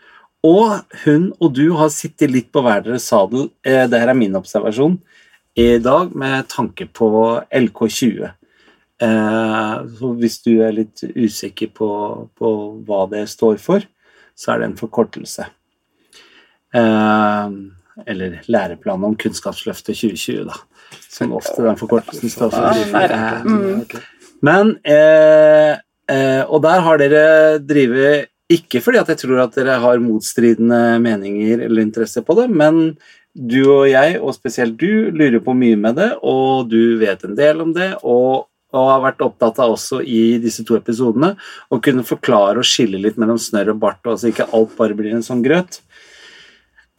og 0.43 0.83
hun 1.05 1.29
og 1.39 1.53
du 1.55 1.69
har 1.79 1.91
sittet 1.95 2.33
litt 2.33 2.49
på 2.53 2.65
hver 2.65 2.83
deres 2.85 3.07
sadel, 3.09 3.47
eh, 3.65 3.87
det 3.89 4.01
her 4.03 4.11
er 4.11 4.19
min 4.19 4.35
observasjon, 4.35 4.99
i 5.55 5.79
dag 5.79 6.15
med 6.17 6.49
tanke 6.51 6.89
på 6.91 7.09
LK20. 7.55 8.33
Eh, 9.03 9.77
så 9.99 10.13
hvis 10.21 10.39
du 10.45 10.53
er 10.63 10.75
litt 10.77 11.03
usikker 11.03 11.73
på, 11.75 11.91
på 12.39 12.51
hva 12.87 13.05
det 13.11 13.27
står 13.31 13.59
for, 13.63 13.85
så 14.39 14.55
er 14.55 14.63
det 14.63 14.69
en 14.71 14.79
forkortelse. 14.79 15.47
Eh, 16.73 17.57
eller 18.09 18.39
læreplanen 18.51 19.11
om 19.11 19.17
Kunnskapsløftet 19.19 19.99
2020, 19.99 20.45
da. 20.49 20.61
Som 21.13 21.35
ofte 21.37 21.65
den 21.65 21.81
forkortelsen 21.81 22.33
står 22.33 22.53
for. 22.53 22.69
Ah, 22.69 22.79
Eh, 23.23 24.01
men 24.43 24.77
Og 26.53 26.59
der 26.65 26.81
har 26.83 26.99
dere 26.99 27.59
drevet 27.63 28.27
Ikke 28.51 28.81
fordi 28.83 28.99
at 28.99 29.09
jeg 29.09 29.21
tror 29.23 29.39
at 29.45 29.55
dere 29.55 29.79
har 29.81 30.01
motstridende 30.03 30.99
meninger 31.01 31.63
eller 31.63 31.83
interesse 31.83 32.21
på 32.27 32.35
det, 32.37 32.51
men 32.51 32.99
du 33.33 33.63
og 33.71 33.87
jeg, 33.89 34.19
og 34.21 34.35
spesielt 34.35 34.77
du, 34.77 35.09
lurer 35.15 35.41
på 35.41 35.55
mye 35.57 35.79
med 35.81 35.97
det, 35.97 36.11
og 36.21 36.69
du 36.69 36.99
vet 37.01 37.23
en 37.25 37.37
del 37.39 37.63
om 37.65 37.73
det, 37.73 37.95
og, 38.03 38.52
og 38.73 38.89
har 38.91 39.05
vært 39.05 39.25
opptatt 39.25 39.61
av 39.63 39.75
også 39.77 40.01
i 40.03 40.39
disse 40.43 40.65
to 40.69 40.77
episodene 40.79 41.35
å 41.73 41.81
kunne 41.85 42.07
forklare 42.07 42.63
og 42.63 42.69
skille 42.69 43.01
litt 43.03 43.21
mellom 43.21 43.41
snørr 43.41 43.75
og 43.75 43.83
bart, 43.85 44.03
og 44.07 44.21
så 44.21 44.33
ikke 44.33 44.51
alt 44.57 44.77
bare 44.79 44.97
blir 44.99 45.15
en 45.17 45.25
sånn 45.25 45.45
grøt. 45.45 45.83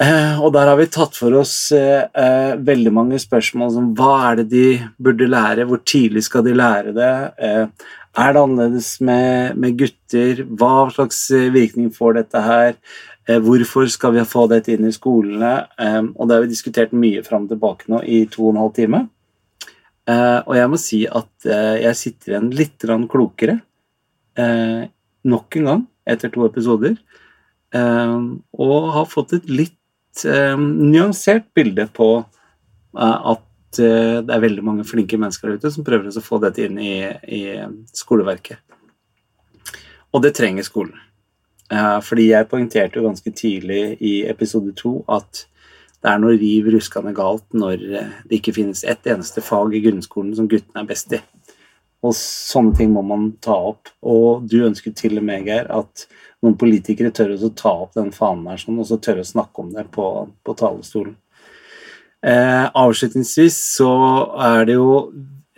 Eh, 0.02 0.40
og 0.42 0.54
der 0.56 0.72
har 0.72 0.78
vi 0.80 0.88
tatt 0.90 1.16
for 1.16 1.36
oss 1.38 1.56
eh, 1.76 2.02
eh, 2.18 2.54
veldig 2.66 2.92
mange 2.96 3.20
spørsmål 3.22 3.74
som 3.76 3.92
hva 3.98 4.14
er 4.32 4.42
det 4.42 4.48
de 4.52 4.68
burde 4.98 5.28
lære, 5.30 5.68
hvor 5.70 5.84
tidlig 5.86 6.26
skal 6.26 6.46
de 6.48 6.56
lære 6.58 6.96
det, 6.98 7.12
eh, 7.38 7.90
er 8.14 8.34
det 8.34 8.42
annerledes 8.42 8.90
med, 9.06 9.58
med 9.58 9.78
gutter, 9.78 10.44
hva 10.50 10.90
slags 10.94 11.24
eh, 11.34 11.52
virkning 11.54 11.94
får 11.94 12.18
dette 12.20 12.42
her, 12.42 12.78
hvorfor 13.24 13.88
skal 13.88 14.18
vi 14.18 14.26
få 14.28 14.50
dette 14.52 14.74
inn 14.74 14.90
i 14.90 14.92
skolene, 14.92 15.54
og 16.12 16.28
det 16.28 16.36
har 16.36 16.42
vi 16.44 16.50
diskutert 16.52 16.92
mye 16.92 17.22
fram 17.24 17.46
og 17.46 17.54
tilbake 17.54 17.88
nå 17.88 18.02
i 18.04 18.26
to 18.28 18.50
og 18.50 18.52
en 18.52 18.60
halv 18.60 18.74
time. 18.76 19.00
Eh, 20.04 20.40
og 20.44 20.56
jeg 20.58 20.72
må 20.72 20.80
si 20.82 21.04
at 21.08 21.48
eh, 21.48 21.78
jeg 21.86 22.00
sitter 22.00 22.34
igjen 22.34 22.50
litt 22.52 22.84
klokere 23.12 23.56
eh, 24.36 24.84
nok 25.24 25.58
en 25.60 25.70
gang 25.70 25.86
etter 26.04 26.32
to 26.34 26.44
episoder, 26.44 26.98
og 27.74 28.88
har 28.94 29.06
fått 29.10 29.32
et 29.38 29.46
litt 29.50 30.24
nyansert 30.60 31.48
bilde 31.58 31.88
på 31.96 32.08
at 32.94 33.80
det 33.80 34.36
er 34.36 34.44
veldig 34.44 34.66
mange 34.68 34.84
flinke 34.86 35.18
mennesker 35.18 35.50
der 35.50 35.62
ute 35.62 35.72
som 35.74 35.86
prøver 35.88 36.12
å 36.12 36.22
få 36.22 36.38
dette 36.44 36.68
inn 36.68 36.76
i, 36.78 37.00
i 37.24 37.40
skoleverket. 37.98 38.60
Og 40.14 40.22
det 40.28 40.36
trenger 40.38 40.68
skolen. 40.68 41.00
Fordi 42.06 42.28
jeg 42.28 42.50
poengterte 42.52 43.00
jo 43.00 43.08
ganske 43.08 43.34
tidlig 43.34 43.82
i 44.04 44.14
episode 44.30 44.76
to 44.78 45.00
at 45.10 45.48
det 46.04 46.12
er 46.12 46.20
noe 46.20 46.36
riv 46.36 46.68
ruskende 46.74 47.14
galt 47.16 47.46
når 47.56 47.86
eh, 47.88 48.12
det 48.28 48.42
ikke 48.42 48.56
finnes 48.58 48.84
ett 48.84 49.08
eneste 49.08 49.44
fag 49.44 49.76
i 49.76 49.82
grunnskolen 49.86 50.34
som 50.36 50.50
guttene 50.52 50.84
er 50.84 50.90
best 50.90 51.16
i. 51.16 51.22
Og 52.04 52.12
sånne 52.20 52.76
ting 52.76 52.92
må 52.92 53.02
man 53.08 53.30
ta 53.44 53.56
opp. 53.72 53.92
Og 54.04 54.44
du 54.52 54.60
ønsker 54.68 54.92
til 54.96 55.22
og 55.22 55.24
med, 55.24 55.48
Geir, 55.48 55.70
at 55.72 56.06
noen 56.44 56.58
politikere 56.60 57.14
tør 57.16 57.38
å 57.38 57.52
ta 57.56 57.72
opp 57.86 57.94
den 57.96 58.12
fanen 58.16 58.50
her 58.52 58.60
sånn, 58.60 58.82
og 58.84 58.90
så 58.90 59.00
tørre 59.00 59.24
å 59.24 59.30
snakke 59.30 59.64
om 59.64 59.72
det 59.72 59.88
på, 59.96 60.08
på 60.44 60.56
talerstolen. 60.60 61.16
Eh, 62.24 62.66
avslutningsvis 62.80 63.56
så 63.78 63.94
er 64.44 64.68
det 64.68 64.76
jo 64.76 64.92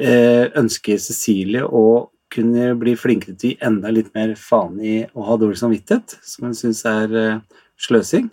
eh, 0.01 0.45
ønsker 0.57 1.01
Cecilie 1.01 1.65
å 1.65 2.11
kunne 2.33 2.71
bli 2.77 2.95
flinkere 2.97 3.37
til 3.39 3.57
enda 3.63 3.91
litt 3.93 4.09
mer 4.17 4.33
faen 4.37 4.79
i 4.81 4.95
å 5.13 5.25
ha 5.27 5.37
dårlig 5.41 5.59
samvittighet, 5.61 6.17
som 6.25 6.49
hun 6.49 6.57
syns 6.57 6.81
er 6.89 7.13
eh, 7.21 7.61
sløsing. 7.81 8.29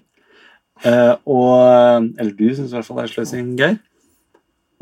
Eh, 0.83 1.15
og 1.31 2.09
Eller 2.19 2.33
du 2.35 2.49
syns 2.51 2.73
i 2.73 2.77
hvert 2.77 2.89
fall 2.89 3.01
det 3.01 3.05
er 3.07 3.15
sløsing, 3.15 3.55
Geir. 3.59 3.79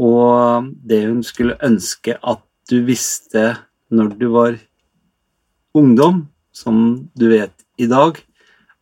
Og 0.00 0.70
det 0.88 1.02
hun 1.04 1.20
skulle 1.26 1.58
ønske 1.64 2.16
at 2.16 2.40
du 2.70 2.80
visste 2.86 3.58
når 3.92 4.14
du 4.16 4.28
var 4.32 4.56
ungdom, 5.76 6.28
som 6.52 7.08
du 7.18 7.28
vet 7.30 7.52
i 7.78 7.88
dag, 7.90 8.16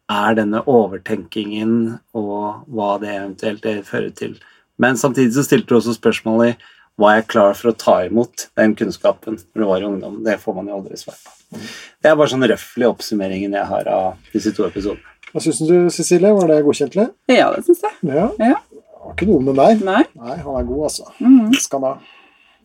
er 0.09 0.37
denne 0.39 0.63
overtenkingen 0.65 1.99
og 2.17 2.65
hva 2.71 2.95
det 3.03 3.11
eventuelt 3.13 3.67
fører 3.89 4.13
til. 4.17 4.39
Men 4.79 4.97
samtidig 4.97 5.35
så 5.35 5.45
stilte 5.45 5.69
du 5.69 5.79
også 5.79 5.97
spørsmålet 5.99 6.55
i 6.55 6.59
var 6.99 7.15
jeg 7.15 7.29
klar 7.31 7.55
for 7.55 7.71
å 7.71 7.79
ta 7.79 7.97
imot 8.09 8.49
den 8.59 8.75
kunnskapen 8.79 9.37
når 9.39 9.63
du 9.63 9.67
var 9.69 9.85
ungdom. 9.87 10.17
Det 10.27 10.39
får 10.43 10.57
man 10.57 10.71
jo 10.71 10.81
aldri 10.81 10.99
svar 10.99 11.19
på. 11.19 11.61
Det 12.03 12.11
er 12.11 12.17
bare 12.19 12.31
sånn 12.33 12.47
røftlig 12.51 12.89
oppsummeringen 12.89 13.55
jeg 13.55 13.71
har 13.71 13.91
av 13.93 14.33
disse 14.33 14.51
to 14.57 14.67
episodene. 14.67 15.18
Hva 15.33 15.43
syns 15.45 15.61
du, 15.69 15.77
Cecilie? 15.93 16.33
Var 16.35 16.49
det 16.51 16.63
godkjent? 16.67 16.97
eller? 16.97 17.11
Ja, 17.31 17.51
det 17.57 17.65
syns 17.67 17.83
jeg. 17.85 17.97
Ja. 18.09 18.29
Ja. 18.41 18.57
Det 18.73 19.05
var 19.05 19.15
ikke 19.15 19.29
noe 19.31 19.45
med 19.49 19.59
deg. 19.61 19.83
Nei. 19.87 20.03
Nei, 20.19 20.37
han 20.45 20.57
er 20.61 20.69
god, 20.69 20.85
altså. 20.89 21.11
Det 21.19 21.61
skal 21.65 21.85
han 21.85 21.95
ha. 21.95 22.15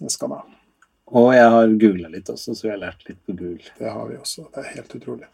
Det 0.03 0.11
skal 0.11 0.31
han 0.31 0.39
ha. 0.41 0.59
Og 1.13 1.27
jeg 1.35 1.49
har 1.53 1.73
googla 1.83 2.09
litt 2.09 2.29
også, 2.33 2.55
så 2.57 2.65
jeg 2.67 2.73
har 2.73 2.79
lært 2.87 3.03
litt 3.07 3.19
på 3.27 3.35
Google. 3.37 3.69
Det 3.77 3.91
har 3.91 4.07
vi 4.09 4.15
også. 4.17 4.47
Det 4.55 4.63
er 4.63 4.71
helt 4.79 4.95
utrolig. 4.97 5.27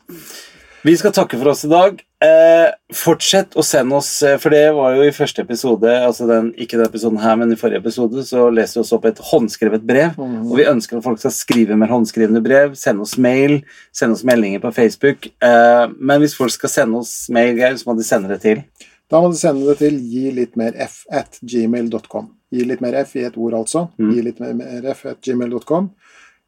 Vi 0.80 0.94
skal 0.96 1.12
takke 1.12 1.36
for 1.36 1.52
oss 1.52 1.66
i 1.68 1.70
dag. 1.72 1.98
Eh, 2.24 2.70
fortsett 2.96 3.56
å 3.60 3.64
sende 3.68 3.98
oss, 3.98 4.22
eh, 4.24 4.38
for 4.40 4.54
det 4.56 4.72
var 4.76 4.94
jo 4.96 5.04
i 5.04 5.12
første 5.16 5.44
episode, 5.44 5.92
altså 5.92 6.28
den, 6.28 6.54
ikke 6.56 6.78
denne 6.78 6.88
episoden 6.88 7.20
her, 7.20 7.36
men 7.36 7.52
i 7.52 7.58
forrige 7.60 7.82
episode, 7.84 8.24
så 8.24 8.46
leste 8.48 8.80
vi 8.80 8.84
oss 8.86 8.94
opp 8.96 9.08
et 9.10 9.20
håndskrevet 9.30 9.84
brev. 9.84 10.16
Og 10.20 10.54
vi 10.56 10.68
ønsker 10.72 10.98
at 10.98 11.04
folk 11.04 11.20
skal 11.20 11.34
skrive 11.36 11.76
mer 11.80 11.92
håndskrevne 11.92 12.40
brev, 12.44 12.78
sende 12.80 13.04
oss 13.04 13.18
mail, 13.20 13.58
sende 13.92 14.16
oss 14.16 14.24
meldinger 14.28 14.64
på 14.64 14.72
Facebook. 14.76 15.28
Eh, 15.44 15.86
men 16.00 16.24
hvis 16.24 16.38
folk 16.40 16.56
skal 16.56 16.72
sende 16.72 17.04
oss 17.04 17.14
mail, 17.28 17.60
Geir, 17.60 17.76
så 17.76 17.90
må 17.90 17.98
de 18.00 18.08
sende 18.08 18.32
det 18.32 18.40
til. 18.46 18.64
Da 19.12 19.20
må 19.20 19.34
de 19.34 19.42
sende 19.42 19.68
det 19.68 19.82
til 19.82 20.00
gi 20.00 20.32
litt 20.32 20.56
mer 20.60 20.80
f 20.80 21.02
at 21.12 21.42
gmail.com. 21.44 22.32
Gi 22.56 22.64
litt 22.64 22.80
mer 22.80 23.02
f 23.04 23.18
i 23.20 23.26
et 23.28 23.36
ord, 23.36 23.60
altså. 23.60 23.90
Mm. 24.00 24.16
Gi 24.16 24.26
litt 24.30 24.40
mer 24.40 24.88
f 24.96 25.04
at 25.12 25.20
gmail.com. 25.28 25.92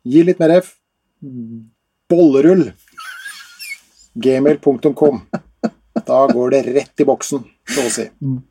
Gi 0.07 0.23
litt 0.23 0.39
mer 0.39 0.55
f 0.61 0.71
bollerull 2.11 2.71
gmail.com. 4.13 5.21
Da 6.05 6.27
går 6.27 6.51
det 6.51 6.61
rett 6.61 7.03
i 7.03 7.05
boksen, 7.05 7.43
så 7.75 7.83
å 7.83 7.91
si. 7.91 8.05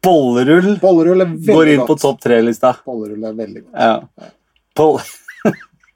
Bollerull 0.05 0.75
Bollerull 0.81 1.25
er 1.25 1.31
veldig 1.31 1.57
går 1.57 1.73
inn 1.73 1.83
på 1.83 1.95
godt. 1.95 2.03
topp 2.05 2.21
tre-lista. 2.27 2.75
Bollerull 2.87 3.25
er 3.25 3.35
veldig 3.39 3.65
godt. 3.65 3.75
Ja. 3.81 4.29
Boll... 4.77 5.01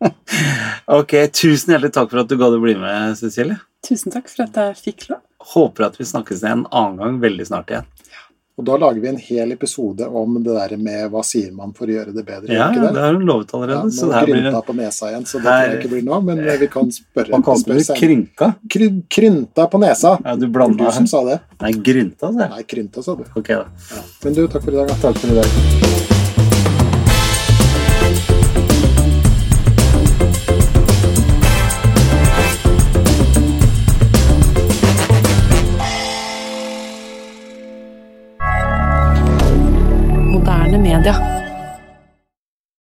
ok, 0.98 1.12
tusen 1.32 1.74
hjertelig 1.74 1.92
takk 1.94 2.10
for 2.10 2.24
at 2.24 2.32
du 2.32 2.36
gadd 2.40 2.56
å 2.56 2.62
bli 2.62 2.74
med, 2.80 3.14
Cecilie. 3.20 3.60
Tusen 3.86 4.14
takk 4.14 4.30
for 4.32 4.46
at 4.46 4.56
jeg 4.60 4.80
fikk 4.80 5.06
lov. 5.12 5.22
Håper 5.54 5.90
at 5.90 6.00
vi 6.00 6.08
snakkes 6.08 6.42
igjen 6.42 6.64
en 6.64 6.70
annen 6.72 7.00
gang 7.02 7.20
veldig 7.22 7.46
snart 7.48 7.72
igjen. 7.72 7.88
Og 8.54 8.62
da 8.68 8.76
lager 8.78 9.00
vi 9.02 9.08
en 9.10 9.16
hel 9.18 9.50
episode 9.50 10.06
om 10.06 10.36
det 10.44 10.52
der 10.54 10.76
med 10.78 11.08
hva 11.10 11.24
sier 11.26 11.50
man 11.56 11.72
for 11.74 11.90
å 11.90 11.96
gjøre 11.96 12.12
det 12.14 12.22
bedre. 12.22 12.52
Ja, 12.54 12.68
ikke 12.70 12.84
det 12.84 12.92
det? 12.94 13.02
har 13.02 13.16
hun 13.18 13.24
lovet 13.26 13.50
Ja, 13.50 13.58
allerede. 13.58 13.90
så 13.96 14.06
det 14.06 14.14
her 14.14 14.28
blir 14.30 14.46
en 14.46 14.60
på 14.68 14.76
nesa 14.78 15.10
igjen, 15.10 15.26
så 15.26 15.40
det 15.42 15.44
tror 15.48 15.64
jeg 15.66 15.80
ikke 15.80 15.90
blir 15.96 16.06
nå, 16.06 16.20
men 16.28 16.42
vi 16.62 16.70
kan 16.70 16.94
spørre. 16.94 17.34
Hva 17.34 17.42
kalte 17.50 17.74
du. 17.74 17.94
Krynka? 17.98 18.52
Kry, 18.70 18.90
krynta 19.10 19.66
på 19.74 19.82
nesa. 19.82 20.16
Ja, 20.22 20.36
du 20.38 20.46
blanda 20.46 20.86
du 20.86 20.94
som 20.94 21.06
sa 21.10 21.24
det. 21.26 21.40
Nei, 21.66 21.72
grynta, 21.90 22.30
sa 22.30 22.46
jeg. 22.46 22.50
Nei, 22.54 22.62
krynta, 22.62 23.02
sa 23.02 23.18
du. 23.18 23.26
Ok, 23.34 23.48
da. 23.48 23.64
Ja. 23.90 24.06
Men 24.22 24.38
du, 24.38 24.46
takk 24.46 24.62
for 24.62 24.70
i 24.70 24.76
dag. 24.84 24.86
da. 24.94 25.00
Takk 25.08 25.18
for 25.18 25.34
i 25.34 25.40
dag. 25.42 26.13